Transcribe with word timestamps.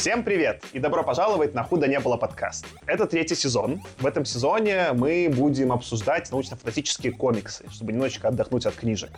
Всем 0.00 0.24
привет 0.24 0.64
и 0.72 0.78
добро 0.78 1.04
пожаловать 1.04 1.52
на 1.52 1.62
«Худо 1.62 1.86
не 1.86 2.00
было» 2.00 2.16
подкаст. 2.16 2.64
Это 2.86 3.04
третий 3.04 3.34
сезон. 3.34 3.82
В 3.98 4.06
этом 4.06 4.24
сезоне 4.24 4.94
мы 4.94 5.30
будем 5.30 5.72
обсуждать 5.72 6.30
научно-фантастические 6.30 7.12
комиксы, 7.12 7.66
чтобы 7.70 7.92
немножечко 7.92 8.28
отдохнуть 8.28 8.64
от 8.64 8.74
книжек. 8.76 9.10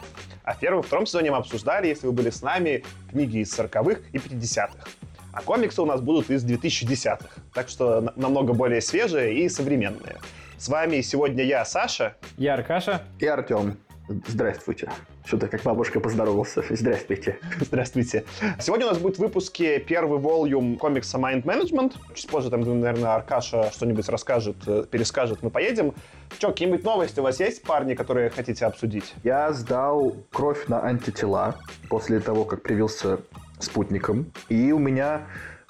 А 0.42 0.54
в 0.54 0.58
первом 0.58 0.80
и 0.80 0.82
втором 0.82 1.06
сезоне 1.06 1.30
мы 1.30 1.36
обсуждали, 1.36 1.86
если 1.86 2.08
вы 2.08 2.12
были 2.12 2.30
с 2.30 2.42
нами, 2.42 2.82
книги 3.12 3.38
из 3.38 3.56
40-х 3.56 4.00
и 4.12 4.18
50-х. 4.18 4.88
А 5.32 5.42
комиксы 5.42 5.80
у 5.80 5.86
нас 5.86 6.00
будут 6.00 6.30
из 6.30 6.44
2010-х, 6.44 7.28
так 7.54 7.68
что 7.68 8.12
намного 8.16 8.52
более 8.52 8.80
свежие 8.80 9.34
и 9.34 9.48
современные. 9.48 10.16
С 10.58 10.68
вами 10.68 11.00
сегодня 11.02 11.44
я, 11.44 11.64
Саша. 11.64 12.16
Я 12.36 12.54
Аркаша. 12.54 13.02
И 13.20 13.26
Артем. 13.26 13.78
Здравствуйте. 14.26 14.90
Что-то 15.24 15.48
как 15.48 15.62
бабушка 15.62 16.00
поздоровался. 16.00 16.64
Здравствуйте. 16.68 17.38
Здравствуйте. 17.60 18.24
Сегодня 18.58 18.86
у 18.86 18.90
нас 18.90 18.98
будет 18.98 19.16
в 19.16 19.20
выпуске 19.20 19.78
первый 19.78 20.18
волюм 20.18 20.76
комикса 20.76 21.18
Mind 21.18 21.44
Management. 21.44 21.94
Чуть 22.14 22.28
позже 22.28 22.50
там, 22.50 22.60
наверное, 22.60 23.14
Аркаша 23.14 23.70
что-нибудь 23.72 24.08
расскажет, 24.08 24.56
э, 24.66 24.84
перескажет, 24.90 25.42
мы 25.42 25.50
поедем. 25.50 25.94
Что, 26.36 26.48
какие-нибудь 26.48 26.84
новости 26.84 27.20
у 27.20 27.22
вас 27.22 27.38
есть, 27.40 27.62
парни, 27.62 27.94
которые 27.94 28.30
хотите 28.30 28.66
обсудить? 28.66 29.14
Я 29.22 29.52
сдал 29.52 30.16
кровь 30.32 30.66
на 30.66 30.84
антитела 30.84 31.56
после 31.88 32.18
того, 32.18 32.44
как 32.44 32.62
привился 32.62 33.20
спутником. 33.60 34.32
И 34.48 34.72
у 34.72 34.78
меня 34.78 35.22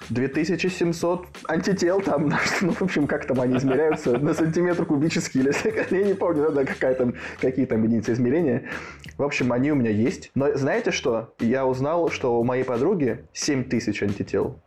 2700 0.09 1.27
антител 1.47 2.01
там, 2.01 2.33
ну, 2.61 2.71
в 2.71 2.81
общем, 2.81 3.07
как 3.07 3.25
там 3.25 3.41
они 3.41 3.57
измеряются, 3.57 4.17
на 4.17 4.33
сантиметр 4.33 4.85
кубический 4.85 5.41
или 5.41 5.53
я 5.95 6.03
не 6.03 6.13
помню, 6.13 6.51
да, 6.51 6.65
какая 6.65 6.95
там, 6.95 7.15
какие 7.39 7.65
там 7.65 7.83
единицы 7.83 8.13
измерения. 8.13 8.69
В 9.17 9.23
общем, 9.23 9.51
они 9.53 9.71
у 9.71 9.75
меня 9.75 9.91
есть. 9.91 10.31
Но 10.35 10.55
знаете 10.55 10.91
что? 10.91 11.33
Я 11.39 11.65
узнал, 11.65 12.09
что 12.09 12.39
у 12.39 12.43
моей 12.43 12.63
подруги 12.63 13.25
7000 13.33 14.03
антител. 14.03 14.59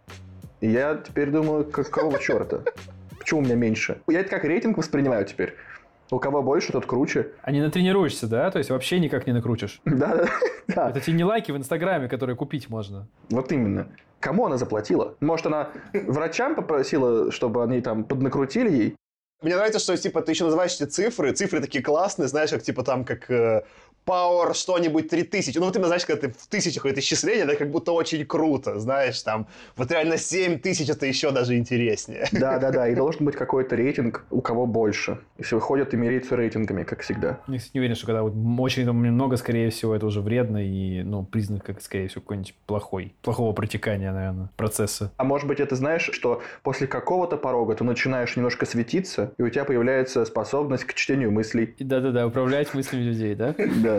И 0.60 0.68
я 0.68 0.94
теперь 0.96 1.30
думаю, 1.30 1.64
какого 1.64 2.18
черта? 2.20 2.62
Почему 3.18 3.40
у 3.40 3.42
меня 3.42 3.56
меньше? 3.56 4.00
Я 4.06 4.20
это 4.20 4.30
как 4.30 4.44
рейтинг 4.44 4.78
воспринимаю 4.78 5.24
теперь. 5.24 5.54
У 6.10 6.18
кого 6.18 6.42
больше, 6.42 6.72
тот 6.72 6.86
круче. 6.86 7.32
А 7.42 7.50
не 7.50 7.60
натренируешься, 7.60 8.26
да? 8.26 8.50
То 8.50 8.58
есть 8.58 8.70
вообще 8.70 9.00
никак 9.00 9.26
не 9.26 9.32
накрутишь? 9.32 9.80
Да, 9.96 10.26
да. 10.68 10.90
Это 10.90 11.00
те 11.00 11.12
не 11.12 11.24
лайки 11.24 11.52
в 11.52 11.56
Инстаграме, 11.56 12.08
которые 12.08 12.36
купить 12.36 12.68
можно. 12.68 13.08
Вот 13.30 13.50
именно. 13.52 13.88
Кому 14.20 14.46
она 14.46 14.56
заплатила? 14.56 15.14
Может, 15.20 15.46
она 15.46 15.70
врачам 15.92 16.54
попросила, 16.54 17.30
чтобы 17.30 17.62
они 17.62 17.80
там 17.80 18.04
поднакрутили 18.04 18.70
ей? 18.70 18.96
Мне 19.42 19.54
нравится, 19.54 19.78
что 19.78 19.96
типа 19.96 20.22
ты 20.22 20.32
еще 20.32 20.44
называешь 20.44 20.74
эти 20.74 20.84
цифры, 20.84 21.32
цифры 21.32 21.60
такие 21.60 21.84
классные, 21.84 22.26
знаешь, 22.26 22.50
как 22.50 22.62
типа 22.62 22.82
там 22.82 23.04
как 23.04 23.30
э, 23.30 23.64
Power 24.06 24.54
что-нибудь 24.54 25.08
3000. 25.08 25.58
Ну, 25.58 25.66
вот 25.66 25.74
именно, 25.74 25.88
знаешь, 25.88 26.06
когда 26.06 26.28
ты 26.28 26.34
в 26.38 26.46
тысячах 26.46 26.86
это 26.86 27.00
исчисление, 27.00 27.44
это 27.44 27.56
как 27.56 27.70
будто 27.70 27.92
очень 27.92 28.24
круто, 28.24 28.78
знаешь, 28.78 29.20
там, 29.22 29.48
вот 29.76 29.90
реально 29.90 30.16
7000 30.16 30.88
это 30.88 31.06
еще 31.06 31.32
даже 31.32 31.56
интереснее. 31.56 32.28
Да, 32.32 32.58
да, 32.58 32.70
да, 32.70 32.88
и 32.88 32.94
должен 32.94 33.24
быть 33.24 33.34
какой-то 33.34 33.74
рейтинг, 33.74 34.24
у 34.30 34.40
кого 34.40 34.66
больше. 34.66 35.18
Если 35.38 35.56
выходят 35.56 35.92
и 35.92 35.96
меряются 35.96 36.36
рейтингами, 36.36 36.84
как 36.84 37.00
всегда. 37.00 37.40
Я, 37.48 37.58
не 37.74 37.80
уверен, 37.80 37.96
что 37.96 38.06
когда 38.06 38.22
вот 38.22 38.34
очень 38.60 38.90
много, 38.90 39.36
скорее 39.36 39.70
всего, 39.70 39.94
это 39.94 40.06
уже 40.06 40.20
вредно 40.20 40.58
и, 40.58 41.02
ну, 41.02 41.24
признак, 41.24 41.64
как, 41.64 41.82
скорее 41.82 42.06
всего, 42.08 42.20
какой-нибудь 42.20 42.54
плохой, 42.66 43.14
плохого 43.22 43.52
протекания, 43.52 44.12
наверное, 44.12 44.50
процесса. 44.56 45.10
А 45.16 45.24
может 45.24 45.48
быть, 45.48 45.58
это 45.58 45.74
знаешь, 45.74 46.10
что 46.12 46.42
после 46.62 46.86
какого-то 46.86 47.36
порога 47.36 47.74
ты 47.74 47.82
начинаешь 47.82 48.36
немножко 48.36 48.66
светиться, 48.66 49.32
и 49.36 49.42
у 49.42 49.48
тебя 49.48 49.64
появляется 49.64 50.24
способность 50.24 50.84
к 50.84 50.94
чтению 50.94 51.32
мыслей. 51.32 51.74
Да-да-да, 51.80 52.26
управлять 52.26 52.72
мыслями 52.72 53.02
людей, 53.02 53.34
да? 53.34 53.54
Да. 53.82 53.95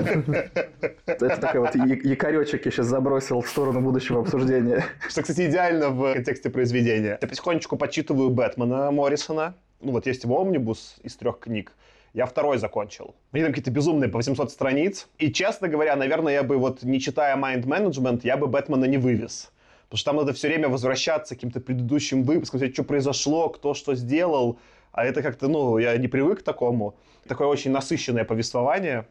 Это 1.05 1.37
такой 1.37 1.61
вот 1.61 1.75
якоречек 1.75 2.65
я 2.65 2.71
сейчас 2.71 2.87
забросил 2.87 3.41
в 3.41 3.49
сторону 3.49 3.81
будущего 3.81 4.21
обсуждения. 4.21 4.85
Что, 5.09 5.21
кстати, 5.21 5.47
идеально 5.47 5.89
в 5.89 6.13
контексте 6.13 6.49
произведения. 6.49 7.17
Я 7.21 7.27
потихонечку 7.27 7.77
почитываю 7.77 8.29
Бэтмена 8.29 8.91
Моррисона. 8.91 9.55
Ну 9.81 9.91
вот 9.91 10.07
есть 10.07 10.23
его 10.23 10.39
омнибус 10.39 10.97
из 11.03 11.15
трех 11.15 11.39
книг. 11.39 11.73
Я 12.13 12.25
второй 12.25 12.57
закончил. 12.57 13.15
Мне 13.31 13.43
там 13.43 13.51
какие-то 13.51 13.71
безумные 13.71 14.09
по 14.09 14.17
800 14.17 14.51
страниц. 14.51 15.07
И, 15.19 15.31
честно 15.31 15.67
говоря, 15.67 15.95
наверное, 15.95 16.33
я 16.33 16.43
бы 16.43 16.57
вот, 16.57 16.83
не 16.83 16.99
читая 16.99 17.37
Mind 17.37 17.65
Management, 17.65 18.21
я 18.23 18.37
бы 18.37 18.47
Бэтмена 18.47 18.85
не 18.85 18.97
вывез. 18.97 19.51
Потому 19.83 19.97
что 19.99 20.11
там 20.11 20.15
надо 20.17 20.33
все 20.33 20.47
время 20.47 20.67
возвращаться 20.67 21.35
к 21.35 21.37
каким-то 21.37 21.59
предыдущим 21.59 22.23
выпускам, 22.23 22.59
смотреть, 22.59 22.73
что 22.73 22.83
произошло, 22.83 23.49
кто 23.49 23.73
что 23.73 23.95
сделал. 23.95 24.59
А 24.91 25.05
это 25.05 25.21
как-то, 25.21 25.47
ну, 25.47 25.77
я 25.77 25.95
не 25.97 26.07
привык 26.07 26.39
к 26.39 26.43
такому. 26.43 26.95
Такое 27.27 27.47
очень 27.47 27.71
насыщенное 27.71 28.25
повествование. 28.25 29.05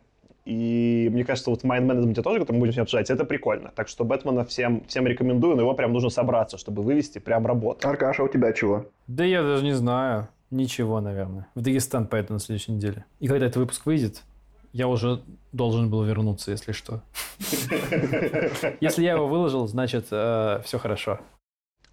И 0.46 1.08
мне 1.12 1.24
кажется, 1.24 1.50
вот 1.50 1.62
в 1.62 1.64
Mind 1.64 1.86
Management 1.86 2.22
тоже, 2.22 2.38
который 2.38 2.56
мы 2.56 2.66
будем 2.66 2.82
обсуждать, 2.82 3.10
это 3.10 3.24
прикольно. 3.24 3.72
Так 3.74 3.88
что 3.88 4.04
Бэтмена 4.04 4.44
всем, 4.44 4.84
всем 4.86 5.04
рекомендую, 5.06 5.56
но 5.56 5.62
его 5.62 5.74
прям 5.74 5.92
нужно 5.92 6.08
собраться, 6.08 6.56
чтобы 6.56 6.82
вывести 6.82 7.18
прям 7.18 7.44
работу. 7.46 7.88
Аркаша, 7.88 8.22
у 8.22 8.28
тебя 8.28 8.52
чего? 8.52 8.86
Да 9.08 9.24
я 9.24 9.42
даже 9.42 9.64
не 9.64 9.72
знаю. 9.72 10.28
Ничего, 10.50 11.00
наверное. 11.00 11.48
В 11.56 11.60
Дагестан 11.62 12.06
поеду 12.06 12.34
на 12.34 12.38
следующей 12.38 12.70
неделе. 12.70 13.04
И 13.18 13.26
когда 13.26 13.46
этот 13.46 13.56
выпуск 13.56 13.84
выйдет, 13.86 14.22
я 14.72 14.86
уже 14.86 15.20
должен 15.50 15.90
был 15.90 16.04
вернуться, 16.04 16.52
если 16.52 16.70
что. 16.70 17.02
Если 18.80 19.02
я 19.02 19.14
его 19.14 19.26
выложил, 19.26 19.66
значит, 19.66 20.06
э, 20.12 20.60
все 20.64 20.78
хорошо. 20.78 21.18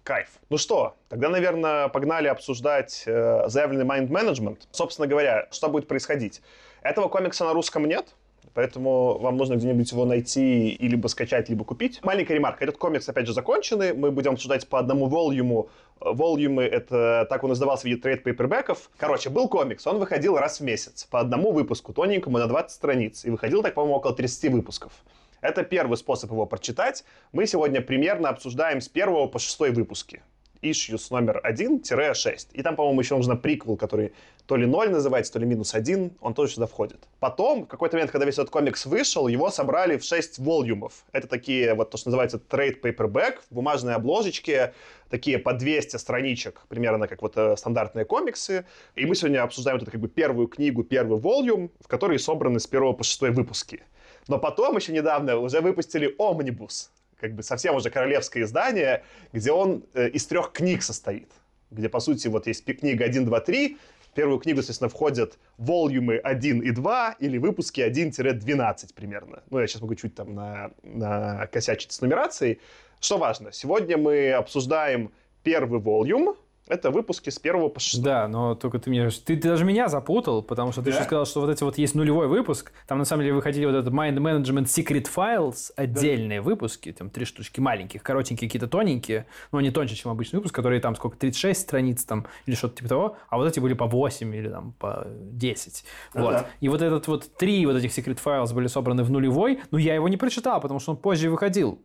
Кайф. 0.04 0.28
Ну 0.50 0.58
что, 0.58 0.94
тогда, 1.08 1.28
наверное, 1.30 1.88
погнали 1.88 2.28
обсуждать 2.28 3.02
э, 3.06 3.48
заявленный 3.48 3.86
Mind 3.86 4.08
Management. 4.08 4.58
Собственно 4.70 5.08
говоря, 5.08 5.48
что 5.50 5.68
будет 5.68 5.88
происходить? 5.88 6.42
Этого 6.82 7.08
комикса 7.08 7.44
на 7.46 7.54
русском 7.54 7.86
нет, 7.86 8.14
Поэтому 8.52 9.18
вам 9.18 9.36
нужно 9.36 9.54
где-нибудь 9.54 9.90
его 9.90 10.04
найти 10.04 10.70
и 10.70 10.88
либо 10.88 11.08
скачать, 11.08 11.48
либо 11.48 11.64
купить. 11.64 12.00
Маленькая 12.02 12.34
ремарка. 12.34 12.64
Этот 12.64 12.76
комикс, 12.76 13.08
опять 13.08 13.26
же, 13.26 13.32
законченный. 13.32 13.94
Мы 13.94 14.10
будем 14.10 14.32
обсуждать 14.32 14.68
по 14.68 14.78
одному 14.78 15.06
волюму. 15.06 15.68
Волюмы— 16.00 16.62
это 16.64 17.26
так 17.30 17.42
он 17.42 17.50
назывался 17.50 17.82
в 17.82 17.84
виде 17.86 18.00
трейд-пейпербеков. 18.00 18.90
Короче, 18.96 19.30
был 19.30 19.48
комикс. 19.48 19.86
Он 19.86 19.98
выходил 19.98 20.36
раз 20.36 20.60
в 20.60 20.64
месяц. 20.64 21.04
По 21.04 21.20
одному 21.20 21.52
выпуску, 21.52 21.92
тоненькому, 21.92 22.38
на 22.38 22.46
20 22.46 22.70
страниц. 22.70 23.24
И 23.24 23.30
выходил 23.30 23.62
так, 23.62 23.74
по-моему, 23.74 23.96
около 23.96 24.14
30 24.14 24.52
выпусков. 24.52 24.92
Это 25.40 25.62
первый 25.62 25.96
способ 25.96 26.30
его 26.30 26.46
прочитать. 26.46 27.04
Мы 27.32 27.46
сегодня 27.46 27.80
примерно 27.80 28.28
обсуждаем 28.28 28.80
с 28.80 28.88
первого 28.88 29.26
по 29.26 29.38
шестой 29.38 29.70
выпуски 29.70 30.22
issues 30.64 31.06
номер 31.10 31.40
1-6. 31.44 32.48
И 32.52 32.62
там, 32.62 32.76
по-моему, 32.76 33.00
еще 33.00 33.16
нужно 33.16 33.36
приквел, 33.36 33.76
который 33.76 34.12
то 34.46 34.56
ли 34.56 34.66
0 34.66 34.90
называется, 34.90 35.32
то 35.32 35.38
ли 35.38 35.46
минус 35.46 35.74
1, 35.74 36.18
он 36.20 36.34
тоже 36.34 36.54
сюда 36.54 36.66
входит. 36.66 37.08
Потом, 37.18 37.64
в 37.64 37.66
какой-то 37.66 37.96
момент, 37.96 38.10
когда 38.10 38.26
весь 38.26 38.34
этот 38.34 38.50
комикс 38.50 38.84
вышел, 38.86 39.28
его 39.28 39.50
собрали 39.50 39.96
в 39.96 40.04
6 40.04 40.38
волюмов. 40.38 41.04
Это 41.12 41.28
такие, 41.28 41.74
вот 41.74 41.90
то, 41.90 41.96
что 41.96 42.08
называется 42.08 42.40
trade 42.50 42.80
paperback, 42.82 43.36
в 43.50 43.54
бумажной 43.54 43.94
обложечке, 43.94 44.74
такие 45.08 45.38
по 45.38 45.54
200 45.54 45.96
страничек, 45.96 46.60
примерно 46.68 47.08
как 47.08 47.22
вот 47.22 47.36
э, 47.36 47.56
стандартные 47.56 48.04
комиксы. 48.04 48.66
И 48.94 49.06
мы 49.06 49.14
сегодня 49.14 49.42
обсуждаем 49.42 49.78
вот 49.78 49.82
эту 49.82 49.92
как 49.92 50.00
бы 50.00 50.08
первую 50.08 50.48
книгу, 50.48 50.84
первый 50.84 51.18
волюм, 51.18 51.70
в 51.80 51.88
которой 51.88 52.18
собраны 52.18 52.60
с 52.60 52.66
первого 52.66 52.92
по 52.92 53.04
шестой 53.04 53.30
выпуски. 53.30 53.82
Но 54.28 54.38
потом 54.38 54.76
еще 54.76 54.92
недавно 54.92 55.36
уже 55.36 55.60
выпустили 55.60 56.14
омнибус, 56.18 56.90
как 57.24 57.34
бы 57.34 57.42
совсем 57.42 57.74
уже 57.74 57.88
королевское 57.88 58.42
издание, 58.42 59.02
где 59.32 59.50
он 59.50 59.82
э, 59.94 60.10
из 60.10 60.26
трех 60.26 60.52
книг 60.52 60.82
состоит. 60.82 61.30
Где, 61.70 61.88
по 61.88 61.98
сути, 61.98 62.28
вот 62.28 62.46
есть 62.46 62.66
книга 62.66 63.06
1, 63.06 63.24
2, 63.24 63.40
3, 63.40 63.78
в 64.02 64.08
первую 64.14 64.38
книгу, 64.38 64.58
естественно, 64.58 64.90
входят 64.90 65.38
волюмы 65.56 66.18
1 66.18 66.60
и 66.60 66.70
2 66.70 67.16
или 67.20 67.38
выпуски 67.38 67.80
1-12 67.80 68.94
примерно. 68.94 69.42
Ну, 69.48 69.58
я 69.58 69.66
сейчас 69.66 69.80
могу 69.80 69.94
чуть 69.94 70.14
там 70.14 70.34
на, 70.34 70.72
на 70.82 71.46
косячить 71.46 71.92
с 71.92 72.02
нумерацией. 72.02 72.60
Что 73.00 73.16
важно, 73.16 73.52
сегодня 73.52 73.96
мы 73.96 74.32
обсуждаем 74.32 75.10
первый 75.42 75.80
волюм, 75.80 76.36
это 76.66 76.90
выпуски 76.90 77.28
с 77.28 77.38
первого 77.38 77.68
по 77.68 77.78
шестой. 77.78 78.04
Да, 78.04 78.28
но 78.28 78.54
только 78.54 78.78
ты 78.78 78.88
мне... 78.88 79.10
Ты, 79.10 79.36
ты 79.36 79.48
даже 79.48 79.64
меня 79.64 79.88
запутал, 79.88 80.42
потому 80.42 80.72
что 80.72 80.80
ты 80.80 80.90
да? 80.90 80.96
еще 80.96 81.04
сказал, 81.04 81.26
что 81.26 81.40
вот 81.42 81.50
эти 81.50 81.62
вот 81.62 81.76
есть 81.76 81.94
нулевой 81.94 82.26
выпуск. 82.26 82.72
Там 82.86 82.98
на 82.98 83.04
самом 83.04 83.22
деле 83.22 83.34
выходили 83.34 83.66
вот 83.66 83.74
этот 83.74 83.92
Mind 83.92 84.16
Management 84.16 84.64
Secret 84.64 85.06
Files, 85.14 85.72
отдельные 85.76 86.40
да. 86.40 86.44
выпуски, 86.44 86.92
там 86.92 87.10
три 87.10 87.26
штучки 87.26 87.60
маленьких, 87.60 88.02
коротенькие, 88.02 88.48
какие-то 88.48 88.66
тоненькие, 88.66 89.26
но 89.52 89.58
они 89.58 89.70
тоньше, 89.70 89.94
чем 89.94 90.10
обычный 90.10 90.36
выпуск, 90.36 90.54
которые 90.54 90.80
там 90.80 90.96
сколько, 90.96 91.18
36 91.18 91.60
страниц 91.60 92.04
там 92.04 92.26
или 92.46 92.54
что-то 92.54 92.76
типа 92.76 92.88
того, 92.88 93.16
а 93.28 93.36
вот 93.36 93.46
эти 93.46 93.60
были 93.60 93.74
по 93.74 93.86
8 93.86 94.34
или 94.34 94.48
там 94.48 94.72
по 94.78 95.06
10. 95.06 95.84
Да, 96.14 96.22
вот. 96.22 96.30
Да. 96.32 96.46
И 96.60 96.68
вот 96.68 96.80
этот 96.80 97.06
вот 97.08 97.36
три 97.36 97.66
вот 97.66 97.76
этих 97.76 97.90
Secret 97.90 98.18
Files 98.24 98.54
были 98.54 98.68
собраны 98.68 99.04
в 99.04 99.10
нулевой, 99.10 99.60
но 99.70 99.78
я 99.78 99.94
его 99.94 100.08
не 100.08 100.16
прочитал, 100.16 100.60
потому 100.60 100.80
что 100.80 100.92
он 100.92 100.96
позже 100.96 101.28
выходил. 101.28 101.82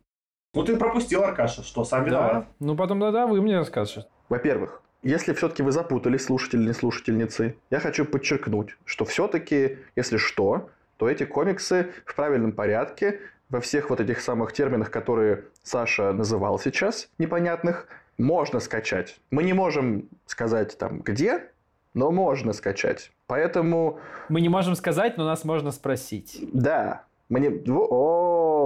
Ну 0.54 0.64
ты 0.64 0.78
пропустил, 0.78 1.24
Аркаша, 1.24 1.64
что, 1.64 1.84
сам 1.84 2.06
виноват. 2.06 2.34
Да. 2.34 2.48
Ну 2.60 2.76
потом, 2.76 3.00
да-да, 3.00 3.28
вы 3.28 3.42
мне 3.42 3.58
расскажете. 3.58 4.06
Во-первых, 4.30 4.82
если 5.02 5.34
все-таки 5.34 5.64
вы 5.64 5.72
запутались, 5.72 6.26
слушатели 6.26 6.62
или 6.62 6.72
слушательницы, 6.72 7.56
я 7.70 7.80
хочу 7.80 8.06
подчеркнуть, 8.06 8.78
что 8.86 9.06
все-таки, 9.06 9.80
если 9.96 10.18
что, 10.18 10.70
то 10.98 11.10
эти 11.10 11.24
комиксы 11.24 11.88
в 12.06 12.16
правильном 12.16 12.52
порядке, 12.52 13.20
во 13.50 13.62
всех 13.62 13.90
вот 13.90 14.00
этих 14.00 14.22
самых 14.22 14.54
терминах, 14.54 14.92
которые 14.92 15.46
Саша 15.64 16.14
называл 16.14 16.60
сейчас, 16.60 17.10
непонятных, 17.18 17.88
можно 18.18 18.60
скачать. 18.60 19.20
Мы 19.32 19.44
не 19.44 19.54
можем 19.54 20.10
сказать 20.26 20.78
там 20.78 21.00
где, 21.00 21.50
но 21.94 22.12
можно 22.12 22.54
скачать. 22.54 23.12
Поэтому... 23.26 24.00
Мы 24.28 24.42
не 24.42 24.50
можем 24.50 24.76
сказать, 24.76 25.18
но 25.18 25.26
нас 25.26 25.44
можно 25.46 25.72
спросить. 25.72 26.40
Да. 26.54 27.06
Мне... 27.30 27.50
О, 27.50 28.59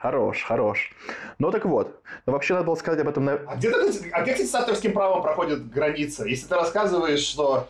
Хорош, 0.00 0.42
хорош. 0.44 0.92
Ну 1.38 1.50
так 1.50 1.66
вот, 1.66 2.00
ну 2.24 2.32
вообще 2.32 2.54
надо 2.54 2.66
было 2.66 2.74
сказать 2.74 3.00
об 3.00 3.08
этом... 3.08 3.26
На... 3.26 3.32
А 3.34 3.56
где, 3.56 3.70
а 4.12 4.22
где, 4.22 4.32
кстати, 4.32 4.48
с 4.48 4.54
авторским 4.54 4.92
правом 4.94 5.22
проходит 5.22 5.70
граница? 5.70 6.24
Если 6.24 6.48
ты 6.48 6.54
рассказываешь, 6.54 7.20
что 7.20 7.68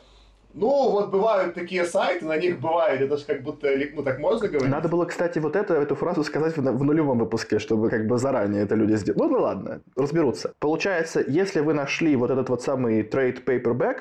ну, 0.55 0.91
вот 0.91 1.11
бывают 1.11 1.55
такие 1.55 1.85
сайты, 1.85 2.27
на 2.27 2.37
них 2.37 2.61
бывает, 2.61 3.00
это 3.00 3.17
же 3.17 3.25
как 3.25 3.43
будто, 3.43 3.69
ну, 3.94 4.05
так 4.05 4.21
можно 4.21 4.47
говорить? 4.47 4.71
Надо 4.71 4.88
было, 4.88 5.06
кстати, 5.06 5.41
вот 5.41 5.56
это, 5.56 5.75
эту 5.75 5.97
фразу 5.97 6.23
сказать 6.23 6.56
в, 6.56 6.61
в 6.61 6.85
нулевом 6.85 7.19
выпуске, 7.19 7.59
чтобы 7.59 7.91
как 7.91 8.06
бы 8.06 8.17
заранее 8.17 8.62
это 8.62 8.76
люди 8.76 8.94
сделали. 8.94 9.23
Ну, 9.23 9.29
ну 9.29 9.43
ладно, 9.43 9.81
разберутся. 9.97 10.53
Получается, 10.61 11.25
если 11.26 11.59
вы 11.59 11.75
нашли 11.75 12.15
вот 12.15 12.31
этот 12.31 12.49
вот 12.49 12.62
самый 12.62 13.03
trade 13.03 13.44
paperback, 13.44 13.97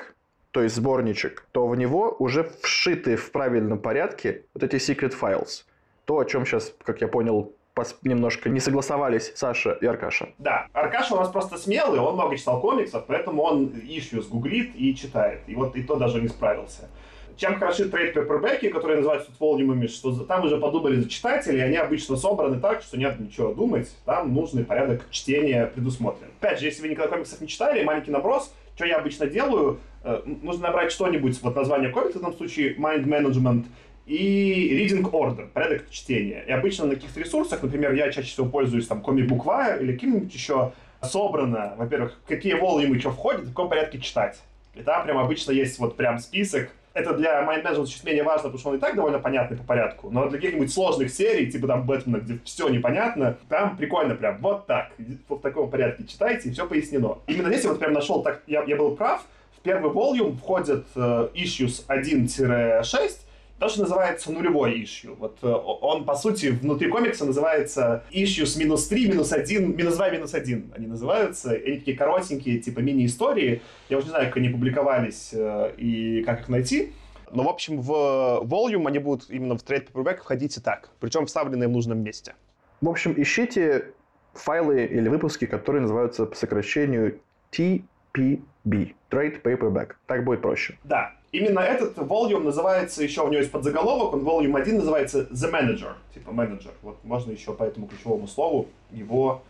то 0.52 0.62
есть 0.62 0.76
сборничек, 0.76 1.46
то 1.50 1.66
в 1.66 1.76
него 1.76 2.14
уже 2.20 2.48
вшиты 2.62 3.16
в 3.16 3.32
правильном 3.32 3.80
порядке 3.80 4.44
вот 4.54 4.62
эти 4.62 4.76
secret 4.76 5.14
files. 5.20 5.64
То, 6.04 6.18
о 6.18 6.24
чем 6.24 6.46
сейчас, 6.46 6.72
как 6.84 7.00
я 7.00 7.08
понял, 7.08 7.54
немножко 8.02 8.48
не 8.48 8.60
согласовались 8.60 9.32
Саша 9.34 9.72
и 9.80 9.86
Аркаша. 9.86 10.28
Да, 10.38 10.66
Аркаша 10.72 11.14
у 11.14 11.18
нас 11.18 11.28
просто 11.30 11.56
смелый, 11.56 12.00
он 12.00 12.14
много 12.14 12.36
читал 12.36 12.60
комиксов, 12.60 13.04
поэтому 13.06 13.42
он 13.42 13.72
ищу 13.84 14.22
гуглит 14.28 14.72
и 14.74 14.94
читает. 14.94 15.40
И 15.46 15.54
вот 15.54 15.76
и 15.76 15.82
то 15.82 15.96
даже 15.96 16.20
не 16.20 16.28
справился. 16.28 16.88
Чем 17.36 17.58
хороши 17.58 17.88
трейд 17.88 18.12
пеппербеки, 18.12 18.68
которые 18.68 18.98
называются 18.98 19.30
волюмами, 19.40 19.86
что 19.86 20.12
там 20.24 20.44
уже 20.44 20.58
подумали 20.58 20.96
за 20.96 21.08
читателей, 21.08 21.64
они 21.64 21.76
обычно 21.76 22.16
собраны 22.16 22.60
так, 22.60 22.82
что 22.82 22.98
нет 22.98 23.18
ничего 23.18 23.54
думать, 23.54 23.88
там 24.04 24.34
нужный 24.34 24.62
порядок 24.62 25.06
чтения 25.10 25.64
предусмотрен. 25.64 26.28
Опять 26.38 26.60
же, 26.60 26.66
если 26.66 26.82
вы 26.82 26.88
никогда 26.88 27.08
комиксов 27.08 27.40
не 27.40 27.48
читали, 27.48 27.82
маленький 27.82 28.10
наброс, 28.10 28.52
что 28.76 28.84
я 28.84 28.96
обычно 28.98 29.26
делаю, 29.26 29.78
э, 30.04 30.20
нужно 30.24 30.64
набрать 30.64 30.92
что-нибудь, 30.92 31.40
вот 31.42 31.56
название 31.56 31.90
комикса 31.90 32.18
в 32.18 32.22
этом 32.22 32.34
случае, 32.34 32.74
Mind 32.76 33.04
Management, 33.04 33.64
и 34.10 34.76
reading 34.76 35.08
order, 35.12 35.46
порядок 35.46 35.88
чтения. 35.88 36.42
И 36.44 36.50
обычно 36.50 36.86
на 36.86 36.96
каких-то 36.96 37.20
ресурсах, 37.20 37.62
например, 37.62 37.92
я 37.92 38.10
чаще 38.10 38.28
всего 38.28 38.48
пользуюсь 38.48 38.88
там 38.88 38.98
Comic 39.06 39.28
Book 39.28 39.44
Wire 39.44 39.80
или 39.80 39.92
каким-нибудь 39.92 40.34
еще, 40.34 40.72
собрано, 41.00 41.74
во-первых, 41.76 42.18
какие 42.26 42.54
волюмы 42.54 42.98
что 42.98 43.12
входят, 43.12 43.42
в 43.42 43.48
каком 43.50 43.68
порядке 43.68 44.00
читать. 44.00 44.40
И 44.74 44.82
там 44.82 45.04
прям 45.04 45.18
обычно 45.18 45.52
есть 45.52 45.78
вот 45.78 45.96
прям 45.96 46.18
список. 46.18 46.70
Это 46.92 47.14
для 47.14 47.44
Mind 47.44 47.62
Management 47.62 47.86
чуть 47.86 48.02
менее 48.02 48.24
важно, 48.24 48.48
потому 48.48 48.58
что 48.58 48.70
он 48.70 48.76
и 48.76 48.80
так 48.80 48.96
довольно 48.96 49.20
понятный 49.20 49.56
по 49.56 49.62
порядку. 49.62 50.10
Но 50.10 50.28
для 50.28 50.38
каких-нибудь 50.38 50.72
сложных 50.72 51.12
серий, 51.12 51.48
типа 51.48 51.68
там 51.68 51.86
Бэтмена, 51.86 52.16
где 52.16 52.40
все 52.44 52.68
непонятно, 52.68 53.38
там 53.48 53.76
прикольно 53.76 54.16
прям 54.16 54.38
вот 54.38 54.66
так, 54.66 54.90
в 55.28 55.38
таком 55.38 55.70
порядке 55.70 56.04
читайте, 56.04 56.48
и 56.48 56.52
все 56.52 56.66
пояснено. 56.66 57.18
Именно 57.28 57.50
здесь 57.50 57.62
я 57.62 57.70
вот 57.70 57.78
прям 57.78 57.92
нашел, 57.92 58.24
так 58.24 58.42
я, 58.48 58.64
я 58.64 58.74
был 58.74 58.96
прав, 58.96 59.24
в 59.56 59.60
первый 59.60 59.92
волюм 59.92 60.36
входят 60.36 60.84
э, 60.96 61.28
issues 61.34 61.86
1-6, 61.86 62.82
то, 63.60 63.68
что 63.68 63.82
называется 63.82 64.32
нулевой 64.32 64.80
issue. 64.80 65.14
Вот 65.16 65.38
э, 65.42 65.46
он, 65.46 66.06
по 66.06 66.14
сути, 66.16 66.46
внутри 66.46 66.88
комикса 66.88 67.26
называется 67.26 68.04
issues 68.10 68.58
минус 68.58 68.88
3, 68.88 69.08
минус 69.10 69.32
1, 69.32 69.76
минус 69.76 69.96
2, 69.96 70.10
минус 70.10 70.32
1 70.32 70.72
они 70.74 70.86
называются. 70.86 71.50
Они 71.50 71.76
такие 71.76 71.94
коротенькие, 71.94 72.58
типа 72.58 72.80
мини-истории. 72.80 73.60
Я 73.90 73.98
уже 73.98 74.06
не 74.06 74.10
знаю, 74.12 74.28
как 74.28 74.38
они 74.38 74.48
публиковались 74.48 75.30
э, 75.34 75.74
и 75.76 76.22
как 76.24 76.40
их 76.40 76.48
найти. 76.48 76.92
Но, 77.30 77.42
в 77.42 77.48
общем, 77.48 77.82
в 77.82 77.90
Volume 78.44 78.88
они 78.88 78.98
будут 78.98 79.28
именно 79.28 79.58
в 79.58 79.62
трейд 79.62 79.90
paperback 79.90 80.20
входить 80.20 80.56
и 80.56 80.60
так. 80.60 80.88
Причем 80.98 81.26
вставленные 81.26 81.68
в 81.68 81.72
нужном 81.72 82.02
месте. 82.02 82.34
В 82.80 82.88
общем, 82.88 83.14
ищите 83.14 83.92
файлы 84.32 84.86
или 84.86 85.08
выпуски, 85.10 85.44
которые 85.44 85.82
называются 85.82 86.24
по 86.24 86.34
сокращению 86.34 87.20
TPB. 87.52 88.94
Trade 89.10 89.42
Paperback. 89.42 89.96
Так 90.06 90.24
будет 90.24 90.40
проще. 90.40 90.78
Да. 90.84 91.12
Именно 91.32 91.60
этот 91.60 91.96
volume 91.96 92.42
называется, 92.42 93.02
еще 93.04 93.22
у 93.22 93.28
него 93.28 93.38
есть 93.38 93.52
подзаголовок, 93.52 94.14
он 94.14 94.20
volume 94.22 94.60
1 94.60 94.78
называется 94.78 95.28
The 95.30 95.52
Manager, 95.52 95.92
типа 96.12 96.32
менеджер. 96.32 96.72
Вот 96.82 97.04
можно 97.04 97.30
еще 97.30 97.52
по 97.52 97.62
этому 97.62 97.86
ключевому 97.86 98.26
слову 98.26 98.66
его 98.90 99.42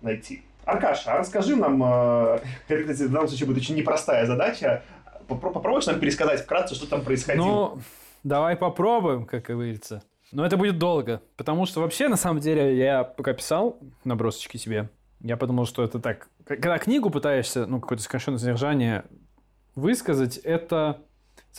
найти. 0.00 0.42
Аркаша, 0.64 1.16
расскажи 1.18 1.56
нам, 1.56 1.82
э, 1.82 2.38
в 2.68 3.12
данном 3.12 3.26
случае 3.26 3.46
будет 3.46 3.58
очень 3.58 3.74
непростая 3.74 4.26
задача, 4.26 4.84
попробуешь 5.26 5.86
нам 5.86 5.98
пересказать 5.98 6.42
вкратце, 6.42 6.74
что 6.74 6.86
там 6.86 7.02
происходило? 7.02 7.44
Ну, 7.44 7.78
давай 8.22 8.54
попробуем, 8.54 9.26
как 9.26 9.44
говорится. 9.44 10.02
Но 10.30 10.44
это 10.44 10.56
будет 10.56 10.78
долго, 10.78 11.22
потому 11.36 11.66
что 11.66 11.80
вообще, 11.80 12.08
на 12.08 12.16
самом 12.16 12.40
деле, 12.40 12.76
я 12.76 13.02
пока 13.02 13.32
писал 13.32 13.80
набросочки 14.04 14.56
себе, 14.56 14.90
я 15.20 15.36
подумал, 15.36 15.66
что 15.66 15.82
это 15.82 15.98
так. 15.98 16.28
Когда 16.44 16.78
книгу 16.78 17.10
пытаешься, 17.10 17.66
ну, 17.66 17.80
какое-то 17.80 18.04
сокращенное 18.04 18.38
содержание 18.38 19.04
высказать, 19.74 20.36
это 20.36 21.00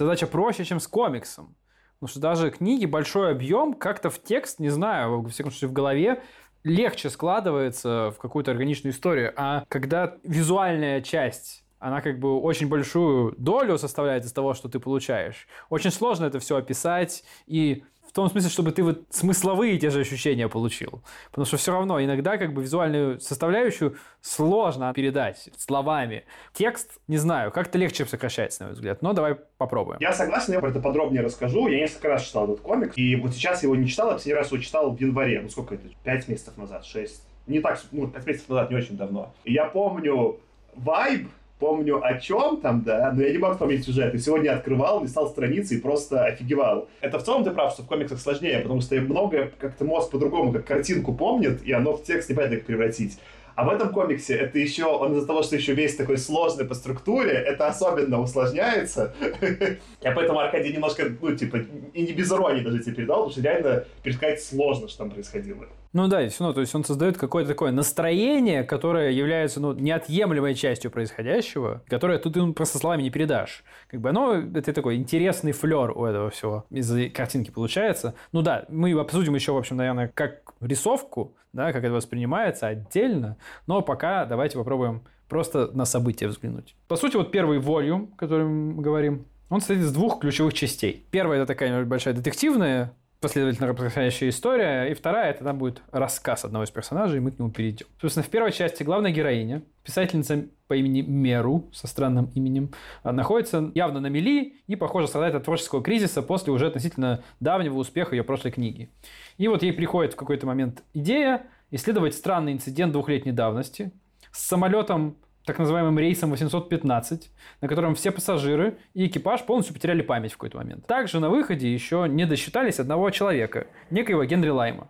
задача 0.06 0.28
проще, 0.28 0.66
чем 0.66 0.80
с 0.80 0.88
комиксом. 0.88 1.56
Потому 2.00 2.10
что 2.10 2.19
даже 2.19 2.51
книги, 2.51 2.86
большой 2.86 3.31
объем, 3.31 3.74
как-то 3.74 4.10
в 4.10 4.22
текст, 4.24 4.60
не 4.60 4.69
знаю, 4.69 5.22
во 5.22 5.30
всяком 5.30 5.51
случае 5.51 5.69
в 5.69 5.74
голове, 5.74 6.24
легче 6.63 7.10
складывается 7.10 8.12
в 8.16 8.19
какую-то 8.19 8.51
органичную 8.51 8.94
историю. 8.94 9.34
А 9.36 9.63
когда 9.68 10.18
визуальная 10.24 11.01
часть 11.01 11.63
она 11.80 12.01
как 12.01 12.19
бы 12.19 12.40
очень 12.40 12.68
большую 12.68 13.34
долю 13.38 13.78
составляет 13.78 14.25
из 14.25 14.34
того, 14.34 14.54
что 14.54 14.68
ты 14.68 14.80
получаешь. 14.80 15.48
Очень 15.69 15.92
сложно 15.92 16.25
это 16.25 16.40
все 16.40 16.57
описать 16.57 17.24
и 17.48 17.86
в 18.09 18.11
том 18.11 18.27
смысле, 18.27 18.50
чтобы 18.50 18.71
ты 18.71 18.81
вот 18.81 19.03
смысловые 19.11 19.77
те 19.77 19.91
же 19.91 20.00
ощущения 20.00 20.50
получил. 20.50 21.03
Потому 21.29 21.45
что 21.45 21.57
все 21.57 21.71
равно 21.71 22.03
иногда 22.03 22.38
как 22.38 22.53
бы 22.53 22.63
визуальную 22.63 23.19
составляющую 23.19 23.97
сложно 24.21 24.91
передать 24.95 25.50
словами. 25.57 26.25
Текст, 26.53 27.00
не 27.07 27.17
знаю, 27.17 27.51
как-то 27.51 27.77
легче 27.77 28.06
сокращается, 28.06 28.61
на 28.61 28.67
мой 28.69 28.73
взгляд. 28.73 29.03
Но 29.03 29.13
давай 29.13 29.35
попробуем. 29.57 30.00
Я 30.01 30.11
согласен, 30.11 30.53
я 30.53 30.59
про 30.59 30.71
это 30.71 30.79
подробнее 30.79 31.21
расскажу. 31.21 31.67
Я 31.67 31.77
несколько 31.77 32.07
раз 32.09 32.25
читал 32.25 32.45
этот 32.45 32.61
комикс. 32.61 32.97
И 32.97 33.15
вот 33.15 33.33
сейчас 33.33 33.61
его 33.61 33.75
не 33.75 33.88
читал, 33.88 34.09
а 34.09 34.13
последний 34.13 34.39
раз 34.39 34.51
его 34.51 34.57
читал 34.62 34.91
в 34.91 35.00
январе. 35.00 35.41
Ну 35.41 35.50
сколько 35.50 35.75
это? 35.75 35.88
Пять 36.03 36.27
месяцев 36.27 36.57
назад, 36.57 36.85
шесть. 36.85 37.23
Не 37.45 37.59
так, 37.59 37.79
ну, 37.91 38.07
пять 38.07 38.25
месяцев 38.25 38.50
назад, 38.50 38.71
не 38.71 38.77
очень 38.77 38.98
давно. 38.98 39.34
И 39.43 39.53
я 39.53 39.65
помню 39.65 40.39
вайб, 40.75 41.27
помню 41.60 42.04
о 42.04 42.18
чем 42.18 42.62
там, 42.62 42.82
да, 42.84 43.12
но 43.13 43.22
я 43.22 43.32
не 43.32 43.38
могу 43.38 43.54
вспомнить 43.54 43.86
сюжет. 43.86 44.16
И 44.16 44.18
сегодня 44.18 44.56
открывал, 44.56 45.04
листал 45.04 45.30
страницы 45.30 45.75
и 45.75 45.82
просто 45.82 46.24
офигевал. 46.24 46.88
Это 47.01 47.20
в 47.20 47.24
целом 47.24 47.44
ты 47.44 47.51
прав, 47.51 47.74
что 47.74 47.84
в 47.84 47.88
комиксах 47.88 48.20
сложнее, 48.20 48.60
потому 48.60 48.82
что 48.82 48.96
много 48.96 49.51
как-то 49.60 49.86
мозг 49.86 50.10
по-другому, 50.12 50.54
как 50.54 50.66
картинку 50.66 51.13
помнит, 51.13 51.62
и 51.63 51.72
оно 51.72 51.94
в 51.94 52.04
текст 52.04 52.30
непонятно 52.30 52.58
как 52.58 52.66
превратить. 52.66 53.20
А 53.60 53.66
в 53.66 53.70
этом 53.70 53.89
комиксе 53.89 54.36
это 54.36 54.58
еще, 54.58 54.86
он 54.86 55.18
из-за 55.18 55.28
того, 55.28 55.44
что 55.44 55.58
еще 55.58 55.74
весь 55.74 55.94
такой 55.94 56.18
сложный 56.18 56.63
по 56.63 56.74
структуре, 56.74 57.34
это 57.34 57.68
особенно 57.68 58.22
усложняется. 58.22 59.13
Я 60.01 60.13
поэтому 60.13 60.39
Аркадий 60.39 60.72
немножко, 60.72 61.12
ну, 61.22 61.36
типа, 61.36 61.58
и 61.94 62.04
не 62.04 62.13
без 62.13 62.32
иронии 62.32 62.63
даже 62.63 62.80
тебе 62.80 62.96
передал, 62.96 63.25
потому 63.25 63.32
что 63.32 63.42
реально 63.42 63.84
пересказать 64.01 64.42
сложно, 64.42 64.88
что 64.88 65.00
там 65.00 65.12
происходило. 65.12 65.66
Ну 65.92 66.08
да, 66.08 66.25
все 66.30 66.44
равно, 66.44 66.54
то 66.54 66.62
есть 66.62 66.74
он 66.74 66.86
создает 66.86 67.18
какое-то 67.18 67.50
такое 67.50 67.72
настроение, 67.72 68.63
которое 68.63 69.10
является 69.10 69.60
ну, 69.60 69.74
неотъемлемой 69.74 70.54
частью 70.54 70.89
происходящего, 70.89 71.84
которое 71.89 72.18
тут 72.20 72.38
им 72.38 72.54
просто 72.54 72.78
словами 72.78 73.01
не 73.01 73.10
передашь. 73.10 73.66
Как 73.89 74.00
бы 74.00 74.10
оно, 74.10 74.36
это 74.36 74.72
такой 74.72 74.96
интересный 74.96 75.51
флер 75.51 75.92
у 75.98 76.06
этого 76.06 76.30
всего 76.30 76.63
из-за 76.70 77.10
картинки 77.10 77.50
получается. 77.50 78.13
Ну 78.32 78.42
да, 78.42 78.66
мы 78.70 78.92
обсудим 78.98 79.36
еще, 79.36 79.51
в 79.51 79.58
общем, 79.58 79.78
наверное, 79.78 80.10
как 80.13 80.49
рисовку, 80.62 81.36
да, 81.54 81.72
как 81.72 81.84
это 81.84 81.94
воспринимается 81.94 82.68
отдельно, 82.68 83.38
но 83.68 83.82
пока 83.82 84.25
давайте 84.25 84.58
попробуем 84.58 85.04
просто 85.28 85.70
на 85.74 85.86
события 85.86 86.28
взглянуть. 86.28 86.75
По 86.88 86.96
сути, 86.96 87.16
вот 87.16 87.32
первый 87.32 87.60
волюм, 87.60 88.12
о 88.13 88.18
котором 88.18 88.75
мы 88.75 88.84
говорим, 88.84 89.25
он 89.50 89.62
состоит 89.62 89.82
из 89.82 89.92
двух 89.92 90.20
ключевых 90.20 90.54
частей. 90.54 91.06
Первая– 91.12 91.39
это 91.42 91.48
такая 91.48 91.84
большая 91.86 92.13
детективная, 92.13 92.94
последовательно 93.19 93.73
происходящая 93.73 94.29
история, 94.29 94.85
и 94.85 94.93
вторая– 94.93 95.29
это 95.31 95.43
там 95.43 95.57
будет 95.57 95.81
рассказ 95.91 96.45
одного 96.45 96.63
из 96.63 96.71
персонажей, 96.71 97.17
и 97.17 97.19
мы 97.19 97.31
к 97.31 97.39
нему 97.39 97.51
перейдем. 97.51 97.88
Собственно, 97.99 98.23
в 98.23 98.29
первой 98.29 98.51
части 98.51 98.83
главная 98.83 99.11
героиня, 99.11 99.61
писательница 99.83 100.45
по 100.67 100.73
имени 100.73 101.01
Меру, 101.01 101.69
со 101.73 101.88
странным 101.88 102.31
именем, 102.35 102.71
находится 103.03 103.71
явно 103.75 103.99
на 103.99 104.07
мели 104.07 104.55
и, 104.67 104.75
похоже, 104.75 105.07
страдает 105.07 105.35
от 105.35 105.43
творческого 105.43 105.83
кризиса 105.83 106.21
после 106.21 106.53
уже 106.53 106.67
относительно 106.67 107.23
давнего 107.39 107.77
успеха 107.77 108.15
ее 108.15 108.23
прошлой 108.23 108.51
книги. 108.51 108.89
И 109.38 109.47
вот 109.47 109.63
ей 109.63 109.73
приходит 109.73 110.13
в 110.13 110.15
какой-то 110.15 110.47
момент 110.47 110.83
идея 110.93 111.43
исследовать 111.71 112.15
странный 112.15 112.53
инцидент 112.53 112.93
двухлетней 112.93 113.31
давности 113.31 113.91
с 114.31 114.47
самолетом 114.47 115.17
так 115.46 115.58
называемым 115.58 115.98
рейсом 115.98 116.29
815, 116.31 117.31
на 117.62 117.67
котором 117.67 117.96
все 117.96 118.12
пассажиры 118.12 118.77
и 118.93 119.08
экипаж 119.08 119.43
полностью 119.43 119.74
потеряли 119.74 120.01
память 120.01 120.31
в 120.31 120.38
какой-то 120.38 120.58
момент. 120.58 120.86
Также 120.86 121.19
на 121.19 121.29
выходе 121.29 121.72
еще 121.74 122.08
не 122.10 122.25
досчитались 122.25 122.79
одного 122.79 123.10
человека, 123.10 123.67
некоего 123.89 124.24
Генри 124.24 124.50
Лайма. 124.50 124.89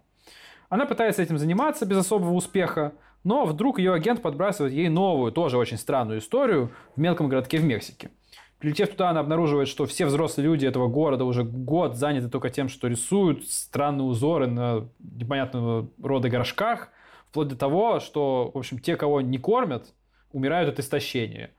Она 0.69 0.85
пытается 0.85 1.21
этим 1.21 1.37
заниматься 1.37 1.85
без 1.85 1.97
особого 1.97 2.33
успеха, 2.33 2.93
но 3.23 3.45
вдруг 3.45 3.79
ее 3.79 3.93
агент 3.93 4.21
подбрасывает 4.21 4.73
ей 4.73 4.89
новую, 4.89 5.31
тоже 5.31 5.57
очень 5.57 5.77
странную 5.77 6.19
историю 6.19 6.71
в 6.95 6.99
мелком 6.99 7.27
городке 7.27 7.57
в 7.57 7.63
Мексике. 7.63 8.11
Прилетев 8.59 8.89
туда, 8.89 9.09
она 9.09 9.21
обнаруживает, 9.21 9.69
что 9.69 9.85
все 9.85 10.05
взрослые 10.05 10.45
люди 10.45 10.65
этого 10.65 10.89
города 10.89 11.23
уже 11.23 11.43
год 11.43 11.95
заняты 11.95 12.27
только 12.27 12.49
тем, 12.49 12.67
что 12.67 12.87
рисуют 12.87 13.47
странные 13.47 14.05
узоры 14.05 14.47
на 14.47 14.89
непонятного 14.99 15.89
рода 16.01 16.29
горшках, 16.29 16.89
вплоть 17.29 17.47
до 17.47 17.55
того, 17.55 18.01
что, 18.01 18.51
в 18.53 18.57
общем, 18.57 18.79
те, 18.79 18.97
кого 18.97 19.21
не 19.21 19.37
кормят, 19.37 19.93
умирают 20.31 20.69
от 20.69 20.79
истощения. 20.79 21.51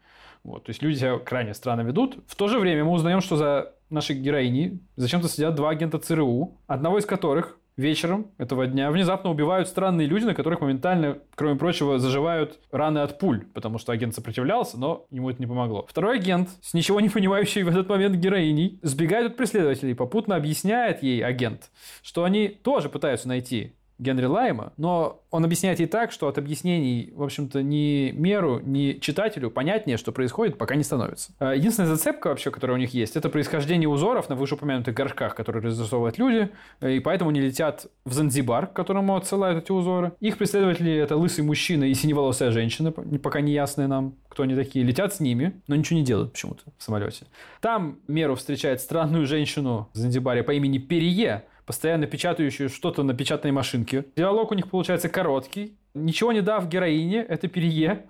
Вот, 0.43 0.65
то 0.65 0.71
есть 0.71 0.83
люди 0.83 0.99
себя 0.99 1.19
крайне 1.19 1.55
странно 1.55 1.83
ведут. 1.83 2.19
В 2.27 2.35
то 2.35 2.49
же 2.49 2.59
время 2.59 2.85
мы 2.85 2.93
узнаем, 2.93 3.21
что 3.21 3.37
за 3.37 3.75
нашей 3.91 4.17
героиней 4.17 4.81
зачем-то 4.97 5.29
сидят 5.29 5.55
два 5.55 5.71
агента 5.71 5.99
ЦРУ, 5.99 6.59
одного 6.67 6.99
из 6.99 7.05
которых 7.05 7.59
вечером 7.77 8.31
этого 8.39 8.67
дня 8.67 8.91
внезапно 8.91 9.31
убивают 9.31 9.69
странные 9.69 10.07
люди, 10.07 10.25
на 10.25 10.35
которых 10.35 10.61
моментально, 10.61 11.19
кроме 11.35 11.57
прочего, 11.57 11.99
заживают 11.99 12.59
раны 12.71 12.99
от 12.99 13.19
пуль, 13.19 13.47
потому 13.55 13.79
что 13.79 13.93
агент 13.93 14.15
сопротивлялся, 14.15 14.79
но 14.79 15.07
ему 15.11 15.31
это 15.31 15.41
не 15.41 15.47
помогло. 15.47 15.87
Второй 15.89 16.17
агент, 16.17 16.51
с 16.63 16.75
ничего 16.75 17.01
не 17.01 17.09
понимающий 17.09 17.63
в 17.63 17.69
этот 17.69 17.89
момент 17.89 18.17
героиней, 18.17 18.79
сбегает 18.83 19.33
от 19.33 19.37
преследователей, 19.37 19.95
попутно 19.95 20.37
объясняет 20.37 21.03
ей 21.03 21.25
агент, 21.25 21.71
что 22.03 22.25
они 22.25 22.49
тоже 22.49 22.89
пытаются 22.89 23.29
найти 23.29 23.75
Генри 24.01 24.25
Лайма, 24.25 24.73
но 24.79 25.21
он 25.31 25.45
объясняет 25.45 25.79
ей 25.79 25.87
так, 25.87 26.11
что 26.11 26.27
от 26.27 26.39
объяснений, 26.39 27.13
в 27.15 27.23
общем-то, 27.23 27.63
ни 27.63 28.11
меру, 28.13 28.61
ни 28.65 28.95
читателю 28.95 29.51
понятнее, 29.51 29.99
что 29.99 30.11
происходит, 30.11 30.57
пока 30.57 30.75
не 30.75 30.83
становится. 30.83 31.33
А, 31.39 31.55
единственная 31.55 31.91
зацепка 31.91 32.29
вообще, 32.29 32.51
которая 32.51 32.77
у 32.77 32.81
них 32.81 32.95
есть, 32.95 33.17
это 33.17 33.29
происхождение 33.29 33.89
узоров 33.89 34.29
на 34.31 34.37
вышеупомянутых 34.37 34.95
горшках, 34.95 35.35
которые 35.35 35.63
разрисовывают 35.63 36.19
люди, 36.19 36.49
и 36.81 36.99
поэтому 37.01 37.31
они 37.31 37.41
летят 37.41 37.87
в 38.05 38.13
Занзибар, 38.15 38.67
к 38.67 38.73
которому 38.73 39.17
отсылают 39.17 39.63
эти 39.63 39.71
узоры. 39.71 40.13
Их 40.21 40.39
преследователи– 40.39 40.93
это 40.97 41.17
лысый 41.17 41.45
мужчина 41.45 41.85
и 41.85 41.95
синеволосая 41.95 42.51
женщина, 42.51 42.93
пока 42.93 43.43
не 43.43 43.53
ясные 43.53 43.87
нам, 43.87 44.15
кто 44.31 44.45
они 44.45 44.55
такие, 44.55 44.85
летят 44.85 45.15
с 45.15 45.21
ними, 45.21 45.61
но 45.69 45.77
ничего 45.77 45.99
не 45.99 46.05
делают 46.05 46.33
почему-то 46.33 46.63
в 46.79 46.83
самолете. 46.83 47.27
Там 47.61 47.99
Меру 48.09 48.35
встречает 48.35 48.81
странную 48.81 49.27
женщину 49.27 49.89
в 49.93 49.99
Занзибаре 49.99 50.43
по 50.43 50.53
имени 50.53 50.79
Перие, 50.79 51.45
постоянно 51.71 52.09
печатающую 52.09 52.69
что-то 52.69 53.05
на 53.05 53.15
печатной 53.15 53.53
машинке. 53.53 54.05
Диалог 54.17 54.51
у 54.51 54.55
них 54.55 54.69
получается 54.69 55.09
короткий. 55.09 55.79
Ничего 55.95 56.33
не 56.33 56.41
дав 56.41 56.67
героине, 56.67 57.19
это 57.19 57.47
Перье. 57.47 58.07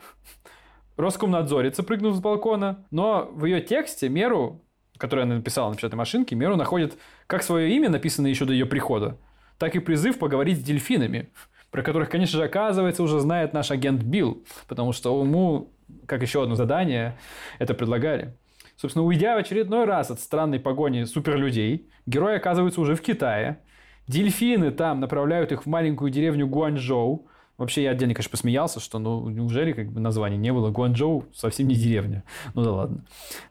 Роскомнадзорица, 0.96 1.82
прыгнув 1.82 2.16
с 2.16 2.20
балкона. 2.20 2.86
Но 2.90 3.28
в 3.30 3.44
ее 3.44 3.60
тексте 3.60 4.08
Меру, 4.08 4.62
которую 4.96 5.24
она 5.24 5.34
написала 5.34 5.68
на 5.68 5.76
печатной 5.76 5.98
машинке, 5.98 6.34
Меру 6.36 6.56
находит 6.56 6.96
как 7.26 7.42
свое 7.42 7.70
имя, 7.76 7.90
написанное 7.90 8.30
еще 8.30 8.46
до 8.46 8.54
ее 8.54 8.64
прихода, 8.64 9.18
так 9.58 9.76
и 9.76 9.78
призыв 9.78 10.18
поговорить 10.18 10.58
с 10.58 10.62
дельфинами, 10.62 11.28
про 11.70 11.82
которых, 11.82 12.08
конечно 12.08 12.38
же, 12.38 12.44
оказывается, 12.46 13.02
уже 13.02 13.20
знает 13.20 13.52
наш 13.52 13.70
агент 13.70 14.02
Билл, 14.02 14.42
потому 14.68 14.92
что 14.94 15.22
ему, 15.22 15.70
как 16.06 16.22
еще 16.22 16.42
одно 16.42 16.54
задание, 16.54 17.18
это 17.58 17.74
предлагали. 17.74 18.34
Собственно, 18.80 19.04
уйдя 19.04 19.34
в 19.34 19.38
очередной 19.38 19.84
раз 19.84 20.10
от 20.10 20.20
странной 20.20 20.58
погони 20.58 21.04
суперлюдей, 21.04 21.90
герои 22.06 22.36
оказываются 22.36 22.80
уже 22.80 22.94
в 22.94 23.02
Китае. 23.02 23.58
Дельфины 24.08 24.70
там 24.70 25.00
направляют 25.00 25.52
их 25.52 25.64
в 25.64 25.66
маленькую 25.66 26.10
деревню 26.10 26.46
Гуанчжоу, 26.46 27.26
Вообще, 27.58 27.82
я 27.82 27.90
отдельно, 27.90 28.14
конечно, 28.14 28.30
посмеялся, 28.30 28.80
что, 28.80 28.98
ну, 28.98 29.28
неужели 29.28 29.72
как 29.72 29.92
бы 29.92 30.00
название 30.00 30.38
не 30.38 30.50
было? 30.50 30.70
Гуанчжоу 30.70 31.26
совсем 31.34 31.68
не 31.68 31.74
деревня. 31.74 32.24
Ну 32.54 32.64
да 32.64 32.72
ладно. 32.72 33.04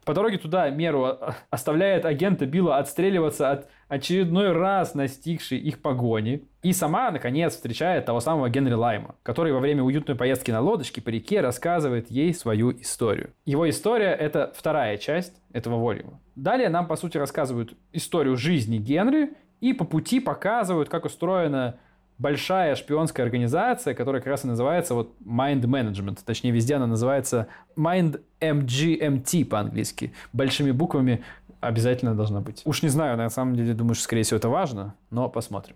По 0.03 0.15
дороге 0.15 0.39
туда 0.39 0.67
Меру 0.71 1.19
оставляет 1.51 2.05
агента 2.05 2.47
Билла 2.47 2.79
отстреливаться 2.79 3.51
от 3.51 3.69
очередной 3.89 4.53
раз 4.53 4.93
настигшей 4.95 5.57
их 5.57 5.81
погони. 5.81 6.43
И 6.61 6.71
сама, 6.71 7.11
наконец, 7.11 7.53
встречает 7.53 8.05
того 8.05 8.21
самого 8.21 8.49
Генри 8.49 8.73
Лайма, 8.73 9.15
который 9.23 9.51
во 9.51 9.59
время 9.59 9.83
уютной 9.83 10.15
поездки 10.15 10.51
на 10.51 10.61
лодочке 10.61 11.01
по 11.01 11.09
реке 11.09 11.41
рассказывает 11.41 12.09
ей 12.09 12.33
свою 12.33 12.71
историю. 12.71 13.31
Его 13.45 13.69
история– 13.69 14.11
это 14.19 14.53
вторая 14.55 14.97
часть 14.97 15.33
этого 15.51 15.77
волюма. 15.83 16.19
Далее 16.35 16.69
нам, 16.69 16.87
по 16.87 16.95
сути, 16.95 17.17
рассказывают 17.17 17.73
историю 17.91 18.37
жизни 18.37 18.77
Генри 18.77 19.31
и 19.59 19.73
по 19.73 19.83
пути 19.83 20.19
показывают, 20.19 20.87
как 20.87 21.05
устроена 21.05 21.79
большая 22.19 22.75
шпионская 22.75 23.25
организация, 23.25 23.93
которая 23.93 24.21
как 24.21 24.29
раз 24.29 24.43
и 24.43 24.47
называется 24.47 24.93
вот 24.93 25.15
Mind 25.25 25.61
Management. 25.61 26.19
Точнее, 26.25 26.51
везде 26.51 26.75
она 26.75 26.85
называется 26.85 27.47
Mind 27.75 28.21
MGMT 28.41 29.45
по-английски. 29.45 30.13
Большими 30.33 30.71
буквами 30.71 31.23
обязательно 31.59 32.15
должна 32.15 32.41
быть. 32.41 32.61
Уж 32.65 32.83
не 32.83 32.89
знаю, 32.89 33.17
на 33.17 33.29
самом 33.29 33.55
деле, 33.55 33.73
думаю, 33.73 33.95
что, 33.95 34.03
скорее 34.05 34.23
всего, 34.23 34.37
это 34.37 34.49
важно, 34.49 34.95
но 35.09 35.29
посмотрим. 35.29 35.75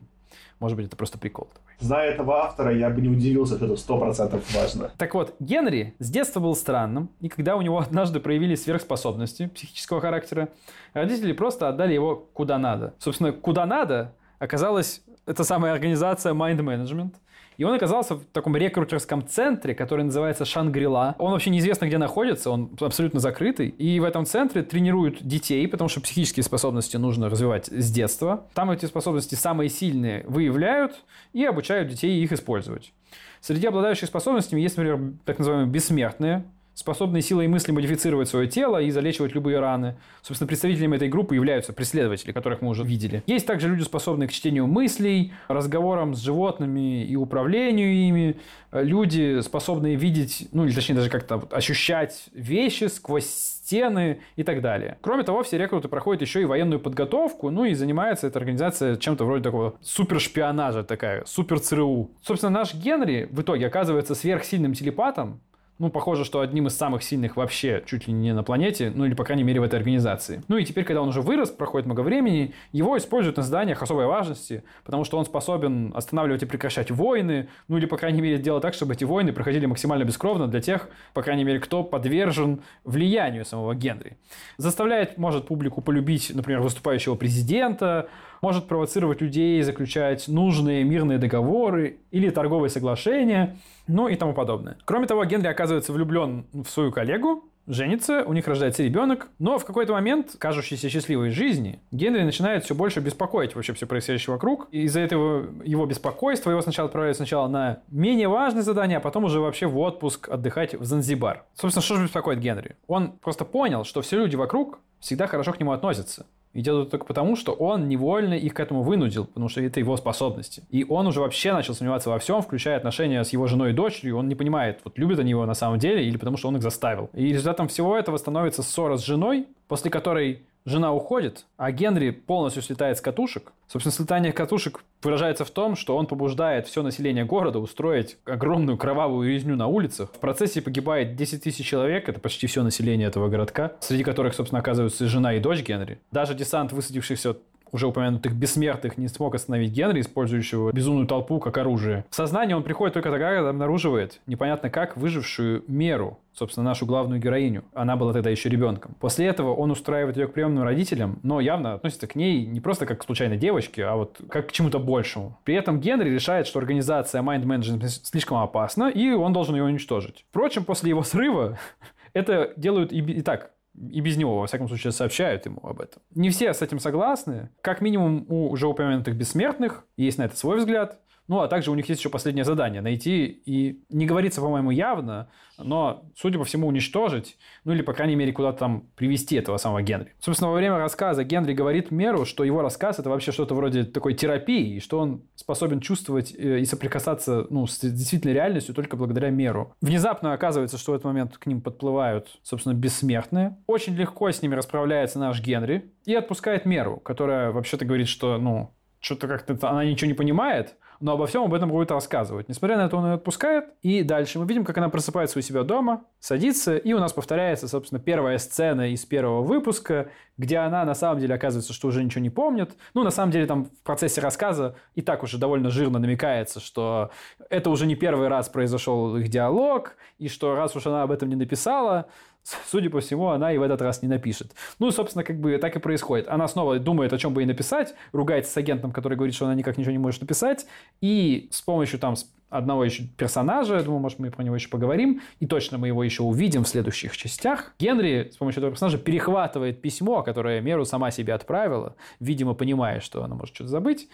Может 0.59 0.77
быть, 0.77 0.87
это 0.87 0.95
просто 0.95 1.17
прикол. 1.17 1.49
Зная 1.79 2.11
этого 2.11 2.45
автора, 2.45 2.73
я 2.73 2.89
бы 2.89 3.01
не 3.01 3.09
удивился, 3.09 3.57
что 3.57 3.65
это 3.65 3.75
сто 3.75 3.97
процентов 3.97 4.41
важно. 4.53 4.91
Так 4.97 5.13
вот, 5.13 5.35
Генри 5.39 5.95
с 5.99 6.09
детства 6.09 6.39
был 6.39 6.55
странным, 6.55 7.09
и 7.19 7.27
когда 7.27 7.55
у 7.57 7.61
него 7.61 7.79
однажды 7.79 8.19
проявились 8.19 8.63
сверхспособности 8.63 9.47
психического 9.47 9.99
характера, 9.99 10.49
родители 10.93 11.33
просто 11.33 11.67
отдали 11.67 11.93
его 11.93 12.15
куда 12.33 12.57
надо. 12.57 12.93
Собственно, 12.99 13.33
куда 13.33 13.65
надо 13.65 14.13
оказалось 14.39 15.01
это 15.25 15.43
самая 15.43 15.73
организация 15.73 16.33
Mind 16.33 16.59
Management. 16.59 17.15
И 17.57 17.63
он 17.63 17.73
оказался 17.73 18.15
в 18.15 18.25
таком 18.25 18.55
рекрутерском 18.55 19.27
центре, 19.27 19.75
который 19.75 20.05
называется 20.05 20.45
Шангрила. 20.45 21.15
Он 21.19 21.31
вообще 21.31 21.49
неизвестно, 21.49 21.85
где 21.85 21.97
находится, 21.97 22.49
он 22.49 22.71
абсолютно 22.79 23.19
закрытый. 23.19 23.69
И 23.69 23.99
в 23.99 24.03
этом 24.03 24.25
центре 24.25 24.63
тренируют 24.63 25.25
детей, 25.25 25.67
потому 25.67 25.89
что 25.89 26.01
психические 26.01 26.43
способности 26.43 26.97
нужно 26.97 27.29
развивать 27.29 27.67
с 27.67 27.91
детства. 27.91 28.47
Там 28.53 28.71
эти 28.71 28.85
способности 28.85 29.35
самые 29.35 29.69
сильные 29.69 30.23
выявляют 30.27 31.03
и 31.33 31.45
обучают 31.45 31.89
детей 31.89 32.23
их 32.23 32.31
использовать. 32.31 32.93
Среди 33.41 33.67
обладающих 33.67 34.07
способностями 34.07 34.61
есть, 34.61 34.77
например, 34.77 35.13
так 35.25 35.37
называемые 35.37 35.69
бессмертные, 35.69 36.45
способные 36.73 37.21
силой 37.21 37.47
мысли 37.47 37.71
модифицировать 37.71 38.27
свое 38.27 38.47
тело 38.47 38.81
и 38.81 38.89
залечивать 38.89 39.33
любые 39.33 39.59
раны. 39.59 39.95
Собственно, 40.21 40.47
представителями 40.47 40.95
этой 40.95 41.09
группы 41.09 41.35
являются 41.35 41.73
преследователи, 41.73 42.31
которых 42.31 42.61
мы 42.61 42.69
уже 42.69 42.83
видели. 42.83 43.23
Есть 43.27 43.45
также 43.45 43.67
люди, 43.67 43.83
способные 43.83 44.27
к 44.27 44.31
чтению 44.31 44.67
мыслей, 44.67 45.33
разговорам 45.47 46.15
с 46.15 46.21
животными 46.21 47.03
и 47.05 47.15
управлению 47.15 47.93
ими. 47.93 48.37
Люди, 48.71 49.41
способные 49.41 49.95
видеть, 49.95 50.47
ну 50.51 50.65
или 50.65 50.73
точнее 50.73 50.95
даже 50.95 51.09
как-то 51.09 51.47
ощущать 51.51 52.25
вещи 52.33 52.85
сквозь 52.85 53.25
стены 53.25 54.19
и 54.35 54.43
так 54.43 54.61
далее. 54.61 54.97
Кроме 55.01 55.23
того, 55.23 55.43
все 55.43 55.57
рекруты 55.57 55.87
проходят 55.87 56.21
еще 56.21 56.41
и 56.41 56.45
военную 56.45 56.79
подготовку, 56.79 57.49
ну 57.49 57.65
и 57.65 57.73
занимается 57.75 58.27
эта 58.27 58.39
организация 58.39 58.97
чем-то 58.97 59.25
вроде 59.25 59.43
такого 59.43 59.75
супершпионажа, 59.81 60.83
такая, 60.83 61.23
супер 61.25 61.59
ЦРУ. 61.59 62.11
Собственно, 62.21 62.51
наш 62.51 62.73
Генри 62.73 63.27
в 63.31 63.41
итоге 63.41 63.67
оказывается 63.67 64.15
сверхсильным 64.15 64.73
телепатом, 64.73 65.39
ну, 65.79 65.89
похоже, 65.89 66.23
что 66.23 66.41
одним 66.41 66.67
из 66.67 66.77
самых 66.77 67.03
сильных 67.03 67.35
вообще 67.35 67.83
чуть 67.85 68.07
ли 68.07 68.13
не 68.13 68.33
на 68.33 68.43
планете, 68.43 68.91
ну 68.93 69.05
или, 69.05 69.13
по 69.15 69.23
крайней 69.23 69.43
мере, 69.43 69.59
в 69.59 69.63
этой 69.63 69.75
организации. 69.75 70.43
Ну 70.47 70.57
и 70.57 70.65
теперь, 70.65 70.83
когда 70.83 71.01
он 71.01 71.09
уже 71.09 71.21
вырос, 71.21 71.49
проходит 71.49 71.85
много 71.87 72.01
времени, 72.01 72.53
его 72.71 72.97
используют 72.97 73.37
на 73.37 73.43
заданиях 73.43 73.81
особой 73.81 74.05
важности, 74.05 74.63
потому 74.83 75.03
что 75.03 75.17
он 75.17 75.25
способен 75.25 75.91
останавливать 75.95 76.43
и 76.43 76.45
прекращать 76.45 76.91
войны, 76.91 77.49
ну 77.67 77.77
или, 77.77 77.85
по 77.85 77.97
крайней 77.97 78.21
мере, 78.21 78.37
делать 78.37 78.61
так, 78.61 78.75
чтобы 78.75 78.93
эти 78.93 79.03
войны 79.03 79.33
проходили 79.33 79.65
максимально 79.65 80.03
бескровно 80.03 80.47
для 80.47 80.61
тех, 80.61 80.89
по 81.13 81.23
крайней 81.23 81.43
мере, 81.43 81.59
кто 81.59 81.83
подвержен 81.83 82.61
влиянию 82.83 83.43
самого 83.43 83.73
Генри. 83.73 84.17
Заставляет, 84.57 85.17
может, 85.17 85.47
публику 85.47 85.81
полюбить, 85.81 86.31
например, 86.33 86.61
выступающего 86.61 87.15
президента, 87.15 88.09
может 88.43 88.67
провоцировать 88.67 89.21
людей 89.21 89.61
заключать 89.63 90.27
нужные 90.27 90.83
мирные 90.83 91.17
договоры 91.17 91.99
или 92.11 92.29
торговые 92.29 92.69
соглашения, 92.69 93.55
ну 93.87 94.09
и 94.09 94.17
тому 94.17 94.33
подобное. 94.33 94.77
Кроме 94.83 95.07
того, 95.07 95.23
Генри 95.23 95.47
оказывается 95.47 95.93
влюблен 95.93 96.45
в 96.51 96.65
свою 96.65 96.91
коллегу, 96.91 97.45
женится, 97.67 98.25
у 98.25 98.33
них 98.33 98.45
рождается 98.45 98.83
ребенок, 98.83 99.29
но 99.39 99.57
в 99.57 99.63
какой-то 99.63 99.93
момент, 99.93 100.35
кажущейся 100.37 100.89
счастливой 100.89 101.29
жизни, 101.29 101.79
Генри 101.91 102.23
начинает 102.23 102.65
все 102.65 102.75
больше 102.75 102.99
беспокоить 102.99 103.55
вообще 103.55 103.71
все 103.71 103.85
происходящее 103.85 104.33
вокруг. 104.33 104.67
И 104.71 104.81
из-за 104.81 104.99
этого 104.99 105.47
его 105.63 105.85
беспокойства 105.85 106.51
его 106.51 106.61
сначала 106.61 106.87
отправляют 106.87 107.15
сначала 107.15 107.47
на 107.47 107.79
менее 107.89 108.27
важные 108.27 108.63
задания, 108.63 108.97
а 108.97 108.99
потом 108.99 109.23
уже 109.23 109.39
вообще 109.39 109.67
в 109.67 109.79
отпуск 109.79 110.27
отдыхать 110.27 110.75
в 110.75 110.83
Занзибар. 110.83 111.45
Собственно, 111.53 111.81
что 111.81 111.95
же 111.95 112.03
беспокоит 112.03 112.39
Генри? 112.39 112.75
Он 112.87 113.13
просто 113.13 113.45
понял, 113.45 113.85
что 113.85 114.01
все 114.01 114.17
люди 114.17 114.35
вокруг 114.35 114.79
всегда 114.99 115.27
хорошо 115.27 115.53
к 115.53 115.59
нему 115.61 115.71
относятся. 115.71 116.25
И 116.53 116.61
делают 116.61 116.91
только 116.91 117.05
потому, 117.05 117.35
что 117.35 117.51
он 117.51 117.87
невольно 117.87 118.35
их 118.35 118.53
к 118.53 118.59
этому 118.59 118.83
вынудил, 118.83 119.25
потому 119.25 119.49
что 119.49 119.61
это 119.61 119.79
его 119.79 119.97
способности. 119.97 120.63
И 120.69 120.85
он 120.87 121.07
уже 121.07 121.19
вообще 121.19 121.51
начал 121.51 121.73
сомневаться 121.73 122.09
во 122.09 122.19
всем, 122.19 122.41
включая 122.41 122.77
отношения 122.77 123.23
с 123.23 123.33
его 123.33 123.47
женой 123.47 123.71
и 123.71 123.73
дочерью. 123.73 124.17
Он 124.17 124.27
не 124.27 124.35
понимает, 124.35 124.79
вот 124.83 124.97
любят 124.97 125.19
они 125.19 125.31
его 125.31 125.45
на 125.45 125.55
самом 125.55 125.79
деле 125.79 126.05
или 126.05 126.17
потому 126.17 126.37
что 126.37 126.47
он 126.47 126.57
их 126.57 126.61
заставил. 126.61 127.09
И 127.13 127.25
результатом 127.25 127.67
всего 127.67 127.97
этого 127.97 128.17
становится 128.17 128.61
ссора 128.61 128.97
с 128.97 129.03
женой, 129.03 129.47
после 129.67 129.89
которой 129.89 130.43
Жена 130.65 130.93
уходит, 130.93 131.45
а 131.57 131.71
Генри 131.71 132.11
полностью 132.11 132.63
слетает 132.63 132.97
с 132.97 133.01
катушек. 133.01 133.51
Собственно, 133.67 133.93
слетание 133.93 134.31
катушек 134.31 134.83
выражается 135.01 135.43
в 135.43 135.51
том, 135.51 135.75
что 135.75 135.97
он 135.97 136.07
побуждает 136.07 136.67
все 136.67 136.83
население 136.83 137.25
города 137.25 137.59
устроить 137.59 138.17
огромную 138.25 138.77
кровавую 138.77 139.29
резню 139.29 139.57
на 139.57 139.67
улицах. 139.67 140.11
В 140.13 140.19
процессе 140.19 140.61
погибает 140.61 141.17
10 141.17 141.43
тысяч 141.43 141.65
человек, 141.65 142.07
это 142.07 142.19
почти 142.19 142.47
все 142.47 142.63
население 142.63 143.07
этого 143.09 143.27
городка, 143.27 143.73
среди 143.81 144.03
которых, 144.03 144.35
собственно, 144.35 144.59
оказываются 144.59 145.05
жена 145.07 145.33
и 145.33 145.39
дочь 145.41 145.63
Генри. 145.63 145.99
Даже 146.11 146.33
десант 146.33 146.71
высадившихся 146.71 147.35
уже 147.73 147.87
упомянутых 147.87 148.33
бессмертных 148.33 148.97
не 148.97 149.09
смог 149.09 149.35
остановить 149.35 149.71
Генри, 149.71 149.99
использующего 149.99 150.71
безумную 150.71 151.07
толпу 151.07 151.39
как 151.39 151.57
оружие. 151.57 152.05
В 152.09 152.15
сознание 152.15 152.55
он 152.55 152.63
приходит 152.63 152.93
только 152.93 153.09
тогда, 153.09 153.33
когда 153.33 153.49
обнаруживает 153.49 154.21
непонятно 154.27 154.69
как 154.69 154.95
выжившую 154.95 155.63
Меру, 155.67 156.19
собственно, 156.33 156.65
нашу 156.65 156.85
главную 156.85 157.19
героиню. 157.19 157.63
Она 157.73 157.95
была 157.95 158.13
тогда 158.13 158.29
еще 158.29 158.47
ребенком. 158.47 158.95
После 158.99 159.25
этого 159.25 159.53
он 159.53 159.71
устраивает 159.71 160.17
ее 160.17 160.27
к 160.27 160.33
приемным 160.33 160.63
родителям, 160.63 161.19
но 161.23 161.41
явно 161.41 161.73
относится 161.73 162.05
к 162.05 162.15
ней 162.15 162.45
не 162.45 162.59
просто 162.59 162.85
как 162.85 163.01
к 163.01 163.03
случайной 163.03 163.37
девочке, 163.37 163.85
а 163.85 163.95
вот 163.95 164.21
как 164.29 164.49
к 164.49 164.51
чему-то 164.51 164.79
большему. 164.79 165.37
При 165.43 165.55
этом 165.55 165.79
Генри 165.79 166.09
решает, 166.09 166.45
что 166.45 166.59
организация 166.59 167.21
Mind 167.23 167.43
Management 167.43 167.87
слишком 167.87 168.37
опасна, 168.37 168.89
и 168.89 169.11
он 169.11 169.33
должен 169.33 169.55
ее 169.55 169.63
уничтожить. 169.63 170.25
Впрочем, 170.29 170.63
после 170.63 170.89
его 170.89 171.01
срыва 171.01 171.57
это 172.13 172.53
делают 172.55 172.93
и, 172.93 172.99
и 172.99 173.21
так 173.21 173.52
И 173.75 174.01
без 174.01 174.17
него, 174.17 174.39
во 174.39 174.47
всяком 174.47 174.67
случае, 174.67 174.91
сообщают 174.91 175.45
ему 175.45 175.59
об 175.63 175.81
этом. 175.81 176.01
Не 176.13 176.29
все 176.29 176.53
с 176.53 176.61
этим 176.61 176.79
согласны. 176.79 177.49
Как 177.61 177.81
минимум 177.81 178.25
у 178.29 178.49
уже 178.49 178.67
упомянутых 178.67 179.15
бессмертных 179.15 179.85
есть 179.97 180.17
на 180.17 180.23
это 180.23 180.37
свой 180.37 180.59
взгляд. 180.59 180.99
Ну, 181.27 181.39
а 181.39 181.47
также 181.47 181.71
у 181.71 181.75
них 181.75 181.87
есть 181.87 182.01
еще 182.01 182.09
последнее 182.09 182.43
задание– 182.43 182.81
найти 182.83 183.25
и, 183.25 183.81
не 183.89 184.05
говорится, 184.05 184.41
по-моему, 184.41 184.71
явно, 184.71 185.29
но, 185.57 186.05
судя 186.15 186.37
по 186.37 186.45
всему, 186.45 186.67
уничтожить, 186.67 187.37
ну 187.63 187.73
или, 187.73 187.81
по 187.81 187.93
крайней 187.93 188.15
мере, 188.15 188.33
куда-то 188.33 188.59
там 188.59 188.87
привести 188.95 189.35
этого 189.35 189.57
самого 189.57 189.81
Генри. 189.81 190.13
Собственно, 190.19 190.49
во 190.49 190.57
время 190.57 190.77
рассказа 190.77 191.23
Генри 191.23 191.53
говорит 191.53 191.91
Меру, 191.91 192.25
что 192.25 192.43
его 192.43 192.61
рассказ– 192.61 192.99
это 192.99 193.09
вообще 193.09 193.31
что-то 193.31 193.55
вроде 193.55 193.83
такой 193.83 194.15
терапии, 194.15 194.75
и 194.75 194.79
что 194.79 194.99
он 194.99 195.23
способен 195.35 195.79
чувствовать 195.79 196.33
э, 196.35 196.59
и 196.59 196.65
соприкасаться 196.65 197.47
ну, 197.49 197.67
с 197.67 197.79
действительной 197.79 198.33
реальностью 198.33 198.75
только 198.75 198.97
благодаря 198.97 199.29
Меру. 199.29 199.75
Внезапно 199.81 200.33
оказывается, 200.33 200.77
что 200.77 200.91
в 200.91 200.95
этот 200.95 201.05
момент 201.05 201.37
к 201.37 201.45
ним 201.45 201.61
подплывают, 201.61 202.39
собственно, 202.43 202.73
бессмертные. 202.73 203.57
Очень 203.67 203.95
легко 203.95 204.29
с 204.29 204.41
ними 204.41 204.55
расправляется 204.55 205.19
наш 205.19 205.41
Генри 205.41 205.91
и 206.05 206.15
отпускает 206.15 206.65
Меру, 206.65 206.97
которая 206.97 207.51
вообще-то 207.51 207.85
говорит, 207.85 208.07
что, 208.07 208.37
ну, 208.37 208.73
что-то 208.99 209.27
как-то 209.27 209.57
она 209.69 209.85
ничего 209.85 210.07
не 210.07 210.13
понимает, 210.13 210.75
но 211.03 211.11
обо 211.11 211.27
всем 211.27 211.43
об 211.43 211.53
этом 211.53 211.69
будет 211.69 211.91
рассказывать. 211.91 212.47
Несмотря 212.47 212.77
на 212.77 212.85
это, 212.85 212.95
он 212.95 213.05
ее 213.05 213.13
отпускает, 213.15 213.65
и 213.81 214.03
дальше 214.03 214.39
мы 214.39 214.45
видим, 214.45 214.63
как 214.63 214.77
она 214.77 214.87
просыпается 214.87 215.37
у 215.37 215.41
себя 215.41 215.63
дома, 215.63 216.05
садится, 216.21 216.77
и 216.77 216.93
у 216.93 216.99
нас 216.99 217.11
повторяется, 217.11 217.67
собственно, 217.67 217.99
первая 217.99 218.37
сцена 218.37 218.89
из 218.89 219.05
первого 219.05 219.41
выпуска, 219.41 220.09
где 220.37 220.59
она 220.59 220.85
на 220.85 220.95
самом 220.95 221.19
деле 221.19 221.35
оказывается, 221.35 221.73
что 221.73 221.89
уже 221.89 222.01
ничего 222.01 222.21
не 222.21 222.29
помнит. 222.29 222.77
Ну, 222.93 223.03
на 223.03 223.11
самом 223.11 223.33
деле, 223.33 223.45
там 223.47 223.65
в 223.65 223.83
процессе 223.83 224.21
рассказа 224.21 224.77
и 224.95 225.01
так 225.01 225.23
уже 225.23 225.37
довольно 225.37 225.69
жирно 225.69 225.99
намекается, 225.99 226.61
что 226.61 227.11
это 227.49 227.69
уже 227.69 227.85
не 227.85 227.95
первый 227.95 228.29
раз 228.29 228.47
произошел 228.47 229.17
их 229.17 229.27
диалог, 229.27 229.97
и 230.19 230.29
что 230.29 230.55
раз 230.55 230.73
уж 230.73 230.87
она 230.87 231.03
об 231.03 231.11
этом 231.11 231.27
не 231.27 231.35
написала, 231.35 232.07
судя 232.43 232.89
по 232.89 232.99
всему, 232.99 233.29
она 233.29 233.53
и 233.53 233.57
в 233.57 233.61
этот 233.61 233.81
раз 233.81 234.01
не 234.01 234.07
напишет. 234.07 234.53
Ну, 234.79 234.91
собственно, 234.91 235.23
как 235.23 235.39
бы 235.39 235.57
так 235.57 235.75
и 235.75 235.79
происходит. 235.79 236.27
Она 236.27 236.47
снова 236.47 236.79
думает, 236.79 237.13
о 237.13 237.17
чем 237.17 237.33
бы 237.33 237.41
ей 237.41 237.47
написать, 237.47 237.95
ругается 238.11 238.51
с 238.51 238.57
агентом, 238.57 238.91
который 238.91 239.15
говорит, 239.15 239.35
что 239.35 239.45
она 239.45 239.55
никак 239.55 239.77
ничего 239.77 239.91
не 239.91 239.97
может 239.97 240.21
написать, 240.21 240.65
и 241.01 241.47
с 241.51 241.61
помощью 241.61 241.99
там 241.99 242.15
одного 242.49 242.85
еще 242.85 243.03
персонажа, 243.17 243.75
я 243.75 243.81
думаю, 243.81 243.99
может, 243.99 244.19
мы 244.19 244.29
про 244.29 244.43
него 244.43 244.55
еще 244.55 244.69
поговорим, 244.69 245.21
и 245.39 245.47
точно 245.47 245.77
мы 245.79 245.87
его 245.87 246.03
еще 246.03 246.21
увидим 246.23 246.63
в 246.63 246.67
следующих 246.67 247.17
частях. 247.17 247.73
Генри 247.79 248.29
с 248.31 248.37
помощью 248.37 248.59
этого 248.59 248.71
персонажа 248.71 248.99
перехватывает 248.99 249.81
письмо, 249.81 250.21
которое 250.21 250.61
Меру 250.61 250.85
сама 250.85 251.09
себе 251.09 251.33
отправила, 251.33 251.95
видимо, 252.19 252.53
понимая, 252.53 252.99
что 252.99 253.23
она 253.23 253.35
может 253.35 253.55
что-то 253.55 253.71
забыть. 253.71 254.07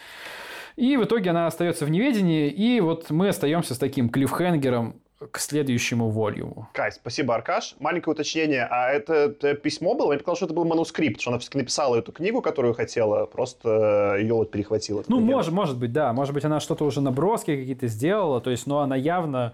И 0.77 0.95
в 0.95 1.03
итоге 1.03 1.31
она 1.31 1.47
остается 1.47 1.85
в 1.85 1.91
неведении, 1.91 2.49
и 2.49 2.79
вот 2.79 3.09
мы 3.09 3.27
остаемся 3.27 3.75
с 3.75 3.77
таким 3.77 4.07
клиффхенгером 4.07 4.95
к 5.31 5.39
следующему 5.39 6.09
волюму. 6.09 6.69
Кай, 6.73 6.91
спасибо, 6.91 7.35
Аркаш. 7.35 7.75
Маленькое 7.79 8.13
уточнение. 8.13 8.67
А 8.69 8.89
это, 8.89 9.13
это 9.13 9.53
письмо 9.53 9.93
было? 9.93 10.09
Мне 10.09 10.19
показалось, 10.19 10.37
что 10.37 10.45
это 10.45 10.53
был 10.53 10.65
манускрипт, 10.65 11.19
что 11.19 11.31
она 11.31 11.39
все-таки 11.39 11.57
написала 11.57 11.97
эту 11.97 12.11
книгу, 12.11 12.41
которую 12.41 12.73
хотела, 12.73 13.25
просто 13.25 14.15
ее 14.19 14.33
вот 14.33 14.51
перехватила. 14.51 15.03
Ну, 15.07 15.19
может, 15.19 15.51
может 15.51 15.77
быть, 15.77 15.91
да. 15.91 16.13
Может 16.13 16.33
быть, 16.33 16.45
она 16.45 16.59
что-то 16.59 16.85
уже 16.85 17.01
наброски 17.01 17.55
какие-то 17.57 17.87
сделала, 17.87 18.39
то 18.39 18.49
есть, 18.49 18.65
но 18.65 18.79
она 18.79 18.95
явно 18.95 19.53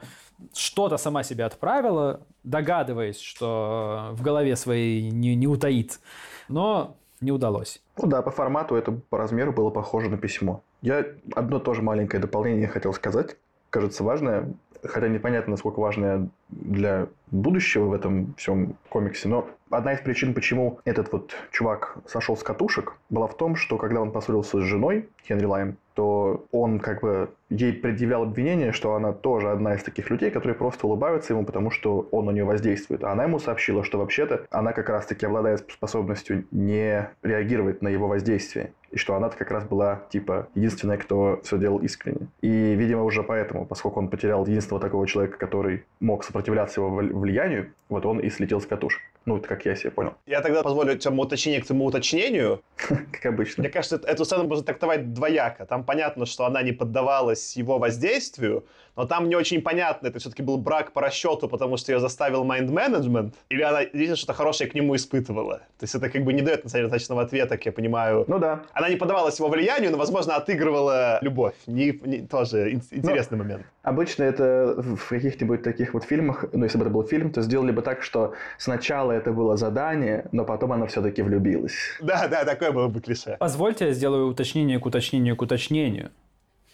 что-то 0.53 0.97
сама 0.97 1.23
себе 1.23 1.45
отправила, 1.45 2.21
догадываясь, 2.43 3.19
что 3.19 4.09
в 4.11 4.21
голове 4.21 4.55
своей 4.55 5.09
не, 5.09 5.35
не 5.35 5.47
утаит. 5.47 5.99
Но 6.47 6.95
не 7.21 7.31
удалось. 7.31 7.81
Ну 7.97 8.07
да, 8.07 8.21
по 8.21 8.29
формату 8.29 8.75
это 8.75 8.91
по 8.91 9.17
размеру 9.17 9.51
было 9.51 9.71
похоже 9.71 10.09
на 10.09 10.17
письмо. 10.17 10.61
Я 10.81 11.05
одно 11.33 11.59
тоже 11.59 11.81
маленькое 11.81 12.21
дополнение 12.21 12.67
хотел 12.67 12.93
сказать, 12.93 13.37
кажется 13.71 14.03
важное 14.03 14.53
хотя 14.87 15.07
непонятно, 15.07 15.51
насколько 15.51 15.79
важное 15.79 16.29
для 16.49 17.07
будущего 17.31 17.85
в 17.85 17.93
этом 17.93 18.33
всем 18.37 18.75
комиксе, 18.89 19.27
но 19.27 19.47
одна 19.77 19.93
из 19.93 19.99
причин, 19.99 20.33
почему 20.33 20.79
этот 20.85 21.11
вот 21.11 21.35
чувак 21.51 21.97
сошел 22.07 22.35
с 22.35 22.43
катушек, 22.43 22.93
была 23.09 23.27
в 23.27 23.37
том, 23.37 23.55
что 23.55 23.77
когда 23.77 24.01
он 24.01 24.11
поссорился 24.11 24.59
с 24.59 24.63
женой, 24.63 25.09
Хенри 25.27 25.45
Лайм, 25.45 25.77
то 25.95 26.45
он 26.51 26.79
как 26.79 27.01
бы 27.01 27.29
ей 27.49 27.71
предъявлял 27.73 28.23
обвинение, 28.23 28.73
что 28.73 28.95
она 28.95 29.13
тоже 29.13 29.49
одна 29.49 29.75
из 29.75 29.83
таких 29.83 30.09
людей, 30.09 30.29
которые 30.29 30.55
просто 30.55 30.87
улыбаются 30.87 31.33
ему, 31.33 31.45
потому 31.45 31.71
что 31.71 32.07
он 32.11 32.25
на 32.25 32.31
нее 32.31 32.43
воздействует. 32.43 33.03
А 33.03 33.13
она 33.13 33.23
ему 33.23 33.39
сообщила, 33.39 33.83
что 33.83 33.97
вообще-то 33.97 34.45
она 34.51 34.73
как 34.73 34.89
раз-таки 34.89 35.25
обладает 35.25 35.71
способностью 35.71 36.45
не 36.51 37.09
реагировать 37.23 37.81
на 37.81 37.87
его 37.87 38.07
воздействие. 38.07 38.73
И 38.91 38.97
что 38.97 39.15
она 39.15 39.29
как 39.29 39.51
раз 39.51 39.63
была, 39.63 40.03
типа, 40.09 40.47
единственная, 40.53 40.97
кто 40.97 41.39
все 41.43 41.57
делал 41.57 41.79
искренне. 41.79 42.27
И, 42.41 42.49
видимо, 42.49 43.03
уже 43.03 43.23
поэтому, 43.23 43.65
поскольку 43.65 43.99
он 43.99 44.09
потерял 44.09 44.45
единственного 44.45 44.81
такого 44.81 45.07
человека, 45.07 45.37
который 45.37 45.85
мог 45.99 46.23
сопротивляться 46.23 46.81
его 46.81 46.89
влиянию, 46.89 47.71
вот 47.89 48.05
он 48.05 48.19
и 48.19 48.29
слетел 48.29 48.59
с 48.59 48.65
катушек. 48.65 49.01
Ну, 49.25 49.37
это 49.37 49.47
как 49.47 49.65
я 49.65 49.75
себе 49.75 49.89
понял. 49.91 50.13
Я 50.25 50.41
тогда 50.41 50.61
позволю 50.61 50.95
тебе 50.97 51.13
уточнение 51.15 51.61
к 51.61 51.65
твоему 51.65 51.85
уточнению. 51.85 52.61
Как 52.75 53.25
обычно. 53.25 53.61
Мне 53.63 53.71
кажется, 53.71 53.99
эту 54.05 54.23
сцену 54.23 54.47
можно 54.47 54.63
трактовать 54.63 55.13
двояко. 55.13 55.65
Там 55.65 55.83
понятно, 55.83 56.25
что 56.25 56.45
она 56.45 56.61
не 56.61 56.71
поддавалась 56.71 57.57
его 57.57 57.79
воздействию, 57.79 58.65
но 58.95 59.05
там 59.05 59.29
не 59.29 59.35
очень 59.35 59.61
понятно, 59.61 60.07
это 60.07 60.19
все-таки 60.19 60.41
был 60.41 60.57
брак 60.57 60.91
по 60.91 61.01
расчету, 61.01 61.47
потому 61.47 61.77
что 61.77 61.91
ее 61.91 61.99
заставил 61.99 62.43
майнд-менеджмент, 62.43 63.35
или 63.49 63.61
она 63.61 63.81
действительно 63.81 64.15
что-то 64.15 64.33
хорошее 64.33 64.69
к 64.69 64.75
нему 64.75 64.95
испытывала. 64.95 65.57
То 65.79 65.83
есть 65.83 65.95
это 65.95 66.09
как 66.09 66.23
бы 66.23 66.33
не 66.33 66.41
дает, 66.41 66.63
на 66.63 66.69
самом 66.69 66.85
деле, 66.85 66.97
точного 66.97 67.21
ответа, 67.21 67.57
как 67.57 67.65
я 67.65 67.71
понимаю. 67.71 68.25
Ну 68.27 68.39
да. 68.39 68.63
Она 68.73 68.89
не 68.89 68.95
поддавалась 68.95 69.37
его 69.39 69.49
влиянию, 69.49 69.91
но, 69.91 69.97
возможно, 69.97 70.35
отыгрывала 70.35 71.19
любовь. 71.21 71.55
Не, 71.67 71.99
не, 72.03 72.21
тоже 72.25 72.71
интересный 72.71 73.37
но 73.37 73.43
момент. 73.43 73.65
Обычно 73.83 74.23
это 74.23 74.75
в 74.77 75.09
каких-нибудь 75.09 75.61
таких 75.61 75.93
вот 75.93 76.03
фильмах, 76.03 76.45
ну, 76.53 76.63
если 76.63 76.77
бы 76.77 76.85
это 76.85 76.93
был 76.93 77.03
фильм, 77.03 77.31
то 77.31 77.41
сделали 77.41 77.71
бы 77.71 77.81
так, 77.81 78.01
что 78.01 78.33
сначала 78.57 79.11
это 79.11 79.31
было 79.31 79.57
задание, 79.57 80.27
но 80.31 80.45
потом 80.45 80.73
она 80.73 80.87
все-таки 80.87 81.21
влюбилась. 81.21 81.75
Да, 82.01 82.27
да, 82.27 82.45
такое 82.45 82.71
было 82.71 82.87
бы 82.87 83.01
клише. 83.01 83.37
Позвольте 83.39 83.87
я 83.87 83.93
сделаю 83.93 84.27
уточнение 84.27 84.79
к 84.79 84.85
уточнению 84.85 85.35
к 85.35 85.41
уточнению. 85.41 86.11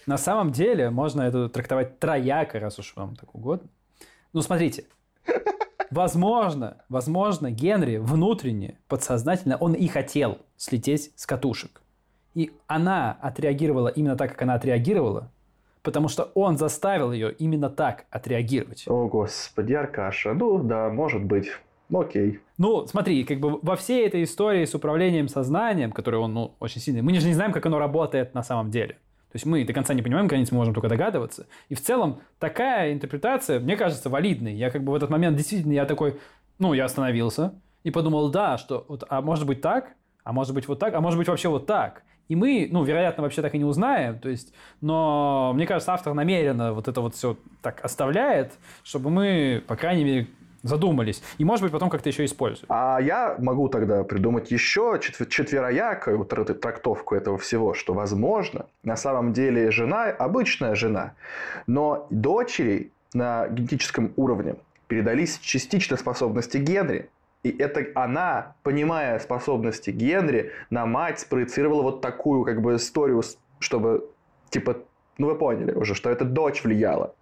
На 0.05 0.17
самом 0.17 0.51
деле 0.51 0.89
можно 0.89 1.21
это 1.21 1.49
трактовать 1.49 1.99
трояко, 1.99 2.59
раз 2.59 2.79
уж 2.79 2.93
вам 2.95 3.15
так 3.15 3.33
угодно. 3.35 3.69
Ну, 4.33 4.41
смотрите. 4.41 4.85
Возможно, 5.91 6.77
возможно, 6.87 7.51
Генри 7.51 7.97
внутренне, 7.97 8.77
подсознательно, 8.87 9.57
он 9.57 9.73
и 9.73 9.87
хотел 9.87 10.37
слететь 10.55 11.11
с 11.17 11.25
катушек. 11.25 11.81
И 12.33 12.53
она 12.67 13.17
отреагировала 13.21 13.89
именно 13.89 14.15
так, 14.15 14.31
как 14.31 14.41
она 14.43 14.53
отреагировала, 14.53 15.29
потому 15.83 16.07
что 16.07 16.31
он 16.33 16.57
заставил 16.57 17.11
ее 17.11 17.33
именно 17.33 17.69
так 17.69 18.05
отреагировать. 18.09 18.85
О, 18.87 19.07
господи, 19.07 19.73
Аркаша, 19.73 20.33
ну 20.33 20.59
да, 20.59 20.89
может 20.89 21.23
быть. 21.23 21.49
Ну, 21.89 21.99
окей. 21.99 22.39
Ну, 22.57 22.87
смотри, 22.87 23.25
как 23.25 23.41
бы 23.41 23.59
во 23.61 23.75
всей 23.75 24.07
этой 24.07 24.23
истории 24.23 24.63
с 24.63 24.73
управлением 24.73 25.27
сознанием, 25.27 25.91
которое 25.91 26.19
он 26.19 26.33
ну, 26.33 26.55
очень 26.61 26.79
сильный, 26.79 27.01
мы 27.01 27.13
же 27.19 27.27
не 27.27 27.33
знаем, 27.33 27.51
как 27.51 27.65
оно 27.65 27.79
работает 27.79 28.33
на 28.33 28.43
самом 28.43 28.71
деле. 28.71 28.97
То 29.31 29.37
есть 29.37 29.45
мы 29.45 29.63
до 29.63 29.71
конца 29.71 29.93
не 29.93 30.01
понимаем 30.01 30.27
границ, 30.27 30.51
мы 30.51 30.57
можем 30.57 30.73
только 30.73 30.89
догадываться. 30.89 31.47
И 31.69 31.75
в 31.75 31.81
целом 31.81 32.19
такая 32.37 32.91
интерпретация, 32.91 33.61
мне 33.61 33.77
кажется, 33.77 34.09
валидной. 34.09 34.53
Я 34.53 34.69
как 34.69 34.83
бы 34.83 34.91
в 34.91 34.95
этот 34.95 35.09
момент 35.09 35.37
действительно, 35.37 35.71
я 35.71 35.85
такой, 35.85 36.19
ну, 36.59 36.73
я 36.73 36.85
остановился 36.85 37.53
и 37.83 37.91
подумал, 37.91 38.29
да, 38.29 38.57
что 38.57 38.85
вот, 38.89 39.05
а 39.07 39.21
может 39.21 39.45
быть 39.45 39.61
так, 39.61 39.93
а 40.23 40.33
может 40.33 40.53
быть 40.53 40.67
вот 40.67 40.79
так, 40.79 40.93
а 40.93 41.01
может 41.01 41.17
быть 41.17 41.29
вообще 41.29 41.47
вот 41.47 41.65
так. 41.65 42.03
И 42.27 42.35
мы, 42.35 42.67
ну, 42.71 42.83
вероятно, 42.83 43.23
вообще 43.23 43.41
так 43.41 43.55
и 43.55 43.57
не 43.57 43.65
узнаем, 43.65 44.19
то 44.19 44.29
есть, 44.29 44.53
но 44.79 45.51
мне 45.53 45.65
кажется, 45.65 45.93
автор 45.93 46.13
намеренно 46.13 46.73
вот 46.73 46.87
это 46.87 47.01
вот 47.01 47.15
все 47.15 47.37
так 47.61 47.83
оставляет, 47.83 48.53
чтобы 48.83 49.09
мы, 49.09 49.63
по 49.67 49.75
крайней 49.75 50.03
мере, 50.03 50.27
задумались. 50.63 51.21
И, 51.37 51.45
может 51.45 51.63
быть, 51.63 51.71
потом 51.71 51.89
как-то 51.89 52.09
еще 52.09 52.25
используют. 52.25 52.65
А 52.69 52.99
я 53.01 53.35
могу 53.39 53.69
тогда 53.69 54.03
придумать 54.03 54.51
еще 54.51 54.99
четвер- 55.01 55.27
четвероякую 55.27 56.25
трактовку 56.25 57.15
этого 57.15 57.37
всего, 57.37 57.73
что, 57.73 57.93
возможно, 57.93 58.65
на 58.83 58.95
самом 58.95 59.33
деле 59.33 59.71
жена 59.71 60.05
обычная 60.05 60.75
жена, 60.75 61.13
но 61.67 62.07
дочери 62.09 62.91
на 63.13 63.47
генетическом 63.47 64.13
уровне 64.15 64.55
передались 64.87 65.39
частично 65.39 65.97
способности 65.97 66.57
Генри. 66.57 67.09
И 67.43 67.49
это 67.49 67.87
она, 67.95 68.55
понимая 68.61 69.17
способности 69.19 69.89
Генри, 69.89 70.51
на 70.69 70.85
мать 70.85 71.19
спроецировала 71.19 71.81
вот 71.81 72.01
такую 72.01 72.43
как 72.43 72.61
бы 72.61 72.75
историю, 72.75 73.23
чтобы, 73.59 74.07
типа, 74.49 74.77
ну 75.17 75.27
вы 75.27 75.35
поняли 75.35 75.71
уже, 75.71 75.95
что 75.95 76.09
это 76.09 76.23
дочь 76.23 76.63
влияла. 76.63 77.15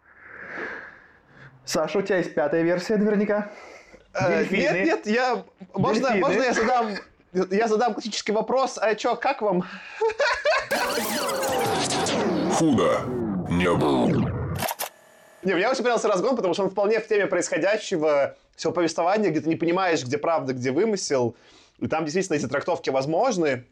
Саша, 1.70 2.00
у 2.00 2.02
тебя 2.02 2.18
есть 2.18 2.34
пятая 2.34 2.64
версия 2.64 2.98
наверняка? 2.98 3.52
Э, 4.16 4.44
нет, 4.50 4.74
нет, 4.74 5.06
я... 5.06 5.44
Можно, 5.76 6.16
можно 6.16 6.42
я 6.42 6.54
задам... 6.54 6.96
Я 7.32 7.68
задам 7.68 7.94
классический 7.94 8.32
вопрос. 8.32 8.80
А 8.80 8.98
что, 8.98 9.16
как 9.16 9.44
вам? 9.44 9.64
Худо 12.56 13.02
не 13.52 13.72
было. 13.72 14.08
Не, 15.44 15.54
мне 15.54 15.70
очень 15.70 15.84
понравился 15.84 16.08
разгон, 16.08 16.36
потому 16.36 16.56
что 16.56 16.64
он 16.64 16.72
вполне 16.72 17.00
в 17.00 17.08
теме 17.08 17.28
происходящего 17.28 18.36
всего 18.56 18.74
повествования, 18.74 19.30
где 19.30 19.42
ты 19.42 19.50
не 19.50 19.56
понимаешь, 19.56 20.04
где 20.04 20.18
правда, 20.18 20.54
где 20.54 20.72
вымысел. 20.72 21.36
И 21.78 21.86
там 21.86 22.04
действительно 22.04 22.38
эти 22.38 22.48
трактовки 22.48 22.90
возможны. 22.90 23.64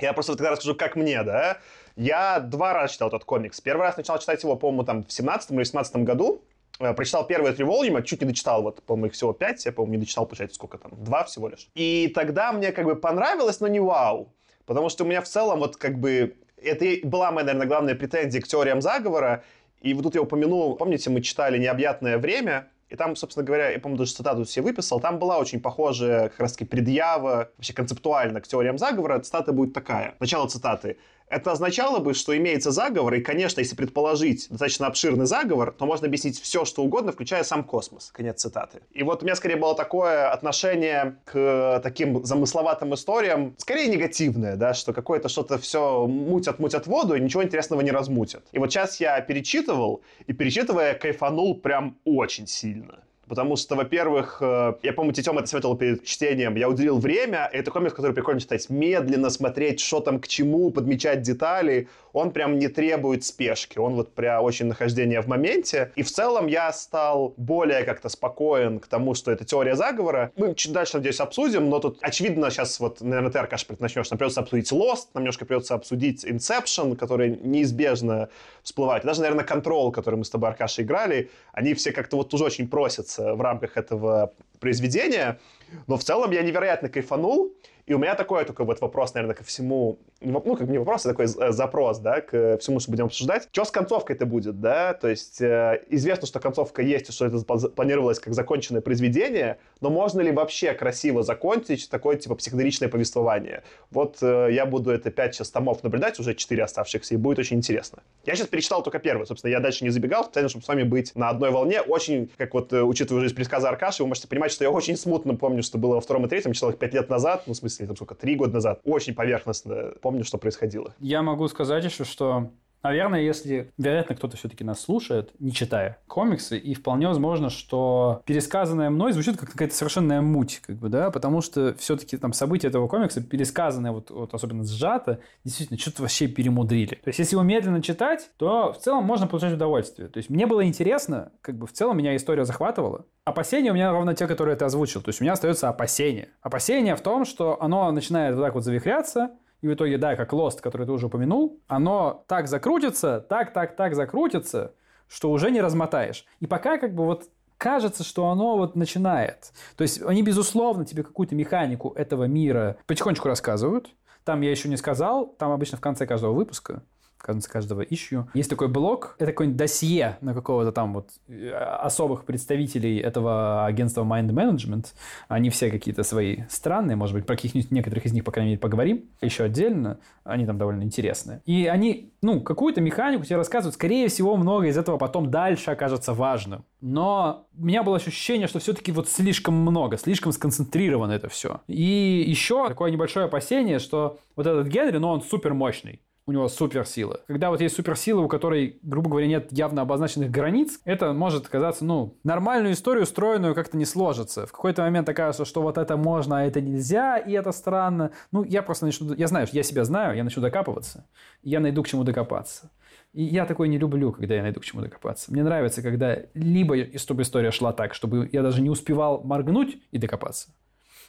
Я 0.00 0.14
просто 0.14 0.34
тогда 0.34 0.50
расскажу, 0.50 0.74
как 0.74 0.96
мне, 0.96 1.22
да. 1.22 1.58
Я 1.94 2.40
два 2.40 2.72
раза 2.74 2.92
читал 2.92 3.06
этот 3.06 3.24
комикс. 3.24 3.60
Первый 3.60 3.82
раз 3.82 3.96
начал 3.96 4.18
читать 4.18 4.42
его, 4.42 4.56
по-моему, 4.56 4.82
там 4.82 5.04
в 5.04 5.12
17 5.12 5.50
или 5.52 5.58
18 5.58 5.96
году. 5.98 6.42
Э, 6.80 6.94
прочитал 6.94 7.26
первые 7.26 7.54
три 7.54 7.64
волюма, 7.64 8.02
чуть 8.02 8.20
не 8.20 8.26
дочитал, 8.26 8.62
вот, 8.62 8.82
по-моему, 8.82 9.06
их 9.06 9.12
всего 9.12 9.32
пять, 9.32 9.64
я, 9.64 9.72
по-моему, 9.72 9.94
не 9.94 10.00
дочитал, 10.00 10.26
получается, 10.26 10.56
сколько 10.56 10.78
там, 10.78 10.92
два 10.96 11.24
всего 11.24 11.48
лишь. 11.48 11.68
И 11.74 12.10
тогда 12.14 12.52
мне 12.52 12.72
как 12.72 12.86
бы 12.86 12.96
понравилось, 12.96 13.60
но 13.60 13.68
не 13.68 13.80
вау. 13.80 14.32
Потому 14.66 14.88
что 14.88 15.04
у 15.04 15.06
меня 15.06 15.20
в 15.20 15.28
целом 15.28 15.60
вот 15.60 15.76
как 15.76 15.98
бы... 15.98 16.36
Это 16.62 16.84
была 17.04 17.30
моя, 17.30 17.46
наверное, 17.46 17.66
главная 17.66 17.94
претензия 17.94 18.42
к 18.42 18.48
теориям 18.48 18.82
заговора. 18.82 19.44
И 19.80 19.94
вот 19.94 20.02
тут 20.02 20.14
я 20.14 20.22
упомянул, 20.22 20.76
помните, 20.76 21.08
мы 21.08 21.22
читали 21.22 21.56
«Необъятное 21.56 22.18
время», 22.18 22.68
и 22.90 22.96
там, 22.96 23.14
собственно 23.14 23.46
говоря, 23.46 23.70
я, 23.70 23.78
по-моему, 23.78 23.98
даже 23.98 24.12
цитату 24.12 24.44
себе 24.44 24.64
выписал, 24.64 24.98
там 24.98 25.20
была 25.20 25.38
очень 25.38 25.60
похожая 25.60 26.28
как 26.28 26.40
раз-таки 26.40 26.64
предъява 26.64 27.50
вообще 27.56 27.72
концептуально 27.72 28.40
к 28.40 28.48
теориям 28.48 28.78
заговора. 28.78 29.20
Цитата 29.20 29.52
будет 29.52 29.72
такая. 29.72 30.16
Начало 30.18 30.48
цитаты. 30.48 30.98
Это 31.30 31.52
означало 31.52 32.00
бы, 32.00 32.12
что 32.12 32.36
имеется 32.36 32.72
заговор, 32.72 33.14
и, 33.14 33.20
конечно, 33.20 33.60
если 33.60 33.76
предположить 33.76 34.48
достаточно 34.50 34.88
обширный 34.88 35.26
заговор, 35.26 35.70
то 35.70 35.86
можно 35.86 36.08
объяснить 36.08 36.40
все, 36.40 36.64
что 36.64 36.82
угодно, 36.82 37.12
включая 37.12 37.44
сам 37.44 37.62
космос. 37.62 38.10
Конец 38.12 38.40
цитаты. 38.40 38.80
И 38.90 39.04
вот 39.04 39.22
у 39.22 39.24
меня 39.24 39.36
скорее 39.36 39.54
было 39.54 39.76
такое 39.76 40.28
отношение 40.32 41.18
к 41.24 41.80
таким 41.84 42.24
замысловатым 42.24 42.94
историям, 42.94 43.54
скорее 43.58 43.86
негативное, 43.86 44.56
да, 44.56 44.74
что 44.74 44.92
какое-то 44.92 45.28
что-то 45.28 45.58
все 45.58 46.06
мутят-мутят 46.08 46.88
воду, 46.88 47.14
и 47.14 47.20
ничего 47.20 47.44
интересного 47.44 47.80
не 47.82 47.92
размутят. 47.92 48.44
И 48.50 48.58
вот 48.58 48.72
сейчас 48.72 48.98
я 48.98 49.20
перечитывал, 49.20 50.02
и 50.26 50.32
перечитывая, 50.32 50.94
кайфанул 50.94 51.60
прям 51.60 51.96
очень 52.04 52.48
сильно. 52.48 53.04
Потому 53.30 53.54
что, 53.54 53.76
во-первых, 53.76 54.38
э, 54.40 54.74
я 54.82 54.92
помню, 54.92 55.12
Тетем 55.12 55.38
это 55.38 55.46
советовал 55.46 55.76
перед 55.76 56.04
чтением, 56.04 56.56
я 56.56 56.68
уделил 56.68 56.98
время, 56.98 57.48
это 57.52 57.70
комикс, 57.70 57.94
который 57.94 58.10
прикольно 58.12 58.40
читать 58.40 58.68
медленно, 58.68 59.30
смотреть, 59.30 59.78
что 59.78 60.00
там 60.00 60.18
к 60.18 60.26
чему, 60.26 60.72
подмечать 60.72 61.22
детали. 61.22 61.86
Он 62.12 62.32
прям 62.32 62.58
не 62.58 62.66
требует 62.66 63.24
спешки, 63.24 63.78
он 63.78 63.94
вот 63.94 64.12
прям 64.14 64.42
очень 64.42 64.66
нахождение 64.66 65.20
в 65.20 65.28
моменте. 65.28 65.92
И 65.94 66.02
в 66.02 66.10
целом 66.10 66.48
я 66.48 66.72
стал 66.72 67.34
более 67.36 67.84
как-то 67.84 68.08
спокоен 68.08 68.80
к 68.80 68.88
тому, 68.88 69.14
что 69.14 69.30
это 69.30 69.44
теория 69.44 69.76
заговора. 69.76 70.32
Мы 70.34 70.56
чуть 70.56 70.72
дальше, 70.72 70.96
надеюсь, 70.96 71.20
обсудим, 71.20 71.70
но 71.70 71.78
тут 71.78 71.98
очевидно 72.00 72.50
сейчас 72.50 72.80
вот, 72.80 73.00
наверное, 73.00 73.30
ты, 73.30 73.38
Аркаш, 73.38 73.64
начнешь, 73.78 74.10
нам 74.10 74.18
придется 74.18 74.40
обсудить 74.40 74.72
Lost, 74.72 75.10
нам 75.14 75.22
немножко 75.22 75.44
придется 75.44 75.76
обсудить 75.76 76.24
Inception, 76.24 76.96
который 76.96 77.38
неизбежно 77.40 78.28
всплывает. 78.64 79.04
Даже, 79.04 79.20
наверное, 79.20 79.44
Control, 79.44 79.92
который 79.92 80.16
мы 80.16 80.24
с 80.24 80.30
тобой, 80.30 80.48
Аркаша, 80.48 80.82
играли, 80.82 81.30
они 81.52 81.74
все 81.74 81.92
как-то 81.92 82.16
вот 82.16 82.28
тоже 82.28 82.42
очень 82.42 82.66
просятся 82.66 83.19
в 83.34 83.40
рамках 83.40 83.76
этого 83.76 84.32
произведения. 84.60 85.38
Но 85.86 85.96
в 85.96 86.04
целом 86.04 86.30
я 86.30 86.42
невероятно 86.42 86.88
кайфанул. 86.88 87.52
И 87.86 87.94
у 87.94 87.98
меня 87.98 88.14
такой 88.14 88.44
только 88.44 88.64
вот 88.64 88.80
вопрос, 88.80 89.14
наверное, 89.14 89.34
ко 89.34 89.44
всему, 89.44 89.98
ну, 90.20 90.56
как 90.56 90.68
не 90.68 90.78
вопрос, 90.78 91.06
а 91.06 91.10
такой 91.10 91.26
э, 91.26 91.52
запрос, 91.52 91.98
да, 91.98 92.20
к 92.20 92.58
всему, 92.58 92.80
что 92.80 92.90
будем 92.90 93.06
обсуждать. 93.06 93.48
Что 93.52 93.64
с 93.64 93.70
концовкой 93.70 94.16
это 94.16 94.26
будет, 94.26 94.60
да? 94.60 94.92
То 94.92 95.08
есть 95.08 95.40
э, 95.40 95.82
известно, 95.88 96.26
что 96.26 96.40
концовка 96.40 96.82
есть, 96.82 97.12
что 97.12 97.26
это 97.26 97.38
планировалось 97.68 98.20
как 98.20 98.34
законченное 98.34 98.82
произведение, 98.82 99.58
но 99.80 99.88
можно 99.88 100.20
ли 100.20 100.30
вообще 100.30 100.74
красиво 100.74 101.22
закончить 101.22 101.88
такое, 101.88 102.16
типа, 102.16 102.34
психоделичное 102.34 102.88
повествование? 102.88 103.62
Вот 103.90 104.18
э, 104.20 104.48
я 104.52 104.66
буду 104.66 104.90
это 104.90 105.10
5 105.10 105.50
томов 105.52 105.82
наблюдать, 105.82 106.18
уже 106.20 106.34
4 106.34 106.64
оставшихся, 106.64 107.14
и 107.14 107.16
будет 107.16 107.38
очень 107.38 107.56
интересно. 107.56 108.02
Я 108.26 108.36
сейчас 108.36 108.48
перечитал 108.48 108.82
только 108.82 108.98
первый, 108.98 109.26
собственно, 109.26 109.50
я 109.50 109.60
дальше 109.60 109.84
не 109.84 109.90
забегал, 109.90 110.24
специально, 110.24 110.50
чтобы 110.50 110.64
с 110.64 110.68
вами 110.68 110.82
быть 110.82 111.14
на 111.14 111.30
одной 111.30 111.50
волне. 111.50 111.80
Очень, 111.80 112.30
как 112.36 112.52
вот, 112.52 112.72
э, 112.74 112.82
учитывая 112.82 113.20
уже 113.20 113.28
из 113.28 113.32
пересказа 113.32 113.70
Аркаши, 113.70 114.02
вы 114.02 114.08
можете 114.08 114.28
понимать, 114.28 114.52
что 114.52 114.64
я 114.64 114.70
очень 114.70 114.96
смутно 114.96 115.34
помню, 115.34 115.62
что 115.62 115.78
было 115.78 115.94
во 115.94 116.00
втором 116.02 116.26
и 116.26 116.28
третьем, 116.28 116.50
их 116.50 116.78
5 116.78 116.94
лет 116.94 117.08
назад, 117.08 117.44
ну, 117.46 117.54
в 117.54 117.56
смысле, 117.56 117.86
там 117.86 117.96
сколько, 117.96 118.14
3 118.14 118.34
года 118.36 118.52
назад. 118.54 118.80
Очень 118.84 119.14
поверхностно 119.14 119.94
помню, 120.09 120.09
что 120.24 120.38
происходило. 120.38 120.94
Я 120.98 121.22
могу 121.22 121.48
сказать 121.48 121.84
еще, 121.84 122.04
что 122.04 122.50
Наверное, 122.82 123.20
если, 123.20 123.70
вероятно, 123.76 124.14
кто-то 124.14 124.36
все-таки 124.36 124.64
нас 124.64 124.80
слушает, 124.80 125.32
не 125.38 125.52
читая 125.52 125.98
комиксы, 126.06 126.58
и 126.58 126.74
вполне 126.74 127.08
возможно, 127.08 127.50
что 127.50 128.22
пересказанное 128.24 128.88
мной 128.88 129.12
звучит 129.12 129.36
как 129.36 129.50
какая-то 129.50 129.74
совершенная 129.74 130.22
муть, 130.22 130.60
как 130.66 130.76
бы, 130.76 130.88
да, 130.88 131.10
потому 131.10 131.42
что 131.42 131.74
все-таки 131.78 132.16
там 132.16 132.32
события 132.32 132.68
этого 132.68 132.88
комикса, 132.88 133.22
пересказанные 133.22 133.92
вот, 133.92 134.10
вот 134.10 134.32
особенно 134.32 134.64
сжато, 134.64 135.20
действительно, 135.44 135.78
что-то 135.78 136.02
вообще 136.02 136.26
перемудрили. 136.26 136.94
То 136.96 137.08
есть, 137.08 137.18
если 137.18 137.34
его 137.34 137.42
медленно 137.42 137.82
читать, 137.82 138.30
то 138.38 138.72
в 138.72 138.78
целом 138.78 139.04
можно 139.04 139.26
получать 139.26 139.52
удовольствие. 139.52 140.08
То 140.08 140.16
есть, 140.16 140.30
мне 140.30 140.46
было 140.46 140.64
интересно, 140.64 141.32
как 141.42 141.56
бы 141.56 141.66
в 141.66 141.72
целом 141.72 141.98
меня 141.98 142.16
история 142.16 142.46
захватывала. 142.46 143.04
Опасения 143.24 143.72
у 143.72 143.74
меня 143.74 143.92
ровно 143.92 144.14
те, 144.14 144.26
которые 144.26 144.56
ты 144.56 144.64
озвучил. 144.64 145.02
То 145.02 145.10
есть, 145.10 145.20
у 145.20 145.24
меня 145.24 145.34
остается 145.34 145.68
опасение. 145.68 146.30
Опасение 146.40 146.96
в 146.96 147.02
том, 147.02 147.26
что 147.26 147.60
оно 147.62 147.92
начинает 147.92 148.34
вот 148.34 148.42
так 148.42 148.54
вот 148.54 148.64
завихряться, 148.64 149.32
и 149.60 149.68
в 149.68 149.74
итоге, 149.74 149.98
да, 149.98 150.16
как 150.16 150.32
Lost, 150.32 150.60
который 150.60 150.86
ты 150.86 150.92
уже 150.92 151.06
упомянул, 151.06 151.60
оно 151.68 152.24
так 152.26 152.48
закрутится, 152.48 153.20
так, 153.20 153.52
так, 153.52 153.76
так 153.76 153.94
закрутится, 153.94 154.74
что 155.08 155.30
уже 155.30 155.50
не 155.50 155.60
размотаешь. 155.60 156.24
И 156.40 156.46
пока 156.46 156.78
как 156.78 156.94
бы 156.94 157.04
вот 157.04 157.24
кажется, 157.58 158.04
что 158.04 158.28
оно 158.28 158.56
вот 158.56 158.74
начинает. 158.74 159.52
То 159.76 159.82
есть 159.82 160.00
они, 160.02 160.22
безусловно, 160.22 160.86
тебе 160.86 161.02
какую-то 161.02 161.34
механику 161.34 161.92
этого 161.94 162.24
мира 162.24 162.78
потихонечку 162.86 163.28
рассказывают. 163.28 163.90
Там 164.24 164.40
я 164.40 164.50
еще 164.50 164.68
не 164.68 164.76
сказал, 164.76 165.26
там 165.26 165.50
обычно 165.52 165.76
в 165.76 165.80
конце 165.80 166.06
каждого 166.06 166.32
выпуска 166.32 166.82
конце 167.22 167.50
каждого 167.50 167.82
ищу. 167.82 168.28
Есть 168.34 168.50
такой 168.50 168.68
блок, 168.68 169.16
это 169.18 169.32
какое-нибудь 169.32 169.58
досье 169.58 170.18
на 170.20 170.34
какого-то 170.34 170.72
там 170.72 170.94
вот 170.94 171.10
э, 171.28 171.50
особых 171.50 172.24
представителей 172.24 172.98
этого 172.98 173.66
агентства 173.66 174.04
Mind 174.04 174.30
Management. 174.30 174.86
Они 175.28 175.50
все 175.50 175.70
какие-то 175.70 176.02
свои 176.02 176.42
странные, 176.48 176.96
может 176.96 177.14
быть, 177.14 177.26
про 177.26 177.36
каких-нибудь 177.36 177.70
некоторых 177.70 178.06
из 178.06 178.12
них, 178.12 178.24
по 178.24 178.32
крайней 178.32 178.52
мере, 178.52 178.60
поговорим 178.60 179.04
еще 179.20 179.44
отдельно. 179.44 179.98
Они 180.24 180.46
там 180.46 180.58
довольно 180.58 180.82
интересные. 180.82 181.42
И 181.46 181.66
они, 181.66 182.12
ну, 182.22 182.40
какую-то 182.40 182.80
механику 182.80 183.24
тебе 183.24 183.36
рассказывают. 183.36 183.74
Скорее 183.74 184.08
всего, 184.08 184.36
много 184.36 184.66
из 184.66 184.76
этого 184.76 184.96
потом 184.98 185.30
дальше 185.30 185.70
окажется 185.70 186.14
важным. 186.14 186.64
Но 186.80 187.46
у 187.56 187.64
меня 187.64 187.82
было 187.82 187.96
ощущение, 187.96 188.46
что 188.46 188.58
все-таки 188.58 188.92
вот 188.92 189.08
слишком 189.08 189.54
много, 189.54 189.98
слишком 189.98 190.32
сконцентрировано 190.32 191.12
это 191.12 191.28
все. 191.28 191.60
И 191.66 192.24
еще 192.26 192.68
такое 192.68 192.90
небольшое 192.90 193.26
опасение, 193.26 193.78
что 193.78 194.18
вот 194.36 194.46
этот 194.46 194.68
Генри, 194.68 194.98
ну, 194.98 195.08
он 195.08 195.22
супер 195.22 195.54
мощный 195.54 196.00
у 196.26 196.32
него 196.32 196.48
суперсила. 196.48 197.20
Когда 197.26 197.50
вот 197.50 197.60
есть 197.60 197.74
суперсила, 197.74 198.20
у 198.20 198.28
которой, 198.28 198.78
грубо 198.82 199.10
говоря, 199.10 199.26
нет 199.26 199.48
явно 199.50 199.82
обозначенных 199.82 200.30
границ, 200.30 200.80
это 200.84 201.12
может 201.12 201.48
казаться, 201.48 201.84
ну, 201.84 202.18
нормальную 202.24 202.74
историю, 202.74 203.04
устроенную 203.04 203.54
как-то 203.54 203.76
не 203.76 203.84
сложится. 203.84 204.46
В 204.46 204.52
какой-то 204.52 204.82
момент 204.82 205.08
окажется, 205.08 205.44
что 205.44 205.62
вот 205.62 205.78
это 205.78 205.96
можно, 205.96 206.40
а 206.40 206.42
это 206.44 206.60
нельзя, 206.60 207.18
и 207.18 207.32
это 207.32 207.52
странно. 207.52 208.12
Ну, 208.32 208.44
я 208.44 208.62
просто 208.62 208.86
начну... 208.86 209.14
Я 209.14 209.26
знаю, 209.26 209.48
я 209.52 209.62
себя 209.62 209.84
знаю, 209.84 210.16
я 210.16 210.24
начну 210.24 210.42
докапываться, 210.42 211.06
и 211.42 211.50
я 211.50 211.60
найду 211.60 211.82
к 211.82 211.88
чему 211.88 212.04
докопаться. 212.04 212.70
И 213.12 213.24
я 213.24 213.44
такой 213.44 213.68
не 213.68 213.78
люблю, 213.78 214.12
когда 214.12 214.36
я 214.36 214.42
найду 214.42 214.60
к 214.60 214.64
чему 214.64 214.82
докопаться. 214.82 215.32
Мне 215.32 215.42
нравится, 215.42 215.82
когда 215.82 216.16
либо 216.34 216.96
чтобы 216.96 217.22
история 217.22 217.50
шла 217.50 217.72
так, 217.72 217.94
чтобы 217.94 218.28
я 218.32 218.42
даже 218.42 218.62
не 218.62 218.70
успевал 218.70 219.22
моргнуть 219.24 219.78
и 219.90 219.98
докопаться, 219.98 220.50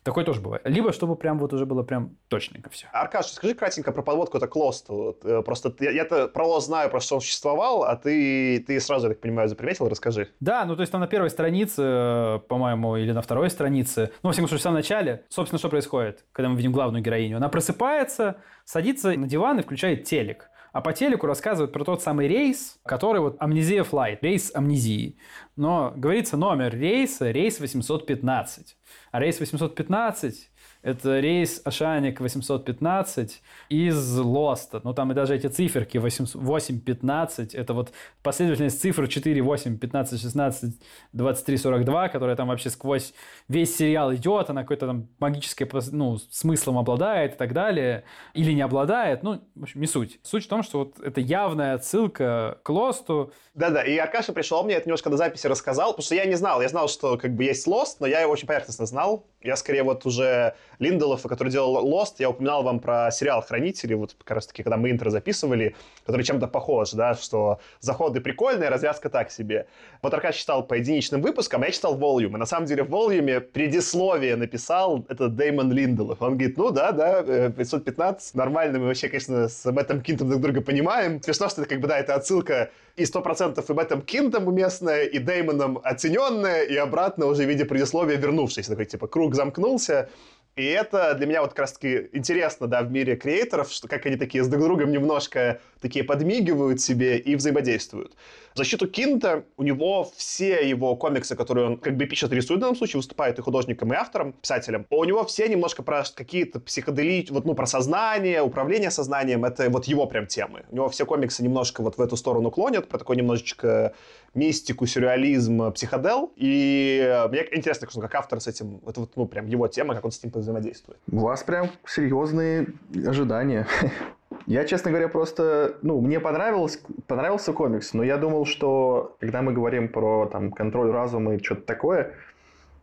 Такое 0.03 0.25
тоже 0.25 0.41
бывает. 0.41 0.63
Либо 0.65 0.93
чтобы 0.93 1.15
прям 1.15 1.37
вот 1.37 1.53
уже 1.53 1.65
было 1.65 1.83
прям 1.83 2.17
точненько 2.27 2.69
все. 2.69 2.87
Аркаш, 2.91 3.27
скажи 3.27 3.53
кратенько 3.53 3.91
про 3.91 4.01
подводку 4.01 4.37
это 4.37 4.47
Клост. 4.47 4.89
Вот, 4.89 5.23
э, 5.23 5.41
просто 5.43 5.73
я-то 5.79 6.27
про 6.27 6.45
Лост 6.45 6.67
знаю, 6.67 6.89
про 6.89 6.99
что 6.99 7.15
он 7.15 7.21
существовал, 7.21 7.83
а 7.83 7.95
ты, 7.95 8.63
ты 8.65 8.79
сразу, 8.79 9.07
я 9.07 9.13
так 9.13 9.21
понимаю, 9.21 9.47
заприметил, 9.47 9.87
расскажи. 9.87 10.29
Да, 10.39 10.65
ну 10.65 10.75
то 10.75 10.81
есть 10.81 10.91
там 10.91 11.01
на 11.01 11.07
первой 11.07 11.29
странице, 11.29 11.81
э, 11.83 12.39
по-моему, 12.47 12.97
или 12.97 13.11
на 13.11 13.21
второй 13.21 13.49
странице, 13.49 14.11
ну, 14.23 14.29
во 14.29 14.33
всяком 14.33 14.47
случае, 14.47 14.59
в 14.59 14.63
самом 14.63 14.77
начале, 14.77 15.25
собственно, 15.29 15.59
что 15.59 15.69
происходит, 15.69 16.25
когда 16.31 16.49
мы 16.49 16.57
видим 16.57 16.71
главную 16.71 17.03
героиню? 17.03 17.37
Она 17.37 17.49
просыпается, 17.49 18.37
садится 18.65 19.11
на 19.11 19.27
диван 19.27 19.59
и 19.59 19.63
включает 19.63 20.05
телек. 20.05 20.49
А 20.71 20.81
по 20.81 20.93
телеку 20.93 21.27
рассказывают 21.27 21.73
про 21.73 21.83
тот 21.83 22.01
самый 22.01 22.27
рейс, 22.27 22.79
который 22.83 23.21
вот 23.21 23.35
амнезия 23.39 23.83
флайт, 23.83 24.23
рейс 24.23 24.51
амнезии. 24.53 25.17
Но 25.55 25.93
говорится 25.95 26.37
номер 26.37 26.73
рейса, 26.73 27.31
рейс 27.31 27.59
815. 27.59 28.77
А 29.11 29.19
рейс 29.19 29.39
815 29.39 30.50
это 30.81 31.19
рейс 31.19 31.61
Ашаник 31.63 32.19
815 32.19 33.41
из 33.69 34.17
Лоста. 34.17 34.81
Ну, 34.83 34.93
там 34.93 35.11
и 35.11 35.15
даже 35.15 35.35
эти 35.35 35.47
циферки 35.47 35.97
8, 35.97 36.25
8 36.33 36.79
15, 36.79 37.53
это 37.53 37.73
вот 37.73 37.91
последовательность 38.23 38.81
цифр 38.81 39.07
4, 39.07 39.41
8, 39.41 39.77
15, 39.77 40.21
16, 40.21 40.81
23, 41.13 41.57
42, 41.57 42.09
которая 42.09 42.35
там 42.35 42.47
вообще 42.47 42.69
сквозь 42.69 43.13
весь 43.47 43.75
сериал 43.75 44.13
идет, 44.15 44.49
она 44.49 44.61
какой-то 44.61 44.87
там 44.87 45.07
магической 45.19 45.69
ну, 45.91 46.17
смыслом 46.17 46.77
обладает 46.77 47.35
и 47.35 47.37
так 47.37 47.53
далее. 47.53 48.03
Или 48.33 48.53
не 48.53 48.61
обладает, 48.61 49.23
ну, 49.23 49.41
в 49.55 49.63
общем, 49.63 49.81
не 49.81 49.87
суть. 49.87 50.19
Суть 50.23 50.45
в 50.45 50.47
том, 50.47 50.63
что 50.63 50.79
вот 50.79 50.99
это 50.99 51.21
явная 51.21 51.75
отсылка 51.75 52.59
к 52.63 52.69
Лосту. 52.69 53.31
Да-да, 53.53 53.83
и 53.83 53.95
Аркаша 53.97 54.33
пришел 54.33 54.63
мне 54.63 54.75
это 54.75 54.87
немножко 54.87 55.09
до 55.09 55.17
записи 55.17 55.45
рассказал, 55.47 55.91
потому 55.91 56.05
что 56.05 56.15
я 56.15 56.25
не 56.25 56.35
знал. 56.35 56.61
Я 56.61 56.69
знал, 56.69 56.87
что 56.87 57.17
как 57.17 57.35
бы 57.35 57.43
есть 57.43 57.67
Лост, 57.67 57.99
но 57.99 58.07
я 58.07 58.21
его 58.21 58.31
очень 58.31 58.47
поверхностно 58.47 58.85
знал. 58.85 59.27
Я 59.43 59.55
скорее 59.55 59.83
вот 59.83 60.05
уже 60.05 60.55
Линделофа, 60.77 61.27
который 61.27 61.49
делал 61.49 61.83
Lost, 61.87 62.15
я 62.19 62.29
упоминал 62.29 62.63
вам 62.63 62.79
про 62.79 63.09
сериал 63.11 63.41
«Хранители», 63.41 63.95
вот 63.95 64.15
как 64.23 64.35
раз 64.35 64.47
таки, 64.47 64.61
когда 64.61 64.77
мы 64.77 64.91
интро 64.91 65.09
записывали, 65.09 65.75
который 66.05 66.23
чем-то 66.23 66.47
похож, 66.47 66.91
да, 66.91 67.15
что 67.15 67.59
заходы 67.79 68.21
прикольные, 68.21 68.69
развязка 68.69 69.09
так 69.09 69.31
себе. 69.31 69.67
Вот 70.03 70.13
Аркадий 70.13 70.37
читал 70.37 70.63
по 70.63 70.75
единичным 70.75 71.21
выпускам, 71.21 71.63
а 71.63 71.65
я 71.65 71.71
читал 71.71 71.97
Volume. 71.97 72.35
И 72.35 72.37
на 72.37 72.45
самом 72.45 72.67
деле 72.67 72.83
в 72.83 72.89
Volume 72.89 73.39
предисловие 73.39 74.35
написал 74.35 75.05
это 75.09 75.27
Дэймон 75.27 75.71
Линделов. 75.71 76.21
Он 76.21 76.37
говорит, 76.37 76.57
ну 76.57 76.69
да, 76.69 76.91
да, 76.91 77.49
515, 77.49 78.35
э, 78.35 78.37
нормально, 78.37 78.79
мы 78.79 78.87
вообще, 78.87 79.07
конечно, 79.07 79.47
с 79.47 79.65
этом 79.65 80.01
Кинтом 80.01 80.29
друг 80.29 80.41
друга 80.41 80.61
понимаем. 80.61 81.21
Смешно, 81.21 81.49
что 81.49 81.61
это 81.61 81.69
как 81.69 81.81
бы, 81.81 81.87
да, 81.87 81.97
это 81.97 82.13
отсылка 82.13 82.69
и 82.95 83.03
100% 83.03 83.63
и 83.67 83.73
в 83.73 83.79
этом 83.79 84.01
Кинтом 84.01 84.47
уместная, 84.47 85.05
и 85.05 85.19
Дэймоном 85.19 85.79
оцененная, 85.83 86.63
и 86.63 86.75
обратно 86.75 87.25
уже 87.25 87.45
в 87.45 87.49
виде 87.49 87.65
предисловия 87.65 88.17
вернувшись. 88.17 88.67
Такой, 88.67 88.85
типа, 88.85 89.07
круг 89.07 89.35
замкнулся, 89.35 90.09
и 90.55 90.65
это 90.65 91.13
для 91.15 91.27
меня 91.27 91.41
вот 91.41 91.51
как 91.51 91.59
раз-таки 91.59 92.09
интересно, 92.11 92.67
да, 92.67 92.83
в 92.83 92.91
мире 92.91 93.15
креаторов, 93.15 93.71
что 93.71 93.87
как 93.87 94.05
они 94.05 94.17
такие 94.17 94.43
с 94.43 94.47
друг 94.47 94.63
другом 94.63 94.91
немножко 94.91 95.61
такие 95.81 96.03
подмигивают 96.03 96.81
себе 96.81 97.17
и 97.17 97.35
взаимодействуют. 97.35 98.15
В 98.53 98.57
защиту 98.57 98.87
Кинта 98.87 99.45
у 99.55 99.63
него 99.63 100.11
все 100.17 100.67
его 100.67 100.97
комиксы, 100.97 101.37
которые 101.37 101.67
он 101.67 101.77
как 101.77 101.95
бы 101.95 102.05
пишет, 102.05 102.33
рисует 102.33 102.59
в 102.59 102.61
данном 102.61 102.75
случае, 102.75 102.97
выступает 102.97 103.39
и 103.39 103.41
художником, 103.41 103.93
и 103.93 103.95
автором, 103.95 104.33
писателем, 104.33 104.85
у 104.89 105.03
него 105.05 105.23
все 105.23 105.47
немножко 105.47 105.83
про 105.83 106.03
какие-то 106.13 106.59
психодели, 106.59 107.25
вот, 107.29 107.45
ну, 107.45 107.55
про 107.55 107.65
сознание, 107.65 108.41
управление 108.41 108.91
сознанием, 108.91 109.45
это 109.45 109.69
вот 109.69 109.85
его 109.85 110.05
прям 110.05 110.27
темы. 110.27 110.65
У 110.69 110.75
него 110.75 110.89
все 110.89 111.05
комиксы 111.05 111.43
немножко 111.43 111.81
вот 111.81 111.97
в 111.97 112.01
эту 112.01 112.17
сторону 112.17 112.51
клонят, 112.51 112.89
про 112.89 112.97
такой 112.97 113.15
немножечко 113.15 113.93
мистику, 114.33 114.85
сюрреализм, 114.85 115.71
психодел. 115.73 116.31
И 116.35 117.25
мне 117.29 117.45
интересно, 117.51 117.87
как 117.87 118.15
автор 118.15 118.39
с 118.39 118.47
этим, 118.47 118.81
это 118.87 119.01
вот, 119.01 119.11
ну, 119.15 119.25
прям 119.25 119.47
его 119.47 119.67
тема, 119.67 119.95
как 119.95 120.05
он 120.05 120.11
с 120.11 120.23
ним 120.23 120.31
взаимодействует. 120.33 120.99
У 121.11 121.19
вас 121.19 121.43
прям 121.43 121.69
серьезные 121.85 122.67
ожидания. 123.05 123.67
Я, 124.47 124.65
честно 124.65 124.91
говоря, 124.91 125.07
просто, 125.07 125.77
ну, 125.81 126.01
мне 126.01 126.19
понравилось, 126.19 126.81
понравился 127.07 127.53
комикс, 127.53 127.93
но 127.93 128.03
я 128.03 128.17
думал, 128.17 128.45
что 128.45 129.15
когда 129.19 129.41
мы 129.41 129.53
говорим 129.53 129.87
про 129.87 130.25
там 130.25 130.51
контроль 130.51 130.89
разума 130.89 131.35
и 131.35 131.43
что-то 131.43 131.61
такое, 131.61 132.13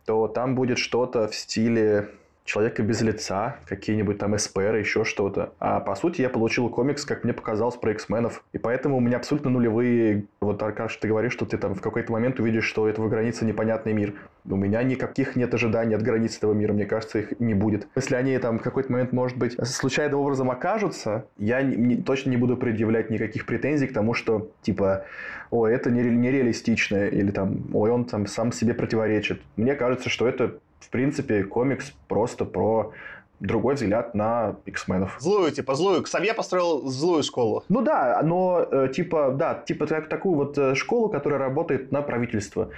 то 0.05 0.27
там 0.27 0.55
будет 0.55 0.77
что-то 0.77 1.27
в 1.27 1.35
стиле 1.35 2.09
человека 2.45 2.81
без 2.81 3.01
лица, 3.01 3.57
какие-нибудь 3.67 4.17
там 4.17 4.35
эсперы, 4.35 4.79
еще 4.79 5.03
что-то. 5.03 5.53
А 5.59 5.79
по 5.79 5.95
сути 5.95 6.21
я 6.21 6.29
получил 6.29 6.69
комикс, 6.69 7.05
как 7.05 7.23
мне 7.23 7.33
показалось, 7.33 7.75
про 7.75 7.91
X-менов. 7.91 8.43
И 8.53 8.57
поэтому 8.57 8.97
у 8.97 8.99
меня 8.99 9.17
абсолютно 9.17 9.51
нулевые... 9.51 10.25
Вот, 10.41 10.61
Аркаш, 10.63 10.95
ты 10.97 11.07
говоришь, 11.07 11.33
что 11.33 11.45
ты 11.45 11.57
там 11.57 11.75
в 11.75 11.81
какой-то 11.81 12.11
момент 12.11 12.39
увидишь, 12.39 12.65
что 12.65 12.87
этого 12.87 13.07
границы 13.07 13.45
непонятный 13.45 13.93
мир. 13.93 14.15
У 14.49 14.55
меня 14.55 14.81
никаких 14.81 15.35
нет 15.35 15.53
ожиданий 15.53 15.95
от 15.95 16.01
границ 16.01 16.37
этого 16.37 16.53
мира. 16.53 16.73
Мне 16.73 16.85
кажется, 16.85 17.19
их 17.19 17.39
не 17.39 17.53
будет. 17.53 17.87
Если 17.95 18.15
они 18.15 18.37
там 18.39 18.57
в 18.57 18.63
какой-то 18.63 18.91
момент, 18.91 19.11
может 19.11 19.37
быть, 19.37 19.55
случайным 19.67 20.19
образом 20.19 20.49
окажутся, 20.49 21.25
я 21.37 21.61
не, 21.61 21.75
не, 21.75 21.97
точно 21.97 22.31
не 22.31 22.37
буду 22.37 22.57
предъявлять 22.57 23.11
никаких 23.11 23.45
претензий 23.45 23.87
к 23.87 23.93
тому, 23.93 24.15
что, 24.15 24.49
типа, 24.63 25.05
ой, 25.51 25.73
это 25.73 25.91
нереалистично, 25.91 27.05
или 27.07 27.29
там, 27.31 27.65
ой, 27.73 27.91
он 27.91 28.05
там 28.05 28.25
сам 28.25 28.51
себе 28.51 28.73
противоречит. 28.73 29.41
Мне 29.55 29.75
кажется, 29.75 30.09
что 30.09 30.27
это 30.27 30.57
в 30.79 30.89
принципе, 30.89 31.43
комикс 31.43 31.93
просто 32.07 32.45
про 32.45 32.93
другой 33.39 33.75
взгляд 33.75 34.15
на 34.15 34.57
X-менов. 34.65 35.17
Злую, 35.19 35.51
типа, 35.51 35.75
злую. 35.75 36.03
Ксавье 36.03 36.33
построил 36.33 36.87
злую 36.87 37.23
школу. 37.23 37.63
Ну 37.69 37.81
да, 37.81 38.19
но 38.23 38.67
э, 38.69 38.89
типа, 38.93 39.33
да, 39.37 39.55
типа 39.55 39.87
так, 39.87 40.09
такую 40.09 40.35
вот 40.35 40.57
э, 40.57 40.75
школу, 40.75 41.09
которая 41.09 41.39
работает 41.39 41.91
на 41.91 42.01
правительство. 42.01 42.69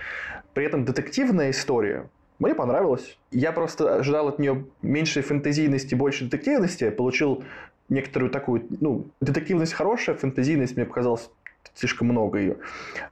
При 0.53 0.65
этом 0.65 0.85
детективная 0.85 1.51
история 1.51 2.09
мне 2.39 2.55
понравилась. 2.55 3.17
Я 3.31 3.51
просто 3.51 3.95
ожидал 3.95 4.27
от 4.27 4.39
нее 4.39 4.65
меньшей 4.81 5.21
фэнтезийности, 5.21 5.95
больше 5.95 6.25
детективности. 6.25 6.89
Получил 6.89 7.43
некоторую 7.89 8.31
такую, 8.31 8.65
ну, 8.79 9.05
детективность 9.19 9.73
хорошая, 9.73 10.15
фэнтезийность 10.15 10.75
мне 10.75 10.85
показалась 10.85 11.29
слишком 11.73 12.07
много 12.07 12.39
ее. 12.39 12.57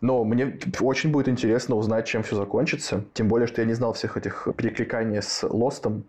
Но 0.02 0.24
мне 0.24 0.60
очень 0.80 1.12
будет 1.12 1.28
интересно 1.28 1.76
узнать, 1.76 2.08
чем 2.08 2.24
все 2.24 2.36
закончится. 2.36 3.04
Тем 3.14 3.28
более, 3.28 3.48
что 3.48 3.62
я 3.62 3.68
не 3.68 3.74
знал 3.74 3.94
всех 3.94 4.18
этих 4.18 4.48
перекликаний 4.56 5.22
с 5.22 5.44
Лостом. 5.48 6.06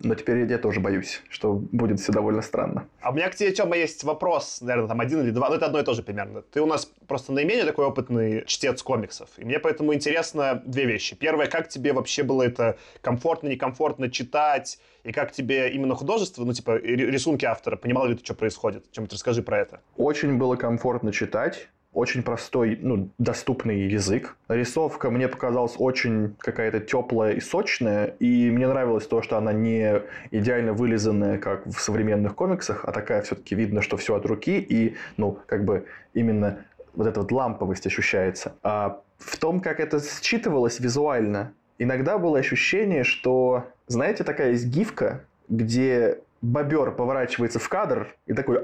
Но 0.00 0.14
теперь 0.14 0.50
я 0.50 0.58
тоже 0.58 0.80
боюсь, 0.80 1.22
что 1.28 1.54
будет 1.54 2.00
все 2.00 2.12
довольно 2.12 2.42
странно. 2.42 2.86
А 3.00 3.10
у 3.10 3.14
меня 3.14 3.28
к 3.28 3.34
тебе, 3.34 3.52
Тёма, 3.52 3.76
есть 3.76 4.04
вопрос, 4.04 4.60
наверное, 4.60 4.88
там 4.88 5.00
один 5.00 5.22
или 5.22 5.30
два, 5.30 5.48
ну 5.48 5.56
это 5.56 5.66
одно 5.66 5.80
и 5.80 5.84
то 5.84 5.94
же 5.94 6.02
примерно. 6.02 6.42
Ты 6.42 6.60
у 6.60 6.66
нас 6.66 6.86
просто 7.06 7.32
наименее 7.32 7.64
такой 7.64 7.86
опытный 7.86 8.44
чтец 8.46 8.82
комиксов, 8.82 9.28
и 9.38 9.44
мне 9.44 9.58
поэтому 9.58 9.92
интересно 9.94 10.62
две 10.64 10.84
вещи. 10.84 11.16
Первое, 11.16 11.46
как 11.46 11.68
тебе 11.68 11.92
вообще 11.92 12.22
было 12.22 12.42
это 12.42 12.78
комфортно, 13.00 13.48
некомфортно 13.48 14.10
читать, 14.10 14.78
и 15.04 15.12
как 15.12 15.32
тебе 15.32 15.70
именно 15.70 15.94
художество, 15.94 16.44
ну 16.44 16.52
типа 16.52 16.76
рисунки 16.76 17.44
автора, 17.44 17.76
понимал 17.76 18.06
ли 18.06 18.14
ты, 18.14 18.24
что 18.24 18.34
происходит? 18.34 18.90
Чем-то 18.92 19.14
расскажи 19.14 19.42
про 19.42 19.58
это. 19.58 19.80
Очень 19.96 20.36
было 20.36 20.56
комфортно 20.56 21.12
читать 21.12 21.68
очень 21.98 22.22
простой, 22.22 22.78
ну, 22.80 23.10
доступный 23.18 23.88
язык. 23.88 24.36
Рисовка 24.48 25.10
мне 25.10 25.26
показалась 25.26 25.74
очень 25.78 26.36
какая-то 26.38 26.78
теплая 26.78 27.32
и 27.32 27.40
сочная, 27.40 28.06
и 28.20 28.50
мне 28.50 28.68
нравилось 28.68 29.06
то, 29.06 29.20
что 29.20 29.36
она 29.36 29.52
не 29.52 30.02
идеально 30.30 30.72
вылизанная, 30.72 31.38
как 31.38 31.66
в 31.66 31.80
современных 31.80 32.36
комиксах, 32.36 32.84
а 32.84 32.92
такая 32.92 33.22
все-таки 33.22 33.56
видно, 33.56 33.82
что 33.82 33.96
все 33.96 34.14
от 34.14 34.24
руки, 34.26 34.60
и, 34.60 34.96
ну, 35.16 35.38
как 35.46 35.64
бы 35.64 35.86
именно 36.14 36.64
вот 36.94 37.08
эта 37.08 37.20
вот 37.20 37.32
ламповость 37.32 37.86
ощущается. 37.86 38.54
А 38.62 39.00
в 39.18 39.36
том, 39.36 39.60
как 39.60 39.80
это 39.80 39.98
считывалось 39.98 40.78
визуально, 40.78 41.52
иногда 41.78 42.16
было 42.18 42.38
ощущение, 42.38 43.02
что, 43.02 43.64
знаете, 43.88 44.22
такая 44.22 44.52
есть 44.52 44.66
гифка, 44.66 45.24
где 45.48 46.18
бобер 46.42 46.92
поворачивается 46.92 47.58
в 47.58 47.68
кадр 47.68 48.14
и 48.26 48.32
такой 48.32 48.60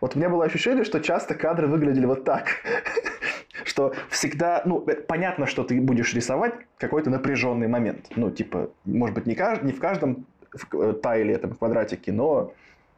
вот 0.00 0.14
у 0.14 0.18
меня 0.18 0.28
было 0.28 0.44
ощущение, 0.44 0.84
что 0.84 1.00
часто 1.00 1.34
кадры 1.34 1.66
выглядели 1.66 2.06
вот 2.06 2.24
так. 2.24 2.48
Что 3.64 3.94
всегда, 4.10 4.62
ну, 4.66 4.84
э, 4.86 4.94
понятно, 4.94 5.46
что 5.46 5.64
ты 5.64 5.80
будешь 5.80 6.12
рисовать 6.12 6.54
какой-то 6.76 7.08
напряженный 7.08 7.66
момент. 7.66 8.08
Ну, 8.14 8.30
типа, 8.30 8.70
может 8.84 9.14
быть, 9.14 9.26
не, 9.26 9.34
кажд... 9.34 9.62
не 9.62 9.72
в 9.72 9.80
каждом 9.80 10.26
э, 10.72 10.92
тайле, 11.02 11.34
этом 11.34 11.54
квадратике, 11.54 12.12
но 12.12 12.52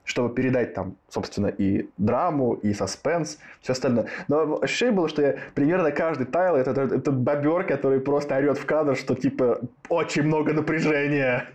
чтобы 0.07 0.33
передать 0.35 0.73
там, 0.73 0.97
собственно, 1.09 1.49
и 1.49 1.89
драму, 1.99 2.55
и 2.55 2.73
саспенс, 2.73 3.39
все 3.61 3.73
остальное. 3.73 4.07
Но 4.29 4.59
ощущение 4.63 4.95
было, 4.95 5.09
что 5.09 5.21
я 5.21 5.37
примерно 5.55 5.91
каждый 5.91 6.27
тайл 6.27 6.55
это, 6.55 6.71
это, 6.71 6.95
это 6.95 7.13
бобер, 7.13 7.65
который 7.65 8.01
просто 8.01 8.37
орет 8.37 8.57
в 8.57 8.65
кадр, 8.67 8.97
что 8.97 9.15
типа 9.15 9.61
очень 9.89 10.23
много 10.23 10.53
напряжения. 10.53 11.47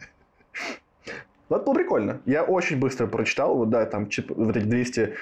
Ну, 1.52 1.58
это 1.58 1.66
было 1.66 1.74
прикольно. 1.74 2.22
Я 2.26 2.44
очень 2.44 2.80
быстро 2.80 3.08
прочитал, 3.08 3.58
вот, 3.58 3.70
да, 3.70 3.86
там 3.86 4.08
вот 4.30 4.56
эти 4.56 4.64
200, 4.64 5.16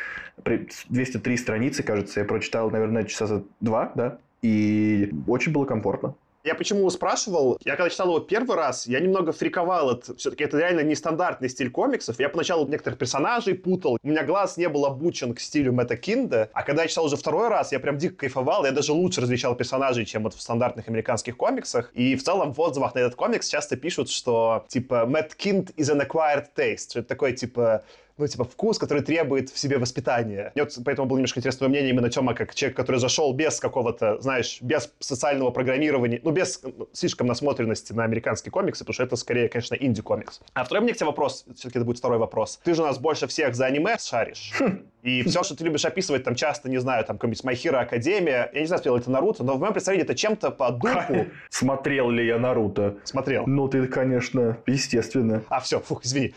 203 0.90 1.38
страницы, 1.38 1.82
кажется, 1.82 2.20
я 2.20 2.26
прочитал, 2.28 2.70
наверное, 2.70 3.04
часа 3.06 3.26
за 3.26 3.44
два, 3.62 3.92
да, 3.96 4.20
и 4.44 5.12
очень 5.26 5.52
было 5.52 5.66
комфортно. 5.66 6.14
Я 6.44 6.56
почему 6.56 6.90
спрашивал? 6.90 7.58
Я 7.66 7.76
когда 7.76 7.90
читал 7.90 8.08
его 8.08 8.20
первый 8.20 8.56
раз, 8.56 8.88
я 8.88 9.02
немного 9.02 9.34
фриковал. 9.34 9.92
Это, 9.92 10.16
все-таки 10.16 10.46
это 10.46 10.58
реально 10.58 10.82
нестандартный 10.82 11.50
стиль 11.50 11.70
комиксов. 11.70 12.18
Я 12.18 12.30
поначалу 12.30 12.66
некоторых 12.66 12.98
персонажей 12.98 13.56
путал. 13.56 13.98
У 14.02 14.08
меня 14.08 14.24
глаз 14.24 14.56
не 14.56 14.70
был 14.70 14.86
обучен 14.86 15.34
к 15.34 15.40
стилю 15.42 15.74
Мэтта 15.74 15.98
Кинда. 15.98 16.50
А 16.54 16.64
когда 16.64 16.84
я 16.84 16.88
читал 16.88 17.06
уже 17.06 17.18
второй 17.18 17.50
раз, 17.50 17.74
я 17.74 17.80
прям 17.82 17.98
дико 17.98 18.16
кайфовал. 18.16 18.66
Я 18.66 18.72
даже 18.72 18.94
лучше 18.94 19.20
различал 19.20 19.56
персонажей, 19.56 20.06
чем 20.06 20.24
вот 20.24 20.34
в 20.34 20.42
стандартных 20.42 20.88
американских 20.88 21.36
комиксах. 21.36 21.92
И 21.94 22.16
в 22.16 22.24
целом 22.24 22.54
в 22.54 22.62
отзывах 22.62 22.96
на 22.96 23.00
этот 23.00 23.16
комикс 23.16 23.50
часто 23.50 23.76
пишут, 23.76 24.10
что 24.10 24.66
типа 24.70 25.06
Мэтт 25.06 25.36
Кинд 25.36 25.72
is 25.76 25.94
an 25.94 26.08
acquired 26.08 26.46
taste. 26.56 26.92
Что 26.92 27.00
это 27.00 27.10
такое 27.10 27.34
типа 27.34 27.84
ну, 28.20 28.28
типа, 28.28 28.44
вкус, 28.44 28.78
который 28.78 29.02
требует 29.02 29.50
в 29.50 29.58
себе 29.58 29.78
воспитания. 29.78 30.52
Мне 30.54 30.66
вот 30.66 30.78
поэтому 30.84 31.08
было 31.08 31.18
немножко 31.18 31.40
интересное 31.40 31.70
мнение 31.70 31.90
именно 31.92 32.10
Тёма, 32.10 32.34
как 32.34 32.54
человек, 32.54 32.76
который 32.76 32.98
зашел 32.98 33.34
без 33.34 33.60
какого-то, 33.60 34.20
знаешь, 34.20 34.60
без 34.62 34.92
социального 35.00 35.52
программирования, 35.52 36.20
ну, 36.24 36.32
без 36.32 36.62
ну, 36.62 36.90
слишком 36.94 37.28
насмотренности 37.28 37.94
на 37.94 38.04
американские 38.04 38.52
комиксы, 38.52 38.84
потому 38.84 38.94
что 38.94 39.04
это 39.04 39.16
скорее, 39.16 39.48
конечно, 39.48 39.76
инди-комикс. 39.76 40.42
А 40.54 40.64
второй 40.64 40.84
мне 40.84 40.94
к 40.94 40.98
тебе 40.98 41.08
вопрос, 41.08 41.46
все-таки 41.56 41.80
это 41.80 41.86
будет 41.86 41.98
второй 41.98 42.18
вопрос. 42.18 42.60
Ты 42.64 42.74
же 42.74 42.82
у 42.82 42.86
нас 42.86 43.00
больше 43.00 43.28
всех 43.28 43.56
за 43.56 43.66
аниме 43.66 43.98
шаришь. 43.98 44.52
Хм. 44.60 44.86
И 45.02 45.24
все, 45.24 45.44
что 45.44 45.56
ты 45.56 45.64
любишь 45.64 45.86
описывать, 45.86 46.26
там 46.26 46.36
часто, 46.36 46.70
не 46.70 46.78
знаю, 46.78 47.06
там 47.06 47.18
какой-нибудь 47.18 47.44
My 47.46 47.54
Hero 47.54 47.90
Academia, 47.90 48.50
я 48.54 48.60
не 48.60 48.66
знаю, 48.66 48.80
смотрел 48.80 48.98
это 48.98 49.12
Наруто, 49.12 49.44
но 49.44 49.56
в 49.56 49.60
моем 49.60 49.72
представлении 49.72 50.04
это 50.04 50.16
чем-то 50.16 50.52
по 50.52 50.72
духу. 50.72 51.28
Смотрел 51.50 52.10
ли 52.10 52.26
я 52.28 52.38
Наруто? 52.38 52.98
Смотрел. 53.06 53.46
Ну, 53.48 53.68
ты, 53.70 53.88
конечно, 53.88 54.58
естественно. 54.66 55.44
А, 55.48 55.62
все, 55.62 55.80
фух, 55.80 56.04
извини. 56.04 56.34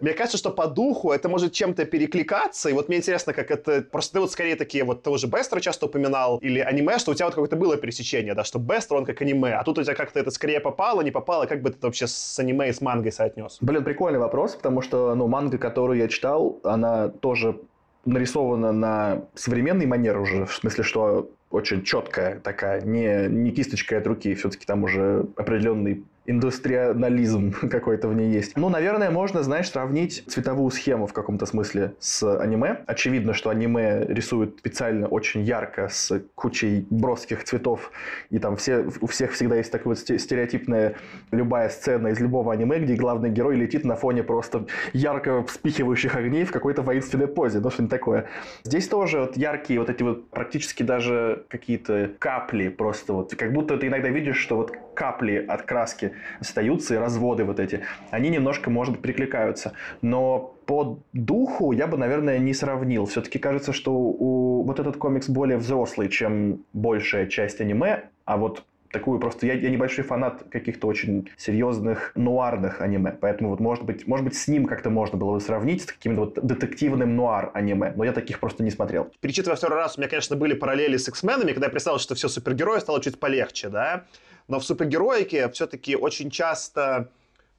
Мне 0.00 0.14
кажется, 0.14 0.38
что 0.38 0.50
по 0.50 0.66
духу 0.66 1.12
это 1.12 1.28
может 1.28 1.52
чем-то 1.52 1.84
перекликаться, 1.84 2.70
и 2.70 2.72
вот 2.72 2.88
мне 2.88 2.98
интересно, 2.98 3.32
как 3.32 3.50
это... 3.50 3.82
Просто 3.82 4.14
ты 4.14 4.20
вот 4.20 4.32
скорее 4.32 4.56
такие, 4.56 4.84
вот 4.84 5.02
ты 5.02 5.10
уже 5.10 5.26
Бестро 5.26 5.60
часто 5.60 5.86
упоминал, 5.86 6.38
или 6.38 6.58
аниме, 6.58 6.98
что 6.98 7.12
у 7.12 7.14
тебя 7.14 7.26
вот 7.26 7.34
какое-то 7.34 7.56
было 7.56 7.76
пересечение, 7.76 8.34
да, 8.34 8.44
что 8.44 8.58
Бестро, 8.58 8.96
он 8.96 9.04
как 9.04 9.20
аниме, 9.20 9.52
а 9.54 9.64
тут 9.64 9.78
у 9.78 9.82
тебя 9.82 9.94
как-то 9.94 10.18
это 10.18 10.30
скорее 10.30 10.60
попало, 10.60 11.02
не 11.02 11.10
попало, 11.10 11.46
как 11.46 11.62
бы 11.62 11.70
ты 11.70 11.76
это 11.76 11.86
вообще 11.86 12.06
с 12.06 12.38
аниме 12.38 12.68
и 12.68 12.72
с 12.72 12.80
мангой 12.80 13.12
соотнес? 13.12 13.58
Блин, 13.60 13.84
прикольный 13.84 14.18
вопрос, 14.18 14.54
потому 14.54 14.80
что, 14.80 15.14
ну, 15.14 15.26
манга, 15.26 15.58
которую 15.58 15.98
я 15.98 16.08
читал, 16.08 16.58
она 16.62 17.08
тоже 17.08 17.60
нарисована 18.04 18.72
на 18.72 19.24
современный 19.34 19.86
манер 19.86 20.18
уже, 20.18 20.46
в 20.46 20.54
смысле, 20.54 20.84
что 20.84 21.30
очень 21.50 21.82
четкая 21.82 22.40
такая, 22.40 22.80
не, 22.80 23.28
не 23.28 23.50
кисточка 23.50 23.98
от 23.98 24.06
руки, 24.06 24.34
все-таки 24.34 24.64
там 24.64 24.84
уже 24.84 25.26
определенный 25.36 26.04
индустриализм 26.30 27.52
какой-то 27.70 28.08
в 28.08 28.14
ней 28.14 28.30
есть. 28.30 28.56
Ну, 28.56 28.68
наверное, 28.68 29.10
можно, 29.10 29.42
знаешь, 29.42 29.68
сравнить 29.70 30.24
цветовую 30.26 30.70
схему 30.70 31.06
в 31.06 31.12
каком-то 31.12 31.46
смысле 31.46 31.94
с 31.98 32.22
аниме. 32.40 32.78
Очевидно, 32.86 33.34
что 33.34 33.50
аниме 33.50 34.04
рисует 34.06 34.58
специально 34.58 35.06
очень 35.08 35.42
ярко, 35.42 35.88
с 35.88 36.22
кучей 36.34 36.86
броских 36.90 37.44
цветов, 37.44 37.90
и 38.30 38.38
там 38.38 38.56
все, 38.56 38.86
у 39.00 39.06
всех 39.06 39.32
всегда 39.32 39.56
есть 39.56 39.72
такая 39.72 39.88
вот 39.88 39.98
стереотипная 39.98 40.96
любая 41.32 41.68
сцена 41.68 42.08
из 42.08 42.20
любого 42.20 42.52
аниме, 42.52 42.78
где 42.78 42.94
главный 42.94 43.30
герой 43.30 43.56
летит 43.56 43.84
на 43.84 43.96
фоне 43.96 44.22
просто 44.22 44.66
ярко 44.92 45.42
вспихивающих 45.44 46.14
огней 46.14 46.44
в 46.44 46.52
какой-то 46.52 46.82
воинственной 46.82 47.26
позе, 47.26 47.60
ну 47.60 47.70
что-нибудь 47.70 47.90
такое. 47.90 48.26
Здесь 48.64 48.88
тоже 48.88 49.20
вот 49.20 49.36
яркие 49.36 49.80
вот 49.80 49.90
эти 49.90 50.02
вот 50.02 50.30
практически 50.30 50.82
даже 50.82 51.44
какие-то 51.48 52.12
капли 52.18 52.68
просто 52.68 53.12
вот, 53.14 53.34
как 53.34 53.52
будто 53.52 53.76
ты 53.76 53.88
иногда 53.88 54.08
видишь, 54.08 54.36
что 54.36 54.56
вот 54.56 54.72
капли 55.00 55.42
от 55.48 55.62
краски 55.62 56.12
остаются 56.40 56.94
и 56.94 56.98
разводы 56.98 57.44
вот 57.44 57.58
эти, 57.58 57.80
они 58.10 58.28
немножко, 58.28 58.68
может 58.68 59.00
прикликаются. 59.00 59.72
Но 60.02 60.54
по 60.66 60.98
духу 61.14 61.72
я 61.72 61.86
бы, 61.86 61.96
наверное, 61.96 62.38
не 62.38 62.52
сравнил. 62.52 63.06
Все-таки 63.06 63.38
кажется, 63.38 63.72
что 63.72 63.92
у 63.94 64.62
вот 64.62 64.78
этот 64.78 64.98
комикс 64.98 65.30
более 65.30 65.56
взрослый, 65.56 66.10
чем 66.10 66.64
большая 66.74 67.28
часть 67.28 67.62
аниме, 67.62 68.10
а 68.26 68.36
вот 68.36 68.62
такую 68.92 69.18
просто... 69.20 69.46
Я, 69.46 69.54
я 69.54 69.70
небольшой 69.70 70.04
фанат 70.04 70.44
каких-то 70.50 70.86
очень 70.86 71.30
серьезных 71.38 72.12
нуарных 72.14 72.82
аниме, 72.82 73.16
поэтому 73.18 73.48
вот 73.48 73.60
может 73.60 73.84
быть, 73.84 74.06
может 74.06 74.24
быть 74.24 74.36
с 74.36 74.48
ним 74.48 74.66
как-то 74.66 74.90
можно 74.90 75.16
было 75.16 75.32
бы 75.32 75.40
сравнить 75.40 75.82
с 75.82 75.86
каким-то 75.86 76.20
вот 76.20 76.34
детективным 76.44 77.16
нуар 77.16 77.52
аниме, 77.54 77.94
но 77.96 78.04
я 78.04 78.12
таких 78.12 78.38
просто 78.38 78.62
не 78.62 78.70
смотрел. 78.70 79.10
Перечитывая 79.20 79.56
второй 79.56 79.78
раз, 79.78 79.96
у 79.96 80.00
меня, 80.00 80.10
конечно, 80.10 80.36
были 80.36 80.52
параллели 80.52 80.98
с 80.98 81.08
X-менами, 81.08 81.52
когда 81.52 81.68
я 81.68 81.70
представил, 81.70 81.98
что 81.98 82.14
все 82.14 82.28
супергерои 82.28 82.80
стало 82.80 83.00
чуть 83.00 83.18
полегче, 83.18 83.70
да, 83.70 84.04
но 84.50 84.60
в 84.60 84.64
супергероике 84.64 85.48
все-таки 85.50 85.96
очень 85.96 86.30
часто 86.30 87.08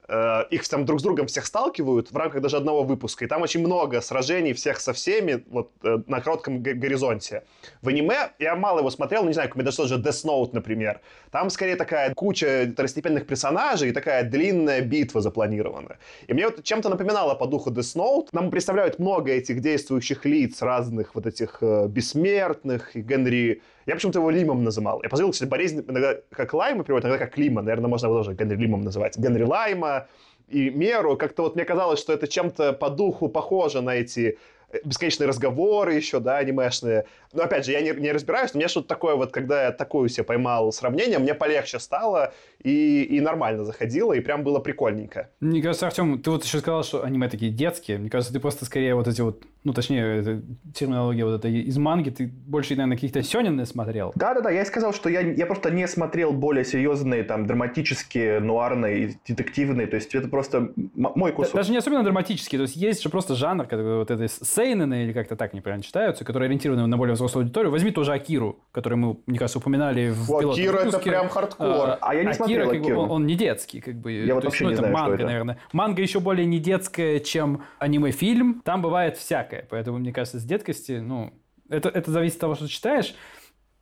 Э, 0.08 0.44
их 0.50 0.68
там 0.68 0.84
друг 0.84 1.00
с 1.00 1.02
другом 1.02 1.26
всех 1.26 1.46
сталкивают 1.46 2.10
в 2.10 2.16
рамках 2.16 2.42
даже 2.42 2.56
одного 2.56 2.82
выпуска. 2.82 3.24
И 3.24 3.28
там 3.28 3.42
очень 3.42 3.60
много 3.60 4.00
сражений 4.00 4.52
всех 4.52 4.80
со 4.80 4.92
всеми 4.92 5.44
вот 5.48 5.70
э, 5.82 5.98
на 6.06 6.20
коротком 6.20 6.62
горизонте. 6.62 7.44
В 7.82 7.88
аниме 7.88 8.32
я 8.38 8.56
мало 8.56 8.80
его 8.80 8.90
смотрел, 8.90 9.22
но 9.22 9.28
не 9.28 9.34
знаю, 9.34 9.48
как 9.48 9.62
даже 9.62 9.76
тот 9.76 9.88
же 9.88 9.96
Death 9.96 10.24
Note, 10.26 10.50
например. 10.52 11.00
Там 11.30 11.50
скорее 11.50 11.76
такая 11.76 12.12
куча 12.14 12.68
второстепенных 12.72 13.26
персонажей 13.26 13.90
и 13.90 13.92
такая 13.92 14.24
длинная 14.24 14.80
битва 14.80 15.20
запланирована. 15.20 15.96
И 16.26 16.34
мне 16.34 16.46
вот 16.46 16.62
чем-то 16.62 16.88
напоминало 16.88 17.34
по 17.34 17.46
духу 17.46 17.70
Death 17.70 17.96
Note. 17.96 18.28
Нам 18.32 18.50
представляют 18.50 18.98
много 18.98 19.30
этих 19.32 19.60
действующих 19.60 20.26
лиц, 20.26 20.62
разных 20.62 21.14
вот 21.14 21.26
этих 21.26 21.58
э, 21.62 21.86
бессмертных, 21.86 22.96
и 22.96 23.00
Генри 23.00 23.62
я 23.86 23.94
почему-то 23.94 24.18
его 24.18 24.30
Лимом 24.30 24.64
называл. 24.64 25.02
Я 25.02 25.08
позабыл, 25.08 25.32
кстати, 25.32 25.48
болезнь 25.48 25.84
иногда 25.86 26.16
как 26.30 26.54
Лайма 26.54 26.84
переводят, 26.84 27.06
иногда 27.06 27.24
как 27.24 27.36
Лима. 27.38 27.62
Наверное, 27.62 27.88
можно 27.88 28.06
его 28.06 28.18
тоже 28.18 28.34
Генри 28.34 28.56
Лимом 28.56 28.82
называть. 28.82 29.18
Генри 29.18 29.44
Лайма 29.44 30.08
и 30.48 30.70
Меру. 30.70 31.16
Как-то 31.16 31.42
вот 31.42 31.54
мне 31.54 31.64
казалось, 31.64 31.98
что 32.00 32.12
это 32.12 32.28
чем-то 32.28 32.72
по 32.72 32.90
духу 32.90 33.28
похоже 33.28 33.80
на 33.80 33.94
эти 33.94 34.38
бесконечные 34.84 35.28
разговоры 35.28 35.94
еще, 35.94 36.20
да, 36.20 36.38
анимешные. 36.38 37.06
Но 37.32 37.42
опять 37.42 37.66
же, 37.66 37.72
я 37.72 37.80
не, 37.80 37.92
не 37.92 38.12
разбираюсь, 38.12 38.54
но 38.54 38.58
мне 38.58 38.68
что-то 38.68 38.88
такое 38.88 39.14
вот, 39.14 39.32
когда 39.32 39.64
я 39.64 39.72
такую 39.72 40.08
себе 40.08 40.24
поймал 40.24 40.72
сравнение, 40.72 41.18
мне 41.18 41.34
полегче 41.34 41.78
стало 41.78 42.32
и, 42.62 43.02
и 43.02 43.20
нормально 43.20 43.64
заходило, 43.64 44.12
и 44.12 44.20
прям 44.20 44.44
было 44.44 44.58
прикольненько. 44.58 45.30
Мне 45.40 45.62
кажется, 45.62 45.86
Артем, 45.86 46.20
ты 46.20 46.30
вот 46.30 46.44
еще 46.44 46.58
сказал, 46.58 46.84
что 46.84 47.04
аниме 47.04 47.28
такие 47.28 47.50
детские. 47.50 47.98
Мне 47.98 48.10
кажется, 48.10 48.32
ты 48.32 48.40
просто 48.40 48.64
скорее 48.64 48.94
вот 48.94 49.08
эти 49.08 49.20
вот, 49.20 49.42
ну, 49.64 49.72
точнее, 49.72 50.20
это, 50.20 50.42
терминология 50.74 51.24
вот 51.24 51.34
эта 51.34 51.48
из 51.48 51.76
манги, 51.78 52.10
ты 52.10 52.26
больше, 52.26 52.74
наверное, 52.74 52.96
каких-то 52.96 53.22
сёнины 53.22 53.66
смотрел. 53.66 54.12
Да-да-да, 54.14 54.50
я 54.50 54.62
и 54.62 54.64
сказал, 54.64 54.92
что 54.92 55.08
я, 55.08 55.20
я 55.20 55.46
просто 55.46 55.70
не 55.70 55.86
смотрел 55.88 56.32
более 56.32 56.64
серьезные, 56.64 57.24
там, 57.24 57.46
драматические, 57.46 58.40
нуарные, 58.40 59.18
детективные, 59.26 59.86
то 59.86 59.96
есть 59.96 60.14
это 60.14 60.28
просто 60.28 60.72
мой 60.94 61.32
кусок. 61.32 61.54
Даже 61.54 61.72
не 61.72 61.78
особенно 61.78 62.02
драматические, 62.02 62.58
то 62.58 62.62
есть 62.62 62.76
есть 62.76 63.02
же 63.02 63.08
просто 63.08 63.34
жанр, 63.34 63.66
который 63.66 63.98
вот 63.98 64.10
это 64.10 64.26
сейнены, 64.62 65.04
или 65.04 65.12
как-то 65.12 65.36
так 65.36 65.52
неправильно 65.52 65.82
читаются, 65.82 66.24
которые 66.24 66.46
ориентированы 66.46 66.86
на 66.86 66.96
более 66.96 67.14
взрослую 67.14 67.42
аудиторию. 67.42 67.70
Возьми 67.70 67.90
тоже 67.90 68.12
Акиру, 68.12 68.60
который 68.70 68.94
мы, 68.94 69.16
мне 69.26 69.38
кажется, 69.38 69.58
упоминали 69.58 70.10
в 70.10 70.30
О, 70.30 70.52
Акира 70.52 70.78
это 70.78 70.98
прям 70.98 71.28
хардкор. 71.28 71.66
А, 71.66 71.98
а 72.00 72.14
я 72.14 72.22
не 72.22 72.28
Акира, 72.28 72.44
смотрел 72.44 72.70
как 72.70 72.80
Акиру. 72.80 72.96
Бы, 72.96 73.02
он, 73.02 73.10
он 73.10 73.26
не 73.26 73.34
детский, 73.34 73.80
как 73.80 73.94
бы. 73.96 74.12
Я 74.12 74.34
вот 74.34 74.44
вообще 74.44 74.64
есть, 74.64 74.64
ну, 74.64 74.68
не 74.70 74.74
это 74.74 74.82
знаю, 74.82 74.94
манга, 74.94 75.14
это. 75.14 75.26
наверное. 75.26 75.58
Манга 75.72 76.02
еще 76.02 76.20
более 76.20 76.46
не 76.46 76.58
детская, 76.58 77.20
чем 77.20 77.64
аниме-фильм. 77.78 78.62
Там 78.64 78.82
бывает 78.82 79.16
всякое. 79.16 79.66
Поэтому, 79.68 79.98
мне 79.98 80.12
кажется, 80.12 80.38
с 80.38 80.44
деткости, 80.44 80.92
ну, 80.92 81.32
это, 81.68 81.88
это 81.88 82.10
зависит 82.10 82.36
от 82.36 82.40
того, 82.42 82.54
что 82.54 82.66
ты 82.66 82.70
читаешь. 82.70 83.14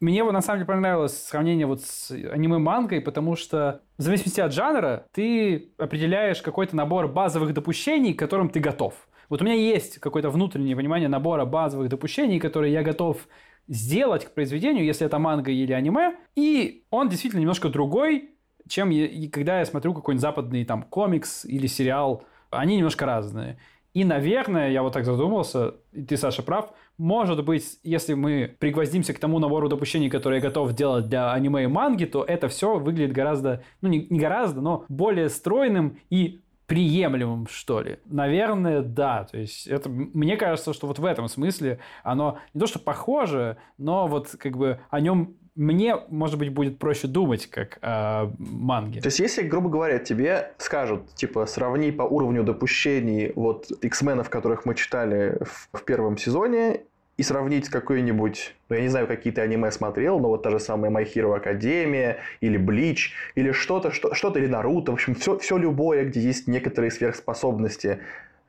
Мне 0.00 0.24
вот 0.24 0.32
на 0.32 0.40
самом 0.40 0.60
деле 0.60 0.66
понравилось 0.66 1.26
сравнение 1.26 1.66
вот 1.66 1.82
с 1.82 2.10
аниме-мангой, 2.10 3.02
потому 3.02 3.36
что 3.36 3.82
в 3.98 4.02
зависимости 4.02 4.40
от 4.40 4.54
жанра 4.54 5.04
ты 5.12 5.72
определяешь 5.76 6.40
какой-то 6.40 6.74
набор 6.74 7.08
базовых 7.08 7.52
допущений, 7.52 8.14
к 8.14 8.18
которым 8.18 8.48
ты 8.48 8.60
готов. 8.60 8.94
Вот 9.30 9.40
у 9.40 9.44
меня 9.44 9.54
есть 9.54 9.98
какое-то 9.98 10.28
внутреннее 10.28 10.76
понимание 10.76 11.08
набора 11.08 11.46
базовых 11.46 11.88
допущений, 11.88 12.40
которые 12.40 12.72
я 12.72 12.82
готов 12.82 13.28
сделать 13.68 14.24
к 14.24 14.32
произведению, 14.32 14.84
если 14.84 15.06
это 15.06 15.18
манга 15.20 15.52
или 15.52 15.72
аниме, 15.72 16.16
и 16.34 16.84
он 16.90 17.08
действительно 17.08 17.40
немножко 17.40 17.68
другой, 17.68 18.30
чем 18.68 18.90
я, 18.90 19.08
когда 19.30 19.60
я 19.60 19.64
смотрю 19.64 19.94
какой-нибудь 19.94 20.20
западный 20.20 20.64
там 20.64 20.82
комикс 20.82 21.44
или 21.44 21.68
сериал. 21.68 22.24
Они 22.50 22.76
немножко 22.76 23.06
разные. 23.06 23.58
И, 23.94 24.04
наверное, 24.04 24.70
я 24.70 24.82
вот 24.82 24.92
так 24.92 25.04
задумался, 25.04 25.74
и 25.92 26.02
ты, 26.02 26.16
Саша, 26.16 26.42
прав, 26.42 26.72
может 26.98 27.44
быть, 27.44 27.78
если 27.82 28.14
мы 28.14 28.54
пригвоздимся 28.58 29.14
к 29.14 29.18
тому 29.18 29.38
набору 29.38 29.68
допущений, 29.68 30.10
которые 30.10 30.40
я 30.40 30.48
готов 30.48 30.72
делать 30.74 31.08
для 31.08 31.32
аниме 31.32 31.64
и 31.64 31.66
манги, 31.66 32.04
то 32.04 32.24
это 32.24 32.48
все 32.48 32.78
выглядит 32.78 33.12
гораздо, 33.12 33.62
ну 33.80 33.88
не, 33.88 34.06
не 34.10 34.18
гораздо, 34.18 34.60
но 34.60 34.84
более 34.88 35.28
стройным 35.28 35.98
и 36.08 36.40
приемлемым, 36.70 37.48
что 37.48 37.80
ли? 37.80 37.98
Наверное, 38.04 38.80
да. 38.80 39.24
То 39.24 39.38
есть 39.38 39.66
это, 39.66 39.88
мне 39.88 40.36
кажется, 40.36 40.72
что 40.72 40.86
вот 40.86 41.00
в 41.00 41.04
этом 41.04 41.26
смысле 41.26 41.80
оно 42.04 42.38
не 42.54 42.60
то, 42.60 42.68
что 42.68 42.78
похоже, 42.78 43.56
но 43.76 44.06
вот 44.06 44.28
как 44.38 44.56
бы 44.56 44.78
о 44.88 45.00
нем 45.00 45.34
мне, 45.56 45.96
может 46.10 46.38
быть, 46.38 46.54
будет 46.54 46.78
проще 46.78 47.08
думать, 47.08 47.48
как 47.48 47.80
о 47.82 48.30
манге. 48.38 49.00
То 49.00 49.08
есть, 49.08 49.18
если, 49.18 49.42
грубо 49.42 49.68
говоря, 49.68 49.98
тебе 49.98 50.52
скажут, 50.58 51.12
типа, 51.16 51.44
сравни 51.46 51.90
по 51.90 52.02
уровню 52.02 52.44
допущений 52.44 53.32
вот 53.34 53.68
X-менов, 53.82 54.30
которых 54.30 54.64
мы 54.64 54.76
читали 54.76 55.38
в, 55.42 55.76
в 55.76 55.84
первом 55.84 56.16
сезоне, 56.16 56.82
и 57.20 57.22
сравнить 57.22 57.68
какой-нибудь, 57.68 58.54
ну, 58.70 58.76
я 58.76 58.80
не 58.80 58.88
знаю, 58.88 59.06
какие 59.06 59.30
ты 59.30 59.42
аниме 59.42 59.70
смотрел, 59.70 60.18
но 60.20 60.28
вот 60.28 60.42
та 60.42 60.48
же 60.48 60.58
самая 60.58 60.90
My 60.90 61.04
Hero 61.04 61.38
Academia, 61.38 62.16
или 62.40 62.58
Bleach, 62.58 63.10
или 63.34 63.52
что-то, 63.52 63.90
что, 63.90 64.14
что-то, 64.14 64.38
или 64.38 64.46
Наруто, 64.46 64.92
в 64.92 64.94
общем, 64.94 65.14
все, 65.14 65.36
все 65.36 65.58
любое, 65.58 66.06
где 66.06 66.18
есть 66.18 66.48
некоторые 66.48 66.90
сверхспособности, 66.90 67.98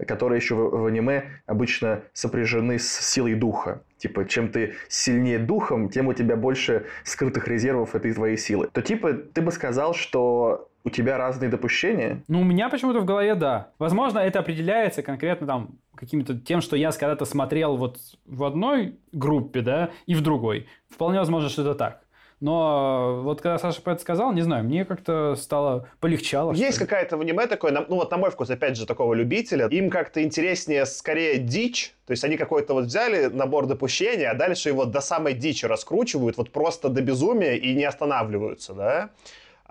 которые 0.07 0.37
еще 0.37 0.55
в, 0.55 0.69
в 0.69 0.85
аниме 0.85 1.23
обычно 1.47 2.03
сопряжены 2.13 2.79
с 2.79 2.87
силой 2.87 3.35
духа. 3.35 3.81
Типа, 3.97 4.23
чем 4.23 4.47
ты 4.47 4.75
сильнее 4.87 5.37
духом, 5.37 5.89
тем 5.89 6.07
у 6.07 6.13
тебя 6.13 6.37
больше 6.37 6.85
скрытых 7.03 7.49
резервов 7.49 7.93
этой 7.93 8.13
твоей 8.13 8.37
силы. 8.37 8.69
То 8.71 8.81
типа, 8.81 9.11
ты 9.11 9.41
бы 9.41 9.51
сказал, 9.51 9.93
что 9.93 10.69
у 10.85 10.89
тебя 10.89 11.17
разные 11.17 11.49
допущения? 11.49 12.23
Ну, 12.29 12.39
у 12.39 12.43
меня 12.45 12.69
почему-то 12.69 13.01
в 13.01 13.05
голове 13.05 13.35
да. 13.35 13.71
Возможно, 13.79 14.19
это 14.19 14.39
определяется 14.39 15.03
конкретно 15.03 15.45
там 15.45 15.69
каким-то 16.01 16.35
тем, 16.35 16.61
что 16.61 16.75
я 16.75 16.91
когда-то 16.91 17.25
смотрел 17.25 17.77
вот 17.77 17.99
в 18.25 18.43
одной 18.43 18.97
группе, 19.11 19.61
да, 19.61 19.91
и 20.07 20.15
в 20.15 20.21
другой. 20.21 20.67
Вполне 20.89 21.19
возможно, 21.19 21.47
что 21.47 21.61
это 21.61 21.75
так. 21.75 22.01
Но 22.39 23.21
вот 23.21 23.39
когда 23.39 23.59
Саша 23.59 23.83
про 23.83 23.93
это 23.93 24.01
сказал, 24.01 24.33
не 24.33 24.41
знаю, 24.41 24.63
мне 24.63 24.83
как-то 24.83 25.35
стало 25.35 25.87
полегчало. 25.99 26.53
Есть 26.53 26.79
какая-то 26.79 27.17
в 27.17 27.21
аниме 27.21 27.45
такое, 27.45 27.71
ну 27.71 27.97
вот 27.97 28.09
на 28.09 28.17
мой 28.17 28.31
вкус, 28.31 28.49
опять 28.49 28.77
же, 28.77 28.87
такого 28.87 29.13
любителя, 29.13 29.67
им 29.67 29.91
как-то 29.91 30.23
интереснее 30.23 30.87
скорее 30.87 31.37
дичь, 31.37 31.93
то 32.07 32.11
есть 32.11 32.23
они 32.23 32.37
какой-то 32.37 32.73
вот 32.73 32.85
взяли 32.85 33.27
набор 33.27 33.67
допущений, 33.67 34.25
а 34.25 34.33
дальше 34.33 34.69
его 34.69 34.85
до 34.85 35.01
самой 35.01 35.35
дичи 35.35 35.67
раскручивают, 35.67 36.37
вот 36.37 36.49
просто 36.49 36.89
до 36.89 37.03
безумия 37.03 37.57
и 37.57 37.75
не 37.75 37.83
останавливаются, 37.83 38.73
да 38.73 39.11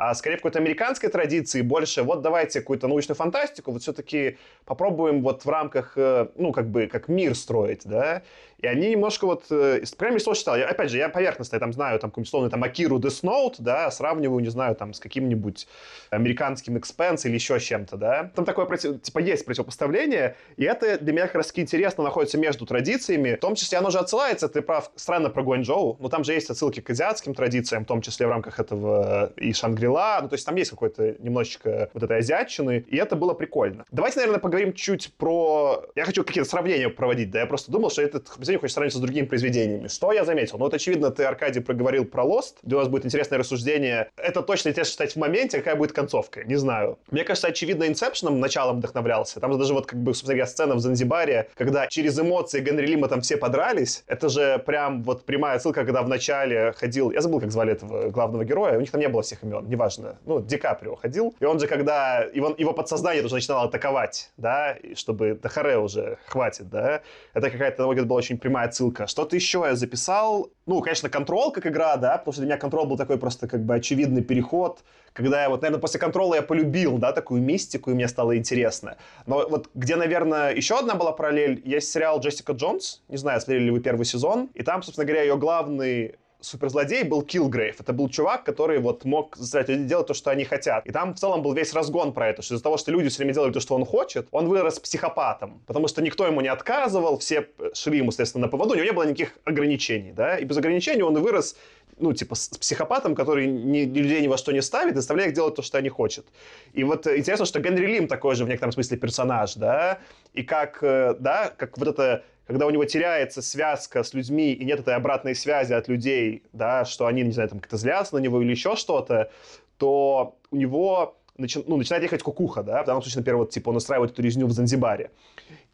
а 0.01 0.15
скорее 0.15 0.37
какой-то 0.37 0.59
американской 0.59 1.11
традиции 1.11 1.61
больше, 1.61 2.03
вот 2.03 2.23
давайте 2.23 2.61
какую-то 2.61 2.89
научную 2.89 3.17
фантастику, 3.17 3.71
вот 3.71 3.83
все-таки 3.83 4.39
попробуем 4.65 5.21
вот 5.21 5.45
в 5.45 5.49
рамках, 5.51 5.93
э, 5.97 6.29
ну, 6.37 6.53
как 6.53 6.71
бы, 6.71 6.87
как 6.87 7.09
мир 7.09 7.35
строить, 7.35 7.83
да, 7.85 8.23
и 8.63 8.67
они 8.67 8.91
немножко 8.91 9.27
вот, 9.27 9.45
э, 9.51 9.83
прям 9.97 10.19
слово 10.21 10.37
читал, 10.37 10.57
я, 10.57 10.67
опять 10.67 10.91
же, 10.91 10.99
я 10.99 11.09
поверхностно, 11.09 11.57
я 11.57 11.61
там 11.61 11.73
знаю, 11.73 11.99
там, 11.99 12.11
какой-нибудь 12.11 12.29
условно, 12.29 12.51
там, 12.51 12.63
Акиру 12.63 12.99
Note, 12.99 13.57
да, 13.59 13.91
сравниваю, 13.91 14.41
не 14.41 14.51
знаю, 14.51 14.75
там, 14.77 14.93
с 14.93 15.01
каким-нибудь 15.01 15.67
американским 16.11 16.77
Expense 16.77 17.23
или 17.25 17.35
еще 17.35 17.59
чем-то, 17.59 17.97
да. 17.97 18.31
Там 18.35 18.45
такое, 18.45 18.67
типа, 18.77 19.19
есть 19.19 19.45
противопоставление, 19.45 20.37
и 20.57 20.65
это 20.65 20.99
для 20.99 21.13
меня 21.13 21.27
как 21.27 21.37
раз 21.37 21.53
интересно 21.57 22.05
находится 22.05 22.39
между 22.39 22.67
традициями, 22.67 23.35
в 23.35 23.41
том 23.41 23.55
числе 23.55 23.79
оно 23.79 23.91
же 23.91 23.99
отсылается, 23.99 24.49
ты 24.49 24.63
прав, 24.63 24.91
странно 24.97 25.31
про 25.31 25.43
Гуанчжоу, 25.43 25.97
но 26.01 26.09
там 26.09 26.25
же 26.25 26.33
есть 26.33 26.51
отсылки 26.51 26.81
к 26.81 26.91
азиатским 26.91 27.35
традициям, 27.35 27.85
в 27.85 27.89
том 27.89 28.03
числе 28.03 28.27
в 28.27 28.31
рамках 28.31 28.61
этого 28.61 29.33
и 29.37 29.53
Шангрила, 29.53 30.19
ну, 30.23 30.29
то 30.29 30.35
есть 30.35 30.47
там 30.47 30.57
есть 30.57 30.71
какой-то 30.71 31.17
немножечко 31.19 31.91
вот 31.93 32.03
этой 32.03 32.19
азиатчины, 32.19 32.85
и 32.87 32.97
это 32.97 33.17
было 33.17 33.35
прикольно. 33.35 33.85
Давайте, 33.91 34.19
наверное, 34.19 34.41
поговорим 34.41 34.73
чуть 34.73 35.13
про... 35.15 35.85
Я 35.95 36.05
хочу 36.05 36.25
какие-то 36.25 36.49
сравнения 36.49 36.89
проводить, 36.89 37.31
да, 37.31 37.41
я 37.41 37.47
просто 37.47 37.71
думал, 37.71 37.91
что 37.91 38.03
этот 38.03 38.29
произведение 38.51 38.61
хочешь 38.61 38.75
сравнить 38.75 38.95
с 38.95 38.97
другими 38.97 39.27
произведениями. 39.27 39.89
Что 39.89 40.13
я 40.13 40.25
заметил? 40.25 40.59
Ну, 40.59 40.65
вот, 40.65 40.75
очевидно, 40.75 41.11
ты, 41.11 41.25
Аркадий, 41.25 41.61
проговорил 41.61 42.05
про 42.05 42.25
Lost, 42.25 42.55
у 42.65 42.71
нас 42.71 42.89
будет 42.89 43.05
интересное 43.05 43.39
рассуждение. 43.39 44.11
Это 44.17 44.43
точно 44.43 44.71
интересно 44.71 44.93
читать 44.93 45.13
в 45.15 45.17
моменте, 45.17 45.59
какая 45.59 45.77
будет 45.77 45.93
концовка, 45.93 46.45
не 46.45 46.57
знаю. 46.57 46.99
Мне 47.11 47.25
кажется, 47.25 47.49
очевидно, 47.49 47.85
Inception 47.85 48.31
началом 48.31 48.79
вдохновлялся. 48.79 49.41
Там 49.41 49.57
даже 49.59 49.75
вот, 49.75 49.87
как 49.87 50.01
бы, 50.01 50.13
собственно 50.13 50.35
говоря, 50.35 50.47
сцена 50.47 50.75
в 50.75 50.81
Занзибаре, 50.81 51.49
когда 51.55 51.87
через 51.87 52.19
эмоции 52.19 52.61
Генри 52.61 52.87
Лима 52.87 53.09
там 53.09 53.21
все 53.21 53.37
подрались. 53.37 54.05
Это 54.07 54.29
же 54.29 54.59
прям 54.67 55.03
вот 55.03 55.25
прямая 55.25 55.59
ссылка, 55.59 55.85
когда 55.85 56.03
в 56.03 56.09
начале 56.09 56.73
ходил... 56.73 57.11
Я 57.11 57.21
забыл, 57.21 57.41
как 57.41 57.51
звали 57.51 57.73
этого 57.73 58.11
главного 58.11 58.45
героя. 58.45 58.77
У 58.77 58.81
них 58.81 58.91
там 58.91 59.01
не 59.01 59.09
было 59.09 59.23
всех 59.23 59.43
имен, 59.43 59.69
неважно. 59.69 60.19
Ну, 60.27 60.41
Ди 60.41 60.57
Каприо 60.57 60.97
ходил. 60.97 61.35
И 61.41 61.45
он 61.45 61.59
же, 61.61 61.67
когда 61.67 62.25
его, 62.33 62.55
его 62.59 62.73
подсознание 62.73 63.23
тоже 63.23 63.35
начинало 63.35 63.65
атаковать, 63.65 64.31
да, 64.37 64.77
чтобы 64.95 65.39
Дахаре 65.41 65.79
уже 65.79 66.19
хватит, 66.27 66.69
да. 66.69 67.03
Это 67.35 67.51
какая-то, 67.51 67.87
на 67.87 68.03
была 68.05 68.19
очень 68.19 68.39
прямая 68.41 68.71
ссылка. 68.71 69.07
Что-то 69.07 69.37
еще 69.37 69.65
я 69.67 69.77
записал. 69.77 70.51
Ну, 70.67 70.81
конечно, 70.81 71.09
контрол 71.09 71.53
как 71.53 71.67
игра, 71.67 71.97
да, 71.97 72.19
потому 72.19 72.33
что 72.33 72.43
для 72.43 72.49
меня 72.49 72.59
контрол 72.59 72.87
был 72.87 72.97
такой 72.97 73.19
просто 73.19 73.47
как 73.47 73.65
бы 73.65 73.75
очевидный 73.75 74.23
переход 74.23 74.83
когда 75.13 75.43
я 75.43 75.49
вот, 75.49 75.63
наверное, 75.63 75.81
после 75.81 75.99
контрола 76.01 76.37
я 76.37 76.43
полюбил, 76.43 76.99
да, 76.99 77.13
такую 77.13 77.43
мистику, 77.43 77.91
и 77.91 77.95
мне 77.95 78.09
стало 78.09 78.37
интересно. 78.37 78.97
Но 79.27 79.47
вот 79.49 79.71
где, 79.75 79.97
наверное, 79.97 80.55
еще 80.55 80.79
одна 80.79 80.95
была 80.95 81.13
параллель, 81.13 81.61
есть 81.65 81.91
сериал 81.91 82.21
Джессика 82.21 82.53
Джонс, 82.53 83.03
не 83.09 83.17
знаю, 83.17 83.41
смотрели 83.41 83.65
ли 83.65 83.71
вы 83.71 83.81
первый 83.81 84.05
сезон, 84.05 84.51
и 84.55 84.63
там, 84.63 84.83
собственно 84.83 85.07
говоря, 85.07 85.23
ее 85.23 85.37
главный 85.37 86.17
суперзлодей 86.41 87.03
был 87.05 87.23
Килгрейв. 87.23 87.81
Это 87.81 87.93
был 87.93 88.09
чувак, 88.09 88.45
который 88.45 88.79
вот 88.79 89.05
мог 89.05 89.37
заставлять 89.37 89.69
людей 89.69 89.87
делать 89.87 90.07
то, 90.07 90.15
что 90.15 90.31
они 90.31 90.45
хотят. 90.45 90.87
И 90.87 90.93
там 90.93 91.15
в 91.15 91.19
целом 91.19 91.43
был 91.43 91.53
весь 91.53 91.73
разгон 91.73 92.13
про 92.13 92.29
это, 92.29 92.43
что 92.43 92.55
из-за 92.55 92.63
того, 92.63 92.77
что 92.77 92.91
люди 92.91 93.09
все 93.09 93.19
время 93.19 93.35
делали 93.35 93.53
то, 93.53 93.61
что 93.61 93.75
он 93.75 93.85
хочет, 93.85 94.29
он 94.31 94.49
вырос 94.49 94.79
психопатом. 94.79 95.63
Потому 95.67 95.89
что 95.89 96.03
никто 96.03 96.27
ему 96.27 96.41
не 96.41 96.49
отказывал, 96.49 97.19
все 97.19 97.49
шли 97.75 97.99
ему, 97.99 98.11
соответственно, 98.11 98.47
на 98.47 98.51
поводу, 98.51 98.73
у 98.73 98.75
него 98.75 98.85
не 98.85 98.93
было 98.93 99.05
никаких 99.05 99.39
ограничений, 99.45 100.13
да, 100.13 100.39
и 100.39 100.45
без 100.45 100.57
ограничений 100.57 101.03
он 101.03 101.21
вырос 101.21 101.57
ну, 102.01 102.13
типа, 102.13 102.35
с 102.35 102.49
психопатом, 102.49 103.15
который 103.15 103.47
ни, 103.47 103.85
людей 103.85 104.23
ни 104.23 104.29
во 104.29 104.39
что 104.39 104.53
не 104.53 104.63
ставит, 104.63 104.97
заставляет 104.97 105.31
их 105.31 105.35
делать 105.37 105.55
то, 105.55 105.63
что 105.63 105.79
они 105.79 105.91
хотят. 105.91 106.25
И 106.73 106.83
вот 106.83 107.07
э, 107.07 107.19
интересно, 107.19 107.45
что 107.45 107.61
Генри 107.61 107.87
Лим 107.87 108.09
такой 108.09 108.35
же 108.35 108.45
в 108.45 108.49
некотором 108.49 108.73
смысле 108.73 108.97
персонаж, 108.97 109.55
да, 109.55 109.99
и 110.33 110.43
как, 110.43 110.79
э, 110.83 111.15
да, 111.19 111.53
как 111.57 111.77
вот 111.79 111.89
это 111.89 112.25
когда 112.51 112.67
у 112.67 112.71
него 112.71 112.85
теряется 112.85 113.43
связка 113.43 114.03
с 114.03 114.13
людьми 114.13 114.53
и 114.53 114.65
нет 114.65 114.81
этой 114.81 114.97
обратной 114.97 115.37
связи 115.37 115.73
от 115.73 115.87
людей, 115.87 116.43
да, 116.53 116.85
что 116.85 117.07
они, 117.07 117.23
не 117.23 117.31
знаю, 117.31 117.49
там 117.49 117.61
как-то 117.61 117.77
злятся 117.77 118.17
на 118.17 118.19
него 118.19 118.43
или 118.43 118.51
еще 118.51 118.75
что-то, 118.75 119.31
то 119.79 120.37
у 120.51 120.57
него 120.57 121.17
начи, 121.39 121.63
ну, 121.65 121.77
начинает 121.77 122.03
ехать 122.03 122.25
кукуха, 122.25 122.65
да, 122.65 122.83
в 122.83 122.87
данном 122.87 123.03
случае, 123.03 123.21
например, 123.21 123.37
вот, 123.37 123.51
типа, 123.51 123.69
он 123.69 123.77
устраивает 123.77 124.11
эту 124.11 124.23
резню 124.23 124.49
в 124.49 124.53
Занзибаре. 124.53 125.13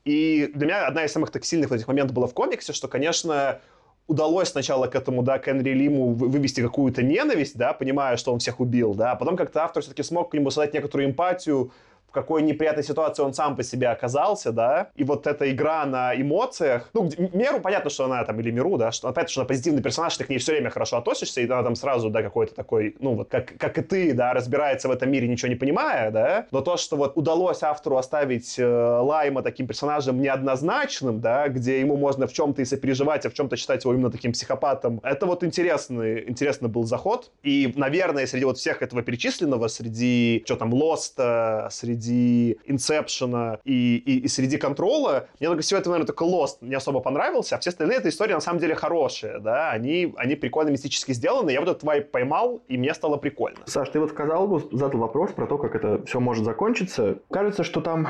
И 0.05 0.51
для 0.55 0.66
меня 0.66 0.87
одна 0.87 1.07
из 1.07 1.12
самых 1.12 1.31
так 1.31 1.47
сильных 1.47 1.70
вот 1.70 1.77
этих 1.77 1.89
моментов 1.89 2.14
была 2.14 2.27
в 2.27 2.35
комиксе, 2.35 2.74
что, 2.74 2.89
конечно, 2.89 3.59
удалось 4.07 4.49
сначала 4.51 4.87
к 4.87 4.95
этому, 4.95 5.22
да, 5.22 5.39
к 5.39 5.49
Энри 5.49 5.72
Лиму 5.72 6.12
вывести 6.12 6.61
какую-то 6.61 7.03
ненависть, 7.03 7.57
да, 7.57 7.72
понимая, 7.72 8.18
что 8.18 8.35
он 8.35 8.39
всех 8.39 8.61
убил, 8.61 8.93
да, 8.93 9.12
а 9.12 9.16
потом 9.16 9.35
как-то 9.35 9.64
автор 9.64 9.83
все-таки 9.83 10.03
смог 10.03 10.31
к 10.31 10.35
нему 10.35 10.51
создать 10.51 10.74
некоторую 10.74 11.09
эмпатию, 11.09 11.72
какой 12.17 12.41
неприятной 12.41 12.83
ситуации 12.83 13.23
он 13.23 13.35
сам 13.35 13.57
по 13.57 13.62
себе 13.62 13.89
оказался, 13.89 14.51
да, 14.51 14.89
и 14.95 15.05
вот 15.05 15.27
эта 15.27 15.51
игра 15.51 15.85
на 15.85 16.19
эмоциях, 16.19 16.89
ну, 16.95 17.11
Меру 17.35 17.61
понятно, 17.61 17.91
что 17.91 18.07
она 18.07 18.25
там, 18.25 18.41
или 18.41 18.51
Миру, 18.51 18.79
да, 18.79 18.91
что 18.91 19.12
понятно, 19.12 19.31
что 19.31 19.41
она 19.43 19.49
позитивный 19.49 19.83
персонаж, 19.83 20.17
ты 20.17 20.25
к 20.25 20.31
ней 20.31 20.39
все 20.39 20.53
время 20.53 20.71
хорошо 20.71 20.97
относишься, 20.97 21.43
и 21.43 21.45
она 21.45 21.62
там 21.62 21.77
сразу, 21.77 22.09
да, 22.09 22.23
какой-то 22.23 22.55
такой, 22.55 22.97
ну, 23.01 23.17
вот, 23.17 23.29
как, 23.29 23.53
как 23.59 23.77
и 23.77 23.83
ты, 23.83 24.14
да, 24.14 24.33
разбирается 24.33 24.89
в 24.89 24.93
этом 24.93 25.11
мире, 25.11 25.29
ничего 25.29 25.49
не 25.49 25.57
понимая, 25.57 26.11
да, 26.11 26.47
но 26.53 26.62
то, 26.62 26.79
что 26.79 26.97
вот 26.97 27.19
удалось 27.19 27.62
автору 27.62 27.99
оставить 27.99 28.59
э, 28.59 28.64
Лайма 28.64 29.43
таким 29.43 29.67
персонажем 29.67 30.19
неоднозначным, 30.19 31.21
да, 31.21 31.49
где 31.49 31.81
ему 31.81 31.99
можно 31.99 32.27
в 32.27 32.33
чем-то 32.33 32.62
и 32.62 32.64
сопереживать, 32.64 33.27
а 33.27 33.31
в 33.31 33.35
чем-то 33.35 33.57
считать 33.57 33.85
его 33.85 33.93
именно 33.93 34.11
таким 34.11 34.33
психопатом, 34.33 35.01
это 35.03 35.27
вот 35.27 35.45
интересный, 35.45 36.31
интересный 36.31 36.71
был 36.71 36.85
заход, 36.85 37.31
и, 37.43 37.75
наверное, 37.77 38.27
среди 38.27 38.47
вот 38.47 38.57
всех 38.57 38.81
этого 38.81 39.03
перечисленного, 39.03 39.69
среди, 39.69 40.43
что 40.47 40.57
там, 40.57 40.73
Лоста, 40.73 41.69
среди 41.71 42.06
среди 42.07 42.59
Инсепшена 42.65 43.59
и, 43.65 43.97
и, 43.97 44.21
и 44.21 44.29
среди 44.29 44.57
Контрола, 44.57 45.29
мне 45.41 45.49
только 45.49 45.63
всего 45.63 45.81
этого, 45.81 45.95
наверное, 45.95 46.07
только 46.07 46.25
Lost 46.25 46.59
не 46.61 46.75
особо 46.75 47.01
понравился, 47.01 47.57
а 47.57 47.59
все 47.59 47.71
остальные 47.71 47.99
эта 47.99 48.09
история 48.09 48.35
на 48.35 48.41
самом 48.41 48.61
деле 48.61 48.75
хорошая, 48.75 49.39
да, 49.41 49.71
они, 49.71 50.15
они 50.17 50.37
прикольно 50.37 50.71
мистически 50.71 51.13
сделаны, 51.13 51.51
я 51.51 51.61
вот 51.61 51.69
этот 51.69 51.83
вайп 51.83 52.11
поймал, 52.11 52.63
и 52.69 52.77
мне 52.77 52.95
стало 52.95 53.17
прикольно. 53.17 53.59
Саш, 53.67 53.89
ты 53.91 54.01
вот 54.01 54.11
сказал, 54.11 54.47
задал 54.73 55.01
вопрос 55.01 55.33
про 55.33 55.47
то, 55.47 55.59
как 55.59 55.75
это 55.75 56.05
все 56.07 56.21
может 56.21 56.45
закончиться. 56.45 57.19
Кажется, 57.31 57.65
что 57.65 57.81
там 57.81 58.09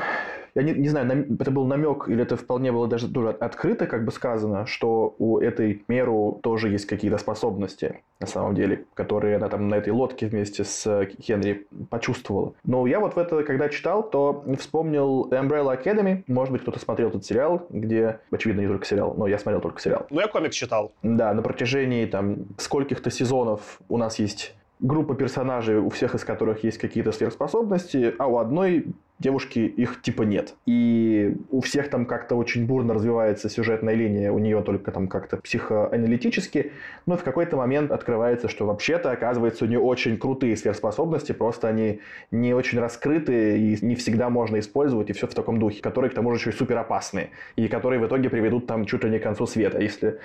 я 0.55 0.63
не, 0.63 0.73
не 0.73 0.89
знаю, 0.89 1.27
это 1.39 1.51
был 1.51 1.65
намек 1.65 2.07
или 2.07 2.21
это 2.21 2.35
вполне 2.35 2.71
было 2.71 2.87
даже 2.87 3.07
тоже 3.07 3.29
открыто 3.29 3.87
как 3.87 4.05
бы 4.05 4.11
сказано, 4.11 4.65
что 4.65 5.15
у 5.19 5.39
этой 5.39 5.83
Меру 5.87 6.39
тоже 6.43 6.69
есть 6.69 6.85
какие-то 6.85 7.17
способности 7.17 8.01
на 8.19 8.27
самом 8.27 8.55
деле, 8.55 8.85
которые 8.93 9.35
она 9.35 9.47
там 9.49 9.67
на 9.69 9.75
этой 9.75 9.89
лодке 9.89 10.27
вместе 10.27 10.63
с 10.63 11.07
Хенри 11.21 11.67
почувствовала. 11.89 12.53
Но 12.63 12.87
я 12.87 12.99
вот 12.99 13.15
в 13.15 13.19
это, 13.19 13.43
когда 13.43 13.69
читал, 13.69 14.09
то 14.09 14.43
вспомнил 14.57 15.29
Umbrella 15.29 15.81
Academy. 15.81 16.23
Может 16.27 16.51
быть, 16.51 16.61
кто-то 16.63 16.79
смотрел 16.79 17.09
этот 17.09 17.25
сериал, 17.25 17.67
где, 17.69 18.19
очевидно, 18.31 18.61
не 18.61 18.67
только 18.67 18.85
сериал, 18.85 19.13
но 19.15 19.27
я 19.27 19.37
смотрел 19.37 19.61
только 19.61 19.81
сериал. 19.81 20.07
Ну, 20.09 20.19
я 20.19 20.27
комикс 20.27 20.55
читал. 20.55 20.91
Да, 21.03 21.33
на 21.33 21.41
протяжении 21.41 22.05
там 22.05 22.47
скольких-то 22.57 23.11
сезонов 23.11 23.79
у 23.87 23.97
нас 23.97 24.19
есть 24.19 24.55
группа 24.79 25.15
персонажей, 25.15 25.77
у 25.77 25.89
всех 25.89 26.15
из 26.15 26.23
которых 26.23 26.63
есть 26.63 26.77
какие-то 26.77 27.11
сверхспособности, 27.11 28.13
а 28.19 28.27
у 28.27 28.37
одной 28.37 28.85
девушки 29.19 29.59
их 29.59 30.03
типа 30.03 30.21
нет. 30.21 30.53
И 30.67 31.35
у 31.49 31.61
всех 31.61 31.89
там 31.89 32.05
как-то 32.05 32.35
очень 32.35 32.67
бурно 32.67 32.93
развивается 32.93 33.49
сюжетная 33.49 33.95
линия, 33.95 34.31
у 34.31 34.37
нее 34.37 34.61
только 34.61 34.91
там 34.91 35.07
как-то 35.07 35.37
психоаналитически, 35.37 36.71
но 37.07 37.17
в 37.17 37.23
какой-то 37.23 37.57
момент 37.57 37.91
открывается, 37.91 38.47
что 38.47 38.67
вообще-то, 38.67 39.09
оказывается, 39.09 39.65
у 39.65 39.67
нее 39.67 39.79
очень 39.79 40.17
крутые 40.17 40.55
сверхспособности, 40.55 41.31
просто 41.31 41.67
они 41.67 42.01
не 42.29 42.53
очень 42.53 42.79
раскрыты 42.79 43.57
и 43.57 43.77
не 43.83 43.95
всегда 43.95 44.29
можно 44.29 44.59
использовать, 44.59 45.09
и 45.09 45.13
все 45.13 45.25
в 45.25 45.33
таком 45.33 45.57
духе, 45.57 45.81
которые, 45.81 46.11
к 46.11 46.13
тому 46.13 46.31
же, 46.31 46.37
еще 46.37 46.51
и 46.51 46.53
супер 46.53 46.77
опасные, 46.77 47.31
и 47.55 47.67
которые 47.67 47.99
в 47.99 48.05
итоге 48.05 48.29
приведут 48.29 48.67
там 48.67 48.85
чуть 48.85 49.03
ли 49.03 49.09
не 49.09 49.17
к 49.17 49.23
концу 49.23 49.47
света, 49.47 49.79
если 49.79 50.19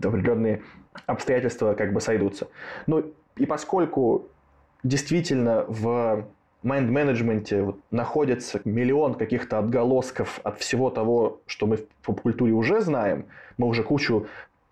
определенные 0.00 0.62
обстоятельства 1.06 1.74
как 1.74 1.92
бы 1.92 2.00
сойдутся. 2.00 2.46
Ну, 2.86 3.12
и 3.36 3.46
поскольку 3.46 4.26
действительно 4.82 5.64
в 5.68 6.26
Mind 6.62 6.89
Management 6.89 7.55
е 7.55 7.62
вот, 7.62 7.80
находится 7.90 8.60
миллион 8.64 9.14
каких-то 9.14 9.58
отголосков 9.58 10.40
от 10.42 10.58
всего 10.58 10.90
того, 10.90 11.40
что 11.46 11.66
мы 11.66 11.76
в 11.76 11.86
поп-культуре 12.02 12.52
уже 12.52 12.80
знаем, 12.80 13.26
мы 13.56 13.66
уже 13.66 13.82
кучу 13.82 14.26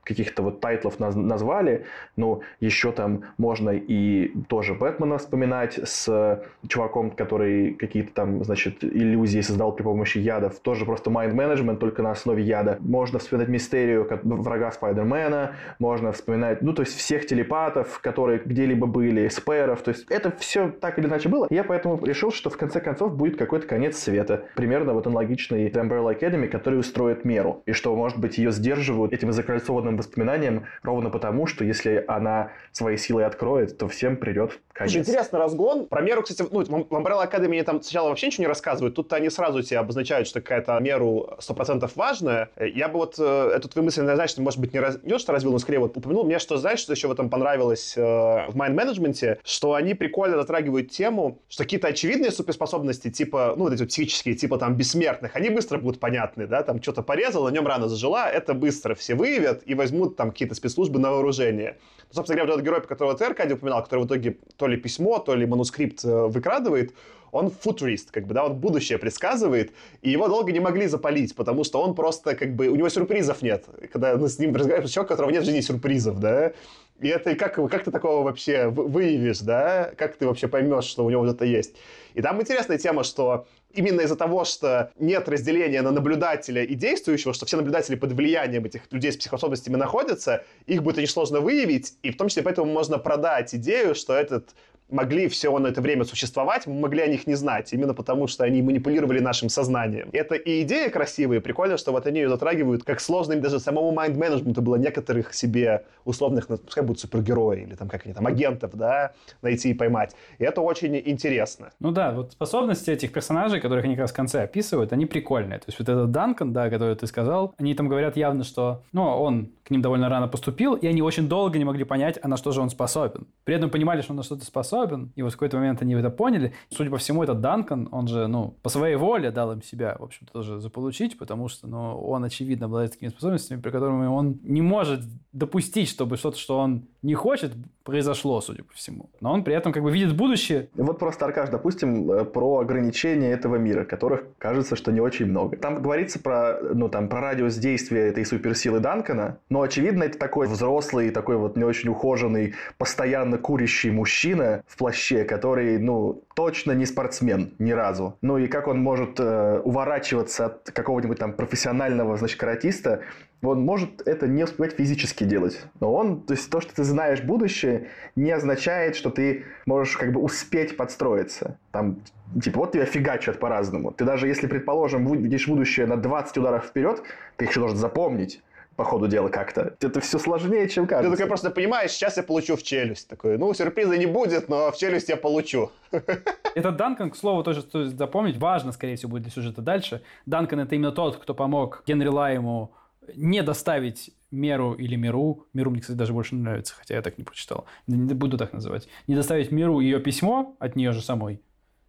каких-то 0.04 0.42
вот 0.42 0.60
тайтлов 0.60 1.00
наз 1.00 1.14
назвали, 1.16 1.84
ну, 2.16 2.42
еще 2.60 2.92
там 2.92 3.24
можно 3.38 3.70
и 3.70 4.32
тоже 4.48 4.74
Бэтмена 4.74 5.18
вспоминать 5.18 5.78
с 5.82 6.42
чуваком, 6.68 7.10
который 7.10 7.74
какие-то 7.74 8.12
там, 8.12 8.44
значит, 8.44 8.84
иллюзии 8.84 9.40
создал 9.40 9.72
при 9.72 9.82
помощи 9.82 10.18
ядов, 10.18 10.60
тоже 10.60 10.84
просто 10.84 11.10
Mind 11.10 11.29
Management, 11.29 11.80
только 11.80 12.02
на 12.02 12.10
основе 12.10 12.42
яда. 12.42 12.78
Можно 12.80 13.18
вспоминать 13.18 13.48
Мистерию, 13.48 14.04
как 14.04 14.24
врага 14.24 14.70
Спайдермена, 14.70 15.52
можно 15.78 16.12
вспоминать, 16.12 16.62
ну, 16.62 16.72
то 16.72 16.82
есть 16.82 16.96
всех 16.96 17.26
телепатов, 17.26 18.00
которые 18.00 18.40
где-либо 18.44 18.86
были, 18.86 19.28
спэров, 19.28 19.82
то 19.82 19.90
есть 19.90 20.06
это 20.10 20.30
все 20.38 20.70
так 20.70 20.98
или 20.98 21.06
иначе 21.06 21.28
было. 21.28 21.46
Я 21.50 21.64
поэтому 21.64 22.04
решил, 22.04 22.30
что 22.30 22.50
в 22.50 22.56
конце 22.56 22.80
концов 22.80 23.16
будет 23.16 23.36
какой-то 23.36 23.66
конец 23.66 23.98
света. 23.98 24.44
Примерно 24.54 24.92
вот 24.92 25.06
аналогичный 25.06 25.68
Umbrella 25.68 26.18
Academy, 26.18 26.48
который 26.48 26.78
устроит 26.78 27.24
меру. 27.24 27.62
И 27.66 27.72
что, 27.72 27.94
может 27.94 28.18
быть, 28.18 28.38
ее 28.38 28.52
сдерживают 28.52 29.12
этим 29.12 29.32
закольцованным 29.32 29.93
моим 29.94 29.96
воспоминаниям 29.96 30.66
ровно 30.82 31.10
потому, 31.10 31.46
что 31.46 31.64
если 31.64 32.04
она 32.08 32.52
свои 32.72 32.96
силы 32.96 33.24
откроет, 33.24 33.78
то 33.78 33.88
всем 33.88 34.16
придет 34.16 34.60
конец. 34.72 34.92
Слушай, 34.92 35.08
интересный 35.08 35.38
разгон. 35.38 35.86
Про 35.86 36.02
меру, 36.02 36.22
кстати, 36.22 36.46
ну, 36.50 36.64
в 36.64 36.92
Umbrella 36.92 37.30
Academy 37.30 37.62
там 37.62 37.82
сначала 37.82 38.08
вообще 38.08 38.26
ничего 38.26 38.42
не 38.42 38.48
рассказывают. 38.48 38.94
Тут 38.94 39.12
они 39.12 39.30
сразу 39.30 39.62
тебе 39.62 39.78
обозначают, 39.78 40.28
что 40.28 40.40
какая-то 40.40 40.78
меру 40.80 41.30
100% 41.38 41.90
важная. 41.94 42.50
Я 42.58 42.88
бы 42.88 42.98
вот 42.98 43.14
э, 43.18 43.50
эту 43.54 43.68
твою 43.68 43.84
мысль, 43.84 44.02
значит, 44.02 44.38
может 44.38 44.60
быть, 44.60 44.72
не, 44.72 44.80
раз, 44.80 44.98
не 45.02 45.10
то, 45.10 45.18
что 45.18 45.32
развил, 45.32 45.52
но 45.52 45.58
скорее 45.58 45.78
вот 45.78 45.96
упомянул. 45.96 46.24
Мне 46.24 46.38
что, 46.38 46.56
знаешь, 46.56 46.80
что 46.80 46.92
еще 46.92 47.08
в 47.08 47.12
этом 47.12 47.30
понравилось 47.30 47.94
э, 47.96 48.00
в 48.00 48.56
майнд-менеджменте, 48.56 49.38
что 49.44 49.74
они 49.74 49.94
прикольно 49.94 50.36
затрагивают 50.36 50.90
тему, 50.90 51.42
что 51.48 51.64
какие-то 51.64 51.88
очевидные 51.88 52.30
суперспособности, 52.30 53.10
типа, 53.10 53.54
ну, 53.56 53.64
вот 53.64 53.72
эти 53.72 53.80
вот 53.80 53.88
психические, 53.88 54.34
типа 54.34 54.58
там 54.58 54.76
бессмертных, 54.76 55.36
они 55.36 55.50
быстро 55.50 55.78
будут 55.78 56.00
понятны, 56.00 56.46
да, 56.46 56.62
там 56.62 56.82
что-то 56.82 57.02
порезал, 57.02 57.44
на 57.44 57.50
нем 57.50 57.66
рана 57.66 57.88
зажила, 57.88 58.28
это 58.28 58.54
быстро 58.54 58.94
все 58.94 59.14
выявят 59.14 59.62
и 59.64 59.74
возьмут 59.84 60.16
там 60.16 60.30
какие-то 60.30 60.54
спецслужбы 60.54 60.98
на 60.98 61.10
вооружение. 61.10 61.76
Ну, 62.08 62.14
собственно 62.14 62.38
говоря, 62.38 62.52
вот 62.52 62.60
этот 62.60 62.66
герой, 62.66 62.86
которого 62.86 63.16
ты, 63.16 63.24
Аркадий, 63.24 63.54
упоминал, 63.54 63.82
который 63.82 64.00
в 64.00 64.06
итоге 64.06 64.38
то 64.56 64.66
ли 64.66 64.76
письмо, 64.76 65.18
то 65.18 65.34
ли 65.34 65.46
манускрипт 65.46 66.04
э, 66.04 66.26
выкрадывает, 66.26 66.94
он 67.32 67.50
футурист, 67.50 68.12
как 68.12 68.26
бы, 68.26 68.34
да, 68.34 68.44
он 68.44 68.54
будущее 68.54 68.96
предсказывает, 68.96 69.72
и 70.02 70.10
его 70.10 70.28
долго 70.28 70.52
не 70.52 70.60
могли 70.60 70.86
запалить, 70.86 71.34
потому 71.34 71.64
что 71.64 71.82
он 71.82 71.94
просто, 71.96 72.36
как 72.36 72.54
бы, 72.54 72.68
у 72.68 72.76
него 72.76 72.88
сюрпризов 72.88 73.42
нет. 73.42 73.64
Когда 73.92 74.16
ну, 74.16 74.28
с 74.28 74.38
ним 74.38 74.54
разговариваешь, 74.54 74.92
человек, 74.92 75.10
у 75.10 75.12
которого 75.12 75.30
нет 75.32 75.42
в 75.42 75.46
жизни 75.46 75.60
сюрпризов, 75.60 76.20
да, 76.20 76.52
И 77.00 77.08
это 77.08 77.34
как, 77.34 77.56
как 77.56 77.84
ты 77.84 77.90
такого 77.90 78.22
вообще 78.22 78.68
выявишь, 78.68 79.40
да? 79.40 79.90
Как 79.98 80.16
ты 80.16 80.26
вообще 80.26 80.46
поймешь, 80.46 80.84
что 80.84 81.04
у 81.04 81.10
него 81.10 81.22
вот 81.22 81.34
это 81.34 81.44
есть? 81.44 81.74
И 82.14 82.22
там 82.22 82.40
интересная 82.40 82.78
тема, 82.78 83.02
что 83.02 83.46
именно 83.74 84.02
из-за 84.02 84.16
того, 84.16 84.44
что 84.44 84.90
нет 84.98 85.28
разделения 85.28 85.82
на 85.82 85.90
наблюдателя 85.90 86.62
и 86.62 86.74
действующего, 86.74 87.34
что 87.34 87.46
все 87.46 87.56
наблюдатели 87.56 87.96
под 87.96 88.12
влиянием 88.12 88.64
этих 88.64 88.82
людей 88.90 89.12
с 89.12 89.16
психоспособностями 89.16 89.76
находятся, 89.76 90.44
их 90.66 90.82
будет 90.82 90.98
очень 90.98 91.10
сложно 91.10 91.40
выявить, 91.40 91.94
и 92.02 92.10
в 92.10 92.16
том 92.16 92.28
числе 92.28 92.42
поэтому 92.42 92.72
можно 92.72 92.98
продать 92.98 93.54
идею, 93.54 93.94
что 93.94 94.14
этот 94.14 94.54
могли 94.94 95.28
все 95.28 95.56
на 95.58 95.66
это 95.66 95.80
время 95.80 96.04
существовать, 96.04 96.66
мы 96.66 96.74
могли 96.80 97.02
о 97.02 97.06
них 97.06 97.26
не 97.26 97.34
знать, 97.34 97.72
именно 97.72 97.94
потому 97.94 98.26
что 98.26 98.44
они 98.44 98.62
манипулировали 98.62 99.18
нашим 99.18 99.48
сознанием. 99.48 100.08
Это 100.12 100.36
и 100.36 100.62
идея 100.62 100.88
красивая, 100.88 101.38
и 101.38 101.40
прикольно, 101.40 101.76
что 101.76 101.92
вот 101.92 102.06
они 102.06 102.20
ее 102.20 102.28
затрагивают, 102.28 102.84
как 102.84 103.00
сложно 103.00 103.32
им 103.32 103.40
даже 103.40 103.58
самому 103.58 103.92
майнд-менеджменту 103.92 104.62
было 104.62 104.76
некоторых 104.76 105.34
себе 105.34 105.84
условных, 106.04 106.48
ну, 106.48 106.58
пускай 106.58 106.84
будут 106.84 107.00
супергерои 107.00 107.62
или 107.62 107.74
там 107.74 107.88
как 107.88 108.06
они 108.06 108.14
там, 108.14 108.26
агентов, 108.26 108.70
да, 108.74 109.12
найти 109.42 109.70
и 109.70 109.74
поймать. 109.74 110.14
И 110.38 110.44
это 110.44 110.60
очень 110.60 110.96
интересно. 110.96 111.72
Ну 111.80 111.90
да, 111.90 112.12
вот 112.12 112.32
способности 112.32 112.90
этих 112.90 113.12
персонажей, 113.12 113.60
которых 113.60 113.84
они 113.84 113.94
как 113.94 114.02
раз 114.02 114.12
в 114.12 114.14
конце 114.14 114.42
описывают, 114.42 114.92
они 114.92 115.06
прикольные. 115.06 115.58
То 115.58 115.66
есть 115.68 115.78
вот 115.78 115.88
этот 115.88 116.10
Данкан, 116.10 116.52
да, 116.52 116.70
который 116.70 116.94
ты 116.94 117.06
сказал, 117.06 117.54
они 117.58 117.74
там 117.74 117.88
говорят 117.88 118.16
явно, 118.16 118.44
что, 118.44 118.82
ну, 118.92 119.02
он 119.02 119.50
к 119.64 119.70
ним 119.70 119.82
довольно 119.82 120.08
рано 120.08 120.28
поступил, 120.28 120.74
и 120.74 120.86
они 120.86 121.02
очень 121.02 121.28
долго 121.28 121.58
не 121.58 121.64
могли 121.64 121.84
понять, 121.84 122.18
а 122.22 122.28
на 122.28 122.36
что 122.36 122.52
же 122.52 122.60
он 122.60 122.70
способен. 122.70 123.26
При 123.44 123.54
этом 123.56 123.70
понимали, 123.70 124.02
что 124.02 124.12
он 124.12 124.18
на 124.18 124.22
что-то 124.22 124.44
способен, 124.44 124.83
и 125.14 125.22
вот 125.22 125.32
в 125.32 125.36
какой-то 125.36 125.56
момент 125.56 125.82
они 125.82 125.94
это 125.94 126.10
поняли. 126.10 126.52
Судя 126.70 126.90
по 126.90 126.98
всему, 126.98 127.22
этот 127.22 127.40
Данкан, 127.40 127.88
он 127.92 128.08
же, 128.08 128.26
ну, 128.26 128.56
по 128.62 128.68
своей 128.68 128.96
воле 128.96 129.30
дал 129.30 129.52
им 129.52 129.62
себя, 129.62 129.96
в 129.98 130.04
общем-то, 130.04 130.32
тоже 130.32 130.60
заполучить, 130.60 131.18
потому 131.18 131.48
что, 131.48 131.66
ну, 131.66 131.98
он, 131.98 132.24
очевидно, 132.24 132.66
обладает 132.66 132.92
такими 132.92 133.10
способностями, 133.10 133.60
при 133.60 133.70
которыми 133.70 134.06
он 134.06 134.38
не 134.42 134.62
может 134.62 135.00
допустить, 135.32 135.88
чтобы 135.88 136.16
что-то, 136.16 136.38
что 136.38 136.58
он 136.58 136.84
не 137.02 137.14
хочет, 137.14 137.52
произошло, 137.84 138.40
судя 138.40 138.64
по 138.64 138.72
всему. 138.72 139.10
Но 139.20 139.32
он 139.32 139.44
при 139.44 139.54
этом 139.54 139.72
как 139.72 139.82
бы 139.82 139.92
видит 139.92 140.16
будущее. 140.16 140.68
Вот 140.74 140.98
просто, 140.98 141.26
Аркаш, 141.26 141.50
допустим, 141.50 142.10
э, 142.10 142.24
про 142.24 142.60
ограничения 142.60 143.30
этого 143.30 143.56
мира, 143.56 143.84
которых 143.84 144.24
кажется, 144.38 144.74
что 144.74 144.90
не 144.90 145.00
очень 145.00 145.26
много. 145.26 145.56
Там 145.56 145.82
говорится 145.82 146.18
про, 146.18 146.58
ну, 146.72 146.88
там, 146.88 147.08
про 147.08 147.20
радиус 147.20 147.56
действия 147.56 148.08
этой 148.08 148.24
суперсилы 148.24 148.80
Данкана, 148.80 149.38
но, 149.50 149.60
очевидно, 149.60 150.04
это 150.04 150.18
такой 150.18 150.46
взрослый, 150.46 151.10
такой 151.10 151.36
вот 151.36 151.56
не 151.56 151.64
очень 151.64 151.90
ухоженный, 151.90 152.54
постоянно 152.78 153.36
курящий 153.36 153.90
мужчина 153.90 154.63
в 154.66 154.76
плаще, 154.76 155.24
который, 155.24 155.78
ну, 155.78 156.22
точно 156.34 156.72
не 156.72 156.86
спортсмен 156.86 157.54
ни 157.58 157.72
разу. 157.72 158.16
Ну 158.22 158.38
и 158.38 158.46
как 158.46 158.66
он 158.66 158.80
может 158.80 159.20
э, 159.20 159.60
уворачиваться 159.60 160.46
от 160.46 160.70
какого-нибудь 160.70 161.18
там 161.18 161.32
профессионального, 161.32 162.16
значит, 162.16 162.38
каратиста, 162.38 163.02
он 163.42 163.60
может 163.60 164.06
это 164.06 164.26
не 164.26 164.44
успевать 164.44 164.72
физически 164.72 165.24
делать. 165.24 165.60
Но 165.80 165.92
он, 165.92 166.22
то 166.22 166.32
есть 166.32 166.50
то, 166.50 166.60
что 166.60 166.74
ты 166.74 166.82
знаешь 166.84 167.22
будущее, 167.22 167.88
не 168.16 168.30
означает, 168.30 168.96
что 168.96 169.10
ты 169.10 169.44
можешь 169.66 169.96
как 169.96 170.12
бы 170.12 170.20
успеть 170.20 170.76
подстроиться. 170.76 171.58
Там, 171.70 171.98
типа, 172.42 172.60
вот 172.60 172.72
тебя 172.72 172.86
фигачат 172.86 173.38
по-разному. 173.38 173.92
Ты 173.92 174.04
даже 174.04 174.28
если, 174.28 174.46
предположим, 174.46 175.06
видишь 175.22 175.46
будущее 175.46 175.86
на 175.86 175.96
20 175.96 176.38
ударов 176.38 176.64
вперед, 176.64 177.02
ты 177.36 177.44
их 177.44 177.50
еще 177.50 177.60
должен 177.60 177.76
запомнить 177.78 178.42
по 178.76 178.84
ходу 178.84 179.06
дела 179.06 179.28
как-то. 179.28 179.74
Это 179.80 180.00
все 180.00 180.18
сложнее, 180.18 180.68
чем 180.68 180.86
кажется. 180.86 181.10
Ты 181.10 181.16
такой 181.16 181.28
просто 181.28 181.50
понимаешь, 181.50 181.92
сейчас 181.92 182.16
я 182.16 182.22
получу 182.22 182.56
в 182.56 182.62
челюсть. 182.62 183.08
Такой, 183.08 183.38
ну, 183.38 183.52
сюрприза 183.54 183.96
не 183.96 184.06
будет, 184.06 184.48
но 184.48 184.70
в 184.70 184.76
челюсть 184.76 185.08
я 185.08 185.16
получу. 185.16 185.70
Этот 186.54 186.76
Данкан, 186.76 187.10
к 187.10 187.16
слову, 187.16 187.42
тоже 187.42 187.62
стоит 187.62 187.96
запомнить, 187.96 188.36
важно, 188.36 188.72
скорее 188.72 188.96
всего, 188.96 189.12
будет 189.12 189.22
для 189.22 189.32
сюжета 189.32 189.62
дальше. 189.62 190.02
Данкан— 190.26 190.60
это 190.60 190.74
именно 190.74 190.92
тот, 190.92 191.16
кто 191.16 191.34
помог 191.34 191.82
Генри 191.86 192.08
Лайму 192.08 192.72
не 193.14 193.42
доставить 193.42 194.10
меру 194.30 194.74
или 194.74 194.96
миру, 194.96 195.46
миру 195.52 195.70
мне, 195.70 195.80
кстати, 195.80 195.96
даже 195.96 196.12
больше 196.12 196.34
нравится, 196.34 196.74
хотя 196.76 196.94
я 196.94 197.02
так 197.02 197.18
не 197.18 197.24
прочитал, 197.24 197.66
не 197.86 198.14
буду 198.14 198.36
так 198.36 198.52
называть, 198.52 198.88
не 199.06 199.14
доставить 199.14 199.52
миру 199.52 199.80
ее 199.80 200.00
письмо 200.00 200.56
от 200.58 200.74
нее 200.74 200.92
же 200.92 201.00
самой, 201.00 201.40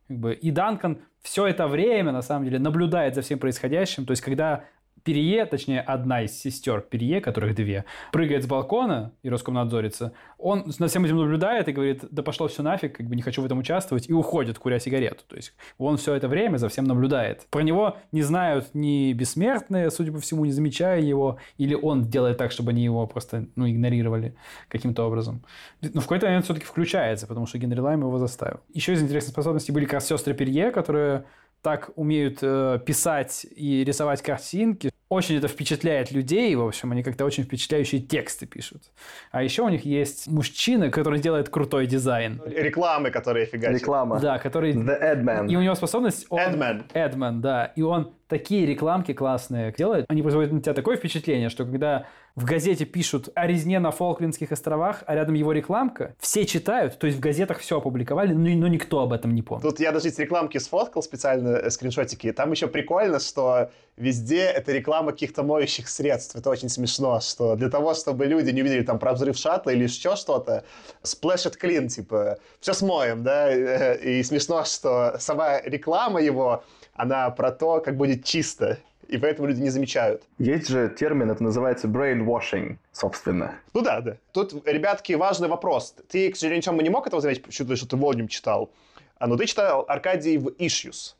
как 0.07 0.17
бы, 0.17 0.33
и 0.33 0.51
Данкан 0.51 0.99
все 1.21 1.47
это 1.47 1.67
время, 1.67 2.11
на 2.11 2.21
самом 2.21 2.45
деле, 2.45 2.59
наблюдает 2.59 3.15
за 3.15 3.21
всем 3.21 3.39
происходящим, 3.39 4.05
то 4.05 4.11
есть, 4.11 4.21
когда 4.21 4.65
Перье, 5.05 5.45
точнее, 5.45 5.81
одна 5.81 6.23
из 6.23 6.31
сестер 6.31 6.81
Перье, 6.81 7.21
которых 7.21 7.53
две, 7.53 7.85
прыгает 8.11 8.43
с 8.43 8.47
балкона 8.47 9.13
и 9.21 9.29
Роскомнадзорится, 9.29 10.13
он 10.39 10.73
над 10.79 10.89
всем 10.89 11.05
этим 11.05 11.17
наблюдает 11.17 11.67
и 11.67 11.71
говорит, 11.71 12.03
да 12.09 12.23
пошло 12.23 12.47
все 12.47 12.63
нафиг, 12.63 12.97
как 12.97 13.05
бы 13.05 13.15
не 13.15 13.21
хочу 13.21 13.43
в 13.43 13.45
этом 13.45 13.59
участвовать, 13.59 14.09
и 14.09 14.13
уходит, 14.13 14.57
куря 14.57 14.79
сигарету. 14.79 15.23
То 15.27 15.35
есть 15.35 15.53
он 15.77 15.97
все 15.97 16.15
это 16.15 16.27
время 16.27 16.57
за 16.57 16.69
всем 16.69 16.85
наблюдает. 16.85 17.45
Про 17.51 17.61
него 17.61 17.97
не 18.11 18.23
знают 18.23 18.71
ни 18.73 19.13
бессмертные, 19.13 19.91
судя 19.91 20.11
по 20.11 20.19
всему, 20.19 20.43
не 20.45 20.51
замечая 20.51 20.99
его, 20.99 21.37
или 21.59 21.75
он 21.75 22.05
делает 22.09 22.37
так, 22.37 22.51
чтобы 22.51 22.71
они 22.71 22.83
его 22.83 23.05
просто 23.05 23.45
ну, 23.55 23.69
игнорировали 23.69 24.35
каким-то 24.69 25.05
образом. 25.05 25.43
Но 25.81 26.01
в 26.01 26.05
какой-то 26.05 26.25
момент 26.25 26.45
все-таки 26.45 26.65
включается, 26.65 27.27
потому 27.27 27.45
что 27.45 27.59
Генри 27.59 27.79
Лайм 27.79 28.01
его 28.01 28.17
заставил. 28.17 28.61
Еще 28.73 28.93
из 28.93 29.03
интересных 29.03 29.33
способностей 29.33 29.71
были 29.71 29.85
как 29.85 29.93
раз 29.93 30.07
сестры 30.07 30.33
Перье, 30.33 30.71
которые 30.71 31.25
так 31.66 31.89
умеют 31.95 32.43
э, 32.43 32.80
писать 32.86 33.43
и 33.55 33.84
рисовать 33.84 34.22
картинки. 34.22 34.91
Очень 35.07 35.37
это 35.37 35.47
впечатляет 35.47 36.11
людей, 36.11 36.55
в 36.55 36.65
общем, 36.65 36.91
они 36.91 37.03
как-то 37.03 37.25
очень 37.25 37.43
впечатляющие 37.43 38.01
тексты 38.01 38.47
пишут. 38.47 38.83
А 39.31 39.43
еще 39.43 39.61
у 39.61 39.69
них 39.69 39.85
есть 39.85 40.27
мужчина, 40.27 40.89
который 40.89 41.19
делает 41.19 41.49
крутой 41.49 41.85
дизайн. 41.85 42.41
Рекламы, 42.45 43.11
которые 43.11 43.45
фигачат. 43.45 43.79
Реклама. 43.79 44.19
Да, 44.19 44.39
который... 44.39 44.73
The 44.73 44.99
Edman. 44.99 45.47
И 45.47 45.55
у 45.55 45.61
него 45.61 45.75
способность... 45.75 46.25
Он... 46.29 46.39
Edman. 46.39 46.91
Edman, 46.93 47.39
да. 47.39 47.65
И 47.75 47.83
он 47.83 48.13
такие 48.27 48.65
рекламки 48.65 49.13
классные 49.13 49.71
делает. 49.77 50.05
Они 50.09 50.23
производят 50.23 50.51
на 50.51 50.61
тебя 50.61 50.73
такое 50.73 50.97
впечатление, 50.97 51.49
что 51.49 51.65
когда 51.65 52.07
в 52.35 52.43
газете 52.43 52.85
пишут 52.85 53.29
о 53.35 53.47
резне 53.47 53.79
на 53.79 53.91
Фолклендских 53.91 54.51
островах, 54.51 55.03
а 55.05 55.15
рядом 55.15 55.35
его 55.35 55.51
рекламка, 55.51 56.15
все 56.19 56.45
читают, 56.45 56.97
то 56.97 57.07
есть 57.07 57.17
в 57.17 57.21
газетах 57.21 57.59
все 57.59 57.77
опубликовали, 57.77 58.33
но, 58.33 58.49
но 58.49 58.67
никто 58.67 59.01
об 59.01 59.13
этом 59.13 59.33
не 59.33 59.41
помнит. 59.41 59.63
Тут 59.63 59.79
я 59.79 59.91
даже 59.91 60.09
эти 60.09 60.21
рекламки 60.21 60.57
сфоткал 60.57 61.03
специально, 61.03 61.49
э, 61.49 61.69
скриншотики. 61.69 62.31
Там 62.31 62.51
еще 62.51 62.67
прикольно, 62.67 63.19
что 63.19 63.71
везде 63.97 64.43
это 64.43 64.71
реклама 64.71 65.11
каких-то 65.11 65.43
моющих 65.43 65.89
средств. 65.89 66.35
Это 66.35 66.49
очень 66.49 66.69
смешно, 66.69 67.19
что 67.21 67.55
для 67.55 67.69
того, 67.69 67.93
чтобы 67.93 68.25
люди 68.25 68.49
не 68.51 68.61
увидели 68.61 68.83
там 68.83 68.99
про 68.99 69.13
взрыв 69.13 69.37
шаттла 69.37 69.71
или 69.71 69.83
еще 69.83 70.15
что-то, 70.15 70.65
splash 71.03 71.49
it 71.49 71.55
clean, 71.61 71.87
типа, 71.87 72.37
все 72.59 72.73
смоем, 72.73 73.23
да, 73.23 73.93
и 73.95 74.23
смешно, 74.23 74.65
что 74.65 75.15
сама 75.19 75.61
реклама 75.61 76.21
его, 76.21 76.63
она 76.93 77.29
про 77.29 77.51
то, 77.51 77.79
как 77.79 77.97
будет 77.97 78.23
чисто 78.23 78.79
и 79.07 79.17
поэтому 79.17 79.47
люди 79.47 79.61
не 79.61 79.69
замечают. 79.69 80.23
Есть 80.39 80.67
же 80.67 80.89
термин, 80.89 81.29
это 81.29 81.43
называется 81.43 81.87
brainwashing, 81.87 82.77
собственно. 82.91 83.55
Ну 83.73 83.81
да, 83.81 84.01
да. 84.01 84.17
Тут, 84.31 84.67
ребятки, 84.67 85.13
важный 85.13 85.47
вопрос. 85.47 85.95
Ты, 86.09 86.31
к 86.31 86.35
сожалению, 86.35 86.63
Тёма, 86.63 86.81
не 86.81 86.89
мог 86.89 87.05
этого 87.05 87.21
заметить, 87.21 87.53
что, 87.53 87.75
что 87.75 87.87
ты 87.87 87.95
Volume 87.95 88.27
читал, 88.27 88.71
а, 89.17 89.27
но 89.27 89.37
ты 89.37 89.45
читал 89.45 89.85
Аркадий 89.87 90.37
в 90.37 90.47
Issues. 90.47 91.15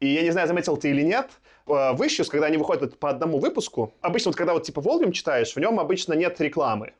И 0.00 0.08
я 0.08 0.22
не 0.22 0.30
знаю, 0.30 0.46
заметил 0.46 0.76
ты 0.76 0.90
или 0.90 1.02
нет, 1.02 1.30
э, 1.66 1.92
в 1.92 2.02
Issues, 2.02 2.28
когда 2.28 2.46
они 2.46 2.56
выходят 2.56 2.98
по 2.98 3.10
одному 3.10 3.38
выпуску, 3.38 3.94
обычно 4.00 4.30
вот 4.30 4.36
когда 4.36 4.52
вот 4.52 4.64
типа 4.64 4.80
Volume 4.80 5.12
читаешь, 5.12 5.54
в 5.54 5.60
нем 5.60 5.80
обычно 5.80 6.14
нет 6.14 6.40
рекламы 6.40 6.92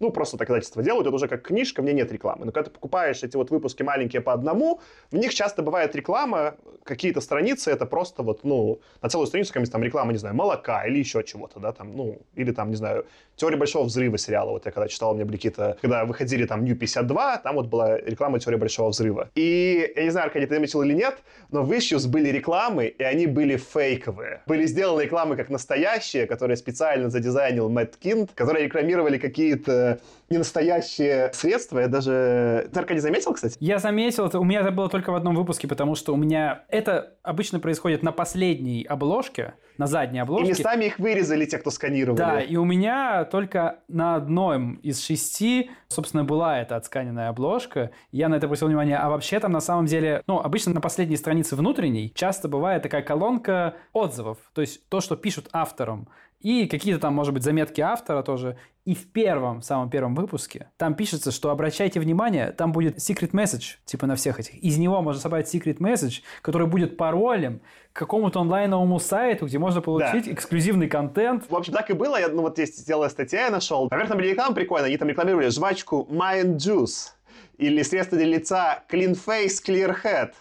ну, 0.00 0.10
просто 0.10 0.36
так 0.36 0.48
издательство 0.50 0.82
делают, 0.82 1.06
это 1.06 1.14
уже 1.14 1.28
как 1.28 1.42
книжка, 1.42 1.80
в 1.80 1.84
ней 1.84 1.94
нет 1.94 2.10
рекламы. 2.10 2.46
Но 2.46 2.52
когда 2.52 2.64
ты 2.64 2.70
покупаешь 2.70 3.22
эти 3.22 3.36
вот 3.36 3.50
выпуски 3.50 3.82
маленькие 3.82 4.22
по 4.22 4.32
одному, 4.32 4.80
в 5.10 5.16
них 5.16 5.32
часто 5.34 5.62
бывает 5.62 5.94
реклама, 5.94 6.54
какие-то 6.82 7.20
страницы, 7.20 7.70
это 7.70 7.86
просто 7.86 8.22
вот, 8.22 8.44
ну, 8.44 8.80
на 9.02 9.08
целую 9.08 9.26
страницу 9.26 9.50
какая-нибудь 9.50 9.72
там 9.72 9.82
реклама, 9.82 10.12
не 10.12 10.18
знаю, 10.18 10.34
молока 10.34 10.84
или 10.86 10.98
еще 10.98 11.22
чего-то, 11.22 11.60
да, 11.60 11.72
там, 11.72 11.96
ну, 11.96 12.18
или 12.34 12.52
там, 12.52 12.70
не 12.70 12.76
знаю, 12.76 13.06
«Теория 13.36 13.56
большого 13.56 13.84
взрыва» 13.84 14.18
сериала, 14.18 14.50
вот 14.50 14.66
я 14.66 14.72
когда 14.72 14.88
читал, 14.88 15.14
мне 15.14 15.24
Бликита, 15.24 15.76
когда 15.80 16.04
выходили 16.04 16.44
там 16.46 16.64
New 16.64 16.76
52, 16.76 17.38
там 17.38 17.56
вот 17.56 17.66
была 17.66 17.98
реклама 17.98 18.38
«Теория 18.38 18.58
большого 18.58 18.90
взрыва». 18.90 19.30
И, 19.34 19.92
я 19.96 20.04
не 20.04 20.10
знаю, 20.10 20.26
Аркадий, 20.26 20.46
ты 20.46 20.54
заметил 20.54 20.82
или 20.82 20.92
нет, 20.92 21.18
но 21.50 21.62
в 21.62 21.72
Issues 21.72 22.08
были 22.08 22.28
рекламы, 22.28 22.86
и 22.86 23.02
они 23.02 23.26
были 23.26 23.56
фейковые. 23.56 24.42
Были 24.46 24.66
сделаны 24.66 25.02
рекламы 25.02 25.36
как 25.36 25.50
настоящие, 25.50 26.26
которые 26.26 26.56
специально 26.56 27.10
задизайнил 27.10 27.68
Мэтт 27.68 27.96
Кинт, 27.96 28.30
которые 28.34 28.66
рекламировали 28.66 29.18
какие-то 29.18 29.83
не 30.30 30.38
настоящие 30.38 31.32
средства. 31.32 31.80
Я 31.80 31.88
даже... 31.88 32.68
Ты, 32.72 32.80
Аркадий, 32.80 33.00
заметил, 33.00 33.34
кстати? 33.34 33.56
Я 33.60 33.78
заметил. 33.78 34.26
Это, 34.26 34.40
у 34.40 34.44
меня 34.44 34.60
это 34.60 34.70
было 34.70 34.88
только 34.88 35.10
в 35.10 35.14
одном 35.14 35.34
выпуске, 35.34 35.68
потому 35.68 35.94
что 35.94 36.12
у 36.14 36.16
меня... 36.16 36.64
Это 36.68 37.14
обычно 37.22 37.60
происходит 37.60 38.02
на 38.02 38.12
последней 38.12 38.84
обложке, 38.84 39.54
на 39.78 39.86
задней 39.86 40.20
обложке. 40.20 40.46
И 40.46 40.50
местами 40.50 40.86
их 40.86 40.98
вырезали 40.98 41.44
те, 41.44 41.58
кто 41.58 41.70
сканировали. 41.70 42.18
Да, 42.18 42.40
и 42.40 42.56
у 42.56 42.64
меня 42.64 43.24
только 43.24 43.80
на 43.88 44.16
одном 44.16 44.74
из 44.76 45.00
шести, 45.00 45.70
собственно, 45.88 46.24
была 46.24 46.58
эта 46.58 46.76
отсканенная 46.76 47.28
обложка. 47.28 47.90
Я 48.10 48.28
на 48.28 48.36
это 48.36 48.46
обратил 48.46 48.68
внимание. 48.68 48.96
А 48.96 49.10
вообще 49.10 49.40
там 49.40 49.52
на 49.52 49.60
самом 49.60 49.86
деле... 49.86 50.22
Ну, 50.26 50.38
обычно 50.38 50.72
на 50.72 50.80
последней 50.80 51.16
странице 51.16 51.54
внутренней 51.54 52.12
часто 52.14 52.48
бывает 52.48 52.82
такая 52.82 53.02
колонка 53.02 53.74
отзывов. 53.92 54.38
То 54.54 54.62
есть 54.62 54.88
то, 54.88 55.00
что 55.00 55.16
пишут 55.16 55.48
авторам 55.52 56.08
и 56.44 56.66
какие-то 56.66 57.00
там, 57.00 57.14
может 57.14 57.32
быть, 57.32 57.42
заметки 57.42 57.80
автора 57.80 58.22
тоже. 58.22 58.56
И 58.84 58.94
в 58.94 59.10
первом, 59.10 59.62
самом 59.62 59.88
первом 59.88 60.14
выпуске 60.14 60.68
там 60.76 60.94
пишется, 60.94 61.32
что 61.32 61.48
обращайте 61.48 61.98
внимание, 62.00 62.52
там 62.52 62.70
будет 62.70 62.98
secret 62.98 63.30
message, 63.30 63.76
типа 63.86 64.06
на 64.06 64.14
всех 64.14 64.38
этих. 64.38 64.54
Из 64.62 64.76
него 64.76 65.00
можно 65.00 65.18
собрать 65.18 65.52
secret 65.52 65.78
message, 65.78 66.20
который 66.42 66.66
будет 66.66 66.98
паролем 66.98 67.60
к 67.94 67.98
какому-то 67.98 68.40
онлайновому 68.40 69.00
сайту, 69.00 69.46
где 69.46 69.58
можно 69.58 69.80
получить 69.80 70.26
Да. 70.26 70.32
эксклюзивный 70.32 70.86
контент. 70.86 71.44
В 71.48 71.56
общем, 71.56 71.72
так 71.72 71.88
и 71.88 71.94
было. 71.94 72.20
Я, 72.20 72.28
ну, 72.28 72.42
вот 72.42 72.58
есть 72.58 72.86
целая 72.86 73.08
статья 73.08 73.46
я 73.46 73.50
нашел. 73.50 73.88
Наверное, 73.90 74.08
там 74.10 74.18
были 74.18 74.28
рекламы 74.28 74.54
прикольные. 74.54 74.88
Они 74.88 74.98
там 74.98 75.08
рекламировали 75.08 75.48
жвачку 75.48 76.06
Mind 76.10 76.56
Juice. 76.58 77.12
Или 77.56 77.82
средство 77.82 78.18
для 78.18 78.26
лица 78.26 78.82
Clean 78.92 79.16
Face, 79.16 79.62
Clear 79.66 79.96
Head. 80.04 80.32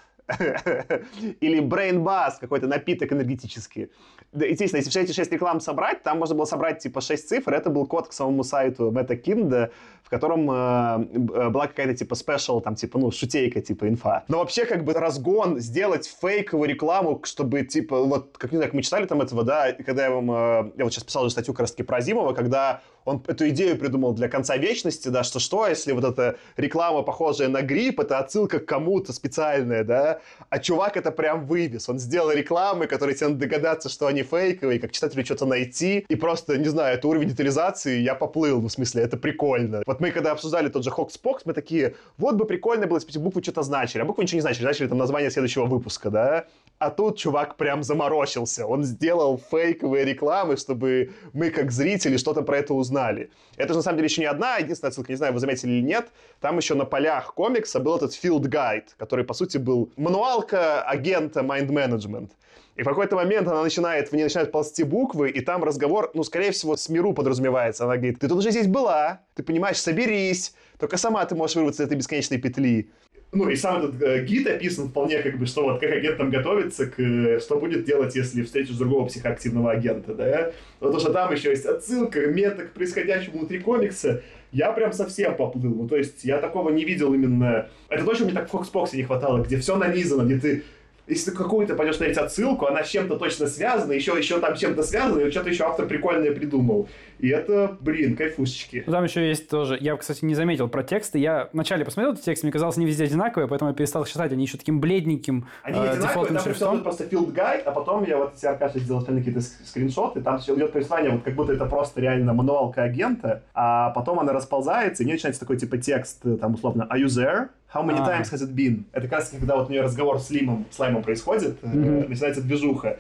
Или 1.42 1.60
Brain 1.62 2.04
Buzz, 2.04 2.34
какой-то 2.40 2.68
напиток 2.68 3.12
энергетический. 3.12 3.90
Естественно, 4.34 4.80
если 4.80 4.90
все 4.90 5.02
эти 5.02 5.12
шесть 5.12 5.32
реклам 5.32 5.60
собрать, 5.60 6.02
там 6.04 6.20
можно 6.20 6.36
было 6.36 6.46
собрать 6.46 6.80
типа 6.80 7.02
шесть 7.02 7.28
цифр. 7.28 7.54
Это 7.54 7.70
был 7.70 7.86
код 7.86 8.08
к 8.08 8.14
самому 8.14 8.44
сайту 8.44 8.90
MetaKind, 8.92 9.72
в 10.04 10.10
котором 10.10 10.50
э, 10.50 10.98
б- 11.20 11.50
была 11.50 11.68
какая-то 11.68 11.94
типа 11.94 12.16
спешл, 12.16 12.62
там 12.62 12.76
типа, 12.76 13.00
ну, 13.00 13.12
шутейка, 13.12 13.62
типа 13.62 13.88
инфа. 13.88 14.24
Но 14.28 14.40
вообще 14.40 14.66
как 14.66 14.84
бы 14.84 14.94
разгон 14.94 15.60
сделать 15.60 16.08
фейковую 16.22 16.70
рекламу, 16.70 17.20
чтобы 17.24 17.64
типа, 17.64 18.02
вот, 18.04 18.38
как 18.38 18.52
не 18.52 18.58
знаю, 18.58 18.72
мы 18.74 18.82
читали 18.82 19.06
там 19.06 19.22
этого, 19.22 19.44
да, 19.44 19.74
когда 19.74 20.06
я 20.06 20.12
вам, 20.12 20.32
э, 20.32 20.72
я 20.78 20.84
вот 20.84 20.94
сейчас 20.94 21.04
писал 21.04 21.24
уже 21.24 21.32
статью 21.32 21.54
как 21.54 21.62
раз 21.62 21.72
таки 21.72 21.84
про 21.84 21.98
Азимова, 21.98 22.34
когда 22.34 22.82
он 23.06 23.24
эту 23.28 23.50
идею 23.50 23.78
придумал 23.78 24.14
для 24.14 24.30
конца 24.30 24.58
вечности, 24.58 25.10
да, 25.10 25.24
что 25.24 25.40
что, 25.40 25.68
если 25.68 25.92
вот 25.92 26.04
эта 26.04 26.38
реклама, 26.58 27.02
похожая 27.04 27.48
на 27.48 27.62
грипп, 27.62 28.00
это 28.00 28.20
отсылка 28.20 28.60
к 28.60 28.66
кому-то 28.66 29.14
специальная, 29.14 29.84
да, 29.84 30.20
а 30.50 30.60
чувак 30.60 30.98
это 30.98 31.12
прям 31.12 31.46
вывез. 31.46 31.90
Он 31.90 32.00
сделал 32.00 32.32
рекламы, 32.32 32.88
которые 32.88 33.16
тебе 33.16 33.30
надо 33.30 33.40
догадаться, 33.40 33.90
что 33.90 34.08
они 34.08 34.24
фейковые, 34.24 34.80
как 34.80 34.92
читателю 34.92 35.26
что-то 35.26 35.46
найти, 35.46 36.06
и 36.08 36.16
просто, 36.16 36.58
не 36.58 36.70
знаю, 36.70 36.98
это 36.98 37.08
уровень 37.08 37.30
детализации, 37.30 38.00
я 38.00 38.16
поплыл, 38.16 38.62
ну, 38.62 38.68
в 38.68 38.72
смысле, 38.72 39.04
это 39.04 39.18
прикольно. 39.18 39.84
Вот 39.86 40.00
мы 40.00 40.12
когда 40.12 40.32
обсуждали 40.32 40.70
тот 40.70 40.84
же 40.84 40.92
Хокспокс, 40.92 41.46
мы 41.46 41.54
такие, 41.54 41.96
вот 42.18 42.36
бы 42.36 42.46
прикольно 42.46 42.88
было, 42.88 42.98
если 42.98 43.18
бы 43.18 43.26
буквы 43.26 43.42
что-то 43.44 43.64
значили, 43.64 44.02
а 44.02 44.06
буквы 44.06 44.24
ничего 44.24 44.38
не 44.38 44.42
значили, 44.42 44.64
значили 44.64 44.88
там 44.88 44.98
название 44.98 45.32
следующего 45.32 45.66
выпуска, 45.66 46.10
да, 46.10 46.46
а 46.84 46.90
тут 46.90 47.18
чувак 47.18 47.56
прям 47.56 47.82
заморочился. 47.82 48.66
Он 48.68 48.84
сделал 48.84 49.42
фейковые 49.52 50.04
рекламы, 50.04 50.58
чтобы 50.58 51.12
мы, 51.32 51.50
как 51.50 51.72
зрители, 51.72 52.18
что-то 52.18 52.42
про 52.42 52.58
это 52.58 52.74
узнали. 52.74 53.32
Это 53.56 53.70
же, 53.70 53.80
на 53.80 53.84
самом 53.84 53.98
деле, 53.98 54.08
еще 54.08 54.22
не 54.22 54.28
одна, 54.28 54.58
единственная 54.58 54.92
ссылка, 54.92 55.12
не 55.12 55.16
знаю, 55.16 55.34
вы 55.34 55.40
заметили 55.40 55.72
или 55.72 55.82
нет, 55.82 56.10
там 56.42 56.58
еще 56.58 56.76
на 56.76 56.86
полях 56.86 57.34
комикса 57.34 57.80
был 57.80 57.96
этот 57.96 58.12
field 58.12 58.50
guide, 58.50 58.88
который, 58.98 59.24
по 59.24 59.34
сути, 59.34 59.58
был 59.58 59.92
мануалка 59.96 60.82
агента 60.82 61.40
Mind 61.40 61.70
Management. 61.70 62.32
И 62.76 62.82
в 62.82 62.86
какой-то 62.86 63.16
момент 63.16 63.48
она 63.48 63.62
начинает, 63.62 64.10
в 64.10 64.14
ней 64.14 64.24
начинают 64.24 64.52
ползти 64.52 64.84
буквы, 64.84 65.30
и 65.30 65.42
там 65.42 65.64
разговор, 65.64 66.12
ну, 66.14 66.24
скорее 66.24 66.52
всего, 66.52 66.76
с 66.76 66.90
Миру 66.90 67.14
подразумевается. 67.14 67.86
Она 67.86 67.96
говорит, 67.96 68.20
ты 68.20 68.28
тут 68.28 68.40
уже 68.40 68.52
здесь 68.52 68.68
была, 68.68 69.22
ты 69.36 69.44
понимаешь, 69.44 69.78
соберись, 69.78 70.54
только 70.80 70.98
сама 70.98 71.24
ты 71.26 71.36
можешь 71.36 71.56
вырваться 71.56 71.84
из 71.84 71.88
этой 71.88 71.98
бесконечной 71.98 72.40
петли. 72.40 72.90
Ну, 73.34 73.50
и 73.50 73.56
сам 73.56 73.80
этот 73.80 74.00
э, 74.00 74.24
гид 74.26 74.46
описан 74.46 74.90
вполне 74.90 75.18
как 75.18 75.40
бы, 75.40 75.48
что 75.48 75.64
вот 75.64 75.80
как 75.80 75.92
агент 75.92 76.18
там 76.18 76.30
готовится 76.30 76.86
к, 76.86 77.00
э, 77.00 77.40
что 77.40 77.60
будет 77.60 77.84
делать, 77.84 78.16
если 78.16 78.44
встретишь 78.44 78.76
другого 78.76 79.08
психоактивного 79.08 79.72
агента, 79.72 80.14
да? 80.14 80.52
Потому 80.80 81.00
что 81.00 81.12
там 81.12 81.34
еще 81.34 81.50
есть 81.50 81.66
отсылка, 81.66 82.28
мета 82.28 82.66
к 82.66 82.74
происходящему 82.74 83.40
внутри 83.40 83.60
комикса. 83.60 84.22
Я 84.52 84.72
прям 84.72 84.94
совсем 84.94 85.36
поплыл. 85.36 85.74
Ну, 85.74 85.88
то 85.88 85.98
есть 85.98 86.24
я 86.24 86.38
такого 86.38 86.70
не 86.70 86.86
видел 86.86 87.12
именно... 87.12 87.70
Это 87.90 88.06
точно 88.06 88.26
мне 88.26 88.36
так 88.36 88.48
в 88.50 88.52
Фокспоксе 88.52 88.98
не 88.98 89.04
хватало, 89.04 89.44
где 89.44 89.58
все 89.58 89.78
нанизано, 89.78 90.28
где 90.28 90.38
ты 90.38 90.64
если 91.08 91.32
ты 91.32 91.38
какую-то 91.38 91.76
пойдешь 91.76 91.98
смотреть 91.98 92.18
отсылку, 92.18 92.66
она 92.66 92.84
с 92.84 92.90
чем-то 92.90 93.18
точно 93.18 93.48
связана, 93.48 93.92
еще, 93.92 94.18
еще 94.18 94.40
там 94.40 94.56
чем-то 94.56 94.84
связано, 94.84 95.20
и 95.20 95.32
что-то 95.32 95.50
еще 95.50 95.66
автор 95.66 95.86
прикольное 95.86 96.32
придумал. 96.32 96.88
И 97.24 97.30
это, 97.30 97.78
блин, 97.80 98.18
кайфушечки. 98.18 98.84
Ну, 98.86 98.92
Там 98.92 99.06
еще 99.06 99.26
есть 99.26 99.48
тоже, 99.48 99.78
я, 99.80 99.96
кстати, 99.96 100.26
не 100.26 100.36
заметил 100.36 100.68
про 100.68 100.84
тексты. 100.84 101.20
Я 101.20 101.48
вначале 101.54 101.86
посмотрел 101.86 102.12
этот 102.12 102.26
текст, 102.26 102.44
мне 102.44 102.52
казалось, 102.52 102.76
они 102.76 102.86
везде 102.86 103.06
одинаковые, 103.06 103.48
поэтому 103.48 103.72
я 103.72 103.76
перестал 103.76 104.04
читать. 104.04 104.34
Они 104.34 104.44
еще 104.44 104.58
таким 104.58 104.82
бледненьким 104.82 105.48
Они 105.64 105.80
э, 105.80 105.82
не 105.84 105.88
одинаковые, 105.88 106.34
там 106.34 106.40
шрифтом. 106.44 106.84
просто 106.84 107.06
field 107.06 107.34
guide, 107.34 107.62
а 107.62 107.72
потом 107.72 108.04
я 108.04 108.18
вот 108.18 108.38
себе 108.38 108.50
Аркаша 108.50 108.80
сделал 108.80 109.06
какие-то 109.06 109.40
ск- 109.40 109.64
скриншоты, 109.66 110.20
там 110.20 110.40
все 110.40 110.54
идет 110.56 110.74
повествование, 110.74 111.12
вот 111.12 111.24
как 111.24 111.34
будто 111.36 111.54
это 111.54 111.66
просто 111.66 112.02
реально 112.02 112.34
мануалка 112.34 112.84
агента, 112.84 113.44
а 113.54 113.92
потом 113.92 114.20
она 114.20 114.34
расползается, 114.34 115.04
и 115.04 115.06
не 115.06 115.14
начинается 115.14 115.40
такой 115.40 115.56
типа 115.56 115.78
текст, 115.78 116.26
э, 116.26 116.36
там 116.36 116.56
условно, 116.56 116.90
are 116.92 117.00
you 117.00 117.06
there? 117.08 117.48
How 117.74 117.86
many 117.86 118.00
А. 118.02 118.06
times 118.20 118.34
has 118.34 118.42
it 118.46 118.54
been? 118.54 118.84
Это 118.92 119.04
как 119.08 119.20
раз 119.20 119.30
когда 119.30 119.56
вот 119.56 119.70
у 119.70 119.72
нее 119.72 119.82
разговор 119.82 120.20
с 120.20 120.30
Лимом, 120.30 120.66
с 120.70 120.78
Лаймом 120.78 121.02
происходит, 121.04 121.64
Мгм. 121.64 122.10
начинается 122.10 122.42
движуха. 122.42 122.98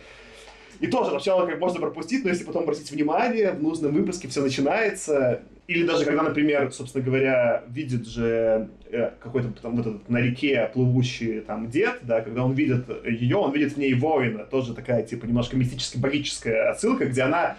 И 0.83 0.87
тоже 0.87 1.11
сначала 1.11 1.45
как 1.45 1.61
можно 1.61 1.79
пропустить, 1.79 2.25
но 2.25 2.29
если 2.29 2.43
потом 2.43 2.63
обратить 2.63 2.91
внимание, 2.91 3.51
в 3.51 3.63
нужном 3.63 3.93
выпуске 3.93 4.27
все 4.27 4.41
начинается. 4.41 5.41
Или 5.67 5.87
даже 5.87 6.03
когда, 6.03 6.23
например, 6.23 6.73
собственно 6.73 7.01
говоря, 7.05 7.63
видит 7.69 8.05
же 8.05 8.67
э, 8.91 9.11
какой-то 9.21 9.53
там 9.61 9.77
вот 9.77 9.87
этот 9.87 10.09
на 10.09 10.17
реке 10.17 10.69
плывущий 10.73 11.39
там 11.39 11.69
дед, 11.69 11.99
да, 12.01 12.19
когда 12.19 12.43
он 12.43 12.51
видит 12.51 12.83
ее, 13.05 13.37
он 13.37 13.53
видит 13.53 13.71
в 13.71 13.77
ней 13.77 13.93
воина, 13.93 14.43
тоже 14.43 14.73
такая 14.73 15.03
типа 15.03 15.23
немножко 15.25 15.55
мистически-богическая 15.55 16.71
отсылка, 16.71 17.05
где 17.05 17.21
она 17.21 17.55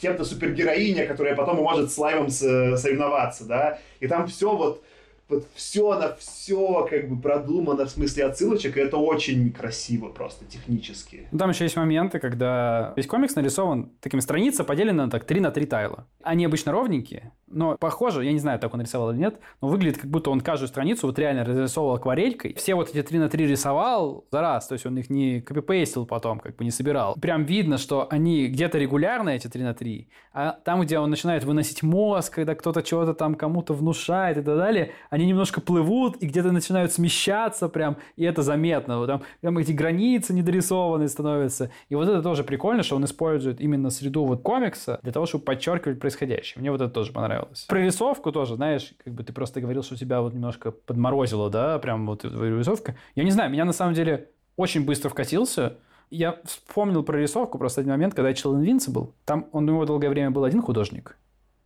кем-то 0.00 0.24
супергероиня, 0.24 1.04
которая 1.08 1.34
потом 1.34 1.56
может 1.56 1.90
с 1.90 1.98
Лаймом 1.98 2.30
с- 2.30 2.76
соревноваться, 2.76 3.44
да, 3.44 3.80
и 3.98 4.06
там 4.06 4.28
все 4.28 4.56
вот 4.56 4.84
вот 5.28 5.46
все 5.54 5.98
на 5.98 6.14
все 6.14 6.86
как 6.88 7.08
бы 7.08 7.20
продумано 7.20 7.84
в 7.84 7.90
смысле 7.90 8.26
отсылочек, 8.26 8.76
и 8.76 8.80
это 8.80 8.96
очень 8.96 9.52
красиво 9.52 10.08
просто 10.08 10.44
технически. 10.46 11.28
Там 11.36 11.50
еще 11.50 11.64
есть 11.64 11.76
моменты, 11.76 12.18
когда 12.18 12.92
весь 12.96 13.06
комикс 13.06 13.34
нарисован 13.34 13.90
такими 14.00 14.20
страница 14.20 14.64
поделена 14.64 15.04
на 15.04 15.10
так 15.10 15.24
3 15.24 15.40
на 15.40 15.50
3 15.50 15.66
тайла. 15.66 16.06
Они 16.22 16.44
обычно 16.44 16.72
ровненькие, 16.72 17.32
но 17.50 17.76
похоже, 17.76 18.24
я 18.24 18.32
не 18.32 18.38
знаю, 18.38 18.58
так 18.58 18.72
он 18.74 18.80
рисовал 18.80 19.10
или 19.10 19.18
нет, 19.18 19.38
но 19.60 19.68
выглядит, 19.68 19.98
как 19.98 20.10
будто 20.10 20.30
он 20.30 20.40
каждую 20.40 20.68
страницу 20.68 21.06
вот 21.06 21.18
реально 21.18 21.44
разрисовывал 21.44 21.96
акварелькой. 21.96 22.54
Все 22.54 22.74
вот 22.74 22.90
эти 22.90 23.02
3 23.02 23.18
на 23.18 23.28
3 23.28 23.46
рисовал 23.46 24.24
за 24.30 24.40
раз, 24.40 24.66
то 24.68 24.74
есть 24.74 24.86
он 24.86 24.96
их 24.98 25.10
не 25.10 25.40
копипейстил 25.40 26.06
потом, 26.06 26.40
как 26.40 26.56
бы 26.56 26.64
не 26.64 26.70
собирал. 26.70 27.14
Прям 27.14 27.44
видно, 27.44 27.78
что 27.78 28.06
они 28.10 28.46
где-то 28.48 28.78
регулярно, 28.78 29.30
эти 29.30 29.48
3 29.48 29.62
на 29.62 29.74
3, 29.74 30.08
а 30.32 30.52
там, 30.64 30.82
где 30.82 30.98
он 30.98 31.10
начинает 31.10 31.44
выносить 31.44 31.82
мозг, 31.82 32.34
когда 32.34 32.54
кто-то 32.54 32.82
чего-то 32.82 33.14
там 33.14 33.34
кому-то 33.34 33.74
внушает 33.74 34.38
и 34.38 34.42
так 34.42 34.56
далее, 34.56 34.92
они 35.10 35.26
немножко 35.26 35.60
плывут 35.60 36.16
и 36.22 36.26
где-то 36.26 36.52
начинают 36.52 36.92
смещаться 36.92 37.68
прям, 37.68 37.96
и 38.16 38.24
это 38.24 38.42
заметно. 38.42 38.98
Вот 38.98 39.06
Там, 39.06 39.22
там 39.40 39.58
эти 39.58 39.72
границы 39.72 40.32
недорисованные 40.32 41.08
становятся. 41.08 41.70
И 41.88 41.94
вот 41.94 42.08
это 42.08 42.22
тоже 42.22 42.44
прикольно, 42.44 42.82
что 42.82 42.96
он 42.96 43.04
использует 43.04 43.60
именно 43.60 43.90
среду 43.90 44.24
вот 44.24 44.42
комикса 44.42 45.00
для 45.02 45.12
того, 45.12 45.26
чтобы 45.26 45.44
подчеркивать 45.44 46.00
происходящее. 46.00 46.60
Мне 46.60 46.70
вот 46.70 46.80
это 46.80 46.90
тоже 46.90 47.12
понравилось. 47.12 47.37
Про 47.68 47.80
рисовку 47.80 48.32
тоже, 48.32 48.56
знаешь, 48.56 48.92
как 49.04 49.14
бы 49.14 49.22
ты 49.24 49.32
просто 49.32 49.60
говорил, 49.60 49.82
что 49.82 49.96
тебя 49.96 50.20
вот 50.20 50.34
немножко 50.34 50.70
подморозило, 50.70 51.50
да, 51.50 51.78
прям 51.78 52.06
вот 52.06 52.22
твоя 52.22 52.56
рисовка. 52.56 52.96
Я 53.14 53.24
не 53.24 53.30
знаю, 53.30 53.50
меня 53.50 53.64
на 53.64 53.72
самом 53.72 53.94
деле 53.94 54.30
очень 54.56 54.84
быстро 54.84 55.08
вкатился. 55.08 55.76
Я 56.10 56.38
вспомнил 56.44 57.02
про 57.02 57.18
рисовку 57.18 57.58
просто 57.58 57.82
один 57.82 57.92
момент, 57.92 58.14
когда 58.14 58.28
я 58.30 58.34
читал 58.34 58.58
Invincible. 58.58 59.12
Там 59.24 59.48
он 59.52 59.68
у 59.68 59.72
него 59.72 59.84
долгое 59.84 60.08
время 60.08 60.30
был 60.30 60.44
один 60.44 60.62
художник, 60.62 61.16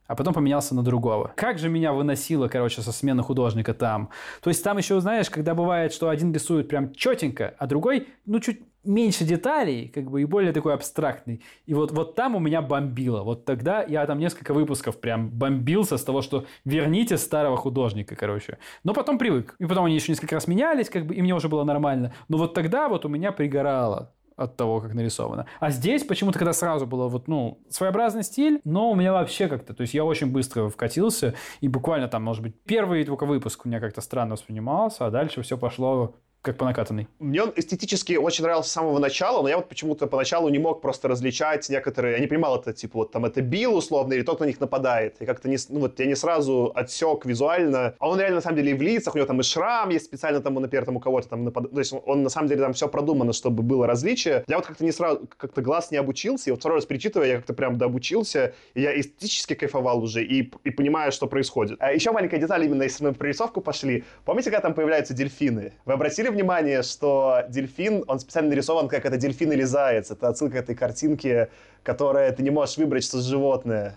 а 0.06 0.16
потом 0.16 0.34
поменялся 0.34 0.74
на 0.74 0.82
другого. 0.82 1.32
Как 1.36 1.58
же 1.58 1.68
меня 1.68 1.92
выносило, 1.92 2.48
короче, 2.48 2.82
со 2.82 2.92
смены 2.92 3.22
художника 3.22 3.72
там. 3.72 4.10
То 4.42 4.50
есть 4.50 4.64
там 4.64 4.78
еще, 4.78 5.00
знаешь, 5.00 5.30
когда 5.30 5.54
бывает, 5.54 5.92
что 5.92 6.08
один 6.08 6.32
рисует 6.32 6.68
прям 6.68 6.92
четенько, 6.92 7.54
а 7.58 7.66
другой, 7.66 8.08
ну, 8.26 8.40
чуть 8.40 8.60
меньше 8.84 9.24
деталей, 9.24 9.88
как 9.88 10.10
бы, 10.10 10.22
и 10.22 10.24
более 10.24 10.52
такой 10.52 10.74
абстрактный. 10.74 11.42
И 11.66 11.74
вот, 11.74 11.92
вот 11.92 12.14
там 12.14 12.34
у 12.36 12.38
меня 12.38 12.62
бомбило. 12.62 13.22
Вот 13.22 13.44
тогда 13.44 13.82
я 13.82 14.06
там 14.06 14.18
несколько 14.18 14.52
выпусков 14.54 15.00
прям 15.00 15.30
бомбился 15.30 15.96
с 15.96 16.04
того, 16.04 16.22
что 16.22 16.46
верните 16.64 17.16
старого 17.16 17.56
художника, 17.56 18.16
короче. 18.16 18.58
Но 18.84 18.94
потом 18.94 19.18
привык. 19.18 19.54
И 19.58 19.66
потом 19.66 19.84
они 19.84 19.94
еще 19.94 20.12
несколько 20.12 20.34
раз 20.34 20.46
менялись, 20.46 20.88
как 20.88 21.06
бы, 21.06 21.14
и 21.14 21.22
мне 21.22 21.34
уже 21.34 21.48
было 21.48 21.64
нормально. 21.64 22.12
Но 22.28 22.38
вот 22.38 22.54
тогда 22.54 22.88
вот 22.88 23.04
у 23.04 23.08
меня 23.08 23.32
пригорало 23.32 24.12
от 24.36 24.56
того, 24.56 24.80
как 24.80 24.94
нарисовано. 24.94 25.46
А 25.60 25.70
здесь 25.70 26.04
почему-то, 26.04 26.38
когда 26.38 26.52
сразу 26.52 26.86
было 26.86 27.08
вот, 27.08 27.28
ну, 27.28 27.60
своеобразный 27.68 28.22
стиль, 28.22 28.60
но 28.64 28.90
у 28.90 28.94
меня 28.94 29.12
вообще 29.12 29.48
как-то, 29.48 29.74
то 29.74 29.82
есть 29.82 29.94
я 29.94 30.04
очень 30.04 30.30
быстро 30.32 30.68
вкатился, 30.68 31.34
и 31.60 31.68
буквально 31.68 32.08
там, 32.08 32.22
может 32.22 32.42
быть, 32.42 32.54
первый 32.64 33.04
только 33.04 33.26
выпуск 33.26 33.64
у 33.64 33.68
меня 33.68 33.80
как-то 33.80 34.00
странно 34.00 34.32
воспринимался, 34.32 35.06
а 35.06 35.10
дальше 35.10 35.42
все 35.42 35.56
пошло 35.58 36.16
как 36.42 36.56
по 36.56 36.64
накатанной. 36.64 37.06
Мне 37.20 37.44
он 37.44 37.52
эстетически 37.54 38.14
очень 38.14 38.42
нравился 38.42 38.68
с 38.68 38.72
самого 38.72 38.98
начала, 38.98 39.42
но 39.42 39.48
я 39.48 39.56
вот 39.56 39.68
почему-то 39.68 40.08
поначалу 40.08 40.48
не 40.48 40.58
мог 40.58 40.82
просто 40.82 41.06
различать 41.06 41.68
некоторые... 41.68 42.14
Я 42.14 42.18
не 42.18 42.26
понимал, 42.26 42.58
это 42.58 42.72
типа 42.72 42.98
вот 42.98 43.12
там 43.12 43.24
это 43.24 43.40
Билл 43.40 43.76
условно 43.76 44.12
или 44.14 44.22
тот, 44.22 44.40
на 44.40 44.44
них 44.44 44.58
нападает. 44.58 45.16
И 45.20 45.24
как-то 45.24 45.48
не, 45.48 45.56
ну, 45.68 45.80
вот 45.80 46.00
я 46.00 46.06
не 46.06 46.16
сразу 46.16 46.72
отсек 46.74 47.24
визуально. 47.24 47.94
А 48.00 48.08
он 48.08 48.18
реально 48.18 48.36
на 48.36 48.40
самом 48.40 48.56
деле 48.56 48.72
и 48.72 48.74
в 48.74 48.82
лицах, 48.82 49.14
у 49.14 49.18
него 49.18 49.26
там 49.26 49.38
и 49.38 49.44
шрам 49.44 49.88
есть 49.90 50.06
специально 50.06 50.40
там, 50.40 50.54
например, 50.54 50.84
там 50.84 50.96
у 50.96 51.00
кого-то 51.00 51.28
там 51.28 51.44
нападает. 51.44 51.72
То 51.72 51.78
есть 51.78 51.92
он, 51.92 52.02
он, 52.06 52.22
на 52.24 52.28
самом 52.28 52.48
деле 52.48 52.60
там 52.60 52.72
все 52.72 52.88
продумано, 52.88 53.32
чтобы 53.32 53.62
было 53.62 53.86
различие. 53.86 54.42
Я 54.48 54.56
вот 54.56 54.66
как-то 54.66 54.84
не 54.84 54.92
сразу, 54.92 55.28
как-то 55.36 55.62
глаз 55.62 55.92
не 55.92 55.96
обучился, 55.96 56.50
и 56.50 56.52
вот 56.52 56.58
второй 56.58 56.78
раз 56.78 56.86
перечитывая, 56.86 57.28
я 57.28 57.36
как-то 57.36 57.54
прям 57.54 57.78
дообучился, 57.78 58.54
и 58.74 58.82
я 58.82 58.98
эстетически 58.98 59.54
кайфовал 59.54 60.02
уже 60.02 60.24
и, 60.24 60.52
и 60.64 60.70
понимаю, 60.70 61.12
что 61.12 61.28
происходит. 61.28 61.76
А 61.80 61.92
еще 61.92 62.10
маленькая 62.10 62.38
деталь, 62.38 62.64
именно 62.64 62.82
если 62.82 63.04
мы 63.04 63.10
в 63.12 63.18
прорисовку 63.18 63.60
пошли. 63.60 64.02
Помните, 64.24 64.50
когда 64.50 64.62
там 64.62 64.74
появляются 64.74 65.14
дельфины? 65.14 65.74
Вы 65.84 65.92
обратили 65.92 66.31
внимание, 66.32 66.82
что 66.82 67.44
дельфин, 67.48 68.04
он 68.06 68.18
специально 68.18 68.50
нарисован 68.50 68.88
как 68.88 69.04
это 69.04 69.16
дельфин 69.16 69.52
или 69.52 69.62
заяц? 69.62 70.10
Это 70.10 70.28
отсылка 70.28 70.56
к 70.56 70.58
этой 70.58 70.74
картинке, 70.74 71.48
которая 71.82 72.32
ты 72.32 72.42
не 72.42 72.50
можешь 72.50 72.76
выбрать, 72.76 73.04
что 73.04 73.20
животное. 73.20 73.96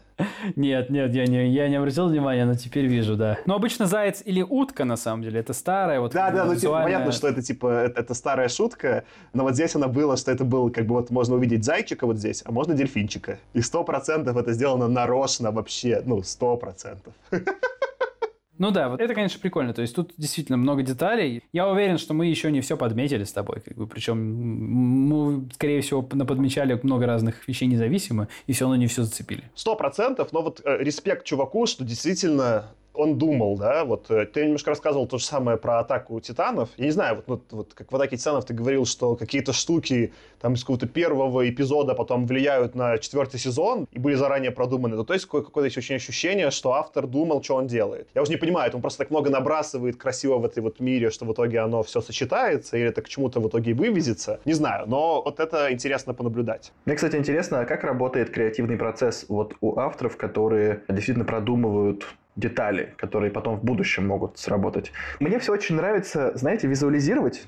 Нет, 0.55 0.89
нет, 0.89 1.13
я 1.13 1.25
не, 1.25 1.49
я 1.49 1.67
не 1.67 1.75
обратил 1.75 2.07
внимания, 2.07 2.45
но 2.45 2.55
теперь 2.55 2.85
вижу, 2.85 3.15
да. 3.15 3.37
Но 3.45 3.55
обычно 3.55 3.85
заяц 3.85 4.21
или 4.23 4.41
утка, 4.41 4.85
на 4.85 4.95
самом 4.95 5.23
деле, 5.23 5.39
это 5.39 5.53
старая 5.53 5.99
вот 5.99 6.13
Да, 6.13 6.31
да, 6.31 6.45
ну 6.45 6.55
типа, 6.55 6.81
понятно, 6.83 7.11
что 7.11 7.27
это 7.27 7.41
типа, 7.41 7.67
это, 7.67 8.01
это 8.01 8.13
старая 8.13 8.47
шутка, 8.47 9.03
но 9.33 9.43
вот 9.43 9.55
здесь 9.55 9.75
она 9.75 9.87
была, 9.87 10.17
что 10.17 10.31
это 10.31 10.45
был, 10.45 10.71
как 10.71 10.85
бы 10.85 10.95
вот 10.95 11.09
можно 11.11 11.35
увидеть 11.35 11.65
зайчика 11.65 12.05
вот 12.05 12.17
здесь, 12.17 12.43
а 12.45 12.51
можно 12.51 12.73
дельфинчика. 12.73 13.39
И 13.53 13.61
сто 13.61 13.83
процентов 13.83 14.37
это 14.37 14.53
сделано 14.53 14.87
нарочно 14.87 15.51
вообще, 15.51 16.01
ну, 16.05 16.23
сто 16.23 16.55
процентов. 16.57 17.13
Ну 18.57 18.71
да, 18.71 18.89
вот 18.89 19.01
это, 19.01 19.13
конечно, 19.13 19.39
прикольно. 19.39 19.73
То 19.73 19.81
есть 19.81 19.95
тут 19.95 20.13
действительно 20.17 20.57
много 20.57 20.81
деталей. 20.81 21.43
Я 21.51 21.67
уверен, 21.67 21.97
что 21.97 22.13
мы 22.13 22.27
еще 22.27 22.51
не 22.51 22.61
все 22.61 22.77
подметили 22.77 23.23
с 23.23 23.33
тобой. 23.33 23.61
Как 23.61 23.77
бы, 23.77 23.87
причем 23.87 24.17
мы, 24.17 25.49
скорее 25.53 25.81
всего, 25.81 26.01
подмечали 26.01 26.79
много 26.83 27.05
разных 27.05 27.47
вещей 27.47 27.67
независимо, 27.67 28.27
и 28.47 28.53
все 28.53 28.65
равно 28.65 28.77
не 28.77 28.87
все 28.87 29.03
зацепили. 29.03 29.43
Сто 29.55 29.75
процентов, 29.75 30.31
но 30.31 30.41
вот 30.41 30.61
э, 30.63 30.77
респект 30.79 31.25
чуваку, 31.25 31.65
что 31.65 31.83
действительно 31.83 32.71
он 32.95 33.17
думал, 33.17 33.57
да, 33.57 33.85
вот 33.85 34.09
э, 34.09 34.25
ты 34.25 34.45
немножко 34.45 34.69
рассказывал 34.69 35.07
то 35.07 35.17
же 35.17 35.25
самое 35.25 35.57
про 35.57 35.79
атаку 35.79 36.19
титанов. 36.19 36.69
Я 36.77 36.85
не 36.85 36.91
знаю, 36.91 37.15
вот, 37.15 37.25
вот, 37.27 37.41
вот 37.51 37.73
как 37.73 37.91
в 37.91 37.95
атаке 37.95 38.17
титанов 38.17 38.45
ты 38.45 38.53
говорил, 38.53 38.85
что 38.85 39.15
какие-то 39.15 39.53
штуки 39.53 40.13
там 40.39 40.53
из 40.53 40.61
какого-то 40.61 40.87
первого 40.87 41.49
эпизода 41.49 41.95
потом 41.95 42.25
влияют 42.25 42.75
на 42.75 42.97
четвертый 42.97 43.39
сезон 43.39 43.87
и 43.91 43.99
были 43.99 44.15
заранее 44.15 44.51
продуманы. 44.51 45.03
То 45.03 45.13
есть 45.13 45.25
какое-то 45.25 45.65
есть 45.65 45.77
очень 45.77 45.95
ощущение, 45.95 46.51
что 46.51 46.73
автор 46.73 47.07
думал, 47.07 47.43
что 47.43 47.55
он 47.55 47.67
делает. 47.67 48.07
Я 48.15 48.21
уже 48.21 48.31
не 48.31 48.37
понимаю, 48.37 48.71
он 48.73 48.81
просто 48.81 48.99
так 48.99 49.11
много 49.11 49.29
набрасывает 49.29 49.97
красиво 49.97 50.37
в 50.37 50.45
этой 50.45 50.61
вот 50.61 50.79
мире, 50.79 51.09
что 51.09 51.25
в 51.25 51.33
итоге 51.33 51.59
оно 51.59 51.83
все 51.83 52.01
сочетается 52.01 52.77
или 52.77 52.87
это 52.87 53.01
к 53.01 53.09
чему-то 53.09 53.39
в 53.39 53.47
итоге 53.47 53.73
вывезется. 53.73 54.39
Не 54.45 54.53
знаю, 54.53 54.87
но 54.87 55.21
вот 55.21 55.39
это 55.39 55.71
интересно 55.71 56.13
понаблюдать. 56.13 56.71
Мне, 56.85 56.95
кстати, 56.95 57.15
интересно, 57.15 57.61
а 57.61 57.65
как 57.65 57.83
работает 57.83 58.29
креативный 58.29 58.77
процесс 58.77 59.25
вот 59.29 59.55
у 59.61 59.77
авторов, 59.79 60.17
которые 60.17 60.83
действительно 60.87 61.25
продумывают 61.25 62.05
детали, 62.35 62.93
которые 62.97 63.31
потом 63.31 63.57
в 63.57 63.63
будущем 63.63 64.07
могут 64.07 64.37
сработать. 64.37 64.91
Мне 65.19 65.39
все 65.39 65.53
очень 65.53 65.75
нравится, 65.75 66.31
знаете, 66.35 66.67
визуализировать. 66.67 67.47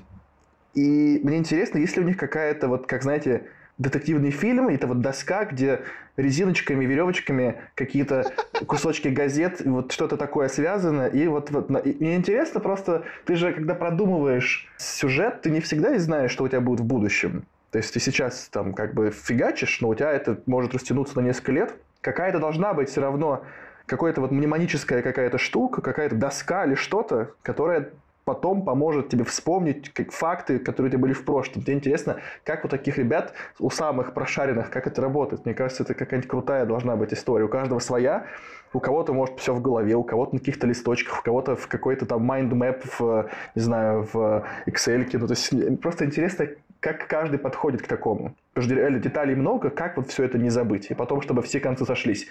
И 0.74 1.20
мне 1.22 1.38
интересно, 1.38 1.78
есть 1.78 1.96
ли 1.96 2.02
у 2.02 2.06
них 2.06 2.16
какая-то, 2.16 2.68
вот, 2.68 2.86
как 2.86 3.02
знаете, 3.02 3.46
детективный 3.78 4.30
фильм, 4.30 4.68
это 4.68 4.86
вот 4.86 5.00
доска, 5.00 5.44
где 5.44 5.82
резиночками, 6.16 6.84
веревочками 6.84 7.60
какие-то 7.74 8.32
кусочки 8.66 9.08
газет, 9.08 9.62
вот 9.64 9.92
что-то 9.92 10.16
такое 10.16 10.48
связано. 10.48 11.06
И 11.06 11.26
вот, 11.28 11.50
вот 11.50 11.70
и 11.86 11.96
мне 12.00 12.16
интересно 12.16 12.60
просто, 12.60 13.04
ты 13.24 13.36
же, 13.36 13.52
когда 13.52 13.74
продумываешь 13.74 14.68
сюжет, 14.76 15.42
ты 15.42 15.50
не 15.50 15.60
всегда 15.60 15.94
и 15.94 15.98
знаешь, 15.98 16.32
что 16.32 16.44
у 16.44 16.48
тебя 16.48 16.60
будет 16.60 16.80
в 16.80 16.84
будущем. 16.84 17.44
То 17.70 17.78
есть 17.78 17.92
ты 17.92 18.00
сейчас 18.00 18.48
там 18.50 18.72
как 18.72 18.94
бы 18.94 19.10
фигачишь, 19.10 19.80
но 19.80 19.88
у 19.88 19.94
тебя 19.94 20.10
это 20.10 20.40
может 20.46 20.74
растянуться 20.74 21.20
на 21.20 21.24
несколько 21.24 21.52
лет. 21.52 21.74
Какая-то 22.00 22.38
должна 22.38 22.74
быть 22.74 22.88
все 22.88 23.00
равно 23.00 23.44
какая-то 23.88 24.20
вот 24.20 24.30
мнемоническая 24.30 25.02
какая-то 25.02 25.38
штука, 25.38 25.80
какая-то 25.80 26.14
доска 26.14 26.64
или 26.64 26.74
что-то, 26.74 27.32
которая 27.42 27.90
потом 28.24 28.62
поможет 28.62 29.08
тебе 29.08 29.24
вспомнить 29.24 29.90
как 29.94 30.12
факты, 30.12 30.58
которые 30.58 30.90
у 30.90 30.92
тебя 30.92 31.00
были 31.00 31.14
в 31.14 31.24
прошлом. 31.24 31.62
Тебе 31.62 31.72
интересно, 31.72 32.18
как 32.44 32.66
у 32.66 32.68
таких 32.68 32.98
ребят, 32.98 33.32
у 33.58 33.70
самых 33.70 34.12
прошаренных, 34.12 34.70
как 34.70 34.86
это 34.86 35.00
работает. 35.00 35.46
Мне 35.46 35.54
кажется, 35.54 35.82
это 35.82 35.94
какая-нибудь 35.94 36.28
крутая 36.28 36.66
должна 36.66 36.94
быть 36.94 37.14
история. 37.14 37.46
У 37.46 37.48
каждого 37.48 37.78
своя, 37.78 38.26
у 38.74 38.80
кого-то 38.80 39.14
может 39.14 39.40
все 39.40 39.54
в 39.54 39.62
голове, 39.62 39.94
у 39.94 40.04
кого-то 40.04 40.34
на 40.34 40.40
каких-то 40.40 40.66
листочках, 40.66 41.20
у 41.20 41.22
кого-то 41.22 41.56
в 41.56 41.68
какой-то 41.68 42.04
там 42.04 42.30
mind 42.30 42.50
map 42.50 42.82
в, 42.98 43.30
не 43.54 43.62
знаю, 43.62 44.06
в 44.12 44.44
Excel. 44.66 45.08
Ну, 45.10 45.26
то 45.26 45.32
есть 45.32 45.80
просто 45.80 46.04
интересно, 46.04 46.48
как 46.80 47.06
каждый 47.06 47.38
подходит 47.38 47.80
к 47.80 47.86
такому. 47.86 48.34
Потому 48.52 48.74
что 48.74 48.98
деталей 48.98 49.36
много, 49.36 49.70
как 49.70 49.96
вот 49.96 50.10
все 50.10 50.24
это 50.24 50.36
не 50.36 50.50
забыть. 50.50 50.90
И 50.90 50.94
потом, 50.94 51.22
чтобы 51.22 51.40
все 51.40 51.60
концы 51.60 51.86
сошлись 51.86 52.28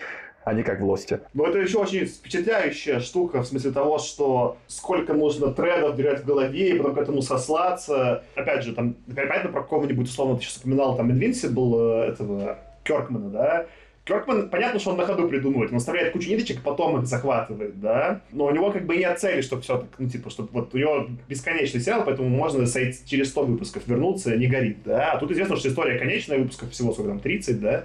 а 0.48 0.54
не 0.54 0.64
как 0.64 0.80
в 0.80 0.86
Лосте. 0.86 1.20
Но 1.34 1.46
это 1.46 1.60
еще 1.60 1.80
очень 1.80 2.06
впечатляющая 2.06 3.02
штука 3.02 3.42
в 3.42 3.46
смысле 3.46 3.72
того, 3.72 4.00
что 4.00 4.58
сколько 4.68 5.14
нужно 5.14 5.52
тредов 5.52 5.98
держать 5.98 6.22
в 6.22 6.26
голове 6.26 6.70
и 6.70 6.78
потом 6.78 6.96
к 6.96 6.98
этому 7.00 7.22
сослаться. 7.22 8.24
Опять 8.34 8.64
же, 8.64 8.74
там, 8.74 8.96
понятно, 9.14 9.52
про 9.52 9.62
кого-нибудь, 9.64 10.08
условно, 10.08 10.38
ты 10.38 10.44
сейчас 10.44 10.58
упоминал, 10.58 10.96
там, 10.96 11.12
Invincible 11.12 12.06
э, 12.06 12.12
этого 12.12 12.60
Керкмана, 12.86 13.30
да, 13.30 13.66
Керкман, 14.06 14.50
понятно, 14.50 14.80
что 14.80 14.92
он 14.92 14.98
на 14.98 15.06
ходу 15.06 15.28
придумывает, 15.28 15.72
он 15.72 15.78
оставляет 15.78 16.14
кучу 16.14 16.30
ниточек, 16.30 16.64
потом 16.64 16.98
их 16.98 17.08
захватывает, 17.08 17.82
да, 17.82 18.22
но 18.32 18.46
у 18.46 18.52
него 18.52 18.72
как 18.72 18.86
бы 18.86 18.96
нет 18.96 19.20
цели, 19.20 19.42
чтобы 19.42 19.64
все 19.64 19.80
так, 19.80 19.90
ну, 19.98 20.08
типа, 20.08 20.30
чтобы 20.30 20.48
вот 20.54 20.74
у 20.74 20.78
него 20.78 21.08
бесконечный 21.28 21.82
сериал, 21.82 22.04
поэтому 22.06 22.30
можно 22.30 22.66
сойти, 22.68 23.00
через 23.06 23.32
100 23.32 23.44
выпусков 23.44 23.86
вернуться, 23.86 24.38
не 24.38 24.48
горит, 24.48 24.78
да, 24.86 25.12
а 25.12 25.20
тут 25.20 25.32
известно, 25.32 25.58
что 25.58 25.68
история 25.68 26.00
конечная, 26.00 26.40
выпусков 26.40 26.72
всего, 26.72 26.94
сколько 26.94 27.10
там, 27.10 27.20
30, 27.20 27.60
да, 27.60 27.84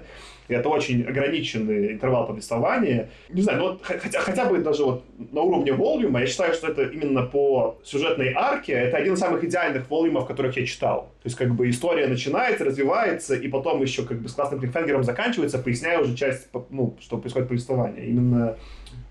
это 0.53 0.69
очень 0.69 1.03
ограниченный 1.03 1.93
интервал 1.93 2.27
повествования. 2.27 3.09
Не 3.29 3.43
знаю, 3.43 3.59
ну 3.59 3.69
вот 3.69 3.83
хотя, 3.83 4.21
хотя 4.21 4.45
бы 4.47 4.59
даже 4.59 4.85
вот 4.85 5.05
на 5.33 5.41
уровне 5.41 5.73
волюма, 5.73 6.21
я 6.21 6.27
считаю, 6.27 6.55
что 6.55 6.69
это 6.69 6.83
именно 6.83 7.23
по 7.23 7.79
сюжетной 7.85 8.33
арке, 8.35 8.73
это 8.73 8.97
один 8.97 9.15
из 9.15 9.19
самых 9.19 9.45
идеальных 9.45 9.91
волюмов, 9.91 10.27
которых 10.27 10.57
я 10.57 10.67
читал. 10.67 11.13
То 11.23 11.27
есть 11.27 11.37
как 11.37 11.55
бы 11.55 11.69
история 11.71 12.07
начинается, 12.07 12.65
развивается, 12.65 13.35
и 13.35 13.49
потом 13.49 13.83
еще 13.83 14.03
как 14.03 14.21
бы 14.21 14.29
с 14.29 14.33
классным 14.33 14.61
клиффхенгером 14.61 15.05
заканчивается, 15.05 15.59
поясняя 15.59 15.99
уже 16.01 16.17
часть, 16.17 16.49
ну, 16.71 16.97
что 17.01 17.19
происходит 17.19 17.49
повествование. 17.49 18.07
Именно 18.07 18.57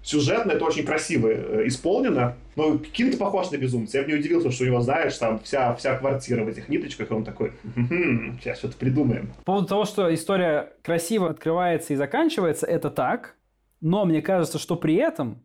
сюжетно 0.03 0.51
это 0.51 0.65
очень 0.65 0.85
красиво 0.85 1.27
э, 1.27 1.67
исполнено. 1.67 2.35
Но 2.55 2.77
Кинт 2.77 3.17
похож 3.17 3.51
на 3.51 3.57
безумца. 3.57 3.97
Я 3.97 4.03
бы 4.03 4.11
не 4.11 4.17
удивился, 4.17 4.51
что 4.51 4.63
у 4.63 4.67
него, 4.67 4.81
знаешь, 4.81 5.17
там 5.17 5.39
вся, 5.39 5.73
вся 5.75 5.97
квартира 5.97 6.43
в 6.43 6.47
этих 6.47 6.69
ниточках, 6.69 7.11
и 7.11 7.13
он 7.13 7.23
такой, 7.23 7.53
м-м, 7.75 8.39
сейчас 8.41 8.59
что-то 8.59 8.77
придумаем. 8.77 9.33
По 9.37 9.43
поводу 9.43 9.67
того, 9.67 9.85
что 9.85 10.13
история 10.13 10.73
красиво 10.83 11.29
открывается 11.29 11.93
и 11.93 11.95
заканчивается, 11.95 12.65
это 12.65 12.89
так. 12.89 13.35
Но 13.79 14.05
мне 14.05 14.21
кажется, 14.21 14.59
что 14.59 14.75
при 14.75 14.95
этом, 14.95 15.41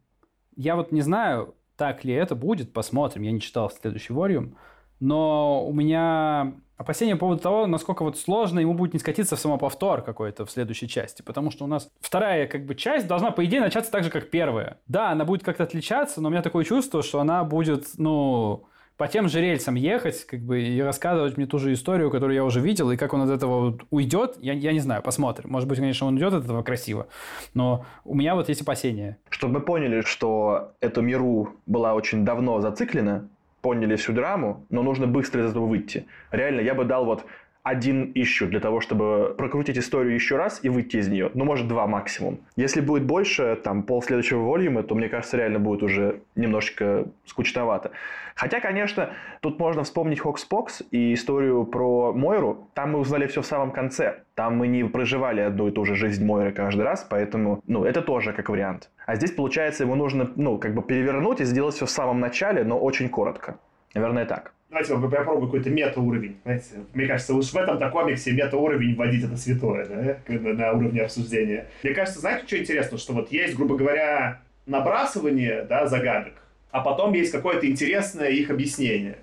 я 0.56 0.76
вот 0.76 0.92
не 0.92 1.00
знаю, 1.00 1.54
так 1.76 2.04
ли 2.04 2.12
это 2.14 2.34
будет, 2.34 2.72
посмотрим. 2.72 3.22
Я 3.22 3.32
не 3.32 3.40
читал 3.40 3.70
следующий 3.70 4.12
Ворьюм. 4.12 4.56
Но 4.98 5.66
у 5.66 5.72
меня 5.72 6.54
опасения 6.76 7.14
по 7.14 7.20
поводу 7.20 7.42
того, 7.42 7.66
насколько 7.66 8.02
вот 8.02 8.18
сложно 8.18 8.60
ему 8.60 8.74
будет 8.74 8.94
не 8.94 9.00
скатиться 9.00 9.36
в 9.36 9.40
самоповтор 9.40 10.02
какой-то 10.02 10.44
в 10.44 10.50
следующей 10.50 10.88
части. 10.88 11.22
Потому 11.22 11.50
что 11.50 11.64
у 11.64 11.68
нас 11.68 11.90
вторая 12.00 12.46
как 12.46 12.64
бы 12.66 12.74
часть 12.74 13.06
должна, 13.06 13.30
по 13.30 13.44
идее, 13.44 13.60
начаться 13.60 13.90
так 13.90 14.04
же, 14.04 14.10
как 14.10 14.30
первая. 14.30 14.78
Да, 14.86 15.10
она 15.10 15.24
будет 15.24 15.42
как-то 15.42 15.64
отличаться, 15.64 16.20
но 16.20 16.28
у 16.28 16.30
меня 16.30 16.42
такое 16.42 16.64
чувство, 16.64 17.02
что 17.02 17.20
она 17.20 17.44
будет, 17.44 17.86
ну, 17.96 18.66
по 18.96 19.08
тем 19.08 19.28
же 19.28 19.40
рельсам 19.40 19.74
ехать, 19.74 20.24
как 20.24 20.40
бы, 20.40 20.62
и 20.62 20.80
рассказывать 20.80 21.36
мне 21.36 21.46
ту 21.46 21.58
же 21.58 21.72
историю, 21.72 22.10
которую 22.10 22.34
я 22.34 22.44
уже 22.44 22.60
видел, 22.60 22.90
и 22.90 22.96
как 22.96 23.12
он 23.12 23.22
от 23.22 23.30
этого 23.30 23.70
вот 23.70 23.82
уйдет, 23.90 24.36
я, 24.40 24.54
я 24.54 24.72
не 24.72 24.80
знаю, 24.80 25.02
посмотрим. 25.02 25.50
Может 25.50 25.68
быть, 25.68 25.78
конечно, 25.78 26.06
он 26.06 26.14
уйдет 26.14 26.32
от 26.32 26.44
этого 26.44 26.62
красиво, 26.62 27.08
но 27.52 27.84
у 28.04 28.14
меня 28.14 28.34
вот 28.34 28.48
есть 28.48 28.62
опасения. 28.62 29.18
Чтобы 29.28 29.54
мы 29.54 29.60
поняли, 29.60 30.00
что 30.00 30.72
эту 30.80 31.02
миру 31.02 31.56
была 31.66 31.94
очень 31.94 32.24
давно 32.24 32.60
зациклена, 32.60 33.28
поняли 33.66 33.96
всю 33.96 34.12
драму, 34.12 34.64
но 34.70 34.84
нужно 34.84 35.08
быстро 35.08 35.42
из 35.42 35.50
этого 35.50 35.66
выйти. 35.66 36.06
Реально, 36.30 36.60
я 36.60 36.72
бы 36.72 36.84
дал 36.84 37.04
вот 37.04 37.26
один 37.66 38.12
ищу 38.14 38.46
для 38.46 38.60
того, 38.60 38.80
чтобы 38.80 39.34
прокрутить 39.36 39.76
историю 39.76 40.14
еще 40.14 40.36
раз 40.36 40.60
и 40.62 40.68
выйти 40.68 40.98
из 40.98 41.08
нее. 41.08 41.32
Ну, 41.34 41.44
может, 41.44 41.66
два 41.66 41.88
максимум. 41.88 42.38
Если 42.54 42.80
будет 42.80 43.04
больше, 43.04 43.56
там, 43.56 43.82
пол 43.82 44.00
следующего 44.02 44.38
волюма, 44.42 44.84
то, 44.84 44.94
мне 44.94 45.08
кажется, 45.08 45.36
реально 45.36 45.58
будет 45.58 45.82
уже 45.82 46.20
немножечко 46.36 47.06
скучновато. 47.24 47.90
Хотя, 48.36 48.60
конечно, 48.60 49.10
тут 49.40 49.58
можно 49.58 49.82
вспомнить 49.82 50.20
Хокспокс 50.20 50.84
и 50.92 51.12
историю 51.14 51.64
про 51.64 52.12
Мойру. 52.12 52.68
Там 52.74 52.92
мы 52.92 53.00
узнали 53.00 53.26
все 53.26 53.42
в 53.42 53.46
самом 53.46 53.72
конце. 53.72 54.22
Там 54.36 54.56
мы 54.56 54.68
не 54.68 54.84
проживали 54.84 55.40
одну 55.40 55.66
и 55.66 55.72
ту 55.72 55.84
же 55.84 55.96
жизнь 55.96 56.24
Мойры 56.24 56.52
каждый 56.52 56.82
раз, 56.82 57.04
поэтому, 57.10 57.62
ну, 57.66 57.84
это 57.84 58.00
тоже 58.00 58.32
как 58.32 58.48
вариант. 58.48 58.90
А 59.06 59.16
здесь, 59.16 59.32
получается, 59.32 59.82
ему 59.82 59.96
нужно, 59.96 60.30
ну, 60.36 60.58
как 60.58 60.72
бы 60.72 60.82
перевернуть 60.82 61.40
и 61.40 61.44
сделать 61.44 61.74
все 61.74 61.86
в 61.86 61.90
самом 61.90 62.20
начале, 62.20 62.62
но 62.62 62.78
очень 62.78 63.08
коротко. 63.08 63.58
Наверное, 63.92 64.24
так. 64.24 64.52
Давайте 64.68 64.94
я 64.94 64.98
попробую 64.98 65.46
какой-то 65.46 65.70
мета-уровень. 65.70 66.36
Знаете, 66.42 66.66
мне 66.92 67.06
кажется, 67.06 67.34
уж 67.34 67.52
в 67.52 67.56
этом-то 67.56 67.88
комиксе 67.88 68.32
мета-уровень 68.32 68.96
вводить 68.96 69.24
это 69.24 69.36
святое, 69.36 69.86
да, 69.86 70.18
на 70.28 70.72
уровне 70.72 71.02
обсуждения. 71.02 71.68
Мне 71.84 71.94
кажется, 71.94 72.18
знаете, 72.18 72.46
что 72.46 72.58
интересно, 72.58 72.98
что 72.98 73.12
вот 73.12 73.30
есть, 73.30 73.54
грубо 73.54 73.76
говоря, 73.76 74.40
набрасывание, 74.66 75.62
да, 75.62 75.86
загадок, 75.86 76.34
а 76.72 76.80
потом 76.80 77.12
есть 77.12 77.30
какое-то 77.30 77.66
интересное 77.68 78.28
их 78.30 78.50
объяснение. 78.50 79.18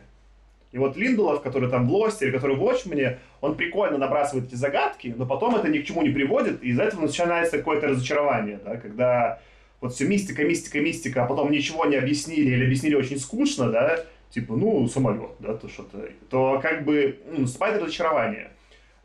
И 0.72 0.78
вот 0.78 0.96
Линдулов, 0.96 1.41
который 1.44 1.70
там 1.70 1.88
в 1.88 1.91
Лосте, 1.91 2.26
или 2.26 2.32
который 2.32 2.56
в 2.56 2.64
Watchmen, 2.64 3.18
он 3.41 3.56
прикольно 3.56 3.98
набрасывает 3.98 4.48
эти 4.48 4.56
загадки, 4.56 5.14
но 5.16 5.26
потом 5.26 5.56
это 5.56 5.68
ни 5.68 5.80
к 5.80 5.86
чему 5.86 6.04
не 6.04 6.10
приводит, 6.10 6.64
и 6.64 6.70
из-за 6.70 6.84
этого 6.84 7.02
начинается 7.02 7.58
какое-то 7.58 7.89
разочарование, 7.89 8.60
да, 8.64 8.78
когда 8.78 9.39
вот 9.82 9.94
все 9.94 10.08
мистика, 10.08 10.46
мистика, 10.46 10.80
мистика, 10.80 11.24
а 11.24 11.28
потом 11.28 11.52
ничего 11.52 11.84
не 11.86 11.98
объяснили 11.98 12.52
или 12.52 12.64
объяснили 12.64 12.96
очень 12.96 13.20
скучно, 13.20 13.70
да, 13.70 14.00
типа, 14.34 14.55
ну, 14.55 14.88
самолет, 14.88 15.31
да, 15.39 15.53
то 15.53 15.69
что-то, 15.69 16.09
то 16.29 16.59
как 16.61 16.86
бы 16.86 17.19
ну, 17.29 17.41
наступает 17.41 17.81
разочарование. 17.81 18.49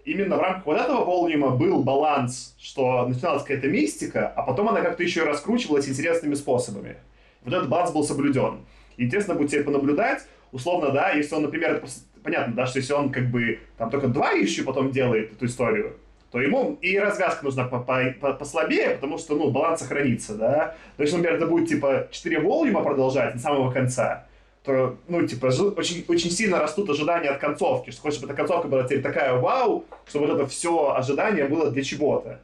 Именно 0.04 0.36
в 0.36 0.40
рамках 0.40 0.66
вот 0.66 0.78
этого 0.78 1.04
волюма 1.04 1.50
был 1.50 1.82
баланс, 1.82 2.56
что 2.58 3.06
начиналась 3.06 3.42
какая-то 3.42 3.68
мистика, 3.68 4.28
а 4.28 4.42
потом 4.42 4.70
она 4.70 4.80
как-то 4.80 5.02
еще 5.02 5.20
и 5.20 5.24
раскручивалась 5.24 5.86
интересными 5.86 6.34
способами. 6.34 6.96
Вот 7.44 7.52
этот 7.52 7.68
баланс 7.68 7.92
был 7.92 8.04
соблюден. 8.04 8.60
Интересно 8.96 9.34
будет 9.34 9.50
тебе 9.50 9.64
понаблюдать, 9.64 10.26
условно, 10.50 10.90
да, 10.92 11.10
если 11.10 11.34
он, 11.34 11.42
например, 11.42 11.84
понятно, 12.22 12.54
да, 12.54 12.66
что 12.66 12.78
если 12.78 12.94
он 12.94 13.10
как 13.10 13.30
бы 13.30 13.60
там 13.76 13.90
только 13.90 14.08
два 14.08 14.32
ищу 14.32 14.64
потом 14.64 14.90
делает 14.90 15.32
эту 15.32 15.44
историю, 15.44 15.96
то 16.30 16.40
ему 16.40 16.78
и 16.80 16.98
развязка 16.98 17.44
нужна 17.44 17.64
по 17.64 17.76
-по 17.76 18.34
послабее, 18.34 18.90
потому 18.90 19.18
что, 19.18 19.34
ну, 19.34 19.50
баланс 19.50 19.80
сохранится, 19.80 20.34
да. 20.34 20.74
То 20.96 21.02
есть, 21.02 21.14
например, 21.14 21.36
это 21.36 21.46
будет, 21.46 21.68
типа, 21.68 22.08
4 22.10 22.40
волюма 22.40 22.82
продолжать 22.82 23.34
до 23.34 23.40
самого 23.40 23.70
конца, 23.70 24.26
то, 24.64 24.96
ну, 25.08 25.26
типа, 25.26 25.46
очень, 25.76 26.04
очень 26.08 26.30
сильно 26.30 26.60
растут 26.60 26.90
ожидания 26.90 27.30
от 27.30 27.38
концовки, 27.38 27.90
что 27.90 28.02
хочешь, 28.02 28.18
чтобы 28.18 28.32
эта 28.32 28.36
концовка 28.36 28.68
была 28.68 28.84
теперь 28.84 29.02
такая 29.02 29.34
вау, 29.34 29.86
чтобы 30.06 30.26
вот 30.26 30.34
это 30.36 30.46
все 30.46 30.94
ожидание 30.94 31.46
было 31.46 31.70
для 31.70 31.82
чего-то. 31.82 32.40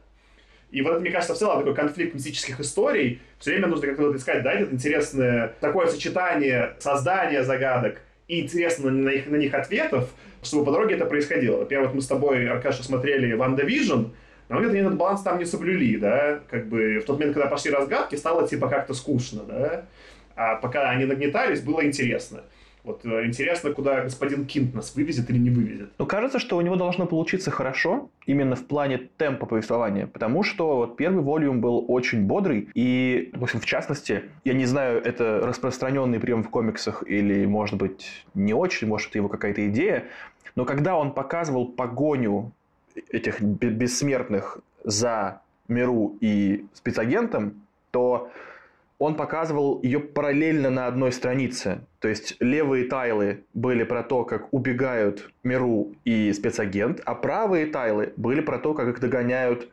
И 0.70 0.82
вот 0.82 0.90
это, 0.90 1.00
мне 1.00 1.10
кажется, 1.10 1.34
в 1.34 1.38
целом 1.38 1.58
такой 1.58 1.74
конфликт 1.74 2.14
мистических 2.14 2.58
историй. 2.58 3.20
Все 3.38 3.52
время 3.52 3.68
нужно 3.68 3.86
как-то 3.86 4.16
искать, 4.16 4.42
да, 4.42 4.52
это 4.52 4.74
интересное 4.74 5.54
такое 5.60 5.86
сочетание 5.86 6.74
создания 6.80 7.44
загадок 7.44 8.00
и 8.26 8.40
интересно 8.40 8.90
на 8.90 9.10
них, 9.10 9.26
на 9.28 9.36
них 9.36 9.54
ответов, 9.54 10.10
чтобы 10.42 10.64
по 10.64 10.72
дороге 10.72 10.96
это 10.96 11.06
происходило. 11.06 11.60
Например, 11.60 11.84
вот 11.84 11.94
мы 11.94 12.00
с 12.00 12.06
тобой, 12.06 12.48
Аркаша, 12.48 12.82
смотрели 12.82 13.34
«WandaVision», 13.34 14.06
но 14.48 14.60
где-то 14.60 14.76
этот 14.76 14.96
баланс 14.96 15.22
там 15.22 15.38
не 15.38 15.44
соблюли, 15.44 15.96
да, 15.96 16.40
как 16.50 16.66
бы 16.68 16.98
в 16.98 17.04
тот 17.04 17.18
момент, 17.18 17.34
когда 17.34 17.48
пошли 17.48 17.70
разгадки, 17.70 18.16
стало 18.16 18.46
типа 18.46 18.68
как-то 18.68 18.94
скучно, 18.94 19.42
да, 19.44 19.84
а 20.36 20.56
пока 20.56 20.90
они 20.90 21.04
нагнетались, 21.04 21.60
было 21.60 21.84
интересно. 21.84 22.42
Вот 22.84 23.00
э, 23.06 23.24
интересно, 23.24 23.72
куда 23.72 24.02
господин 24.02 24.44
Киндт 24.44 24.74
нас 24.74 24.94
вывезет 24.94 25.30
или 25.30 25.38
не 25.38 25.48
вывезет. 25.48 25.92
Ну, 25.96 26.04
кажется, 26.04 26.38
что 26.38 26.58
у 26.58 26.60
него 26.60 26.76
должно 26.76 27.06
получиться 27.06 27.50
хорошо, 27.50 28.10
именно 28.26 28.56
в 28.56 28.66
плане 28.66 29.08
темпа 29.16 29.46
повествования, 29.46 30.06
потому 30.06 30.42
что 30.42 30.76
вот 30.76 30.96
первый 30.96 31.24
volume 31.24 31.62
был 31.62 31.86
очень 31.88 32.26
бодрый, 32.26 32.68
и, 32.74 33.30
в 33.34 33.42
общем, 33.42 33.60
в 33.60 33.64
частности, 33.64 34.24
я 34.44 34.52
не 34.52 34.66
знаю, 34.66 35.02
это 35.02 35.40
распространенный 35.42 36.20
прием 36.20 36.42
в 36.42 36.50
комиксах 36.50 37.02
или, 37.06 37.46
может 37.46 37.76
быть, 37.76 38.26
не 38.34 38.52
очень, 38.52 38.86
может, 38.86 39.08
это 39.08 39.18
его 39.18 39.28
какая-то 39.30 39.66
идея, 39.68 40.04
но 40.54 40.66
когда 40.66 40.94
он 40.96 41.12
показывал 41.12 41.66
погоню 41.66 42.52
этих 43.08 43.40
бессмертных 43.40 44.58
за 44.84 45.40
Миру 45.68 46.16
и 46.20 46.66
спецагентом, 46.74 47.62
то 47.90 48.30
он 48.98 49.16
показывал 49.16 49.80
ее 49.82 50.00
параллельно 50.00 50.70
на 50.70 50.86
одной 50.86 51.12
странице. 51.12 51.80
То 52.00 52.08
есть 52.08 52.36
левые 52.40 52.84
тайлы 52.84 53.44
были 53.54 53.84
про 53.84 54.02
то, 54.02 54.24
как 54.24 54.52
убегают 54.52 55.30
Миру 55.42 55.92
и 56.04 56.32
спецагент, 56.32 57.00
а 57.04 57.14
правые 57.14 57.66
тайлы 57.66 58.12
были 58.16 58.40
про 58.40 58.58
то, 58.58 58.74
как 58.74 58.88
их 58.88 59.00
догоняют 59.00 59.70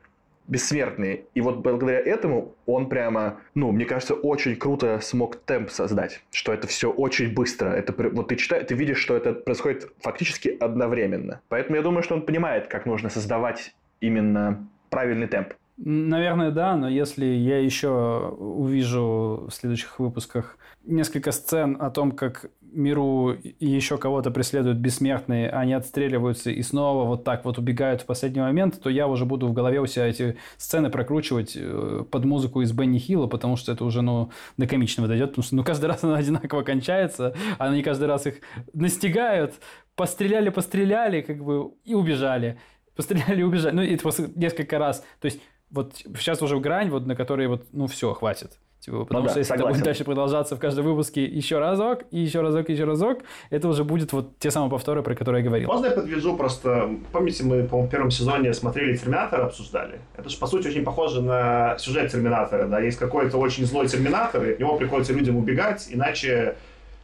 бессмертные. 0.48 1.26
И 1.34 1.42
вот 1.42 1.60
благодаря 1.60 2.00
этому 2.00 2.56
он 2.66 2.90
прямо, 2.90 3.40
ну, 3.56 3.72
мне 3.72 3.86
кажется, 3.86 4.16
очень 4.16 4.56
круто 4.56 5.00
смог 5.02 5.38
темп 5.38 5.70
создать, 5.70 6.22
что 6.32 6.52
это 6.52 6.68
все 6.68 6.92
очень 6.92 7.34
быстро. 7.34 7.70
Это, 7.70 7.94
вот 8.10 8.28
ты 8.28 8.36
читаешь, 8.36 8.66
ты 8.68 8.76
видишь, 8.76 8.98
что 8.98 9.16
это 9.16 9.34
происходит 9.34 9.92
фактически 10.00 10.58
одновременно. 10.60 11.42
Поэтому 11.48 11.78
я 11.78 11.82
думаю, 11.82 12.04
что 12.04 12.16
он 12.16 12.26
понимает, 12.26 12.68
как 12.68 12.86
нужно 12.86 13.10
создавать 13.10 13.74
именно 14.02 14.68
правильный 14.90 15.28
темп. 15.28 15.54
Наверное, 15.84 16.52
да, 16.52 16.76
но 16.76 16.88
если 16.88 17.26
я 17.26 17.58
еще 17.58 18.36
увижу 18.38 19.48
в 19.50 19.52
следующих 19.52 19.98
выпусках 19.98 20.58
несколько 20.84 21.32
сцен 21.32 21.76
о 21.80 21.90
том, 21.90 22.12
как 22.12 22.52
Миру 22.62 23.36
еще 23.60 23.98
кого-то 23.98 24.30
преследуют 24.30 24.78
бессмертные, 24.78 25.50
они 25.50 25.74
отстреливаются 25.74 26.52
и 26.52 26.62
снова 26.62 27.06
вот 27.06 27.24
так 27.24 27.46
вот 27.46 27.58
убегают 27.58 28.02
в 28.02 28.06
последний 28.06 28.42
момент, 28.42 28.80
то 28.80 28.92
я 28.92 29.08
уже 29.08 29.26
буду 29.26 29.48
в 29.48 29.54
голове 29.54 29.82
у 29.82 29.88
себя 29.88 30.06
эти 30.06 30.38
сцены 30.58 30.92
прокручивать 30.92 31.54
э, 31.56 32.06
под 32.10 32.26
музыку 32.26 32.62
из 32.62 32.72
Бенни 32.74 33.00
Хилла, 33.00 33.26
потому 33.26 33.58
что 33.58 33.72
это 33.72 33.84
уже, 33.84 34.04
ну, 34.04 34.30
до 34.58 34.68
комичного 34.68 35.10
дойдет, 35.10 35.32
потому 35.32 35.44
что, 35.44 35.56
ну, 35.56 35.64
каждый 35.64 35.88
раз 35.88 36.04
она 36.04 36.16
одинаково 36.18 36.62
кончается, 36.62 37.36
а 37.58 37.70
они 37.70 37.82
каждый 37.82 38.08
раз 38.08 38.28
их 38.28 38.36
настигают, 38.74 39.56
постреляли, 39.96 40.50
постреляли, 40.50 41.22
как 41.22 41.44
бы, 41.44 41.72
и 41.84 41.96
убежали. 41.96 42.60
Постреляли 42.96 43.42
убежали. 43.42 43.76
Ну, 43.76 43.82
это 43.82 44.32
несколько 44.36 44.78
раз. 44.78 45.04
То 45.20 45.26
есть, 45.26 45.42
вот 45.72 45.96
сейчас 46.18 46.42
уже 46.42 46.60
грань, 46.60 46.90
вот 46.90 47.06
на 47.06 47.16
которой 47.16 47.48
вот, 47.48 47.66
ну, 47.72 47.88
все, 47.88 48.14
хватит. 48.14 48.58
Типа, 48.82 49.06
потому 49.06 49.26
ну, 49.26 49.30
что 49.30 49.36
да, 49.36 49.40
если 49.42 49.50
согласен. 49.50 49.70
это 49.70 49.78
будет 49.78 49.86
дальше 49.86 50.04
продолжаться 50.04 50.56
в 50.56 50.60
каждом 50.60 50.86
выпуске 50.86 51.24
еще 51.24 51.60
разок, 51.60 52.00
и 52.10 52.20
еще 52.20 52.42
разок, 52.42 52.68
и 52.68 52.74
еще 52.74 52.86
разок, 52.86 53.20
это 53.52 53.68
уже 53.68 53.84
будет 53.84 54.12
вот 54.12 54.40
те 54.40 54.50
самые 54.50 54.72
повторы, 54.72 55.04
про 55.04 55.14
которые 55.14 55.44
я 55.44 55.48
говорил. 55.48 55.68
Можно 55.68 55.86
я 55.86 55.92
подвяжу 55.92 56.36
просто... 56.36 56.90
Помните, 57.12 57.44
мы, 57.44 57.64
по 57.64 57.84
в 57.84 57.90
первом 57.90 58.10
сезоне 58.10 58.56
смотрели 58.56 58.98
«Терминатора», 58.98 59.46
обсуждали? 59.46 60.02
Это 60.18 60.30
же, 60.30 60.38
по 60.38 60.48
сути, 60.48 60.68
очень 60.68 60.84
похоже 60.84 61.22
на 61.22 61.78
сюжет 61.78 62.12
«Терминатора», 62.12 62.68
да? 62.68 62.80
Есть 62.80 62.98
какой-то 62.98 63.38
очень 63.38 63.66
злой 63.68 63.88
«Терминатор», 63.88 64.44
и 64.44 64.54
от 64.54 64.60
него 64.60 64.76
приходится 64.78 65.14
людям 65.14 65.38
убегать, 65.38 65.88
иначе 65.92 66.56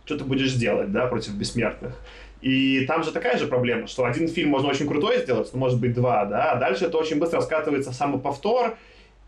что 0.06 0.18
ты 0.18 0.24
будешь 0.24 0.54
делать, 0.54 0.92
да, 0.92 1.06
против 1.06 1.34
бессмертных. 1.34 1.94
И 2.42 2.86
там 2.86 3.04
же 3.04 3.12
такая 3.12 3.38
же 3.38 3.48
проблема, 3.48 3.88
что 3.88 4.06
один 4.06 4.28
фильм 4.28 4.50
можно 4.50 4.70
очень 4.70 4.88
крутой 4.88 5.20
сделать, 5.20 5.50
но 5.54 5.60
может 5.60 5.80
быть 5.80 5.94
два, 5.94 6.26
да, 6.26 6.52
а 6.52 6.56
дальше 6.58 6.86
это 6.86 6.98
очень 6.98 7.18
быстро 7.18 7.38
раскатывается 7.38 7.92
в 7.92 7.96
самоповтор, 7.96 8.78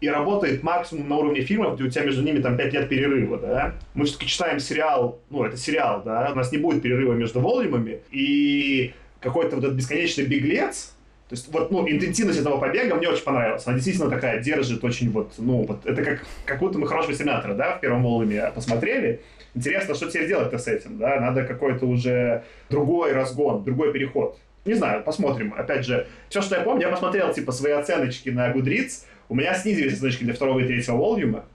и 0.01 0.07
работает 0.07 0.63
максимум 0.63 1.09
на 1.09 1.17
уровне 1.17 1.41
фильмов, 1.41 1.75
где 1.75 1.83
у 1.83 1.89
тебя 1.89 2.05
между 2.05 2.21
ними 2.23 2.39
там 2.39 2.55
5 2.55 2.73
лет 2.73 2.89
перерыва, 2.89 3.37
да. 3.37 3.75
Мы 3.93 4.05
все-таки 4.05 4.27
читаем 4.27 4.59
сериал, 4.59 5.19
ну, 5.29 5.43
это 5.43 5.57
сериал, 5.57 6.01
да, 6.05 6.29
у 6.31 6.35
нас 6.35 6.51
не 6.51 6.57
будет 6.57 6.81
перерыва 6.81 7.13
между 7.13 7.41
волюмами, 7.41 7.99
и 8.11 8.93
какой-то 9.19 9.57
вот 9.57 9.65
этот 9.65 9.75
бесконечный 9.75 10.25
беглец, 10.25 10.95
то 11.27 11.35
есть 11.35 11.51
вот, 11.51 11.69
ну, 11.69 11.87
интенсивность 11.87 12.39
этого 12.39 12.57
побега 12.57 12.95
мне 12.95 13.07
очень 13.07 13.23
понравилась. 13.23 13.61
Она 13.67 13.75
действительно 13.75 14.09
такая 14.09 14.41
держит 14.41 14.83
очень 14.83 15.11
вот, 15.11 15.33
ну, 15.37 15.63
вот 15.63 15.85
это 15.85 16.03
как, 16.03 16.25
как 16.45 16.59
будто 16.59 16.79
мы 16.79 16.87
хорошего 16.87 17.13
сенатора, 17.13 17.53
да, 17.53 17.75
в 17.75 17.81
первом 17.81 18.03
волюме 18.03 18.51
посмотрели, 18.55 19.21
Интересно, 19.55 19.95
что 19.95 20.09
теперь 20.09 20.27
делать-то 20.27 20.57
с 20.57 20.67
этим, 20.67 20.97
да? 20.97 21.19
Надо 21.19 21.43
какой-то 21.43 21.85
уже 21.85 22.43
другой 22.69 23.13
разгон, 23.13 23.63
другой 23.63 23.91
переход. 23.91 24.37
Не 24.65 24.73
знаю, 24.73 25.03
посмотрим. 25.03 25.53
Опять 25.57 25.85
же, 25.85 26.07
все, 26.29 26.41
что 26.41 26.55
я 26.55 26.61
помню, 26.61 26.83
я 26.83 26.89
посмотрел, 26.89 27.33
типа, 27.33 27.51
свои 27.51 27.71
оценочки 27.71 28.29
на 28.29 28.51
Goodreads. 28.51 29.05
У 29.29 29.35
меня 29.35 29.53
снизились 29.55 29.93
оценочки 29.93 30.23
для 30.23 30.33
второго 30.33 30.59
и 30.59 30.67
третьего 30.67 30.97
волюма. 30.97 31.45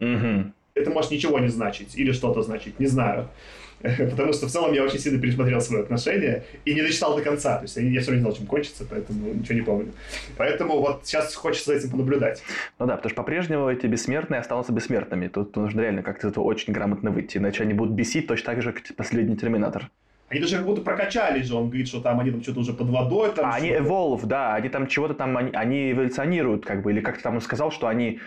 Угу. 0.00 0.52
Это 0.74 0.90
может 0.90 1.10
ничего 1.10 1.38
не 1.38 1.48
значить. 1.48 1.96
Или 1.96 2.12
что-то 2.12 2.42
значить. 2.42 2.80
Не 2.80 2.86
знаю. 2.86 3.28
Потому 4.10 4.32
что 4.32 4.46
в 4.46 4.50
целом 4.50 4.72
я 4.72 4.82
очень 4.82 4.98
сильно 4.98 5.20
пересмотрел 5.20 5.60
свои 5.60 5.82
отношения 5.82 6.44
и 6.64 6.74
не 6.74 6.80
дочитал 6.80 7.16
до 7.16 7.22
конца. 7.22 7.58
То 7.58 7.64
есть 7.64 7.76
я 7.76 8.00
все 8.00 8.10
равно 8.10 8.14
не 8.14 8.20
знал, 8.20 8.32
чем 8.32 8.46
кончится, 8.46 8.84
поэтому 8.88 9.34
ничего 9.34 9.54
не 9.54 9.60
помню. 9.60 9.92
Поэтому 10.38 10.80
вот 10.80 11.00
сейчас 11.04 11.34
хочется 11.34 11.72
за 11.72 11.78
этим 11.78 11.90
понаблюдать. 11.90 12.42
Ну 12.78 12.86
да, 12.86 12.96
потому 12.96 13.10
что 13.10 13.16
по-прежнему 13.16 13.68
эти 13.68 13.86
бессмертные 13.86 14.40
останутся 14.40 14.72
бессмертными. 14.72 15.28
Тут 15.28 15.54
нужно 15.56 15.82
реально 15.82 16.02
как-то 16.02 16.28
этого 16.28 16.44
очень 16.44 16.72
грамотно 16.72 17.10
выйти, 17.10 17.36
иначе 17.36 17.62
они 17.62 17.74
будут 17.74 17.94
бесить 17.94 18.26
точно 18.26 18.54
так 18.54 18.62
же, 18.62 18.72
как 18.72 18.84
последний 18.96 19.36
Терминатор. 19.36 19.90
Они 20.30 20.40
даже 20.40 20.56
как 20.56 20.64
будто 20.64 20.80
прокачались 20.80 21.46
же, 21.46 21.54
он 21.54 21.66
говорит, 21.66 21.86
что 21.86 22.00
там 22.00 22.18
они 22.20 22.30
там 22.30 22.42
что-то 22.42 22.60
уже 22.60 22.72
под 22.72 22.88
водой. 22.88 23.32
Там 23.34 23.44
а, 23.44 23.54
они 23.56 23.70
evolve, 23.70 24.24
да, 24.24 24.54
они 24.54 24.70
там 24.70 24.86
чего-то 24.86 25.12
там, 25.12 25.36
они, 25.36 25.50
они 25.52 25.92
эволюционируют, 25.92 26.64
как 26.64 26.82
бы, 26.82 26.92
или 26.92 27.00
как-то 27.00 27.22
там 27.24 27.34
он 27.34 27.40
сказал, 27.42 27.70
что 27.70 27.86
они 27.86 28.20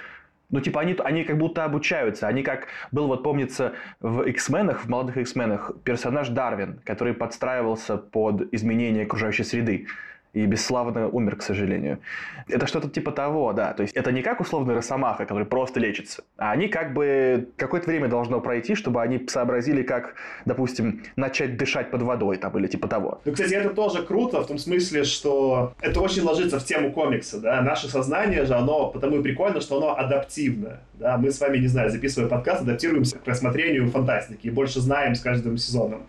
ну, 0.49 0.61
типа, 0.61 0.81
они, 0.81 0.95
они 1.03 1.23
как 1.23 1.37
будто 1.37 1.65
обучаются. 1.65 2.27
Они 2.27 2.41
как... 2.41 2.67
Был, 2.91 3.07
вот 3.07 3.23
помнится, 3.23 3.73
в 3.99 4.21
X-менах, 4.23 4.85
в 4.85 4.89
молодых 4.89 5.17
X-менах, 5.17 5.71
персонаж 5.83 6.29
Дарвин, 6.29 6.79
который 6.85 7.13
подстраивался 7.13 7.97
под 7.97 8.53
изменение 8.53 9.03
окружающей 9.03 9.43
среды 9.43 9.87
и 10.33 10.45
бесславно 10.45 11.07
умер, 11.07 11.37
к 11.37 11.41
сожалению. 11.41 11.99
Это 12.47 12.67
что-то 12.67 12.89
типа 12.89 13.11
того, 13.11 13.53
да. 13.53 13.73
То 13.73 13.83
есть 13.83 13.95
это 13.95 14.11
не 14.11 14.21
как 14.21 14.39
условный 14.39 14.75
росомаха, 14.75 15.25
который 15.25 15.45
просто 15.45 15.79
лечится, 15.79 16.23
а 16.37 16.51
они 16.51 16.67
как 16.67 16.93
бы 16.93 17.49
какое-то 17.57 17.87
время 17.87 18.07
должно 18.07 18.39
пройти, 18.39 18.75
чтобы 18.75 19.01
они 19.01 19.25
сообразили, 19.27 19.83
как, 19.83 20.15
допустим, 20.45 21.03
начать 21.15 21.57
дышать 21.57 21.91
под 21.91 22.01
водой 22.03 22.37
там 22.37 22.57
или 22.57 22.67
типа 22.67 22.87
того. 22.87 23.21
Ну, 23.25 23.31
кстати, 23.33 23.53
это 23.53 23.69
тоже 23.69 24.03
круто 24.03 24.41
в 24.41 24.47
том 24.47 24.57
смысле, 24.57 25.03
что 25.03 25.73
это 25.81 25.99
очень 26.01 26.23
ложится 26.23 26.59
в 26.59 26.65
тему 26.65 26.91
комикса, 26.91 27.39
да. 27.39 27.61
Наше 27.61 27.89
сознание 27.89 28.45
же, 28.45 28.53
оно 28.53 28.89
потому 28.89 29.17
и 29.17 29.23
прикольно, 29.23 29.61
что 29.61 29.77
оно 29.77 29.97
адаптивно, 29.97 30.79
да. 30.93 31.17
Мы 31.17 31.31
с 31.31 31.39
вами, 31.39 31.57
не 31.57 31.67
знаю, 31.67 31.89
записывая 31.89 32.29
подкаст, 32.29 32.61
адаптируемся 32.61 33.17
к 33.17 33.27
рассмотрению 33.27 33.89
фантастики 33.89 34.47
и 34.47 34.49
больше 34.49 34.79
знаем 34.79 35.15
с 35.15 35.21
каждым 35.21 35.57
сезоном. 35.57 36.03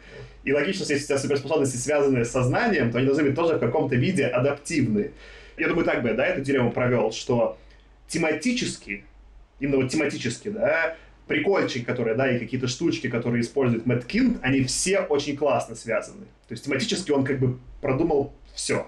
И 0.49 0.53
логично, 0.55 0.85
если 0.85 1.05
у 1.05 1.07
тебя 1.07 1.19
суперспособности 1.19 1.77
связаны 1.77 2.25
с 2.25 2.31
сознанием, 2.31 2.91
то 2.91 2.97
они 2.97 3.07
должны 3.07 3.25
быть 3.25 3.35
тоже 3.35 3.57
в 3.57 3.61
каком-то 3.61 3.97
виде 3.97 4.25
адаптивны. 4.25 5.11
Я 5.59 5.69
думаю, 5.69 5.85
так 5.85 6.01
бы 6.01 6.09
я, 6.09 6.15
да, 6.15 6.25
эту 6.25 6.41
дилемму 6.41 6.73
провел, 6.73 7.13
что 7.13 7.59
тематически, 8.09 9.05
именно 9.61 9.77
вот 9.77 9.91
тематически, 9.91 10.49
да, 10.49 10.97
прикольчик, 11.27 11.85
которые, 11.85 12.17
да, 12.17 12.35
и 12.35 12.39
какие-то 12.39 12.67
штучки, 12.67 13.11
которые 13.11 13.43
использует 13.43 13.85
Мэтт 13.85 14.07
Кинг, 14.07 14.39
они 14.41 14.63
все 14.63 15.01
очень 15.01 15.37
классно 15.37 15.75
связаны. 15.75 16.25
То 16.49 16.53
есть 16.53 16.65
тематически 16.65 17.11
он 17.11 17.27
как 17.27 17.41
бы 17.41 17.59
продумал 17.83 18.33
все. 18.55 18.87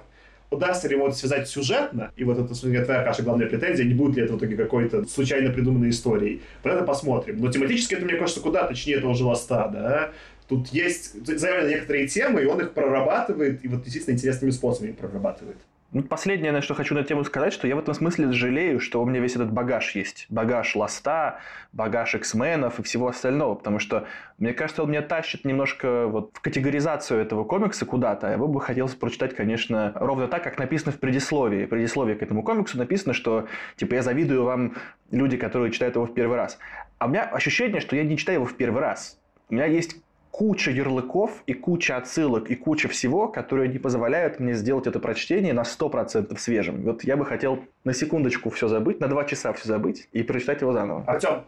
Удастся 0.50 0.88
ли 0.88 0.96
ему 0.96 1.08
это 1.08 1.16
связать 1.16 1.46
сюжетно, 1.46 2.10
и 2.16 2.24
вот 2.24 2.38
это, 2.38 2.58
твоя, 2.58 3.04
Каша, 3.04 3.22
главная 3.22 3.48
претензия, 3.48 3.84
не 3.84 3.94
будет 3.94 4.16
ли 4.16 4.22
это 4.22 4.32
в 4.32 4.38
итоге 4.38 4.56
какой-то 4.56 5.04
случайно 5.04 5.52
придуманной 5.52 5.90
историей. 5.90 6.40
Вот 6.64 6.72
это 6.72 6.84
посмотрим. 6.84 7.38
Но 7.38 7.52
тематически 7.52 7.94
это, 7.94 8.06
мне 8.06 8.14
кажется, 8.14 8.40
куда 8.40 8.66
точнее 8.66 8.94
этого 8.94 9.14
же 9.14 9.24
ласта, 9.24 9.68
да. 9.68 10.10
Тут 10.50 10.66
есть 10.70 11.24
заявлены 11.24 11.70
некоторые 11.70 12.08
темы, 12.08 12.42
и 12.42 12.44
он 12.44 12.60
их 12.60 12.72
прорабатывает, 12.72 13.64
и 13.64 13.68
вот 13.68 13.84
действительно 13.84 14.14
интересными 14.14 14.50
способами 14.50 14.90
прорабатывает. 14.90 15.58
Ну, 15.92 16.02
последнее, 16.02 16.50
на 16.50 16.60
что 16.60 16.74
хочу 16.74 16.92
на 16.96 17.04
тему 17.04 17.22
сказать, 17.22 17.52
что 17.52 17.68
я 17.68 17.76
в 17.76 17.78
этом 17.78 17.94
смысле 17.94 18.32
жалею, 18.32 18.80
что 18.80 19.00
у 19.00 19.06
меня 19.06 19.20
весь 19.20 19.36
этот 19.36 19.52
багаж 19.52 19.94
есть. 19.94 20.26
Багаж 20.28 20.74
Ласта, 20.74 21.38
багаж 21.72 22.16
X-менов 22.16 22.80
и 22.80 22.82
всего 22.82 23.06
остального. 23.06 23.54
Потому 23.54 23.78
что, 23.78 24.08
мне 24.38 24.52
кажется, 24.52 24.82
он 24.82 24.90
меня 24.90 25.02
тащит 25.02 25.44
немножко 25.44 26.08
вот 26.08 26.30
в 26.34 26.40
категоризацию 26.40 27.20
этого 27.20 27.44
комикса 27.44 27.86
куда-то. 27.86 28.28
А 28.28 28.32
его 28.32 28.48
бы 28.48 28.60
хотелось 28.60 28.96
прочитать, 28.96 29.36
конечно, 29.36 29.92
ровно 29.94 30.26
так, 30.26 30.42
как 30.42 30.58
написано 30.58 30.90
в 30.90 30.98
предисловии. 30.98 31.66
В 31.66 31.68
предисловии 31.68 32.14
к 32.14 32.22
этому 32.22 32.42
комиксу 32.42 32.76
написано, 32.76 33.12
что, 33.12 33.46
типа, 33.76 33.94
я 33.94 34.02
завидую 34.02 34.42
вам 34.42 34.74
люди, 35.12 35.36
которые 35.36 35.70
читают 35.70 35.94
его 35.94 36.06
в 36.06 36.14
первый 36.14 36.36
раз. 36.36 36.58
А 36.98 37.06
у 37.06 37.08
меня 37.08 37.22
ощущение, 37.22 37.80
что 37.80 37.94
я 37.94 38.02
не 38.02 38.16
читаю 38.16 38.38
его 38.38 38.46
в 38.46 38.56
первый 38.56 38.80
раз. 38.80 39.20
У 39.48 39.54
меня 39.54 39.66
есть 39.66 39.96
куча 40.30 40.70
ярлыков 40.70 41.42
и 41.46 41.54
куча 41.54 41.96
отсылок 41.96 42.50
и 42.50 42.54
куча 42.54 42.88
всего, 42.88 43.28
которые 43.28 43.68
не 43.68 43.78
позволяют 43.78 44.40
мне 44.40 44.54
сделать 44.54 44.86
это 44.86 45.00
прочтение 45.00 45.52
на 45.52 45.62
100% 45.62 46.36
свежим. 46.38 46.82
Вот 46.82 47.04
я 47.04 47.16
бы 47.16 47.26
хотел 47.26 47.64
на 47.84 47.92
секундочку 47.92 48.50
все 48.50 48.68
забыть, 48.68 49.00
на 49.00 49.08
два 49.08 49.24
часа 49.24 49.52
все 49.52 49.68
забыть 49.68 50.08
и 50.12 50.22
прочитать 50.22 50.60
его 50.60 50.72
заново. 50.72 51.04
Артем, 51.06 51.42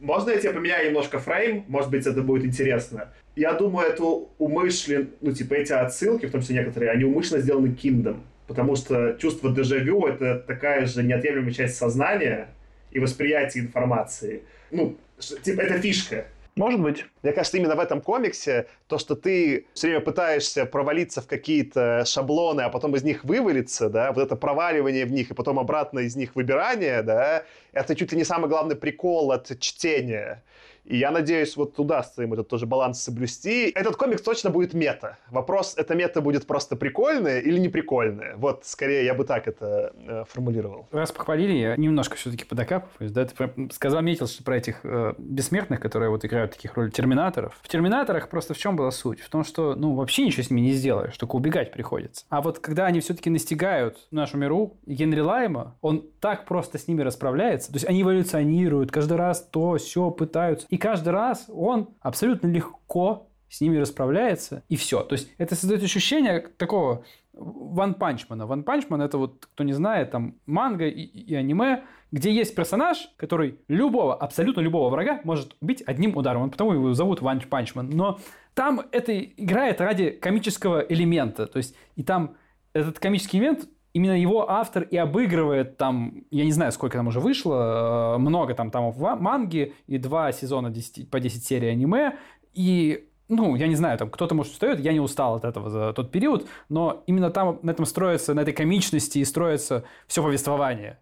можно 0.00 0.30
я 0.30 0.38
тебе 0.38 0.52
поменяю 0.52 0.88
немножко 0.88 1.18
фрейм? 1.18 1.64
Может 1.68 1.90
быть, 1.90 2.06
это 2.06 2.22
будет 2.22 2.44
интересно. 2.44 3.12
Я 3.34 3.54
думаю, 3.54 3.88
это 3.88 4.02
умышленно, 4.38 5.08
ну, 5.20 5.32
типа, 5.32 5.54
эти 5.54 5.72
отсылки, 5.72 6.26
в 6.26 6.30
том 6.30 6.42
числе 6.42 6.56
некоторые, 6.56 6.90
они 6.90 7.04
умышленно 7.04 7.40
сделаны 7.42 7.72
Киндом. 7.74 8.22
Потому 8.46 8.76
что 8.76 9.16
чувство 9.18 9.52
дежавю— 9.52 10.06
это 10.06 10.38
такая 10.38 10.86
же 10.86 11.02
неотъемлемая 11.02 11.52
часть 11.52 11.76
сознания 11.76 12.48
и 12.92 12.98
восприятия 12.98 13.60
информации. 13.60 14.42
Ну, 14.70 14.96
типа, 15.42 15.62
это 15.62 15.80
фишка. 15.80 16.26
Может 16.56 16.80
быть. 16.80 17.04
Мне 17.22 17.32
кажется, 17.32 17.58
именно 17.58 17.76
в 17.76 17.80
этом 17.80 18.00
комиксе 18.00 18.66
то, 18.86 18.96
что 18.96 19.14
ты 19.14 19.66
все 19.74 19.88
время 19.88 20.00
пытаешься 20.00 20.64
провалиться 20.64 21.20
в 21.20 21.26
какие-то 21.26 22.04
шаблоны, 22.06 22.62
а 22.62 22.70
потом 22.70 22.96
из 22.96 23.02
них 23.02 23.24
вывалиться, 23.24 23.90
да, 23.90 24.10
вот 24.10 24.22
это 24.22 24.36
проваливание 24.36 25.04
в 25.04 25.12
них 25.12 25.30
и 25.30 25.34
потом 25.34 25.58
обратно 25.58 25.98
из 25.98 26.16
них 26.16 26.34
выбирание, 26.34 27.02
да, 27.02 27.44
это 27.72 27.94
чуть 27.94 28.12
ли 28.12 28.18
не 28.18 28.24
самый 28.24 28.48
главный 28.48 28.74
прикол 28.74 29.32
от 29.32 29.58
чтения. 29.60 30.42
И 30.86 30.96
я 30.96 31.10
надеюсь, 31.10 31.56
вот 31.56 31.78
удастся 31.78 32.22
им 32.22 32.32
этот 32.32 32.48
тоже 32.48 32.66
баланс 32.66 33.02
соблюсти. 33.02 33.70
Этот 33.74 33.96
комикс 33.96 34.22
точно 34.22 34.50
будет 34.50 34.72
мета. 34.72 35.18
Вопрос, 35.30 35.74
это 35.76 35.94
мета 35.94 36.20
будет 36.20 36.46
просто 36.46 36.76
прикольная 36.76 37.40
или 37.40 37.58
не 37.58 37.68
прикольная? 37.68 38.36
Вот, 38.36 38.64
скорее, 38.64 39.04
я 39.04 39.14
бы 39.14 39.24
так 39.24 39.48
это 39.48 39.92
э, 40.06 40.24
формулировал. 40.28 40.86
Раз 40.92 41.10
похвалили, 41.10 41.52
я 41.52 41.76
немножко 41.76 42.16
все-таки 42.16 42.44
подокапываюсь. 42.44 43.12
Да? 43.12 43.24
Ты 43.24 43.68
сказал, 43.72 44.02
метил, 44.02 44.28
что 44.28 44.44
про 44.44 44.56
этих 44.56 44.80
э, 44.84 45.14
бессмертных, 45.18 45.80
которые 45.80 46.10
вот 46.10 46.24
играют 46.24 46.52
таких 46.52 46.74
роль 46.76 46.92
терминаторов. 46.92 47.58
В 47.62 47.68
терминаторах 47.68 48.28
просто 48.28 48.54
в 48.54 48.58
чем 48.58 48.76
была 48.76 48.90
суть? 48.92 49.20
В 49.20 49.28
том, 49.28 49.44
что 49.44 49.74
ну 49.74 49.94
вообще 49.94 50.24
ничего 50.24 50.42
с 50.42 50.50
ними 50.50 50.60
не 50.60 50.72
сделаешь, 50.72 51.16
только 51.16 51.36
убегать 51.36 51.72
приходится. 51.72 52.24
А 52.28 52.40
вот 52.40 52.60
когда 52.60 52.86
они 52.86 53.00
все-таки 53.00 53.30
настигают 53.30 54.06
нашу 54.10 54.38
миру, 54.38 54.76
Генри 54.86 55.20
Лайма, 55.20 55.76
он 55.80 56.08
так 56.20 56.44
просто 56.44 56.78
с 56.78 56.86
ними 56.86 57.02
расправляется. 57.02 57.72
То 57.72 57.76
есть 57.76 57.86
они 57.86 58.02
эволюционируют, 58.02 58.92
каждый 58.92 59.16
раз 59.16 59.40
то, 59.42 59.76
все 59.76 60.10
пытаются. 60.10 60.66
И 60.76 60.78
каждый 60.78 61.08
раз 61.08 61.46
он 61.48 61.88
абсолютно 62.02 62.48
легко 62.48 63.30
с 63.48 63.62
ними 63.62 63.78
расправляется, 63.78 64.62
и 64.68 64.76
все. 64.76 65.02
То 65.04 65.14
есть 65.14 65.32
это 65.38 65.54
создает 65.54 65.82
ощущение 65.82 66.40
такого 66.58 67.02
One 67.32 67.94
Punch 67.94 68.20
Man 68.20 68.36
а. 68.36 68.46
One 68.46 68.62
Punch 68.62 68.86
Man 68.86 69.00
это 69.00 69.16
вот, 69.16 69.46
кто 69.46 69.64
не 69.64 69.72
знает, 69.72 70.10
там 70.10 70.34
манга 70.44 70.86
и, 70.86 71.00
и 71.00 71.34
аниме, 71.34 71.84
где 72.12 72.30
есть 72.30 72.54
персонаж, 72.54 73.08
который 73.16 73.58
любого, 73.68 74.14
абсолютно 74.14 74.60
любого 74.60 74.90
врага 74.90 75.22
может 75.24 75.56
убить 75.62 75.82
одним 75.86 76.14
ударом. 76.14 76.42
Он 76.42 76.50
потому 76.50 76.74
его 76.74 76.92
зовут 76.92 77.22
One 77.22 77.40
Punch 77.40 77.67
Man. 77.67 77.88
Но 77.88 78.18
там 78.52 78.82
это 78.92 79.18
играет 79.18 79.80
ради 79.80 80.10
комического 80.10 80.80
элемента. 80.80 81.46
То 81.46 81.56
есть 81.56 81.74
и 81.94 82.02
там 82.02 82.36
этот 82.74 82.98
комический 82.98 83.38
элемент 83.38 83.66
именно 83.96 84.12
его 84.12 84.50
автор 84.50 84.82
и 84.82 84.96
обыгрывает 84.98 85.78
там, 85.78 86.24
я 86.30 86.44
не 86.44 86.52
знаю, 86.52 86.70
сколько 86.70 86.98
там 86.98 87.06
уже 87.06 87.18
вышло, 87.18 88.16
э, 88.16 88.18
много 88.18 88.52
там 88.52 88.70
там 88.70 88.92
манги 89.18 89.72
и 89.86 89.96
два 89.96 90.32
сезона 90.32 90.68
10, 90.68 91.10
по 91.10 91.18
10 91.18 91.42
серий 91.42 91.68
аниме, 91.68 92.18
и 92.52 93.08
ну, 93.28 93.56
я 93.56 93.66
не 93.66 93.74
знаю, 93.74 93.96
там 93.96 94.10
кто-то, 94.10 94.34
может, 94.34 94.52
устает, 94.52 94.80
я 94.80 94.92
не 94.92 95.00
устал 95.00 95.36
от 95.36 95.46
этого 95.46 95.70
за 95.70 95.94
тот 95.94 96.12
период, 96.12 96.46
но 96.68 97.04
именно 97.06 97.30
там 97.30 97.58
на 97.62 97.70
этом 97.70 97.86
строится, 97.86 98.34
на 98.34 98.40
этой 98.40 98.52
комичности 98.52 99.18
и 99.18 99.24
строится 99.24 99.84
все 100.06 100.22
повествование. 100.22 100.98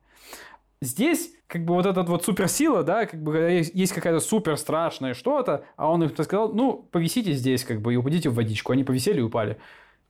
Здесь 0.80 1.32
как 1.48 1.64
бы 1.64 1.74
вот 1.74 1.86
эта 1.86 2.00
вот 2.02 2.24
суперсила, 2.24 2.84
да, 2.84 3.06
как 3.06 3.20
бы 3.20 3.60
есть 3.74 3.92
какая-то 3.92 4.20
супер 4.20 4.56
страшное 4.56 5.14
что-то, 5.14 5.64
а 5.76 5.90
он 5.90 6.04
им 6.04 6.10
сказал, 6.10 6.52
ну, 6.52 6.88
повисите 6.92 7.32
здесь, 7.32 7.64
как 7.64 7.80
бы, 7.80 7.92
и 7.92 7.96
упадите 7.96 8.28
в 8.28 8.34
водичку. 8.34 8.72
Они 8.72 8.84
повисели 8.84 9.18
и 9.18 9.22
упали 9.22 9.58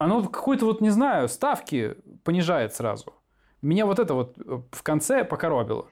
оно 0.05 0.23
какой-то 0.23 0.67
вот, 0.67 0.81
не 0.81 0.91
знаю, 0.91 1.29
ставки 1.29 1.97
понижает 2.25 2.75
сразу. 2.75 3.15
Меня 3.63 3.87
вот 3.87 3.99
это 3.99 4.13
вот 4.13 4.37
э, 4.39 4.61
в 4.71 4.83
конце 4.83 5.25
покоробило. 5.25 5.87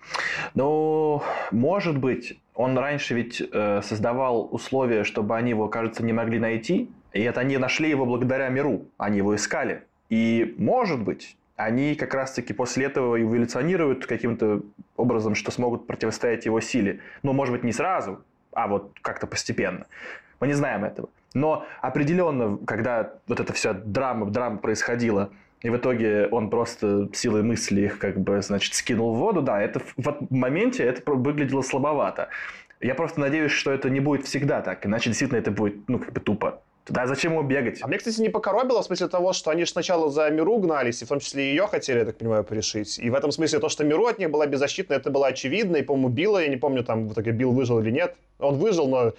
Ну, 0.54 1.22
может 1.50 1.96
быть, 1.96 2.38
он 2.54 2.76
раньше 2.76 3.14
ведь 3.14 3.40
э, 3.40 3.80
создавал 3.82 4.48
условия, 4.50 5.04
чтобы 5.04 5.36
они 5.36 5.50
его, 5.50 5.68
кажется, 5.68 6.04
не 6.04 6.12
могли 6.12 6.38
найти. 6.38 6.90
И 7.14 7.22
это 7.22 7.40
они 7.40 7.56
нашли 7.56 7.88
его 7.88 8.04
благодаря 8.04 8.50
миру. 8.50 8.86
Они 8.98 9.18
его 9.18 9.34
искали. 9.34 9.84
И, 10.10 10.54
может 10.58 11.00
быть, 11.02 11.36
они 11.56 11.94
как 11.94 12.12
раз-таки 12.12 12.52
после 12.52 12.86
этого 12.86 13.20
эволюционируют 13.20 14.04
каким-то 14.04 14.60
образом, 14.96 15.34
что 15.34 15.50
смогут 15.50 15.86
противостоять 15.86 16.44
его 16.44 16.60
силе. 16.60 17.00
Ну, 17.22 17.32
может 17.32 17.54
быть, 17.54 17.64
не 17.64 17.72
сразу, 17.72 18.22
а 18.52 18.68
вот 18.68 18.92
как-то 19.00 19.26
постепенно. 19.26 19.86
Мы 20.40 20.48
не 20.48 20.54
знаем 20.54 20.84
этого. 20.84 21.08
Но 21.34 21.64
определенно, 21.80 22.58
когда 22.66 23.14
вот 23.26 23.40
эта 23.40 23.52
вся 23.52 23.72
драма, 23.72 24.26
драма 24.30 24.58
происходила, 24.58 25.30
и 25.62 25.70
в 25.70 25.76
итоге 25.76 26.28
он 26.30 26.50
просто 26.50 27.08
силой 27.12 27.42
мысли 27.42 27.82
их 27.82 27.98
как 27.98 28.18
бы, 28.20 28.42
значит, 28.42 28.74
скинул 28.74 29.14
в 29.14 29.18
воду, 29.18 29.42
да, 29.42 29.60
это 29.62 29.80
в 29.96 30.26
моменте 30.30 30.84
это 30.84 31.10
выглядело 31.10 31.62
слабовато. 31.62 32.28
Я 32.80 32.94
просто 32.96 33.20
надеюсь, 33.20 33.52
что 33.52 33.70
это 33.70 33.88
не 33.88 34.00
будет 34.00 34.26
всегда 34.26 34.60
так, 34.60 34.84
иначе 34.84 35.10
действительно 35.10 35.38
это 35.38 35.52
будет, 35.52 35.88
ну, 35.88 36.00
как 36.00 36.12
бы 36.12 36.20
тупо. 36.20 36.62
Да, 36.88 37.06
зачем 37.06 37.32
ему 37.32 37.42
бегать? 37.42 37.78
А 37.80 37.86
мне, 37.86 37.98
кстати, 37.98 38.20
не 38.20 38.28
покоробило 38.28 38.82
в 38.82 38.84
смысле 38.84 39.06
того, 39.06 39.32
что 39.32 39.52
они 39.52 39.64
же 39.64 39.70
сначала 39.70 40.10
за 40.10 40.28
Миру 40.30 40.58
гнались, 40.58 41.00
и 41.00 41.04
в 41.04 41.08
том 41.08 41.20
числе 41.20 41.50
ее 41.50 41.68
хотели, 41.68 42.00
я 42.00 42.04
так 42.04 42.18
понимаю, 42.18 42.42
порешить. 42.42 42.98
И 42.98 43.08
в 43.08 43.14
этом 43.14 43.30
смысле 43.30 43.60
то, 43.60 43.68
что 43.68 43.84
Миру 43.84 44.06
от 44.06 44.18
них 44.18 44.30
была 44.30 44.48
беззащитна, 44.48 44.94
это 44.94 45.08
было 45.10 45.28
очевидно, 45.28 45.76
и, 45.76 45.82
по-моему, 45.82 46.08
Билла, 46.08 46.38
я 46.38 46.48
не 46.48 46.56
помню, 46.56 46.82
там 46.82 47.06
в 47.06 47.12
итоге 47.12 47.30
Билл 47.30 47.52
выжил 47.52 47.78
или 47.78 47.92
нет. 47.92 48.16
Он 48.40 48.56
выжил, 48.56 48.88
но 48.88 49.12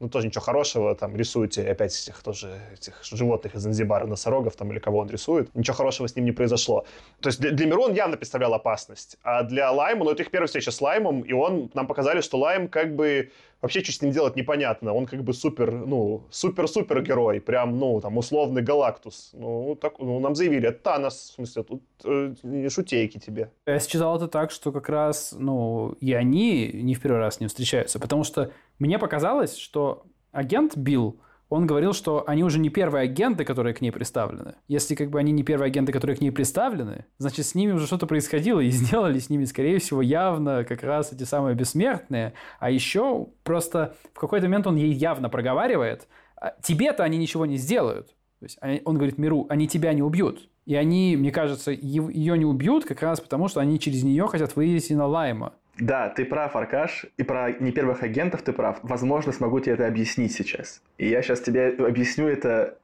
ну, 0.00 0.08
тоже 0.08 0.26
ничего 0.26 0.42
хорошего, 0.42 0.94
там, 0.94 1.14
рисуете 1.14 1.70
опять 1.70 1.94
этих 2.02 2.22
тоже, 2.22 2.58
этих 2.72 2.94
животных 3.04 3.54
из 3.54 3.60
Занзибара, 3.60 4.06
носорогов, 4.06 4.56
там, 4.56 4.72
или 4.72 4.78
кого 4.78 4.98
он 4.98 5.10
рисует, 5.10 5.54
ничего 5.54 5.76
хорошего 5.76 6.08
с 6.08 6.16
ним 6.16 6.24
не 6.24 6.32
произошло. 6.32 6.86
То 7.20 7.28
есть 7.28 7.38
для, 7.38 7.50
для 7.50 7.66
Миру 7.66 7.82
он 7.82 7.94
явно 7.94 8.16
представлял 8.16 8.54
опасность, 8.54 9.18
а 9.22 9.42
для 9.42 9.70
Лайма, 9.70 10.04
ну, 10.04 10.10
это 10.10 10.22
их 10.22 10.30
первая 10.30 10.46
встреча 10.46 10.70
с 10.70 10.80
Лаймом, 10.80 11.20
и 11.20 11.32
он, 11.32 11.70
нам 11.74 11.86
показали, 11.86 12.22
что 12.22 12.38
Лайм 12.38 12.68
как 12.68 12.96
бы 12.96 13.30
вообще 13.62 13.82
что 13.82 13.92
с 13.92 14.02
ним 14.02 14.12
делать 14.12 14.36
непонятно. 14.36 14.92
Он 14.94 15.06
как 15.06 15.22
бы 15.22 15.32
супер, 15.32 15.70
ну, 15.72 16.24
супер-супер 16.30 17.02
герой, 17.02 17.40
прям, 17.40 17.78
ну, 17.78 18.00
там, 18.00 18.18
условный 18.18 18.62
Галактус. 18.62 19.30
Ну, 19.32 19.76
так, 19.80 19.98
ну, 19.98 20.18
нам 20.20 20.34
заявили, 20.34 20.68
это 20.68 20.78
Танос, 20.82 21.14
в 21.14 21.34
смысле, 21.34 21.62
тут 21.62 21.82
э, 22.04 22.34
не 22.42 22.68
шутейки 22.68 23.18
тебе. 23.18 23.50
Я 23.66 23.78
считал 23.78 24.16
это 24.16 24.28
так, 24.28 24.50
что 24.50 24.72
как 24.72 24.88
раз, 24.88 25.34
ну, 25.38 25.96
и 26.00 26.12
они 26.12 26.70
не 26.72 26.94
в 26.94 27.00
первый 27.00 27.18
раз 27.18 27.40
не 27.40 27.46
встречаются, 27.46 27.98
потому 27.98 28.24
что 28.24 28.50
мне 28.78 28.98
показалось, 28.98 29.56
что 29.56 30.04
агент 30.32 30.76
Билл, 30.76 31.16
он 31.50 31.66
говорил, 31.66 31.92
что 31.92 32.24
они 32.26 32.44
уже 32.44 32.58
не 32.58 32.70
первые 32.70 33.02
агенты, 33.02 33.44
которые 33.44 33.74
к 33.74 33.80
ней 33.80 33.90
представлены. 33.90 34.54
Если 34.68 34.94
как 34.94 35.10
бы 35.10 35.18
они 35.18 35.32
не 35.32 35.42
первые 35.42 35.66
агенты, 35.66 35.92
которые 35.92 36.16
к 36.16 36.20
ней 36.20 36.30
представлены, 36.30 37.04
значит, 37.18 37.44
с 37.44 37.54
ними 37.56 37.72
уже 37.72 37.86
что-то 37.86 38.06
происходило, 38.06 38.60
и 38.60 38.70
сделали 38.70 39.18
с 39.18 39.28
ними, 39.28 39.44
скорее 39.44 39.80
всего, 39.80 40.00
явно 40.00 40.64
как 40.64 40.82
раз 40.84 41.12
эти 41.12 41.24
самые 41.24 41.56
бессмертные. 41.56 42.32
А 42.60 42.70
еще 42.70 43.26
просто 43.42 43.94
в 44.14 44.20
какой-то 44.20 44.46
момент 44.46 44.68
он 44.68 44.76
ей 44.76 44.92
явно 44.92 45.28
проговаривает, 45.28 46.08
«А 46.36 46.54
тебе-то 46.62 47.02
они 47.02 47.18
ничего 47.18 47.44
не 47.44 47.56
сделают. 47.56 48.14
То 48.38 48.44
есть 48.44 48.58
он 48.84 48.94
говорит 48.94 49.18
миру, 49.18 49.46
они 49.50 49.68
тебя 49.68 49.92
не 49.92 50.02
убьют. 50.02 50.48
И 50.66 50.74
они, 50.76 51.16
мне 51.16 51.32
кажется, 51.32 51.72
ее 51.72 52.38
не 52.38 52.44
убьют 52.44 52.84
как 52.84 53.02
раз 53.02 53.20
потому, 53.20 53.48
что 53.48 53.60
они 53.60 53.78
через 53.80 54.04
нее 54.04 54.28
хотят 54.28 54.54
вывести 54.56 54.92
на 54.92 55.06
Лайма. 55.06 55.54
Да, 55.78 56.08
ты 56.08 56.24
прав, 56.24 56.56
Аркаш, 56.56 57.06
и 57.16 57.22
про 57.22 57.52
не 57.52 57.72
первых 57.72 58.02
агентов 58.02 58.42
ты 58.42 58.52
прав. 58.52 58.78
Возможно, 58.82 59.32
смогу 59.32 59.60
тебе 59.60 59.74
это 59.74 59.86
объяснить 59.86 60.32
сейчас. 60.32 60.82
И 60.98 61.08
я 61.08 61.22
сейчас 61.22 61.40
тебе 61.40 61.68
объясню 61.68 62.28
это 62.28 62.78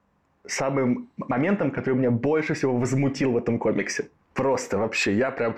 самым 0.46 1.08
моментом, 1.16 1.70
который 1.70 1.94
меня 1.94 2.10
больше 2.10 2.54
всего 2.54 2.76
возмутил 2.76 3.32
в 3.32 3.36
этом 3.36 3.58
комиксе. 3.58 4.08
Просто 4.34 4.78
вообще, 4.78 5.14
я 5.14 5.30
прям... 5.30 5.56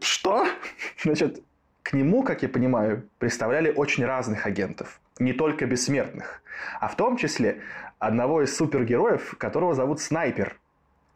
Что? 0.00 0.46
Значит, 1.02 1.42
к 1.82 1.92
нему, 1.92 2.22
как 2.22 2.42
я 2.42 2.48
понимаю, 2.48 3.08
представляли 3.18 3.70
очень 3.70 4.04
разных 4.04 4.46
агентов. 4.46 5.00
Не 5.18 5.32
только 5.32 5.66
бессмертных. 5.66 6.42
А 6.80 6.88
в 6.88 6.96
том 6.96 7.16
числе 7.16 7.60
одного 7.98 8.42
из 8.42 8.56
супергероев, 8.56 9.36
которого 9.38 9.74
зовут 9.74 10.00
Снайпер, 10.00 10.56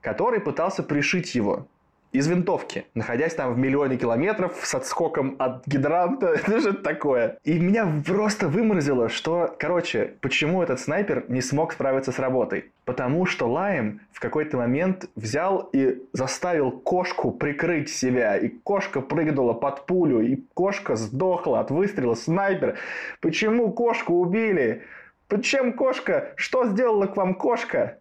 который 0.00 0.40
пытался 0.40 0.82
пришить 0.82 1.34
его. 1.34 1.66
Из 2.12 2.28
винтовки, 2.28 2.84
находясь 2.94 3.34
там 3.34 3.54
в 3.54 3.58
миллионе 3.58 3.96
километров 3.96 4.60
с 4.62 4.74
отскоком 4.74 5.36
от 5.38 5.66
гидранта. 5.66 6.26
Это 6.34 6.60
же 6.60 6.74
такое. 6.74 7.38
И 7.42 7.58
меня 7.58 7.90
просто 8.06 8.48
выморозило, 8.48 9.08
что, 9.08 9.54
короче, 9.58 10.14
почему 10.20 10.62
этот 10.62 10.78
снайпер 10.78 11.24
не 11.28 11.40
смог 11.40 11.72
справиться 11.72 12.12
с 12.12 12.18
работой? 12.18 12.70
Потому 12.84 13.24
что 13.24 13.50
Лайм 13.50 14.00
в 14.12 14.20
какой-то 14.20 14.58
момент 14.58 15.08
взял 15.16 15.70
и 15.72 16.02
заставил 16.12 16.70
кошку 16.70 17.32
прикрыть 17.32 17.88
себя. 17.88 18.36
И 18.36 18.48
кошка 18.48 19.00
прыгнула 19.00 19.54
под 19.54 19.86
пулю, 19.86 20.20
и 20.20 20.36
кошка 20.54 20.96
сдохла 20.96 21.60
от 21.60 21.70
выстрела 21.70 22.14
снайпера. 22.14 22.76
Почему 23.20 23.72
кошку 23.72 24.14
убили? 24.14 24.82
Почему 25.28 25.72
кошка? 25.72 26.32
Что 26.36 26.66
сделала 26.66 27.06
к 27.06 27.16
вам 27.16 27.34
кошка? 27.34 27.98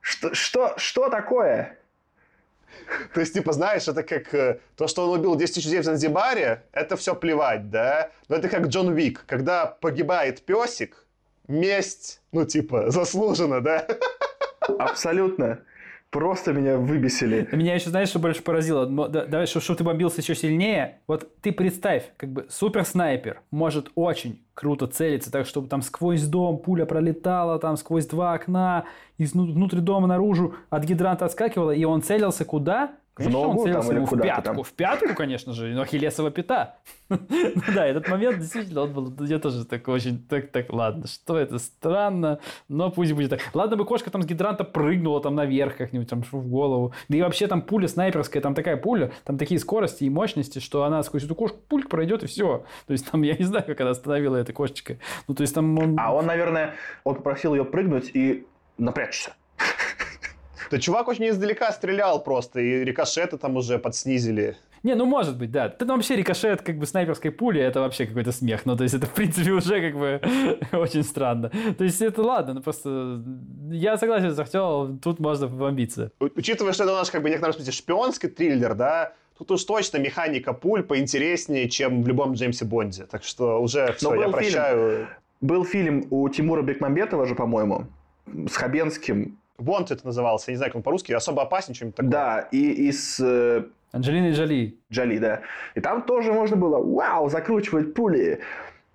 Что, 0.00 0.34
что, 0.34 0.74
что 0.76 1.08
такое? 1.08 1.76
То 3.14 3.20
есть, 3.20 3.34
типа, 3.34 3.52
знаешь, 3.52 3.88
это 3.88 4.02
как 4.02 4.34
э, 4.34 4.60
то, 4.76 4.86
что 4.86 5.10
он 5.10 5.18
убил 5.18 5.36
10 5.36 5.54
тысяч 5.54 5.66
людей 5.66 5.80
в 5.80 5.84
Занзибаре, 5.84 6.64
это 6.72 6.96
все 6.96 7.14
плевать, 7.14 7.70
да? 7.70 8.10
Но 8.28 8.36
это 8.36 8.48
как 8.48 8.66
Джон 8.66 8.88
Уик, 8.88 9.24
когда 9.26 9.66
погибает 9.66 10.42
песик, 10.42 11.06
месть, 11.48 12.20
ну, 12.32 12.44
типа, 12.44 12.90
заслуженно, 12.90 13.60
да? 13.60 13.86
Абсолютно. 14.78 15.60
Просто 16.10 16.52
меня 16.52 16.76
выбесили. 16.76 17.48
Меня 17.52 17.74
еще, 17.74 17.90
знаешь, 17.90 18.08
что 18.08 18.18
больше 18.18 18.42
поразило? 18.42 18.84
Давай, 18.86 19.46
чтобы 19.46 19.78
ты 19.78 19.84
бомбился 19.84 20.20
еще 20.20 20.34
сильнее. 20.34 20.98
Вот 21.06 21.28
ты 21.40 21.52
представь, 21.52 22.10
как 22.16 22.30
бы 22.30 22.46
супер 22.50 22.84
снайпер 22.84 23.42
может 23.52 23.92
очень 23.94 24.42
круто 24.54 24.88
целиться, 24.88 25.30
так 25.30 25.46
чтобы 25.46 25.68
там 25.68 25.82
сквозь 25.82 26.24
дом 26.24 26.58
пуля 26.58 26.84
пролетала, 26.84 27.60
там 27.60 27.76
сквозь 27.76 28.06
два 28.06 28.34
окна, 28.34 28.86
из 29.18 29.34
внутри 29.34 29.80
дома 29.80 30.08
наружу 30.08 30.54
от 30.68 30.84
гидранта 30.84 31.26
отскакивала, 31.26 31.70
и 31.70 31.84
он 31.84 32.02
целился 32.02 32.44
куда? 32.44 32.96
Конечно, 33.14 33.38
в 33.38 33.42
ногу 33.42 33.58
он 33.58 33.64
целился 33.64 33.88
там, 33.88 33.90
или 33.90 33.96
ему 33.96 34.06
в 34.06 34.22
пятку. 34.22 34.42
там. 34.42 34.62
В 34.62 34.72
пятку, 34.72 35.14
конечно 35.14 35.52
же, 35.52 35.74
но 35.74 35.82
Ахиллесова 35.82 36.30
пята. 36.30 36.76
Да, 37.74 37.86
этот 37.86 38.08
момент 38.08 38.38
действительно, 38.38 38.82
он 38.82 38.92
был, 38.92 39.24
я 39.26 39.38
тоже 39.38 39.64
такой 39.64 39.94
очень, 39.94 40.24
так, 40.26 40.50
так, 40.50 40.72
ладно, 40.72 41.06
что 41.08 41.36
это 41.36 41.58
странно, 41.58 42.38
но 42.68 42.90
пусть 42.90 43.12
будет 43.12 43.30
так. 43.30 43.40
Ладно 43.52 43.76
бы 43.76 43.84
кошка 43.84 44.10
там 44.10 44.22
с 44.22 44.26
гидранта 44.26 44.64
прыгнула 44.64 45.20
там 45.20 45.34
наверх 45.34 45.76
как-нибудь, 45.76 46.08
там 46.08 46.22
в 46.22 46.48
голову. 46.48 46.94
Да 47.08 47.16
и 47.16 47.22
вообще 47.22 47.46
там 47.46 47.62
пуля 47.62 47.88
снайперская, 47.88 48.42
там 48.42 48.54
такая 48.54 48.76
пуля, 48.76 49.12
там 49.24 49.38
такие 49.38 49.58
скорости 49.58 50.04
и 50.04 50.10
мощности, 50.10 50.60
что 50.60 50.84
она 50.84 51.02
сквозь 51.02 51.24
эту 51.24 51.34
кошку 51.34 51.58
пульк 51.68 51.88
пройдет 51.88 52.22
и 52.22 52.26
все. 52.26 52.64
То 52.86 52.92
есть 52.92 53.10
там, 53.10 53.22
я 53.22 53.36
не 53.36 53.44
знаю, 53.44 53.64
как 53.66 53.80
она 53.80 53.90
остановила 53.90 54.36
эта 54.36 54.52
кошечка. 54.52 54.98
Ну, 55.26 55.34
то 55.34 55.42
есть 55.42 55.54
там 55.54 55.76
он... 55.78 55.96
А 55.98 56.14
он, 56.14 56.26
наверное, 56.26 56.74
он 57.04 57.16
попросил 57.16 57.54
ее 57.54 57.64
прыгнуть 57.64 58.10
и 58.14 58.46
напрячься. 58.78 59.34
Да 60.70 60.78
чувак 60.78 61.08
очень 61.08 61.28
издалека 61.28 61.72
стрелял 61.72 62.22
просто, 62.22 62.60
и 62.60 62.84
рикошеты 62.84 63.36
там 63.38 63.56
уже 63.56 63.78
подснизили. 63.78 64.56
Не, 64.82 64.94
ну 64.94 65.04
может 65.04 65.36
быть, 65.36 65.50
да. 65.50 65.68
Ты 65.68 65.84
вообще 65.84 66.16
рикошет 66.16 66.62
как 66.62 66.78
бы 66.78 66.86
снайперской 66.86 67.30
пули, 67.30 67.60
это 67.60 67.80
вообще 67.80 68.06
какой-то 68.06 68.32
смех. 68.32 68.64
Ну, 68.64 68.76
то 68.76 68.82
есть 68.84 68.94
это, 68.94 69.06
в 69.06 69.12
принципе, 69.12 69.50
уже 69.52 69.80
как 69.80 69.98
бы 69.98 70.20
очень 70.78 71.02
странно. 71.02 71.50
То 71.76 71.84
есть 71.84 72.00
это 72.00 72.22
ладно, 72.22 72.54
ну 72.54 72.62
просто 72.62 73.20
я 73.70 73.98
согласен 73.98 74.30
с 74.34 74.38
Артемом, 74.38 74.98
тут 74.98 75.18
можно 75.20 75.48
побомбиться. 75.48 76.12
У- 76.20 76.28
Учитывая, 76.36 76.72
что 76.72 76.84
это 76.84 76.94
наш, 76.94 77.10
как 77.10 77.20
бы, 77.22 77.26
в 77.28 77.30
некотором 77.30 77.52
смысле, 77.54 77.72
шпионский 77.72 78.28
триллер, 78.30 78.74
да, 78.74 79.12
тут 79.36 79.50
уж 79.50 79.64
точно 79.64 79.98
механика 79.98 80.52
пуль 80.54 80.82
поинтереснее, 80.82 81.68
чем 81.68 82.02
в 82.02 82.08
любом 82.08 82.32
Джеймсе 82.32 82.64
Бонде. 82.64 83.04
Так 83.04 83.22
что 83.24 83.60
уже 83.60 83.92
все, 83.98 84.08
был 84.10 84.16
я 84.16 84.22
фильм. 84.22 84.32
прощаю. 84.32 85.08
Был 85.42 85.64
фильм 85.64 86.06
у 86.10 86.26
Тимура 86.30 86.62
Бекмамбетова 86.62 87.26
же, 87.26 87.34
по-моему, 87.34 87.86
с 88.48 88.56
Хабенским. 88.56 89.36
Бонд 89.62 89.90
это 89.90 90.06
назывался, 90.06 90.50
я 90.50 90.54
не 90.54 90.56
знаю, 90.56 90.70
как 90.70 90.76
он 90.76 90.82
по-русски, 90.82 91.12
особо 91.12 91.42
опасен, 91.42 91.74
что-нибудь 91.74 91.96
такое. 91.96 92.10
Да, 92.10 92.48
и, 92.50 92.88
и 92.88 92.92
с 92.92 93.20
э, 93.20 93.64
Джоли. 93.96 94.76
Джоли, 94.92 95.18
да. 95.18 95.40
И 95.74 95.80
там 95.80 96.02
тоже 96.02 96.32
можно 96.32 96.56
было, 96.56 96.78
вау, 96.78 97.28
закручивать 97.28 97.94
пули. 97.94 98.40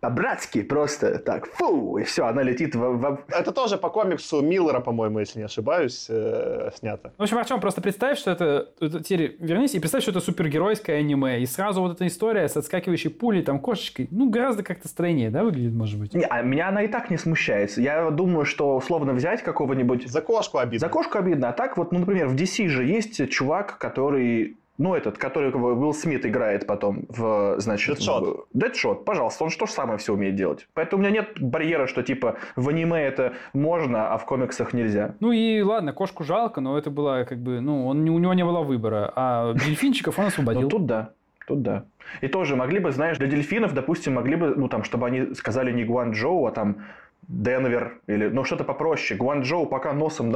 По-братски 0.06 0.62
просто 0.62 1.18
так, 1.18 1.48
фу, 1.48 1.98
и 1.98 2.04
все, 2.04 2.28
она 2.28 2.44
летит 2.44 2.76
в, 2.76 2.80
в- 2.80 3.24
Это 3.30 3.52
тоже 3.52 3.78
по 3.78 3.90
комиксу 3.90 4.40
Миллера, 4.40 4.80
по-моему, 4.80 5.18
если 5.18 5.40
не 5.40 5.46
ошибаюсь, 5.46 6.06
э, 6.10 6.70
снято. 6.78 7.12
В 7.18 7.24
общем, 7.24 7.40
Артем, 7.40 7.60
просто 7.60 7.82
представь, 7.82 8.20
что 8.20 8.30
это... 8.30 8.70
теперь 9.00 9.36
вернись 9.40 9.74
и 9.74 9.80
представь, 9.80 10.04
что 10.04 10.12
это 10.12 10.20
супергеройское 10.20 11.00
аниме. 11.00 11.42
И 11.42 11.48
сразу 11.48 11.82
вот 11.82 11.94
эта 11.94 12.06
история 12.06 12.48
с 12.48 12.56
отскакивающей 12.56 13.10
пулей, 13.10 13.42
там, 13.42 13.60
кошечкой, 13.60 14.08
ну, 14.12 14.30
гораздо 14.30 14.62
как-то 14.62 14.88
стройнее, 14.88 15.32
да, 15.32 15.44
выглядит, 15.44 15.74
может 15.74 16.00
быть? 16.00 16.14
Не, 16.14 16.26
а 16.26 16.44
меня 16.44 16.70
она 16.70 16.84
и 16.84 16.88
так 16.88 17.10
не 17.10 17.18
смущает. 17.18 17.76
Я 17.76 18.12
думаю, 18.12 18.46
что 18.46 18.76
условно 18.76 19.14
взять 19.14 19.42
какого-нибудь... 19.42 20.08
За 20.08 20.22
кошку 20.22 20.60
обидно. 20.60 20.86
За 20.86 20.90
кошку 20.90 21.18
обидно. 21.18 21.50
А 21.50 21.52
так 21.52 21.78
вот, 21.78 21.92
ну, 21.92 21.98
например, 21.98 22.28
в 22.28 22.36
DC 22.36 22.68
же 22.68 22.86
есть 22.86 23.28
чувак, 23.32 23.80
который... 23.80 24.58
Ну, 24.78 24.94
этот, 24.94 25.18
который 25.18 25.52
Уилл 25.52 25.94
Смит 25.94 26.26
играет 26.26 26.68
потом 26.68 27.04
в, 27.08 27.56
значит... 27.60 27.96
Дэдшот. 27.96 28.24
в- 28.28 28.46
Дэдшот, 28.54 29.06
пожалуйста, 29.06 29.46
он 29.46 29.50
же 29.50 29.58
то 29.58 29.66
же 29.68 29.72
самое 29.72 29.98
все 29.98 30.14
умеет 30.14 30.36
делать. 30.36 30.68
Поэтому 30.74 31.02
у 31.02 31.06
меня 31.06 31.20
нет 31.22 31.40
барьера, 31.40 31.88
что, 31.88 32.04
типа, 32.04 32.36
в 32.58 32.68
аниме 32.68 33.02
это 33.02 33.34
можно, 33.54 34.14
а 34.14 34.18
в 34.18 34.26
комиксах 34.26 34.74
нельзя. 34.74 35.16
Ну 35.22 35.32
и 35.32 35.62
ладно, 35.62 35.94
кошку 35.94 36.24
жалко, 36.24 36.60
но 36.60 36.78
это 36.78 36.90
было 36.90 37.26
как 37.28 37.38
бы, 37.38 37.62
ну, 37.62 37.88
он, 37.88 38.08
у 38.10 38.20
него 38.20 38.34
не 38.34 38.44
было 38.44 38.62
выбора. 38.64 39.14
А 39.16 39.54
дельфинчиков 39.54 40.20
он 40.20 40.26
освободил. 40.26 40.64
Ну, 40.64 40.70
тут 40.70 40.86
да. 40.86 41.10
Тут 41.48 41.62
да. 41.62 41.86
И 42.22 42.28
тоже 42.28 42.56
могли 42.56 42.80
бы, 42.80 42.92
знаешь, 42.92 43.18
для 43.18 43.28
дельфинов, 43.28 43.74
допустим, 43.74 44.16
могли 44.16 44.36
бы, 44.36 44.56
ну, 44.56 44.68
там, 44.68 44.84
чтобы 44.84 45.08
они 45.08 45.34
сказали 45.36 45.72
не 45.72 45.84
Гуанчжоу, 45.84 46.48
а 46.48 46.52
там 46.52 46.78
Денвер 47.28 48.00
или, 48.08 48.28
ну, 48.28 48.44
что-то 48.44 48.64
попроще. 48.64 49.18
Гуанчжоу, 49.18 49.66
пока 49.66 49.94
носом 49.94 50.32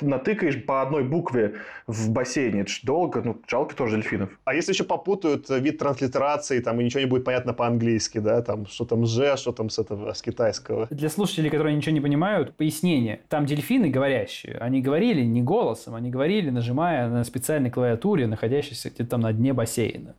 натыкаешь 0.00 0.64
по 0.64 0.82
одной 0.82 1.04
букве 1.04 1.56
в 1.86 2.10
бассейне, 2.10 2.62
это 2.62 2.70
ж 2.70 2.80
долго, 2.82 3.22
ну, 3.22 3.40
жалко 3.46 3.76
тоже 3.76 3.96
дельфинов. 3.96 4.30
А 4.44 4.54
если 4.54 4.72
еще 4.72 4.84
попутают 4.84 5.50
э, 5.50 5.58
вид 5.58 5.78
транслитерации, 5.78 6.60
там 6.60 6.80
и 6.80 6.84
ничего 6.84 7.00
не 7.00 7.06
будет 7.06 7.24
понятно 7.24 7.52
по-английски, 7.52 8.18
да, 8.18 8.42
там 8.42 8.66
что 8.66 8.84
там 8.84 9.06
«же», 9.06 9.36
что 9.36 9.52
там 9.52 9.70
с 9.70 9.78
этого, 9.78 10.12
с 10.12 10.22
китайского. 10.22 10.86
Для 10.90 11.08
слушателей, 11.08 11.50
которые 11.50 11.76
ничего 11.76 11.92
не 11.92 12.00
понимают, 12.00 12.56
пояснение. 12.56 13.20
Там 13.28 13.46
дельфины 13.46 13.88
говорящие. 13.88 14.56
Они 14.58 14.80
говорили 14.80 15.22
не 15.22 15.42
голосом, 15.42 15.94
они 15.94 16.10
говорили, 16.10 16.50
нажимая 16.50 17.08
на 17.08 17.24
специальной 17.24 17.70
клавиатуре, 17.70 18.26
находящейся 18.26 18.90
где-то 18.90 19.10
там 19.10 19.20
на 19.20 19.32
дне 19.32 19.52
бассейна. 19.52 20.14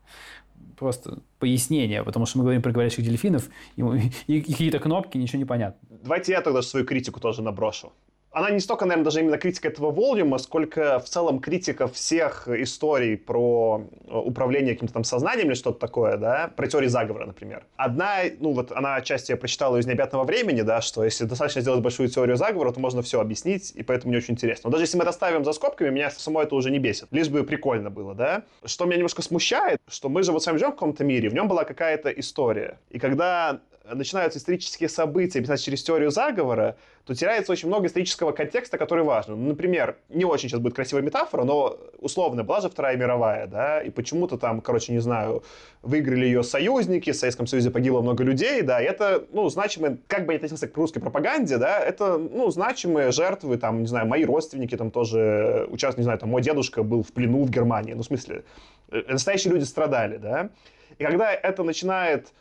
Просто 0.78 1.20
пояснение, 1.40 2.04
потому 2.04 2.26
что 2.26 2.38
мы 2.38 2.44
говорим 2.44 2.62
про 2.62 2.72
говорящих 2.72 3.06
дельфинов, 3.06 3.50
и, 3.78 3.84
и 4.28 4.42
какие-то 4.42 4.80
кнопки, 4.80 5.18
ничего 5.18 5.40
не 5.40 5.46
понятно. 5.46 5.88
Давайте 6.04 6.34
я 6.34 6.42
тогда 6.42 6.62
свою 6.62 6.86
критику 6.86 7.20
тоже 7.20 7.42
наброшу. 7.42 7.92
Она 8.36 8.50
не 8.50 8.60
столько, 8.60 8.84
наверное, 8.84 9.06
даже 9.06 9.22
именно 9.22 9.38
критика 9.38 9.70
этого 9.70 9.92
волюма, 9.92 10.40
сколько 10.40 11.00
в 11.00 11.06
целом 11.06 11.40
критика 11.40 11.88
всех 11.88 12.50
историй 12.50 13.16
про 13.16 13.88
э, 14.10 14.14
управление 14.14 14.74
каким-то 14.74 14.94
там 14.94 15.06
сознанием 15.06 15.48
или 15.48 15.54
что-то 15.54 15.80
такое, 15.80 16.18
да, 16.18 16.52
про 16.54 16.68
теории 16.68 16.90
заговора, 16.90 17.28
например. 17.28 17.64
Одна, 17.78 18.24
ну 18.42 18.52
вот 18.52 18.74
она 18.74 18.96
отчасти 18.96 19.32
я 19.32 19.38
прочитала 19.38 19.78
из 19.78 19.86
необъятного 19.86 20.26
времени, 20.26 20.64
да, 20.64 20.82
что 20.82 21.06
если 21.06 21.24
достаточно 21.24 21.62
сделать 21.62 21.80
большую 21.80 22.10
теорию 22.10 22.36
заговора, 22.36 22.74
то 22.74 22.82
можно 22.82 23.02
все 23.02 23.22
объяснить, 23.22 23.72
и 23.74 23.84
поэтому 23.84 24.10
мне 24.10 24.18
очень 24.18 24.34
интересно. 24.34 24.68
Но 24.68 24.72
даже 24.72 24.84
если 24.84 24.98
мы 24.98 25.04
это 25.04 25.14
ставим 25.14 25.46
за 25.46 25.54
скобками, 25.54 25.90
меня 25.90 26.10
само 26.10 26.42
это 26.42 26.56
уже 26.56 26.72
не 26.72 26.80
бесит. 26.80 27.08
Лишь 27.12 27.30
бы 27.30 27.46
прикольно 27.46 27.90
было, 27.90 28.16
да. 28.16 28.44
Что 28.66 28.84
меня 28.84 28.98
немножко 28.98 29.22
смущает, 29.22 29.80
что 29.88 30.10
мы 30.10 30.24
же 30.24 30.34
вот 30.34 30.44
с 30.44 30.46
вами 30.46 30.58
живем 30.58 30.72
в 30.72 30.76
каком-то 30.76 31.06
мире, 31.06 31.30
в 31.30 31.34
нем 31.34 31.48
была 31.48 31.64
какая-то 31.64 32.10
история. 32.10 32.80
И 32.90 33.00
когда 33.00 33.62
начинаются 33.94 34.40
исторические 34.40 34.90
события 34.90 35.42
писать 35.42 35.62
через 35.62 35.84
теорию 35.84 36.12
заговора, 36.12 36.76
то 37.06 37.14
теряется 37.14 37.52
очень 37.52 37.68
много 37.68 37.86
исторического 37.86 38.32
контекста, 38.32 38.78
который 38.78 39.04
важен. 39.04 39.36
Ну, 39.36 39.50
например, 39.50 39.98
не 40.10 40.26
очень 40.26 40.50
сейчас 40.50 40.60
будет 40.60 40.74
красивая 40.74 41.04
метафора, 41.04 41.44
но 41.44 41.78
условно 42.00 42.44
была 42.44 42.62
же 42.62 42.70
Вторая 42.70 42.98
мировая, 42.98 43.46
да, 43.46 43.82
и 43.82 43.92
почему-то 43.92 44.38
там, 44.38 44.62
короче, 44.62 44.92
не 44.92 45.00
знаю, 45.00 45.44
выиграли 45.84 46.26
ее 46.26 46.42
союзники, 46.44 47.12
в 47.12 47.16
Советском 47.16 47.46
Союзе 47.46 47.70
погибло 47.70 48.02
много 48.02 48.24
людей, 48.24 48.64
да, 48.64 48.82
и 48.82 48.86
это, 48.86 49.24
ну, 49.32 49.48
значимые, 49.50 49.98
как 50.08 50.26
бы 50.26 50.34
я 50.34 50.38
относился 50.38 50.68
к 50.68 50.76
русской 50.76 51.00
пропаганде, 51.00 51.58
да, 51.58 51.80
это, 51.80 52.18
ну, 52.18 52.50
значимые 52.50 53.12
жертвы, 53.12 53.58
там, 53.58 53.82
не 53.82 53.88
знаю, 53.88 54.08
мои 54.08 54.26
родственники 54.26 54.76
там 54.76 54.90
тоже 54.90 55.68
участвовали, 55.70 56.02
не 56.02 56.06
знаю, 56.06 56.20
там, 56.20 56.30
мой 56.30 56.42
дедушка 56.42 56.82
был 56.82 57.04
в 57.04 57.14
плену 57.14 57.44
в 57.44 57.52
Германии, 57.52 57.94
ну, 57.94 58.02
в 58.02 58.06
смысле, 58.06 58.44
э, 58.92 59.04
настоящие 59.08 59.54
люди 59.54 59.64
страдали, 59.64 60.18
да, 60.18 60.50
и 60.98 61.04
когда 61.04 61.32
это 61.32 61.64
начинает 61.64 62.34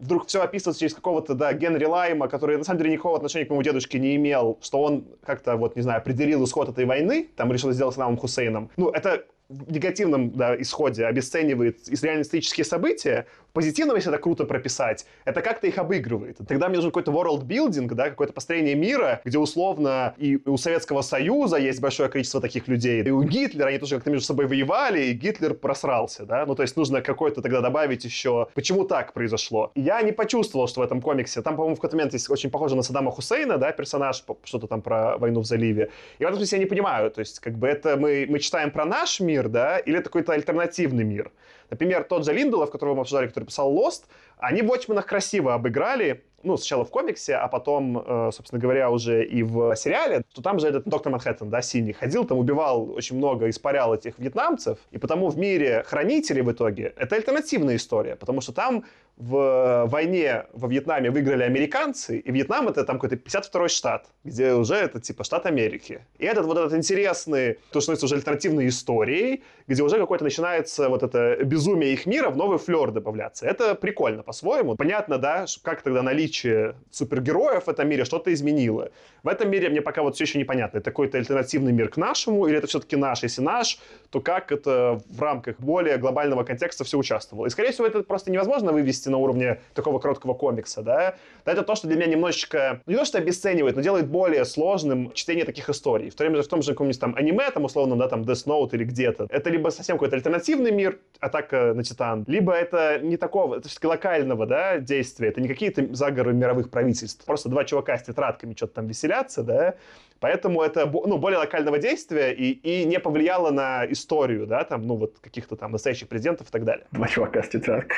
вдруг 0.00 0.26
все 0.26 0.42
описывается 0.42 0.80
через 0.80 0.94
какого-то, 0.94 1.34
да, 1.34 1.52
Генри 1.52 1.84
Лайма, 1.84 2.28
который 2.28 2.56
на 2.56 2.64
самом 2.64 2.78
деле 2.78 2.92
никакого 2.92 3.16
отношения 3.16 3.44
к 3.44 3.50
моему 3.50 3.62
дедушке 3.62 3.98
не 3.98 4.16
имел, 4.16 4.58
что 4.62 4.82
он 4.82 5.04
как-то, 5.24 5.56
вот, 5.56 5.76
не 5.76 5.82
знаю, 5.82 5.98
определил 5.98 6.44
исход 6.44 6.68
этой 6.68 6.86
войны, 6.86 7.28
там 7.36 7.52
решил 7.52 7.70
сделать 7.72 7.94
Саддамом 7.94 8.16
Хусейном. 8.16 8.70
Ну, 8.76 8.90
это 8.90 9.24
в 9.50 9.72
негативном 9.72 10.30
да, 10.30 10.60
исходе 10.60 11.04
обесценивает 11.06 11.80
исторические 11.88 12.64
события, 12.64 13.26
позитивном, 13.52 13.96
если 13.96 14.12
это 14.12 14.20
круто 14.20 14.44
прописать, 14.44 15.06
это 15.24 15.42
как-то 15.42 15.66
их 15.66 15.78
обыгрывает. 15.78 16.38
Тогда 16.46 16.68
мне 16.68 16.76
нужен 16.76 16.90
какой-то 16.90 17.12
world 17.12 17.46
building, 17.46 17.88
да, 17.94 18.10
какое-то 18.10 18.32
построение 18.32 18.74
мира, 18.74 19.20
где 19.24 19.38
условно 19.38 20.14
и 20.16 20.38
у 20.46 20.56
Советского 20.56 21.02
Союза 21.02 21.56
есть 21.56 21.80
большое 21.80 22.08
количество 22.08 22.40
таких 22.40 22.68
людей, 22.68 23.02
и 23.02 23.10
у 23.10 23.22
Гитлера 23.22 23.68
они 23.68 23.78
тоже 23.78 23.96
как-то 23.96 24.10
между 24.10 24.26
собой 24.26 24.46
воевали, 24.46 25.04
и 25.04 25.12
Гитлер 25.12 25.54
просрался, 25.54 26.24
да, 26.24 26.46
ну 26.46 26.54
то 26.54 26.62
есть 26.62 26.76
нужно 26.76 27.02
какой-то 27.02 27.42
тогда 27.42 27.60
добавить 27.60 28.04
еще, 28.04 28.48
почему 28.54 28.84
так 28.84 29.12
произошло. 29.12 29.72
Я 29.74 30.02
не 30.02 30.12
почувствовал, 30.12 30.68
что 30.68 30.80
в 30.80 30.84
этом 30.84 31.00
комиксе, 31.00 31.42
там, 31.42 31.56
по-моему, 31.56 31.76
в 31.76 31.78
какой-то 31.78 31.96
момент 31.96 32.12
есть 32.12 32.30
очень 32.30 32.50
похоже 32.50 32.76
на 32.76 32.82
Саддама 32.82 33.10
Хусейна, 33.10 33.58
да, 33.58 33.72
персонаж, 33.72 34.24
что-то 34.44 34.66
там 34.66 34.82
про 34.82 35.18
войну 35.18 35.40
в 35.40 35.46
заливе. 35.46 35.90
И 36.18 36.24
в 36.24 36.26
этом 36.26 36.36
смысле 36.36 36.58
я 36.58 36.64
не 36.64 36.68
понимаю, 36.68 37.10
то 37.10 37.20
есть 37.20 37.40
как 37.40 37.54
бы 37.54 37.66
это 37.66 37.96
мы, 37.96 38.26
мы 38.28 38.38
читаем 38.38 38.70
про 38.70 38.84
наш 38.84 39.20
мир, 39.20 39.48
да, 39.48 39.78
или 39.78 39.98
это 39.98 40.04
какой-то 40.04 40.32
альтернативный 40.32 41.04
мир. 41.04 41.30
Например, 41.70 42.04
тот 42.04 42.24
же 42.24 42.32
Линдолов, 42.32 42.70
которого 42.70 42.94
мы 42.94 43.00
обсуждали, 43.02 43.28
который 43.28 43.44
писал 43.44 43.72
Lost, 43.72 44.04
они 44.38 44.62
в 44.62 44.70
Watchmen'ах 44.70 45.02
красиво 45.02 45.54
обыграли, 45.54 46.24
ну, 46.42 46.56
сначала 46.56 46.84
в 46.84 46.90
комиксе, 46.90 47.34
а 47.34 47.48
потом, 47.48 47.98
э, 47.98 48.30
собственно 48.32 48.60
говоря, 48.60 48.90
уже 48.90 49.24
и 49.24 49.42
в 49.42 49.76
сериале, 49.76 50.22
то 50.34 50.42
там 50.42 50.58
же 50.58 50.68
этот 50.68 50.84
доктор 50.84 51.12
Манхэттен, 51.12 51.50
да, 51.50 51.60
синий, 51.60 51.92
ходил, 51.92 52.24
там 52.24 52.38
убивал 52.38 52.90
очень 52.92 53.16
много, 53.16 53.48
испарял 53.50 53.94
этих 53.94 54.18
вьетнамцев, 54.18 54.78
и 54.90 54.98
потому 54.98 55.28
в 55.28 55.38
мире 55.38 55.84
хранителей 55.86 56.42
в 56.42 56.50
итоге 56.50 56.94
это 56.96 57.16
альтернативная 57.16 57.76
история, 57.76 58.16
потому 58.16 58.40
что 58.40 58.52
там 58.52 58.84
в 59.20 59.84
войне 59.86 60.46
во 60.54 60.66
Вьетнаме 60.66 61.10
выиграли 61.10 61.42
американцы, 61.42 62.18
и 62.18 62.32
Вьетнам 62.32 62.68
это 62.68 62.84
там 62.84 62.98
какой-то 62.98 63.16
52-й 63.16 63.68
штат, 63.68 64.06
где 64.24 64.54
уже 64.54 64.74
это 64.74 64.98
типа 64.98 65.24
штат 65.24 65.44
Америки. 65.44 66.00
И 66.18 66.24
этот 66.24 66.46
вот 66.46 66.56
этот 66.56 66.72
интересный, 66.72 67.58
то, 67.70 67.80
что 67.80 67.82
становится 67.82 68.06
уже 68.06 68.14
альтернативной 68.14 68.68
историей, 68.68 69.42
где 69.66 69.82
уже 69.82 69.98
какое-то 69.98 70.24
начинается 70.24 70.88
вот 70.88 71.02
это 71.02 71.36
безумие 71.44 71.92
их 71.92 72.06
мира 72.06 72.30
в 72.30 72.36
новый 72.36 72.58
флер 72.58 72.92
добавляться. 72.92 73.46
Это 73.46 73.74
прикольно 73.74 74.22
по-своему. 74.22 74.74
Понятно, 74.76 75.18
да, 75.18 75.44
как 75.62 75.82
тогда 75.82 76.02
наличие 76.02 76.74
супергероев 76.90 77.64
в 77.64 77.68
этом 77.68 77.88
мире 77.88 78.04
что-то 78.04 78.32
изменило. 78.32 78.90
В 79.22 79.28
этом 79.28 79.50
мире 79.50 79.68
мне 79.68 79.82
пока 79.82 80.02
вот 80.02 80.14
все 80.14 80.24
еще 80.24 80.38
непонятно, 80.38 80.78
это 80.78 80.90
какой-то 80.90 81.18
альтернативный 81.18 81.72
мир 81.72 81.90
к 81.90 81.98
нашему, 81.98 82.46
или 82.46 82.56
это 82.56 82.66
все-таки 82.66 82.96
наш? 82.96 83.22
Если 83.22 83.42
наш, 83.42 83.78
то 84.08 84.20
как 84.20 84.50
это 84.50 84.98
в 85.10 85.20
рамках 85.20 85.60
более 85.60 85.98
глобального 85.98 86.42
контекста 86.42 86.84
все 86.84 86.96
участвовало? 86.96 87.46
И, 87.46 87.50
скорее 87.50 87.72
всего, 87.72 87.86
это 87.86 88.02
просто 88.02 88.30
невозможно 88.30 88.72
вывести 88.72 89.09
на 89.10 89.18
уровне 89.18 89.60
такого 89.74 89.98
короткого 89.98 90.34
комикса, 90.34 90.82
да? 90.82 91.16
это 91.44 91.62
то, 91.62 91.74
что 91.74 91.86
для 91.88 91.96
меня 91.96 92.06
немножечко, 92.06 92.80
ну, 92.86 92.92
не 92.92 92.98
то, 92.98 93.04
что 93.04 93.18
обесценивает, 93.18 93.76
но 93.76 93.82
делает 93.82 94.08
более 94.08 94.44
сложным 94.44 95.12
чтение 95.12 95.44
таких 95.44 95.68
историй. 95.68 96.10
В 96.10 96.14
то 96.14 96.24
время 96.24 96.42
в 96.42 96.46
том 96.46 96.62
же 96.62 96.72
каком-нибудь 96.72 97.00
там 97.00 97.14
аниме, 97.16 97.50
там, 97.50 97.64
условно, 97.64 97.96
да, 97.96 98.08
там, 98.08 98.22
Death 98.22 98.46
Note 98.46 98.70
или 98.72 98.84
где-то, 98.84 99.26
это 99.30 99.50
либо 99.50 99.70
совсем 99.70 99.96
какой-то 99.96 100.16
альтернативный 100.16 100.70
мир, 100.70 100.98
атака 101.20 101.72
на 101.74 101.82
Титан, 101.82 102.24
либо 102.26 102.52
это 102.52 103.00
не 103.02 103.16
такого, 103.16 103.56
это 103.56 103.68
все-таки 103.68 103.86
локального, 103.86 104.46
да, 104.46 104.78
действия, 104.78 105.28
это 105.28 105.40
не 105.40 105.48
какие-то 105.48 105.94
заговоры 105.94 106.32
мировых 106.32 106.70
правительств, 106.70 107.24
просто 107.24 107.48
два 107.48 107.64
чувака 107.64 107.98
с 107.98 108.02
тетрадками 108.02 108.54
что-то 108.54 108.74
там 108.74 108.86
веселятся, 108.86 109.42
да, 109.42 109.74
Поэтому 110.20 110.60
это 110.60 110.84
ну, 110.84 111.16
более 111.16 111.38
локального 111.38 111.78
действия 111.78 112.30
и, 112.34 112.50
и 112.50 112.84
не 112.84 113.00
повлияло 113.00 113.50
на 113.50 113.90
историю, 113.90 114.46
да, 114.46 114.64
там, 114.64 114.86
ну, 114.86 114.96
вот 114.96 115.18
каких-то 115.18 115.56
там 115.56 115.72
настоящих 115.72 116.08
президентов 116.08 116.48
и 116.48 116.50
так 116.50 116.64
далее. 116.64 116.86
Два 116.92 117.08
чувака 117.08 117.42
с 117.42 117.48
тетрадкой. 117.48 117.96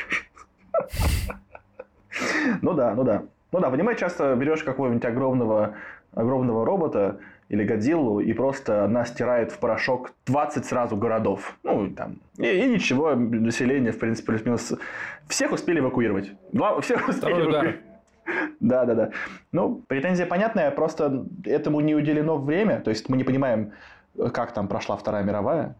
Ну 2.61 2.75
да, 2.75 2.95
ну 2.95 3.05
да. 3.05 3.23
Ну 3.53 3.61
да, 3.61 3.69
аниме 3.69 3.95
часто 3.97 4.35
берешь 4.35 4.63
какого-нибудь 4.63 5.05
огромного, 5.05 5.75
огромного 6.15 6.65
робота 6.65 7.19
или 7.49 7.65
Годзиллу, 7.65 8.21
и 8.21 8.33
просто 8.33 8.85
она 8.85 9.05
стирает 9.05 9.53
в 9.53 9.59
порошок 9.59 10.13
20 10.27 10.65
сразу 10.65 10.97
городов. 10.97 11.55
Ну, 11.63 11.91
там, 11.91 12.17
и, 12.39 12.47
и 12.47 12.67
ничего, 12.67 13.15
население, 13.15 13.93
в 13.93 13.99
принципе, 13.99 14.33
плюс-минус. 14.33 14.73
Всех 15.29 15.53
успели 15.53 15.81
эвакуировать. 15.81 16.33
Два, 16.53 16.81
всех 16.81 17.09
успели 17.09 17.33
Второй 17.33 17.45
эвакуировать. 17.45 17.81
Да, 18.61 18.85
да, 18.85 18.95
да. 18.95 19.11
Ну, 19.51 19.83
претензия 19.87 20.27
понятная, 20.27 20.71
просто 20.71 21.27
этому 21.45 21.81
не 21.81 21.95
уделено 21.95 22.39
время, 22.39 22.81
то 22.81 22.91
есть 22.91 23.09
мы 23.09 23.17
не 23.17 23.25
понимаем, 23.25 23.73
как 24.33 24.53
там 24.53 24.69
прошла 24.69 24.97
Вторая 24.97 25.25
мировая. 25.25 25.75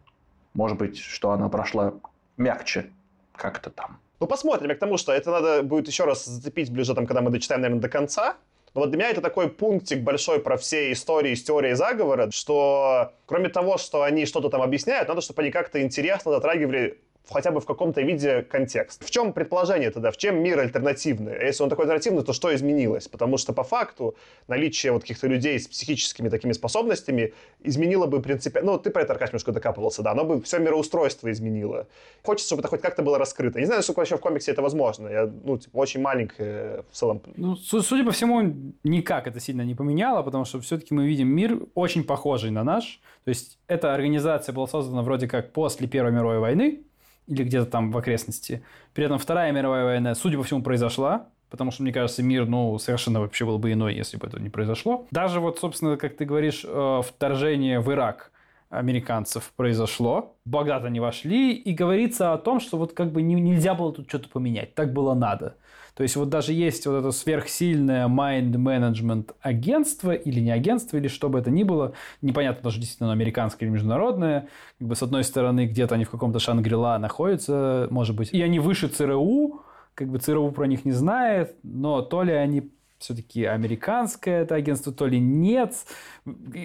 Может 0.55 0.77
быть, 0.77 0.99
что 0.99 1.31
она 1.31 1.49
прошла 1.49 1.95
мягче 2.37 2.91
как-то 3.35 3.71
там. 3.71 3.99
Ну, 4.23 4.29
посмотрим. 4.29 4.71
Я 4.71 4.77
к 4.77 4.79
тому, 4.79 4.99
что 4.99 5.13
это 5.13 5.33
надо 5.33 5.65
будет 5.65 5.89
еще 5.89 6.05
раз 6.05 6.25
зацепить 6.25 6.71
ближе, 6.71 6.95
там, 6.95 7.09
когда 7.09 7.23
мы 7.23 7.31
дочитаем, 7.31 7.61
наверное, 7.61 7.83
до 7.83 7.89
конца. 7.89 8.37
Но 8.73 8.83
вот 8.83 8.91
для 8.91 8.97
меня 8.97 9.11
это 9.11 9.21
такой 9.21 9.49
пунктик 9.49 10.03
большой 10.03 10.39
про 10.39 10.57
все 10.57 10.93
истории 10.93 11.35
с 11.35 11.43
теорией 11.43 11.75
заговора, 11.75 12.31
что 12.31 13.15
кроме 13.27 13.49
того, 13.49 13.79
что 13.79 14.05
они 14.05 14.25
что-то 14.25 14.49
там 14.49 14.63
объясняют, 14.63 15.09
надо, 15.09 15.23
чтобы 15.23 15.43
они 15.43 15.51
как-то 15.51 15.83
интересно 15.83 16.31
затрагивали 16.31 17.01
хотя 17.31 17.51
бы 17.51 17.61
в 17.61 17.67
каком-то 17.67 18.03
виде 18.03 18.43
контекст. 18.43 19.05
В 19.05 19.11
чем 19.11 19.33
предположение 19.33 19.91
тогда? 19.91 20.11
В 20.11 20.17
чем 20.17 20.43
мир 20.43 20.59
альтернативный? 20.59 21.37
А 21.39 21.45
если 21.45 21.63
он 21.63 21.71
такой 21.71 21.85
альтернативный, 21.85 22.23
то 22.23 22.33
что 22.33 22.55
изменилось? 22.55 23.09
Потому 23.09 23.39
что 23.39 23.53
по 23.53 23.63
факту 23.63 24.17
наличие 24.49 24.93
вот 24.93 25.03
каких-то 25.03 25.27
людей 25.27 25.59
с 25.59 25.69
психическими 25.69 26.29
такими 26.29 26.53
способностями 26.53 27.33
изменило 27.61 28.07
бы 28.07 28.21
принципиально... 28.21 28.73
Ну, 28.73 28.79
ты 28.79 28.91
про 28.91 29.03
это, 29.03 29.13
Аркаш, 29.13 29.31
немножко 29.31 29.53
докапывался, 29.53 30.03
да. 30.03 30.13
Оно 30.13 30.25
бы 30.25 30.43
все 30.43 30.59
мироустройство 30.59 31.31
изменило. 31.31 31.87
Хочется, 32.25 32.49
чтобы 32.49 32.61
это 32.61 32.69
хоть 32.69 32.81
как-то 32.81 33.03
было 33.03 33.19
раскрыто. 33.19 33.59
Не 33.59 33.67
знаю, 33.67 33.79
насколько 33.79 34.01
вообще 34.01 34.17
в 34.17 34.21
комиксе 34.21 34.53
это 34.53 34.63
возможно. 34.63 35.09
Я, 35.09 35.31
ну, 35.45 35.59
типа, 35.59 35.77
очень 35.77 36.01
маленькое 36.01 36.85
в 36.91 36.97
целом. 36.97 37.23
Ну, 37.37 37.57
судя 37.57 38.05
по 38.05 38.11
всему, 38.11 38.55
никак 38.85 39.27
это 39.27 39.41
сильно 39.41 39.63
не 39.63 39.75
поменяло, 39.75 40.23
потому 40.23 40.45
что 40.45 40.61
все-таки 40.61 40.95
мы 40.95 41.07
видим 41.07 41.29
мир 41.29 41.61
очень 41.75 42.05
похожий 42.05 42.51
на 42.51 42.65
наш. 42.65 43.01
То 43.25 43.29
есть, 43.29 43.59
эта 43.69 43.95
организация 43.95 44.53
была 44.53 44.67
создана 44.67 45.03
вроде 45.03 45.29
как 45.29 45.53
после 45.53 45.87
Первой 45.87 46.13
мировой 46.13 46.39
войны, 46.39 46.83
или 47.27 47.45
где-то 47.45 47.67
там 47.67 47.91
в 47.91 47.99
окрестности. 47.99 48.63
При 48.95 49.05
этом 49.05 49.19
Вторая 49.19 49.53
мировая 49.53 49.85
война, 49.85 50.15
судя 50.15 50.39
по 50.39 50.45
всему, 50.45 50.63
произошла, 50.63 51.29
потому 51.51 51.71
что, 51.71 51.83
мне 51.83 51.93
кажется, 51.93 52.23
мир, 52.23 52.47
ну, 52.47 52.79
совершенно 52.79 53.21
вообще 53.21 53.45
был 53.45 53.59
бы 53.59 53.73
иной, 53.73 53.95
если 53.95 54.17
бы 54.17 54.27
это 54.27 54.41
не 54.41 54.49
произошло. 54.49 55.07
Даже 55.11 55.41
вот, 55.41 55.59
собственно, 55.59 55.97
как 55.97 56.17
ты 56.17 56.25
говоришь, 56.25 56.65
э, 56.65 57.03
вторжение 57.07 57.81
в 57.81 57.91
Ирак 57.93 58.32
американцев 58.73 59.53
произошло. 59.55 60.35
В 60.45 60.51
Багдад 60.51 60.85
они 60.85 60.99
вошли, 60.99 61.53
и 61.53 61.75
говорится 61.75 62.33
о 62.33 62.39
том, 62.39 62.59
что 62.59 62.79
вот 62.79 62.95
как 62.95 63.13
бы 63.13 63.23
нельзя 63.23 63.75
было 63.75 63.93
тут 63.93 64.09
что-то 64.09 64.29
поменять, 64.29 64.75
так 64.75 64.93
было 64.93 65.15
надо. 65.15 65.57
То 65.95 66.03
есть 66.03 66.17
вот 66.17 66.31
даже 66.31 66.55
есть 66.55 66.87
вот 66.87 66.95
это 66.95 67.11
сверхсильное 67.11 68.09
mind 68.09 68.53
management 68.53 69.35
агентство 69.43 70.13
или 70.13 70.41
не 70.41 70.51
агентство, 70.51 70.97
или 70.97 71.09
что 71.09 71.29
бы 71.29 71.39
это 71.39 71.51
ни 71.51 71.65
было, 71.65 71.93
непонятно 72.23 72.63
даже 72.65 72.81
действительно 72.81 73.13
американское 73.13 73.69
или 73.69 73.75
международное, 73.75 74.49
как 74.79 74.89
бы 74.89 74.97
с 74.97 75.03
одной 75.03 75.23
стороны 75.23 75.67
где-то 75.67 75.95
они 75.95 76.05
в 76.05 76.11
каком-то 76.11 76.39
Шангрила 76.39 76.97
находятся, 76.99 77.89
может 77.91 78.17
быть, 78.17 78.33
и 78.33 78.41
они 78.41 78.59
выше 78.59 78.89
ЦРУ, 78.89 79.61
как 79.95 80.09
бы 80.09 80.19
ЦРУ 80.19 80.51
про 80.53 80.67
них 80.67 80.87
не 80.87 80.93
знает, 80.93 81.57
но 81.63 82.01
то 82.01 82.23
ли 82.23 82.33
они 82.33 82.71
все-таки 83.03 83.45
американское 83.45 84.43
это 84.43 84.55
агентство, 84.55 84.93
то 84.93 85.07
ли 85.07 85.21
нет. 85.21 85.75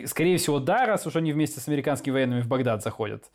Скорее 0.06 0.38
всего, 0.38 0.60
да, 0.60 0.86
раз 0.86 1.06
уж 1.08 1.16
они 1.16 1.34
вместе 1.34 1.60
с 1.60 1.68
американскими 1.68 2.14
военными 2.14 2.42
в 2.42 2.48
Багдад 2.48 2.84
заходят. 2.84 3.26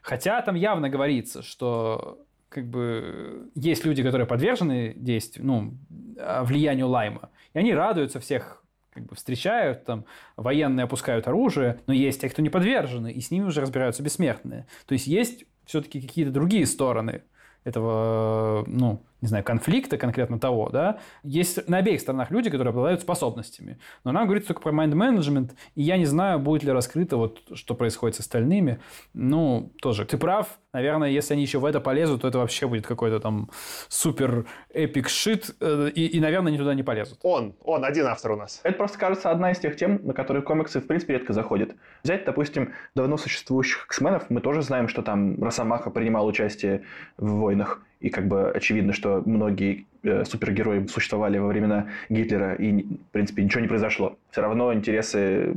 Хотя 0.00 0.40
там 0.42 0.54
явно 0.54 0.88
говорится, 0.88 1.42
что 1.42 2.24
как 2.48 2.68
бы 2.68 3.50
есть 3.54 3.84
люди, 3.84 4.02
которые 4.02 4.26
подвержены 4.26 4.94
действию, 4.94 5.46
ну, 5.46 5.74
а, 6.18 6.44
влиянию 6.44 6.88
Лайма, 6.88 7.30
и 7.54 7.58
они 7.58 7.74
радуются 7.74 8.20
всех 8.20 8.62
как 8.92 9.06
бы 9.06 9.16
встречают, 9.16 9.84
там, 9.84 10.04
военные 10.36 10.84
опускают 10.84 11.26
оружие, 11.26 11.80
но 11.86 11.94
есть 11.94 12.20
те, 12.20 12.28
кто 12.28 12.42
не 12.42 12.50
подвержены, 12.50 13.10
и 13.10 13.20
с 13.20 13.30
ними 13.30 13.44
уже 13.44 13.62
разбираются 13.62 14.02
бессмертные. 14.02 14.66
То 14.86 14.92
есть 14.92 15.06
есть 15.06 15.44
все-таки 15.64 16.00
какие-то 16.00 16.30
другие 16.30 16.66
стороны 16.66 17.22
этого, 17.64 18.64
ну, 18.66 19.02
не 19.22 19.28
знаю, 19.28 19.44
конфликта 19.44 19.96
конкретно 19.96 20.38
того, 20.38 20.68
да, 20.68 20.98
есть 21.22 21.68
на 21.68 21.78
обеих 21.78 22.00
сторонах 22.00 22.30
люди, 22.30 22.50
которые 22.50 22.72
обладают 22.72 23.00
способностями. 23.00 23.78
Но 24.04 24.12
нам 24.12 24.24
говорится 24.24 24.48
только 24.48 24.62
про 24.62 24.72
майнд-менеджмент, 24.72 25.54
и 25.76 25.82
я 25.82 25.96
не 25.96 26.06
знаю, 26.06 26.40
будет 26.40 26.64
ли 26.64 26.72
раскрыто 26.72 27.16
вот, 27.16 27.40
что 27.54 27.74
происходит 27.74 28.16
с 28.16 28.20
остальными. 28.20 28.80
Ну, 29.14 29.72
тоже, 29.80 30.04
ты 30.04 30.18
прав, 30.18 30.58
наверное, 30.72 31.08
если 31.08 31.34
они 31.34 31.42
еще 31.42 31.60
в 31.60 31.64
это 31.64 31.80
полезут, 31.80 32.22
то 32.22 32.28
это 32.28 32.38
вообще 32.38 32.66
будет 32.66 32.84
какой-то 32.84 33.20
там 33.20 33.48
супер 33.88 34.46
эпик 34.74 35.08
шит, 35.08 35.54
э, 35.60 35.90
и, 35.94 36.06
и, 36.06 36.20
наверное, 36.20 36.48
они 36.48 36.58
туда 36.58 36.74
не 36.74 36.82
полезут. 36.82 37.20
Он, 37.22 37.54
он, 37.62 37.84
один 37.84 38.06
автор 38.06 38.32
у 38.32 38.36
нас. 38.36 38.60
Это 38.64 38.76
просто, 38.76 38.98
кажется, 38.98 39.30
одна 39.30 39.52
из 39.52 39.58
тех 39.60 39.76
тем, 39.76 40.00
на 40.04 40.14
которые 40.14 40.42
комиксы, 40.42 40.80
в 40.80 40.86
принципе, 40.88 41.14
редко 41.14 41.32
заходят. 41.32 41.76
Взять, 42.02 42.24
допустим, 42.24 42.72
давно 42.96 43.16
существующих 43.16 43.86
X-менов, 43.86 44.30
мы 44.30 44.40
тоже 44.40 44.62
знаем, 44.62 44.88
что 44.88 45.02
там 45.02 45.40
Росомаха 45.42 45.90
принимал 45.90 46.26
участие 46.26 46.82
в 47.16 47.34
войнах. 47.34 47.80
И 48.02 48.10
как 48.10 48.26
бы 48.26 48.50
очевидно, 48.50 48.92
что 48.92 49.22
многие 49.24 49.86
э, 50.02 50.24
супергерои 50.24 50.86
существовали 50.86 51.38
во 51.38 51.46
времена 51.46 51.86
Гитлера, 52.08 52.54
и, 52.54 52.82
в 52.82 53.12
принципе, 53.12 53.44
ничего 53.44 53.60
не 53.60 53.68
произошло. 53.68 54.18
Все 54.30 54.42
равно 54.42 54.74
интересы 54.74 55.56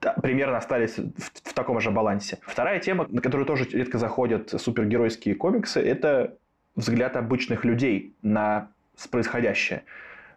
да, 0.00 0.14
примерно 0.14 0.56
остались 0.56 0.96
в, 0.96 1.30
в 1.44 1.54
таком 1.54 1.80
же 1.80 1.90
балансе. 1.90 2.38
Вторая 2.42 2.80
тема, 2.80 3.06
на 3.08 3.20
которую 3.20 3.46
тоже 3.46 3.64
редко 3.70 3.98
заходят 3.98 4.50
супергеройские 4.50 5.34
комиксы, 5.34 5.80
это 5.80 6.36
взгляд 6.74 7.16
обычных 7.16 7.64
людей 7.64 8.14
на 8.22 8.70
происходящее. 9.10 9.84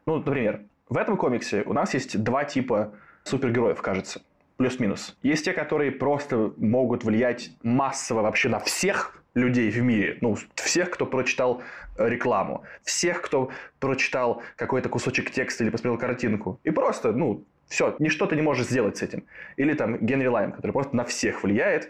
Ну, 0.05 0.17
например, 0.17 0.61
в 0.89 0.97
этом 0.97 1.17
комиксе 1.17 1.63
у 1.65 1.73
нас 1.73 1.93
есть 1.93 2.21
два 2.21 2.43
типа 2.43 2.93
супергероев, 3.23 3.81
кажется. 3.81 4.21
Плюс-минус. 4.57 5.17
Есть 5.23 5.45
те, 5.45 5.53
которые 5.53 5.91
просто 5.91 6.53
могут 6.57 7.03
влиять 7.03 7.51
массово 7.63 8.21
вообще 8.21 8.49
на 8.49 8.59
всех, 8.59 9.22
людей 9.33 9.69
в 9.71 9.81
мире, 9.81 10.17
ну, 10.21 10.37
всех, 10.55 10.89
кто 10.91 11.05
прочитал 11.05 11.63
э, 11.97 12.07
рекламу, 12.07 12.63
всех, 12.83 13.21
кто 13.21 13.51
прочитал 13.79 14.43
какой-то 14.55 14.89
кусочек 14.89 15.31
текста 15.31 15.63
или 15.63 15.71
посмотрел 15.71 15.97
картинку. 15.97 16.59
И 16.63 16.71
просто, 16.71 17.11
ну, 17.11 17.43
все, 17.67 17.95
ничто 17.99 18.27
ты 18.27 18.35
не 18.35 18.41
можешь 18.41 18.67
сделать 18.67 18.97
с 18.97 19.01
этим. 19.01 19.23
Или 19.57 19.73
там 19.73 19.97
Генри 19.97 20.27
Лайм, 20.27 20.51
который 20.51 20.71
просто 20.71 20.95
на 20.95 21.03
всех 21.03 21.43
влияет, 21.43 21.89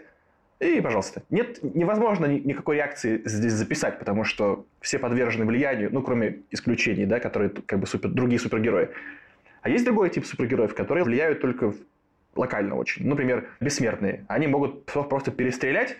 и, 0.60 0.80
пожалуйста, 0.80 1.22
нет, 1.30 1.58
невозможно 1.62 2.26
никакой 2.26 2.76
реакции 2.76 3.20
здесь 3.24 3.52
записать, 3.52 3.98
потому 3.98 4.24
что 4.24 4.64
все 4.80 4.98
подвержены 4.98 5.44
влиянию, 5.44 5.90
ну, 5.92 6.00
кроме 6.00 6.40
исключений, 6.50 7.06
да, 7.06 7.18
которые 7.20 7.50
как 7.50 7.80
бы 7.80 7.86
супер, 7.86 8.08
другие 8.08 8.38
супергерои. 8.38 8.88
А 9.62 9.68
есть 9.68 9.84
другой 9.84 10.10
тип 10.10 10.24
супергероев, 10.24 10.74
которые 10.74 11.04
влияют 11.04 11.40
только 11.40 11.74
локально 12.36 12.76
очень. 12.76 13.06
Например, 13.06 13.48
бессмертные. 13.60 14.24
Они 14.28 14.46
могут 14.46 14.86
просто 14.86 15.30
перестрелять, 15.30 15.96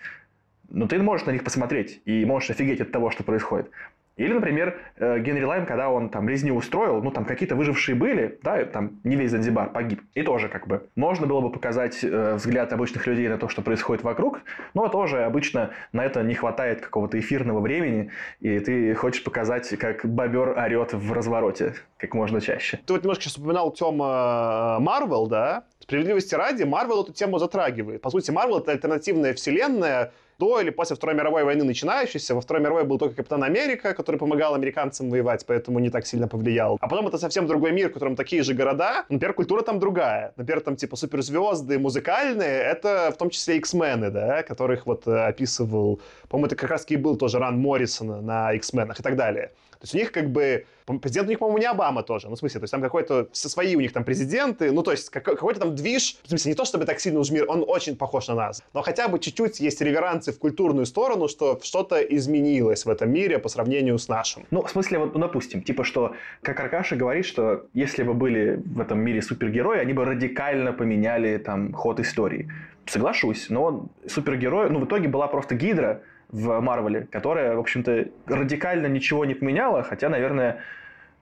но 0.71 0.87
ты 0.87 0.99
можешь 0.99 1.27
на 1.27 1.31
них 1.31 1.45
посмотреть 1.45 2.01
и 2.05 2.25
можешь 2.25 2.51
офигеть 2.51 2.81
от 2.81 2.93
того, 2.93 3.11
что 3.11 3.23
происходит. 3.23 3.71
Или, 4.17 4.33
например, 4.33 4.79
э, 4.97 5.19
Генри 5.19 5.43
Лайм, 5.43 5.67
когда 5.67 5.91
он 5.91 6.09
там 6.09 6.29
резню 6.29 6.55
устроил, 6.55 7.03
ну, 7.03 7.11
там 7.11 7.25
какие-то 7.25 7.57
выжившие 7.57 7.97
были, 7.97 8.39
да, 8.43 8.65
там 8.65 9.01
не 9.03 9.17
весь 9.17 9.33
Занзибар 9.33 9.71
погиб. 9.71 10.03
И 10.15 10.23
тоже 10.23 10.49
как 10.49 10.69
бы 10.69 10.87
можно 10.95 11.27
было 11.27 11.41
бы 11.41 11.51
показать 11.51 11.99
э, 12.05 12.35
взгляд 12.35 12.73
обычных 12.73 13.09
людей 13.09 13.29
на 13.29 13.39
то, 13.39 13.49
что 13.49 13.61
происходит 13.63 14.05
вокруг, 14.05 14.43
но 14.73 14.89
тоже 14.89 15.25
обычно 15.25 15.71
на 15.93 16.05
это 16.05 16.23
не 16.23 16.35
хватает 16.35 16.81
какого-то 16.81 17.19
эфирного 17.19 17.59
времени, 17.61 18.11
и 18.41 18.61
ты 18.61 18.95
хочешь 18.95 19.25
показать, 19.25 19.69
как 19.79 20.07
бобер 20.07 20.57
орет 20.57 20.93
в 20.93 21.13
развороте 21.13 21.75
как 21.99 22.15
можно 22.15 22.41
чаще. 22.41 22.79
Ты 22.87 22.93
вот 22.93 23.03
немножко 23.03 23.25
сейчас 23.25 23.39
упоминал 23.39 23.73
тема 23.73 24.79
Марвел, 24.79 25.27
да? 25.27 25.65
Справедливости 25.81 26.35
ради, 26.35 26.63
Марвел 26.63 27.03
эту 27.03 27.13
тему 27.13 27.39
затрагивает. 27.39 28.01
По 28.01 28.11
сути, 28.11 28.31
Марвел— 28.31 28.59
это 28.61 28.73
альтернативная 28.73 29.35
вселенная, 29.35 30.13
до 30.39 30.61
или 30.61 30.71
после 30.71 30.97
Второй 30.97 31.15
мировой 31.15 31.45
войны 31.45 31.65
начинающейся. 31.65 32.35
Во 32.35 32.41
Второй 32.41 32.63
мировой 32.63 32.85
был 32.85 32.99
только 32.99 33.17
Капитан 33.17 33.43
Америка, 33.45 33.95
который 33.95 34.17
помогал 34.17 34.55
американцам 34.55 35.11
воевать, 35.11 35.45
поэтому 35.47 35.79
не 35.79 35.91
так 35.91 36.07
сильно 36.07 36.29
повлиял. 36.29 36.79
А 36.81 36.89
потом 36.89 37.09
это 37.09 37.19
совсем 37.19 37.47
другой 37.47 37.73
мир, 37.73 37.91
в 37.91 37.93
котором 37.93 38.17
такие 38.17 38.43
же 38.43 38.55
города. 38.55 39.05
Например, 39.09 39.35
культура 39.35 39.63
там 39.63 39.79
другая. 39.79 40.33
Например, 40.37 40.61
там 40.61 40.77
типа 40.77 40.97
суперзвезды 40.97 41.79
музыкальные, 41.79 42.63
это 42.63 43.11
в 43.15 43.17
том 43.17 43.31
числе 43.31 43.57
X-мены, 43.57 44.11
да, 44.11 44.43
которых 44.43 44.87
вот 44.87 45.07
э, 45.07 45.27
описывал, 45.27 46.01
по-моему, 46.29 46.47
это 46.47 46.57
как 46.57 46.71
раз 46.71 46.85
и 46.89 46.97
был 46.97 47.17
тоже 47.17 47.39
Ран 47.39 47.59
Моррисона 47.59 48.21
на 48.21 48.53
X-менах 48.53 49.01
и 49.01 49.03
так 49.03 49.17
далее. 49.17 49.51
Есть 49.85 49.95
у 49.95 49.99
них 49.99 50.13
как 50.13 50.31
бы... 50.31 50.67
Президент 51.01 51.29
у 51.29 51.31
них, 51.31 51.39
по-моему, 51.39 51.59
не 51.59 51.65
Обама 51.65 52.03
тоже. 52.03 52.29
Ну, 52.29 52.35
в 52.35 52.39
смысле, 52.39 52.61
то 52.61 52.65
есть 52.65 52.73
там 52.73 52.83
какой-то... 52.83 53.29
Все 53.33 53.49
свои 53.49 53.75
у 53.75 53.81
них 53.81 53.93
там 53.93 54.05
президенты. 54.05 54.71
Ну, 54.71 54.83
то 54.83 54.91
есть 54.91 55.09
какой-то 55.09 55.61
там 55.61 55.75
движ. 55.75 56.17
В 56.25 56.29
смысле, 56.29 56.53
не 56.53 56.57
то, 56.57 56.65
чтобы 56.65 56.85
так 56.85 57.01
сильно 57.01 57.21
уж 57.21 57.31
мир, 57.31 57.47
он 57.49 57.65
очень 57.67 57.97
похож 57.97 58.29
на 58.29 58.35
нас. 58.35 58.63
Но 58.75 58.83
хотя 58.83 59.09
бы 59.09 59.19
чуть-чуть 59.19 59.61
есть 59.61 59.81
реверансы 59.81 60.33
в 60.33 60.39
культурную 60.39 60.85
сторону, 60.85 61.29
что 61.29 61.59
что-то 61.63 62.01
изменилось 62.01 62.85
в 62.85 62.91
этом 62.91 63.11
мире 63.11 63.39
по 63.39 63.49
сравнению 63.49 63.99
с 63.99 64.09
нашим. 64.09 64.45
Ну, 64.51 64.63
в 64.63 64.71
смысле, 64.71 64.99
вот, 64.99 65.15
ну, 65.15 65.21
допустим, 65.21 65.63
типа, 65.63 65.85
что, 65.85 66.15
как 66.43 66.61
Аркаша 66.61 66.97
говорит, 66.97 67.25
что 67.25 67.67
если 67.73 68.03
бы 68.03 68.13
были 68.13 68.63
в 68.65 68.81
этом 68.81 69.01
мире 69.01 69.23
супергерои, 69.23 69.79
они 69.79 69.93
бы 69.95 70.05
радикально 70.05 70.73
поменяли 70.73 71.39
там 71.39 71.73
ход 71.73 72.01
истории. 72.01 72.51
Соглашусь, 72.87 73.49
но 73.49 73.87
супергерой, 74.07 74.69
ну, 74.69 74.81
в 74.81 74.85
итоге 74.85 75.09
была 75.09 75.29
просто 75.29 75.55
Гидра, 75.55 76.03
в 76.31 76.61
Марвеле, 76.61 77.09
которая, 77.11 77.57
в 77.57 77.61
общем-то, 77.61 78.09
радикально 78.27 78.87
ничего 78.87 79.25
не 79.25 79.35
поменяла, 79.35 79.83
хотя, 79.83 80.09
наверное, 80.09 80.61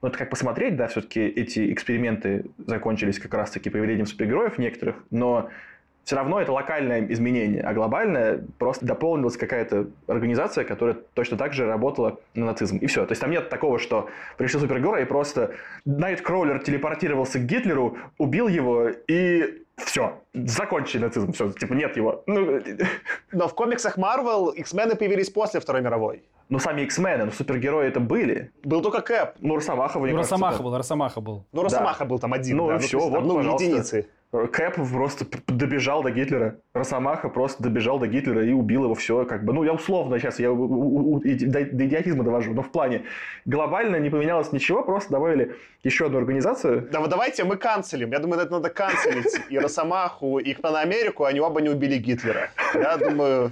ну, 0.01 0.09
это 0.09 0.17
как 0.17 0.29
посмотреть, 0.29 0.75
да, 0.75 0.87
все-таки 0.87 1.21
эти 1.21 1.71
эксперименты 1.71 2.45
закончились 2.67 3.19
как 3.19 3.33
раз-таки 3.33 3.69
появлением 3.69 4.05
супергероев 4.05 4.57
некоторых, 4.57 4.97
но 5.11 5.49
все 6.03 6.17
равно 6.17 6.41
это 6.41 6.51
локальное 6.51 7.05
изменение, 7.11 7.61
а 7.61 7.73
глобальное 7.73 8.43
просто 8.59 8.85
дополнилась 8.85 9.37
какая-то 9.37 9.87
организация, 10.07 10.65
которая 10.65 10.97
точно 11.13 11.37
так 11.37 11.53
же 11.53 11.65
работала 11.65 12.19
на 12.35 12.47
нацизм. 12.47 12.77
И 12.77 12.87
все. 12.87 13.05
То 13.05 13.13
есть 13.13 13.21
там 13.21 13.31
нет 13.31 13.49
такого, 13.49 13.79
что 13.79 14.09
пришел 14.37 14.59
супергерой 14.59 15.03
и 15.03 15.05
просто 15.05 15.51
Найткроулер 15.85 16.59
телепортировался 16.59 17.39
к 17.39 17.45
Гитлеру, 17.45 17.97
убил 18.17 18.49
его 18.49 18.89
и 19.07 19.63
все, 19.85 20.21
закончили 20.33 21.03
нацизм, 21.03 21.31
все, 21.31 21.51
типа 21.51 21.73
нет 21.73 21.97
его. 21.97 22.23
Ну... 22.27 22.61
Но 23.31 23.47
в 23.47 23.55
комиксах 23.55 23.97
Marvel 23.97 24.53
X-мены 24.55 24.95
появились 24.95 25.29
после 25.29 25.59
Второй 25.59 25.81
мировой. 25.81 26.23
Ну, 26.49 26.59
сами 26.59 26.81
X-мены, 26.81 27.25
ну, 27.25 27.31
супергерои 27.31 27.87
это 27.87 27.99
были. 27.99 28.51
Был 28.63 28.81
только 28.81 29.01
Кэп. 29.01 29.35
Ну, 29.39 29.55
Росомаха, 29.55 29.99
мне 29.99 30.11
ну, 30.11 30.17
кажется, 30.17 30.35
Росомаха 30.35 30.63
был, 30.63 30.77
Росомаха 30.77 31.21
был. 31.21 31.45
Ну, 31.51 31.63
Росомаха 31.63 31.99
да. 31.99 32.05
был 32.05 32.19
там 32.19 32.33
один, 32.33 32.57
ну, 32.57 32.67
да. 32.67 32.79
все, 32.79 32.99
ну, 32.99 33.09
вот, 33.09 33.23
ну, 33.23 33.35
пожалуйста. 33.35 33.65
единицы. 33.65 34.07
Кэп 34.33 34.75
просто 34.91 35.25
добежал 35.47 36.01
до 36.01 36.09
Гитлера. 36.09 36.57
Росомаха 36.73 37.29
просто 37.29 37.61
добежал 37.61 37.99
до 37.99 38.07
Гитлера 38.07 38.43
и 38.43 38.51
убил 38.51 38.85
его 38.85 38.95
все. 38.95 39.25
Как 39.25 39.45
бы, 39.45 39.53
ну, 39.53 39.63
я 39.63 39.73
условно 39.73 40.17
сейчас 40.17 40.39
я 40.39 40.51
у, 40.51 40.55
у, 40.55 41.15
у, 41.15 41.19
до, 41.19 41.65
до 41.65 41.85
идиотизма 41.85 42.23
довожу, 42.23 42.53
но 42.53 42.63
в 42.63 42.71
плане 42.71 43.03
глобально 43.45 43.97
не 43.97 44.09
поменялось 44.09 44.51
ничего, 44.51 44.81
просто 44.81 45.11
добавили 45.11 45.55
еще 45.83 46.07
одну 46.07 46.17
организацию. 46.17 46.87
Да, 46.91 46.99
вот 46.99 47.11
давайте 47.11 47.43
мы 47.43 47.57
канцелим. 47.57 48.11
Я 48.11 48.19
думаю, 48.19 48.41
это 48.41 48.53
надо 48.53 48.69
канцелить 48.71 49.39
и 49.49 49.59
Росомаху, 49.59 50.39
и 50.39 50.55
Америку, 50.63 51.25
они 51.25 51.39
оба 51.39 51.61
не 51.61 51.69
убили 51.69 51.97
Гитлера. 51.97 52.49
Я 52.73 52.97
думаю, 52.97 53.51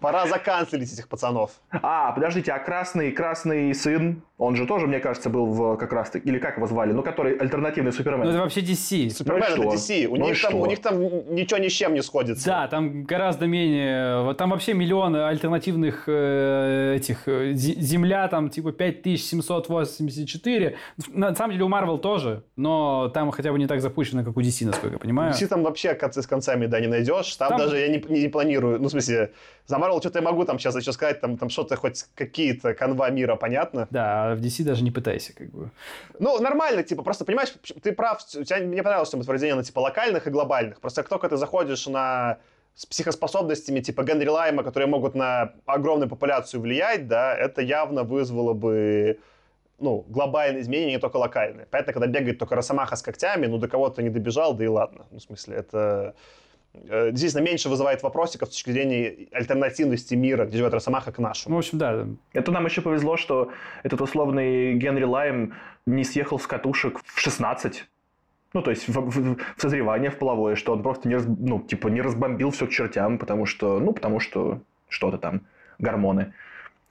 Пора 0.00 0.26
заканцелить 0.26 0.92
этих 0.92 1.08
пацанов. 1.08 1.52
А, 1.70 2.12
подождите, 2.12 2.52
а 2.52 2.58
красный, 2.58 3.12
красный 3.12 3.74
сын, 3.74 4.22
он 4.38 4.54
же 4.54 4.66
тоже, 4.66 4.86
мне 4.86 5.00
кажется, 5.00 5.30
был 5.30 5.46
в 5.46 5.78
как 5.78 5.92
раз 5.92 6.14
или 6.14 6.38
как 6.38 6.58
его 6.58 6.66
звали, 6.66 6.92
ну, 6.92 7.02
который 7.02 7.38
альтернативный 7.38 7.90
Супермен. 7.90 8.24
Ну, 8.24 8.30
это 8.30 8.40
вообще 8.40 8.60
DC. 8.60 9.08
Супермен 9.08 9.46
ну, 9.56 9.62
это 9.62 9.76
DC. 9.76 10.06
У, 10.06 10.16
ну, 10.16 10.26
них 10.26 10.42
там, 10.42 10.54
у 10.54 10.66
них 10.66 10.82
там 10.82 11.00
ничего 11.34 11.58
ни 11.58 11.68
с 11.68 11.72
чем 11.72 11.94
не 11.94 12.02
сходится. 12.02 12.46
Да, 12.46 12.68
там 12.68 13.04
гораздо 13.04 13.46
менее... 13.46 14.24
Вот 14.24 14.36
там 14.36 14.50
вообще 14.50 14.74
миллионы 14.74 15.26
альтернативных 15.26 16.04
э, 16.06 16.96
этих... 16.96 17.26
Э, 17.26 17.54
земля 17.54 18.28
там 18.28 18.50
типа 18.50 18.72
5784. 18.72 20.76
На 21.08 21.34
самом 21.34 21.52
деле 21.52 21.64
у 21.64 21.70
Marvel 21.70 21.98
тоже, 21.98 22.42
но 22.56 23.10
там 23.14 23.30
хотя 23.30 23.52
бы 23.52 23.58
не 23.58 23.66
так 23.66 23.80
запущено, 23.80 24.22
как 24.22 24.36
у 24.36 24.42
DC, 24.42 24.66
насколько 24.66 24.96
я 24.96 24.98
понимаю. 24.98 25.32
DC 25.32 25.46
там 25.46 25.62
вообще 25.62 25.94
концы 25.94 26.20
с 26.20 26.26
концами, 26.26 26.66
да, 26.66 26.78
не 26.78 26.88
найдешь. 26.88 27.34
Там, 27.36 27.48
там... 27.48 27.58
даже 27.58 27.78
я 27.78 27.88
не, 27.88 28.04
не 28.08 28.28
планирую, 28.28 28.80
ну, 28.80 28.88
в 28.88 28.90
смысле, 28.90 29.32
за 29.66 29.76
Marvel 29.76 30.00
что-то 30.00 30.18
я 30.18 30.22
могу 30.22 30.44
там 30.44 30.58
сейчас 30.58 30.76
еще 30.76 30.92
сказать, 30.92 31.22
там, 31.22 31.38
там 31.38 31.48
что-то 31.48 31.76
хоть 31.76 32.04
какие-то 32.14 32.74
канва 32.74 33.08
мира, 33.10 33.36
понятно. 33.36 33.88
Да, 33.90 34.25
а 34.32 34.34
в 34.34 34.40
DC 34.40 34.64
даже 34.64 34.84
не 34.84 34.90
пытайся, 34.90 35.34
как 35.34 35.50
бы. 35.50 35.70
Ну, 36.18 36.38
нормально, 36.40 36.82
типа, 36.82 37.02
просто, 37.02 37.24
понимаешь, 37.24 37.54
ты 37.82 37.92
прав, 37.92 38.22
у 38.34 38.44
тебя, 38.44 38.58
мне 38.58 38.82
понравилось 38.82 39.10
произведение 39.10 39.54
на, 39.56 39.64
типа, 39.64 39.80
локальных 39.80 40.26
и 40.26 40.30
глобальных. 40.30 40.80
Просто 40.80 41.02
как 41.02 41.08
только 41.08 41.28
ты 41.28 41.36
заходишь 41.36 41.86
на 41.86 42.38
с 42.74 42.84
психоспособностями 42.84 43.80
типа 43.80 44.04
Генри 44.04 44.28
Лайма, 44.28 44.62
которые 44.62 44.86
могут 44.86 45.14
на 45.14 45.54
огромную 45.64 46.10
популяцию 46.10 46.60
влиять, 46.60 47.08
да, 47.08 47.34
это 47.34 47.62
явно 47.62 48.02
вызвало 48.02 48.52
бы 48.52 49.18
ну, 49.78 50.04
глобальные 50.08 50.62
изменения, 50.62 50.92
не 50.92 50.98
только 50.98 51.16
локальные. 51.16 51.66
Понятно, 51.66 51.92
когда 51.92 52.06
бегает 52.06 52.38
только 52.38 52.54
Росомаха 52.54 52.96
с 52.96 53.02
когтями, 53.02 53.46
ну, 53.46 53.58
до 53.58 53.68
кого-то 53.68 54.02
не 54.02 54.10
добежал, 54.10 54.54
да 54.54 54.64
и 54.64 54.68
ладно. 54.68 55.06
Ну, 55.10 55.18
в 55.18 55.22
смысле, 55.22 55.56
это 55.56 56.14
действительно 56.84 57.42
меньше 57.42 57.68
вызывает 57.68 58.02
вопросиков 58.02 58.48
с 58.48 58.52
точки 58.52 58.70
зрения 58.70 59.28
альтернативности 59.32 60.14
мира, 60.14 60.44
где 60.46 60.58
живет 60.58 60.74
Росомаха, 60.74 61.12
к 61.12 61.18
нашему. 61.18 61.54
Ну, 61.54 61.56
в 61.56 61.58
общем, 61.60 61.78
да. 61.78 62.06
Это 62.32 62.52
нам 62.52 62.64
еще 62.66 62.80
повезло, 62.80 63.16
что 63.16 63.50
этот 63.82 64.00
условный 64.00 64.74
Генри 64.74 65.04
Лайм 65.04 65.54
не 65.86 66.04
съехал 66.04 66.38
с 66.38 66.46
катушек 66.46 67.00
в 67.04 67.20
16. 67.20 67.86
Ну, 68.52 68.62
то 68.62 68.70
есть 68.70 68.88
в, 68.88 68.92
в, 68.92 69.36
в 69.36 69.60
созревание 69.60 70.10
в 70.10 70.18
половое, 70.18 70.54
что 70.56 70.72
он 70.72 70.82
просто 70.82 71.08
не, 71.08 71.16
раз, 71.16 71.24
ну, 71.26 71.60
типа, 71.60 71.88
не 71.88 72.00
разбомбил 72.00 72.50
все 72.50 72.66
к 72.66 72.70
чертям, 72.70 73.18
потому 73.18 73.46
что, 73.46 73.78
ну, 73.80 73.92
потому 73.92 74.20
что 74.20 74.60
что-то 74.88 75.18
там, 75.18 75.42
гормоны. 75.78 76.32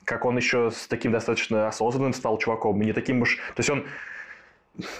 Как 0.03 0.25
он 0.25 0.37
еще 0.37 0.69
с 0.69 0.87
таким 0.87 1.11
достаточно 1.11 1.67
осознанным 1.67 2.13
стал 2.13 2.37
чуваком, 2.37 2.79
не 2.81 2.93
таким 2.93 3.21
уж... 3.21 3.37
То 3.55 3.59
есть 3.59 3.69
он 3.69 3.85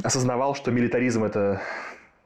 осознавал, 0.04 0.56
что 0.56 0.72
милитаризм 0.72 1.24
это 1.24 1.62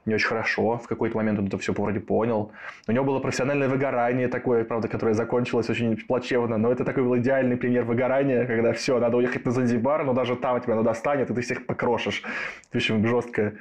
не 0.10 0.16
очень 0.16 0.28
хорошо. 0.28 0.78
В 0.78 0.88
какой-то 0.88 1.16
момент 1.16 1.40
он 1.40 1.48
это 1.48 1.58
все 1.58 1.72
вроде 1.72 2.00
понял. 2.00 2.52
У 2.88 2.92
него 2.92 3.06
было 3.06 3.20
профессиональное 3.20 3.70
выгорание 3.70 4.28
такое, 4.28 4.66
правда, 4.66 4.88
которое 4.88 5.14
закончилось 5.14 5.70
очень 5.70 5.96
плачевно. 5.96 6.58
Но 6.58 6.72
это 6.72 6.84
такой 6.84 7.04
был 7.04 7.18
идеальный 7.18 7.56
пример 7.56 7.86
выгорания, 7.86 8.46
когда 8.46 8.74
все, 8.74 9.00
надо 9.00 9.18
уехать 9.18 9.46
на 9.46 9.52
Занзибар, 9.52 10.04
но 10.04 10.14
даже 10.14 10.36
там 10.36 10.60
тебя 10.60 10.76
надо 10.76 10.90
достанет, 10.90 11.30
и 11.30 11.34
ты 11.34 11.42
всех 11.42 11.66
покрошишь. 11.66 12.24
В 12.72 12.76
общем, 12.76 13.08
жестко. 13.08 13.54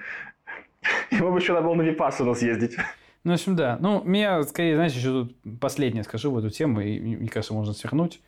Ему 1.11 1.31
бы 1.31 1.39
еще 1.39 1.53
надо 1.53 1.67
было 1.67 1.75
на 1.75 1.83
Випассану 1.83 2.35
съездить. 2.35 2.77
Ну, 3.25 3.33
в 3.33 3.35
общем, 3.35 3.57
да. 3.57 3.77
Ну, 3.81 4.03
меня, 4.05 4.43
скорее, 4.45 4.77
знаешь, 4.77 4.93
еще 4.93 5.09
тут 5.09 5.37
последнее 5.61 6.05
скажу 6.05 6.31
в 6.31 6.39
эту 6.39 6.51
тему, 6.51 6.81
и, 6.81 6.99
мне 6.99 7.29
кажется, 7.29 7.55
можно 7.55 7.75
свернуть. 7.75 8.21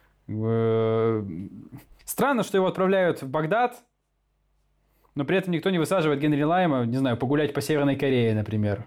Странно, 2.05 2.43
что 2.43 2.59
его 2.59 2.67
отправляют 2.67 3.23
в 3.23 3.29
Багдад, 3.29 3.83
но 5.15 5.25
при 5.25 5.37
этом 5.39 5.53
никто 5.53 5.71
не 5.71 5.79
высаживает 5.79 6.21
Генри 6.21 6.43
Лайма, 6.43 6.85
не 6.85 6.97
знаю, 6.97 7.17
погулять 7.17 7.53
по 7.53 7.61
Северной 7.61 7.97
Корее, 7.97 8.35
например. 8.35 8.87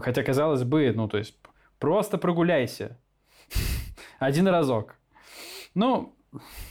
Хотя, 0.00 0.22
казалось 0.22 0.64
бы, 0.64 0.92
ну, 0.94 1.08
то 1.08 1.18
есть, 1.18 1.36
просто 1.78 2.18
прогуляйся. 2.18 2.98
Один 4.18 4.48
разок. 4.48 4.94
Ну, 5.74 6.12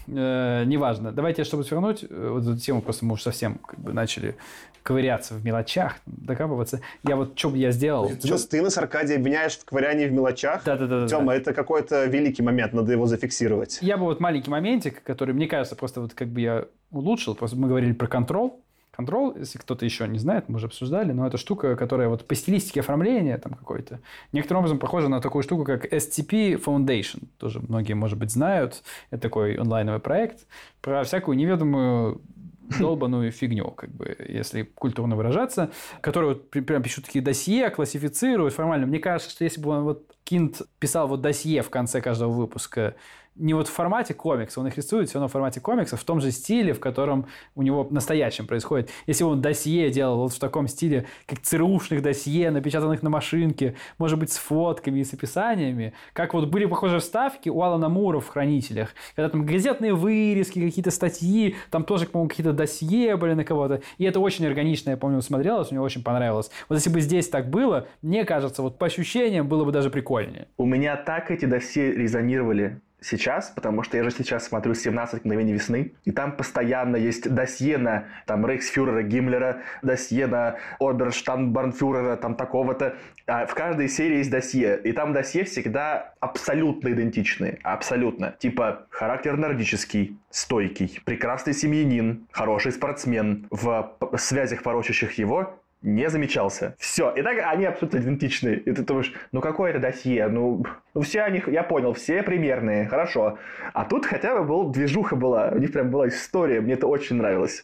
э, 0.08 0.64
неважно. 0.66 1.12
Давайте, 1.12 1.44
чтобы 1.44 1.64
свернуть, 1.64 2.06
э, 2.08 2.30
вот 2.32 2.44
эту 2.44 2.58
тему 2.58 2.82
просто 2.82 3.06
мы 3.06 3.14
уже 3.14 3.24
совсем 3.24 3.56
как 3.56 3.80
бы 3.80 3.94
начали 3.94 4.36
ковыряться 4.84 5.34
в 5.34 5.44
мелочах, 5.44 5.96
докапываться. 6.06 6.80
Я 7.06 7.18
вот, 7.18 7.38
что 7.38 7.50
бы 7.50 7.58
я 7.58 7.72
сделал? 7.72 8.10
Сейчас 8.10 8.48
ты 8.48 8.62
нас, 8.62 8.78
Аркадий, 8.78 9.16
обвиняешь 9.16 9.58
в 9.58 9.66
ковырянии 9.66 10.06
в 10.06 10.14
мелочах? 10.14 10.64
Да-да-да. 10.64 11.08
Тема, 11.08 11.34
это 11.34 11.54
какой-то 11.54 12.06
великий 12.06 12.42
момент, 12.42 12.72
надо 12.72 12.94
его 12.94 13.06
зафиксировать. 13.06 13.80
Я 13.82 13.98
бы 13.98 14.06
вот 14.06 14.22
маленький 14.22 14.50
моментик, 14.50 15.04
который, 15.04 15.34
мне 15.34 15.48
кажется, 15.48 15.76
просто 15.76 16.00
вот 16.00 16.14
как 16.14 16.30
бы 16.30 16.40
я 16.40 16.66
улучшил. 16.92 17.36
Просто 17.36 17.58
мы 17.58 17.68
говорили 17.68 17.92
про 17.92 18.08
контрол. 18.08 18.64
Control, 18.98 19.38
если 19.38 19.58
кто-то 19.58 19.86
еще 19.86 20.08
не 20.08 20.20
знает, 20.20 20.50
мы 20.50 20.56
уже 20.56 20.68
обсуждали, 20.68 21.12
но 21.12 21.28
это 21.28 21.38
штука, 21.38 21.76
которая 21.76 22.10
вот 22.10 22.28
по 22.28 22.36
стилистике 22.36 22.80
оформления 22.80 23.38
там 23.38 23.54
какой-то, 23.54 24.00
некоторым 24.32 24.60
образом 24.60 24.80
похожа 24.80 25.08
на 25.08 25.22
такую 25.22 25.44
штуку, 25.44 25.64
как 25.64 25.86
STP 25.92 26.64
Foundation. 26.64 27.28
Тоже 27.38 27.60
многие, 27.60 27.94
может 27.94 28.18
быть, 28.18 28.32
знают. 28.32 28.84
Это 29.12 29.22
такой 29.22 29.56
онлайновый 29.56 30.00
проект 30.00 30.48
про 30.82 31.04
всякую 31.04 31.38
неведомую 31.38 32.22
долбаную 32.80 33.32
фигню, 33.32 33.72
как 33.72 33.92
бы, 33.92 34.16
если 34.28 34.64
культурно 34.64 35.16
выражаться, 35.16 35.72
которые 36.02 36.34
вот 36.34 36.50
прям 36.50 36.84
пишут 36.84 37.06
такие 37.06 37.24
досье, 37.24 37.70
классифицируют 37.70 38.54
формально. 38.54 38.88
Мне 38.88 39.00
кажется, 39.00 39.32
что 39.32 39.44
если 39.44 39.62
бы 39.62 39.70
он 39.70 39.84
вот 39.84 40.04
Кинт 40.24 40.62
писал 40.80 41.08
вот 41.08 41.22
досье 41.22 41.62
в 41.62 41.70
конце 41.70 42.02
каждого 42.02 42.32
выпуска, 42.32 42.96
не 43.38 43.54
вот 43.54 43.68
в 43.68 43.72
формате 43.72 44.14
комикса, 44.14 44.60
он 44.60 44.68
их 44.68 44.78
рисует 44.78 45.10
все 45.10 45.20
равно 45.20 45.28
в 45.28 45.32
формате 45.32 45.60
комикса, 45.60 45.98
в 45.98 46.04
том 46.04 46.22
же 46.22 46.32
стиле, 46.32 46.74
в 46.74 46.80
котором 46.80 47.28
у 47.56 47.62
него 47.62 47.88
настоящем 47.90 48.48
происходит. 48.48 48.90
Если 49.06 49.24
он 49.24 49.42
досье 49.42 49.90
делал 49.90 50.18
вот 50.18 50.34
в 50.34 50.40
таком 50.40 50.68
стиле, 50.68 51.06
как 51.26 51.40
ЦРУшных 51.40 52.02
досье, 52.02 52.52
напечатанных 52.52 53.04
на 53.04 53.10
машинке, 53.10 53.76
может 53.98 54.20
быть, 54.20 54.32
с 54.32 54.38
фотками 54.38 55.00
и 55.00 55.04
с 55.04 55.14
описаниями, 55.14 55.94
как 56.14 56.34
вот 56.34 56.50
были 56.50 56.66
похожие 56.66 57.00
вставки 57.00 57.50
у 57.50 57.62
Алана 57.62 57.90
Мура 57.90 58.20
в 58.20 58.28
«Хранителях», 58.28 58.90
когда 59.16 59.30
там 59.30 59.46
газетные 59.46 59.94
вырезки, 59.94 60.64
какие-то 60.64 60.92
статьи, 60.92 61.56
там 61.72 61.84
тоже, 61.84 62.06
по-моему, 62.06 62.30
какие-то 62.30 62.54
досье 62.54 63.16
были 63.18 63.34
на 63.34 63.44
кого-то. 63.44 63.82
И 63.98 64.06
это 64.06 64.20
очень 64.20 64.46
органично, 64.46 64.92
я 64.92 64.98
помню, 64.98 65.22
смотрелось, 65.22 65.72
мне 65.72 65.82
очень 65.82 66.04
понравилось. 66.04 66.50
Вот 66.70 66.76
если 66.76 66.90
бы 66.90 67.02
здесь 67.02 67.30
так 67.30 67.50
было, 67.50 67.88
мне 68.02 68.26
кажется, 68.26 68.62
вот 68.62 68.78
по 68.78 68.86
ощущениям 68.88 69.48
было 69.48 69.66
бы 69.66 69.72
даже 69.72 69.90
прикольнее. 69.90 70.48
У 70.58 70.66
меня 70.66 70.96
так 70.96 71.32
эти 71.32 71.46
досье 71.46 71.94
резонировали 71.94 72.82
сейчас, 73.02 73.50
потому 73.50 73.84
что 73.84 73.98
я 73.98 74.04
же 74.04 74.12
сейчас 74.12 74.48
смотрю 74.48 74.74
«17 74.74 75.22
мгновений 75.24 75.54
весны», 75.54 75.94
и 76.04 76.12
там 76.12 76.36
постоянно 76.36 76.96
есть 76.96 77.30
досье 77.30 77.78
на 77.78 78.06
там, 78.26 78.46
рейхсфюрера 78.46 79.04
Гиммлера, 79.04 79.62
досье 79.82 80.28
на 80.28 80.58
оберштандбарнфюрера, 80.80 82.16
там 82.18 82.36
такого-то. 82.36 82.96
А 83.28 83.46
в 83.46 83.54
каждой 83.54 83.90
серии 83.90 84.18
есть 84.18 84.32
досье, 84.32 84.80
и 84.84 84.92
там 84.92 85.14
досье 85.14 85.44
всегда 85.44 86.14
абсолютно 86.20 86.90
идентичные, 86.90 87.60
абсолютно. 87.64 88.36
Типа 88.40 88.88
характер 88.90 89.38
нордический, 89.38 90.18
стойкий, 90.30 91.02
прекрасный 91.06 91.54
семьянин, 91.54 92.28
хороший 92.32 92.72
спортсмен, 92.72 93.48
в 93.52 93.94
связях, 94.18 94.64
порочащих 94.64 95.18
его, 95.18 95.62
не 95.82 96.10
замечался. 96.10 96.76
Все. 96.80 97.12
И 97.12 97.22
так 97.22 97.38
они 97.46 97.66
абсолютно 97.66 97.98
идентичны. 98.00 98.50
И 98.50 98.72
ты 98.72 98.84
думаешь, 98.84 99.14
ну 99.32 99.42
какое 99.42 99.72
это 99.72 99.80
досье? 99.80 100.28
Ну, 100.28 100.66
ну 100.94 101.02
все 101.02 101.22
они, 101.22 101.42
я 101.48 101.64
понял, 101.64 101.94
все 101.94 102.24
примерные, 102.24 102.88
хорошо. 102.88 103.38
А 103.74 103.86
тут 103.86 104.06
хотя 104.06 104.36
бы 104.36 104.44
был, 104.44 104.70
движуха 104.70 105.16
была, 105.16 105.50
у 105.50 105.58
них 105.58 105.72
прям 105.72 105.90
была 105.90 106.08
история, 106.08 106.62
мне 106.62 106.74
это 106.74 106.88
очень 106.88 107.18
нравилось. 107.18 107.64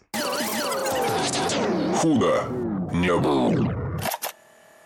Худо 1.95 2.43
не 2.93 3.15
было. 3.17 3.82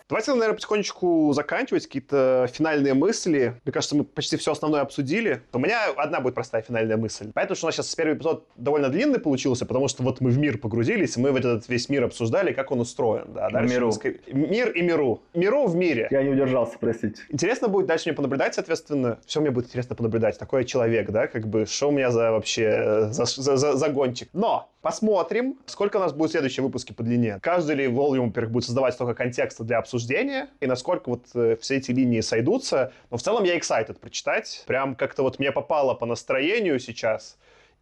Давайте, 0.09 0.31
наверное, 0.31 0.55
потихонечку 0.55 1.33
заканчивать 1.33 1.85
какие-то 1.85 2.47
финальные 2.53 2.93
мысли. 2.93 3.59
Мне 3.65 3.73
кажется, 3.73 3.95
мы 3.95 4.05
почти 4.05 4.37
все 4.37 4.53
основное 4.53 4.79
обсудили. 4.79 5.41
У 5.51 5.59
меня 5.59 5.89
одна 5.97 6.21
будет 6.21 6.33
простая 6.33 6.61
финальная 6.61 6.95
мысль. 6.95 7.31
Поэтому, 7.33 7.57
что 7.57 7.65
у 7.65 7.67
нас 7.67 7.75
сейчас 7.75 7.93
первый 7.93 8.15
эпизод 8.15 8.47
довольно 8.55 8.87
длинный 8.87 9.19
получился, 9.19 9.65
потому 9.65 9.89
что 9.89 10.03
вот 10.03 10.21
мы 10.21 10.29
в 10.29 10.37
мир 10.37 10.59
погрузились, 10.59 11.17
и 11.17 11.19
мы 11.19 11.33
в 11.33 11.35
этот 11.35 11.67
весь 11.67 11.89
мир 11.89 12.05
обсуждали, 12.05 12.53
как 12.53 12.71
он 12.71 12.79
устроен. 12.79 13.33
Да, 13.33 13.49
дальше 13.49 13.73
миру. 13.73 13.91
Мы... 14.01 14.47
Мир 14.47 14.71
и 14.71 14.81
миру. 14.81 15.23
Миру 15.33 15.67
в 15.67 15.75
мире. 15.75 16.07
Я 16.09 16.23
не 16.23 16.29
удержался, 16.29 16.77
простите. 16.79 17.21
Интересно 17.29 17.67
будет 17.67 17.87
дальше 17.87 18.07
мне 18.07 18.15
понаблюдать, 18.15 18.55
соответственно. 18.55 19.19
Все 19.25 19.41
мне 19.41 19.51
будет 19.51 19.65
интересно 19.65 19.97
понаблюдать. 19.97 20.39
Такой 20.39 20.63
человек, 20.63 21.09
да, 21.09 21.27
как 21.27 21.47
бы, 21.47 21.65
что 21.65 21.89
у 21.89 21.91
меня 21.91 22.11
за 22.11 22.31
вообще 22.31 23.09
за, 23.11 23.25
за, 23.25 23.57
за, 23.57 23.75
за 23.75 23.89
гонщик. 23.89 24.29
Но 24.31 24.69
Посмотрим, 24.81 25.57
сколько 25.65 25.97
у 25.97 25.99
нас 25.99 26.13
будет 26.13 26.31
следующие 26.31 26.63
выпуски 26.63 26.93
по 26.93 27.03
длине. 27.03 27.39
Каждый 27.41 27.75
ли 27.75 27.87
волюм, 27.87 28.27
во-первых, 28.27 28.51
будет 28.51 28.65
создавать 28.65 28.93
столько 28.93 29.15
контекста 29.15 29.63
для 29.63 29.79
обсуждения, 29.79 30.49
и 30.59 30.67
насколько 30.67 31.09
вот 31.09 31.25
э, 31.33 31.57
все 31.59 31.77
эти 31.77 31.91
линии 31.91 32.21
сойдутся. 32.21 32.93
Но 33.09 33.17
в 33.17 33.21
целом 33.21 33.43
я 33.43 33.57
excited 33.57 33.99
прочитать. 33.99 34.63
Прям 34.67 34.95
как-то 34.95 35.23
вот 35.23 35.39
мне 35.39 35.51
попало 35.51 35.95
по 35.95 36.05
настроению 36.05 36.79
сейчас. 36.79 37.37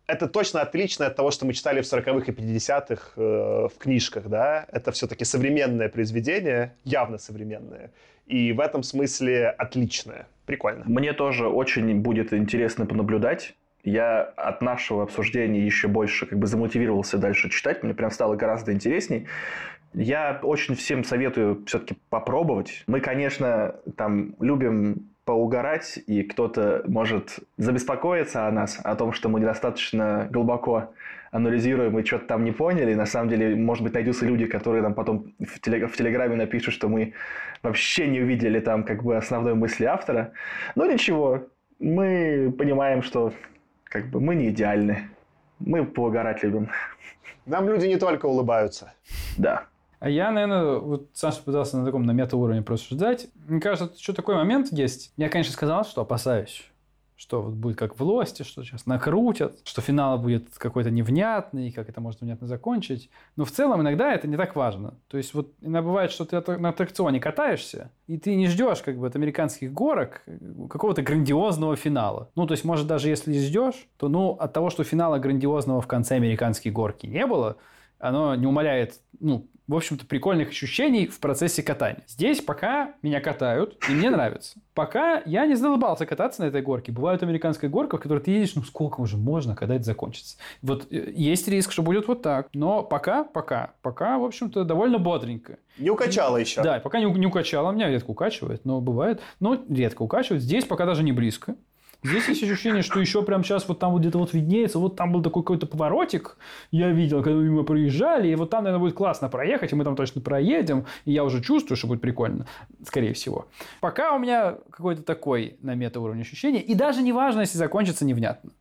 Это 0.08 0.28
точно 0.28 0.62
отлично 0.62 1.08
от 1.08 1.16
того, 1.16 1.32
что 1.32 1.46
мы 1.46 1.54
читали 1.54 1.82
в 1.82 1.86
40-х 1.86 2.32
и 2.32 2.36
50-х 2.36 3.12
э, 3.18 3.68
в 3.68 3.78
книжках, 3.78 4.28
да. 4.28 4.66
Это 4.72 4.92
все-таки 4.92 5.26
современное 5.26 5.90
произведение, 5.90 6.76
явно 6.86 7.18
современное. 7.18 7.92
И 8.26 8.54
в 8.54 8.60
этом 8.60 8.84
смысле 8.84 9.50
отличное. 9.50 10.28
Прикольно. 10.46 10.84
Мне 10.86 11.14
тоже 11.14 11.48
очень 11.48 11.94
будет 12.00 12.34
интересно 12.34 12.86
понаблюдать 12.86 13.56
я 13.86 14.22
от 14.36 14.62
нашего 14.62 15.04
обсуждения 15.04 15.64
еще 15.64 15.88
больше 15.88 16.26
как 16.26 16.40
бы 16.40 16.48
замотивировался 16.48 17.18
дальше 17.18 17.50
читать, 17.50 17.84
мне 17.84 17.94
прям 17.94 18.12
стало 18.12 18.36
гораздо 18.36 18.74
интересней. 18.74 19.28
Я 19.94 20.40
очень 20.44 20.76
всем 20.76 21.04
советую 21.06 21.64
все-таки 21.68 21.96
попробовать. 22.10 22.84
Мы, 22.88 23.00
конечно, 23.00 23.76
там 23.96 24.36
любим 24.42 25.08
поугарать, 25.24 26.00
и 26.06 26.24
кто-то 26.24 26.84
может 26.88 27.40
забеспокоиться 27.58 28.48
о 28.48 28.52
нас, 28.52 28.80
о 28.84 28.96
том, 28.96 29.14
что 29.14 29.30
мы 29.30 29.40
недостаточно 29.40 30.28
глубоко 30.32 30.94
анализируем 31.32 31.98
и 31.98 32.06
что-то 32.06 32.26
там 32.26 32.44
не 32.44 32.52
поняли. 32.52 32.94
На 32.94 33.06
самом 33.06 33.30
деле, 33.30 33.56
может 33.56 33.84
быть, 33.84 33.94
найдутся 33.94 34.26
люди, 34.26 34.46
которые 34.46 34.84
там 34.84 34.94
потом 34.94 35.34
в, 35.40 35.60
телег... 35.60 35.92
в 35.92 35.98
Телеграме 35.98 36.36
напишут, 36.36 36.74
что 36.74 36.90
мы 36.90 37.14
вообще 37.64 38.08
не 38.08 38.22
увидели 38.22 38.60
там 38.60 38.84
как 38.84 39.04
бы 39.04 39.16
основной 39.16 39.56
мысли 39.56 39.86
автора. 39.86 40.32
Но 40.76 40.86
ничего, 40.86 41.48
мы 41.80 42.54
понимаем, 42.58 43.02
что 43.02 43.34
как 43.86 44.10
бы 44.10 44.20
мы 44.20 44.36
не 44.36 44.50
идеальны. 44.50 45.10
Мы 45.60 45.86
поугарать 45.86 46.44
любим. 46.44 46.70
Нам 47.46 47.70
люди 47.70 47.86
не 47.88 47.98
только 47.98 48.26
улыбаются. 48.26 48.94
Да. 49.38 49.66
А 50.00 50.10
я, 50.10 50.32
наверное, 50.32 50.80
вот 50.80 51.10
Саша 51.14 51.42
пытался 51.42 51.78
на 51.78 51.86
таком 51.86 52.04
на 52.04 52.12
мета-уровне 52.12 52.62
просуждать. 52.62 53.28
Мне 53.48 53.62
кажется, 53.62 53.98
что 54.02 54.14
такой 54.14 54.36
момент 54.36 54.68
есть. 54.72 55.14
Я, 55.18 55.30
конечно, 55.30 55.54
сказал, 55.54 55.86
что 55.86 56.02
опасаюсь 56.02 56.70
что 57.16 57.42
вот 57.42 57.54
будет 57.54 57.78
как 57.78 57.98
в 57.98 58.04
Лосте, 58.04 58.44
что 58.44 58.64
сейчас 58.64 58.86
накрутят, 58.86 59.60
что 59.64 59.82
финал 59.82 60.20
будет 60.20 60.50
какой-то 60.58 60.92
невнятный, 60.92 61.72
как 61.72 61.90
это 61.90 62.02
может 62.02 62.22
внятно 62.22 62.48
закончить. 62.48 63.10
Но 63.36 63.46
в 63.46 63.52
целом 63.52 63.82
иногда 63.82 64.14
это 64.14 64.28
не 64.28 64.36
так 64.36 64.56
важно. 64.56 64.96
То 65.08 65.18
есть 65.18 65.34
вот 65.34 65.54
иногда 65.62 65.82
бывает, 65.82 66.12
что 66.12 66.26
ты 66.26 66.58
на 66.58 66.70
аттракционе 66.70 67.20
катаешься, 67.20 67.92
и 68.08 68.18
ты 68.18 68.36
не 68.36 68.48
ждешь 68.48 68.82
как 68.82 68.98
бы 68.98 69.08
от 69.08 69.16
американских 69.16 69.72
горок 69.72 70.22
э, 70.26 70.38
какого-то 70.70 71.02
грандиозного 71.02 71.76
финала. 71.76 72.30
Ну, 72.36 72.46
то 72.48 72.54
есть, 72.54 72.66
может, 72.66 72.88
даже 72.88 73.10
если 73.10 73.38
ждешь, 73.40 73.88
то 73.98 74.10
ну, 74.10 74.32
от 74.32 74.52
того, 74.54 74.70
что 74.70 74.84
финала 74.84 75.18
грандиозного 75.18 75.82
в 75.82 75.88
конце 75.88 76.16
американской 76.16 76.72
горки 76.72 77.06
не 77.06 77.26
было, 77.26 77.58
оно 77.98 78.36
не 78.36 78.46
умаляет 78.46 79.00
ну, 79.20 79.48
в 79.68 79.76
общем-то, 79.76 80.06
прикольных 80.06 80.50
ощущений 80.50 81.08
в 81.08 81.20
процессе 81.20 81.64
катания. 81.64 82.04
Здесь 82.08 82.42
пока 82.42 82.94
меня 83.02 83.20
катают, 83.20 83.78
и 83.90 83.94
мне 83.94 84.10
нравится. 84.10 84.60
Пока 84.74 85.22
я 85.26 85.46
не 85.46 85.56
задолбался 85.56 86.06
кататься 86.06 86.42
на 86.42 86.48
этой 86.48 86.62
горке. 86.62 86.92
Бывает 86.92 87.24
американская 87.24 87.70
горка, 87.70 87.98
в 87.98 88.02
которой 88.02 88.20
ты 88.20 88.32
едешь, 88.32 88.56
ну 88.56 88.64
сколько 88.64 89.02
уже 89.02 89.18
можно, 89.18 89.56
когда 89.56 89.76
это 89.76 89.84
закончится. 89.84 90.38
Вот 90.62 90.88
э, 90.92 91.12
есть 91.16 91.48
риск, 91.48 91.72
что 91.72 91.82
будет 91.82 92.08
вот 92.08 92.22
так. 92.22 92.50
Но 92.54 92.84
пока, 92.84 93.24
пока, 93.24 93.74
пока, 93.82 94.20
в 94.20 94.24
общем-то, 94.24 94.64
довольно 94.64 95.00
бодренько. 95.00 95.58
Не 95.78 95.90
укачало 95.90 96.38
еще. 96.38 96.62
Да, 96.62 96.80
пока 96.80 97.00
не, 97.00 97.06
не 97.12 97.26
укачало. 97.26 97.72
Меня 97.72 97.90
редко 97.90 98.12
укачивает, 98.12 98.66
но 98.66 98.82
бывает. 98.82 99.22
Но 99.40 99.60
редко 99.70 100.04
укачивает. 100.04 100.44
Здесь 100.44 100.66
пока 100.66 100.86
даже 100.86 101.04
не 101.04 101.12
близко. 101.12 101.56
Здесь 102.06 102.28
есть 102.28 102.44
ощущение, 102.44 102.84
что 102.84 103.00
еще 103.00 103.24
прямо 103.24 103.44
сейчас 103.44 103.68
вот 103.68 103.80
там 103.80 103.92
вот 103.92 104.02
где-то 104.02 104.20
вот 104.20 104.34
виднеется, 104.34 104.78
вот 104.78 104.96
там 104.96 105.12
был 105.12 105.24
такой 105.24 105.42
какой-то 105.42 105.66
поворотик, 105.66 106.38
я 106.70 106.92
видел, 106.92 107.24
когда 107.24 107.40
мы 107.40 107.64
проезжали, 107.64 108.28
и 108.28 108.36
вот 108.36 108.52
там, 108.52 108.64
наверное, 108.64 108.84
будет 108.84 108.96
классно 108.96 109.28
проехать, 109.28 109.72
и 109.72 109.76
мы 109.76 109.84
там 109.84 109.96
точно 109.96 110.22
проедем, 110.22 110.86
и 111.06 111.12
я 111.12 111.24
уже 111.24 111.42
чувствую, 111.42 111.78
что 111.78 111.88
будет 111.88 112.02
прикольно, 112.02 112.46
скорее 112.86 113.14
всего. 113.14 113.48
Пока 113.82 114.16
у 114.16 114.20
меня 114.20 114.58
какой-то 114.70 115.02
такой 115.02 115.58
на 115.62 115.74
мета-уровне 115.74 116.22
ощущения, 116.22 116.62
и 116.62 116.76
даже 116.76 117.02
не 117.02 117.12
важно, 117.12 117.42
если 117.42 117.58
закончится 117.58 118.06
невнятно. 118.06 118.52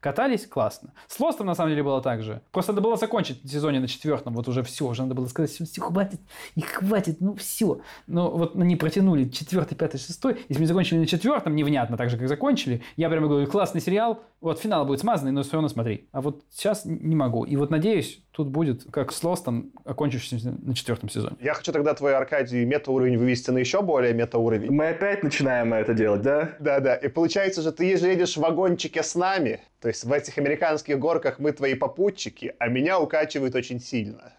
Катались 0.00 0.46
классно. 0.46 0.94
С 1.08 1.20
Лостом, 1.20 1.46
на 1.46 1.54
самом 1.54 1.70
деле, 1.70 1.82
было 1.82 2.00
так 2.00 2.22
же. 2.22 2.40
Просто 2.52 2.72
надо 2.72 2.80
было 2.80 2.96
закончить 2.96 3.48
сезоне 3.48 3.80
на 3.80 3.88
четвертом. 3.88 4.32
Вот 4.34 4.48
уже 4.48 4.62
все. 4.62 4.86
Уже 4.86 5.02
надо 5.02 5.14
было 5.14 5.26
сказать, 5.26 5.50
все, 5.50 5.66
все, 5.66 5.82
хватит. 5.82 6.20
И 6.54 6.62
хватит, 6.62 7.20
ну 7.20 7.34
все. 7.34 7.80
Но 8.06 8.30
вот 8.30 8.56
они 8.56 8.76
протянули 8.76 9.28
четвертый, 9.28 9.74
пятый, 9.74 9.98
шестой. 9.98 10.40
Если 10.48 10.62
мы 10.62 10.66
закончили 10.66 11.00
на 11.00 11.06
четвертом, 11.06 11.54
невнятно, 11.54 11.98
так 11.98 12.08
же, 12.08 12.16
как 12.16 12.28
закончили, 12.28 12.82
я 12.96 13.10
прямо 13.10 13.28
говорю, 13.28 13.46
классный 13.46 13.82
сериал, 13.82 14.22
вот 14.40 14.58
финал 14.58 14.86
будет 14.86 15.00
смазанный, 15.00 15.32
но 15.32 15.42
все 15.42 15.52
равно 15.52 15.68
смотри. 15.68 16.08
А 16.12 16.20
вот 16.20 16.44
сейчас 16.50 16.84
не 16.84 17.14
могу. 17.14 17.44
И 17.44 17.56
вот 17.56 17.70
надеюсь, 17.70 18.22
тут 18.30 18.48
будет 18.48 18.84
как 18.90 19.12
с 19.12 19.22
Лостом, 19.22 19.72
окончившимся 19.84 20.56
на 20.62 20.74
четвертом 20.74 21.08
сезоне. 21.08 21.36
Я 21.40 21.54
хочу 21.54 21.72
тогда 21.72 21.94
твой, 21.94 22.14
Аркадий, 22.14 22.64
мета-уровень 22.64 23.18
вывести 23.18 23.50
на 23.50 23.58
еще 23.58 23.82
более 23.82 24.14
мета-уровень. 24.14 24.70
Мы 24.70 24.88
опять 24.88 25.22
начинаем 25.22 25.74
это 25.74 25.92
делать, 25.92 26.22
да? 26.22 26.52
Да-да. 26.58 26.94
И 26.94 27.08
получается 27.08 27.60
же, 27.62 27.70
ты 27.72 27.84
едешь 27.84 28.36
в 28.36 28.40
вагончике 28.40 29.02
с 29.02 29.14
нами, 29.14 29.60
то 29.80 29.88
есть 29.88 30.04
в 30.04 30.12
этих 30.12 30.38
американских 30.38 30.98
горках 30.98 31.38
мы 31.38 31.52
твои 31.52 31.74
попутчики, 31.74 32.54
а 32.58 32.68
меня 32.68 32.98
укачивает 32.98 33.54
очень 33.54 33.80
сильно. 33.80 34.32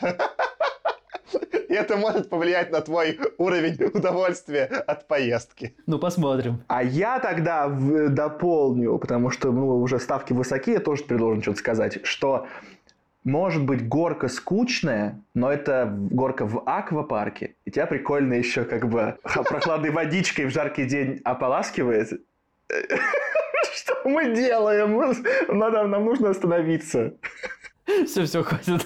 И 1.68 1.72
это 1.72 1.96
может 1.96 2.28
повлиять 2.28 2.70
на 2.70 2.80
твой 2.80 3.18
уровень 3.38 3.82
удовольствия 3.94 4.64
от 4.64 5.08
поездки. 5.08 5.74
Ну, 5.86 5.98
посмотрим. 5.98 6.62
А 6.68 6.82
я 6.82 7.18
тогда 7.18 7.68
в- 7.68 8.08
дополню, 8.10 8.98
потому 8.98 9.30
что 9.30 9.52
ну, 9.52 9.78
уже 9.80 9.98
ставки 9.98 10.32
высоки, 10.32 10.72
я 10.72 10.80
тоже 10.80 11.04
предложен 11.04 11.42
что-то 11.42 11.58
сказать, 11.58 12.04
что 12.06 12.46
может 13.24 13.64
быть 13.64 13.88
горка 13.88 14.28
скучная, 14.28 15.20
но 15.32 15.50
это 15.50 15.90
горка 15.90 16.44
в 16.46 16.62
аквапарке, 16.66 17.56
и 17.64 17.70
тебя 17.70 17.86
прикольно 17.86 18.34
еще 18.34 18.64
как 18.64 18.86
бы 18.88 19.16
прохладной 19.22 19.90
водичкой 19.90 20.44
в 20.44 20.50
жаркий 20.50 20.84
день 20.84 21.20
ополаскивает. 21.24 22.20
Что 23.74 23.96
мы 24.04 24.34
делаем? 24.34 25.14
Надо, 25.48 25.86
нам 25.86 26.04
нужно 26.04 26.30
остановиться. 26.30 27.14
Все, 28.06 28.24
все, 28.24 28.42
хватит. 28.42 28.84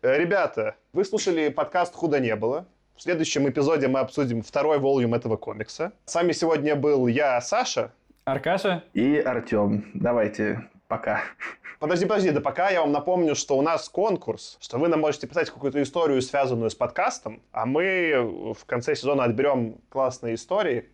Э, 0.00 0.16
Ребята, 0.16 0.76
вы 0.92 1.04
слушали 1.04 1.48
подкаст 1.48 1.92
«Худо 1.92 2.20
не 2.20 2.36
было». 2.36 2.66
В 2.94 3.02
следующем 3.02 3.48
эпизоде 3.48 3.88
мы 3.88 3.98
обсудим 3.98 4.42
второй 4.42 4.78
волюм 4.78 5.14
этого 5.14 5.36
комикса. 5.36 5.92
С 6.04 6.14
вами 6.14 6.30
сегодня 6.30 6.76
был 6.76 7.08
я, 7.08 7.40
Саша. 7.40 7.90
Аркаша? 8.24 8.84
И 8.94 9.18
Артем, 9.18 9.90
давайте, 9.94 10.68
пока. 10.86 11.22
Подожди, 11.80 12.06
подожди, 12.06 12.30
да 12.30 12.40
пока 12.40 12.70
я 12.70 12.80
вам 12.80 12.92
напомню, 12.92 13.34
что 13.34 13.58
у 13.58 13.62
нас 13.62 13.88
конкурс, 13.88 14.56
что 14.60 14.78
вы 14.78 14.86
нам 14.86 15.00
можете 15.00 15.26
писать 15.26 15.50
какую-то 15.50 15.82
историю, 15.82 16.22
связанную 16.22 16.70
с 16.70 16.74
подкастом, 16.76 17.42
а 17.50 17.66
мы 17.66 18.54
в 18.56 18.64
конце 18.66 18.94
сезона 18.94 19.24
отберем 19.24 19.78
классные 19.88 20.36
истории 20.36 20.88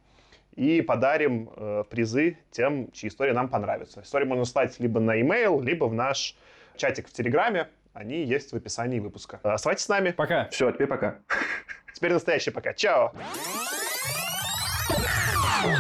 и 0.56 0.80
подарим 0.80 1.50
э, 1.56 1.84
призы 1.90 2.38
тем, 2.50 2.90
чьи 2.92 3.08
истории 3.08 3.32
нам 3.32 3.48
понравятся. 3.48 4.00
Истории 4.02 4.24
можно 4.24 4.46
слать 4.46 4.78
либо 4.78 4.98
на 5.00 5.14
e-mail, 5.14 5.62
либо 5.62 5.84
в 5.86 5.94
наш 5.94 6.36
чатик 6.76 7.08
в 7.08 7.12
Телеграме. 7.12 7.68
Они 7.94 8.24
есть 8.24 8.50
в 8.50 8.56
описании 8.56 8.98
выпуска. 8.98 9.38
Оставайтесь 9.44 9.84
с 9.84 9.88
нами. 9.88 10.10
Пока. 10.10 10.48
Все, 10.48 10.72
теперь 10.72 10.88
пока. 10.88 11.20
Теперь 11.94 12.12
настоящий 12.12 12.50
пока. 12.50 12.74
Чао! 12.74 13.12
Не 15.64 15.76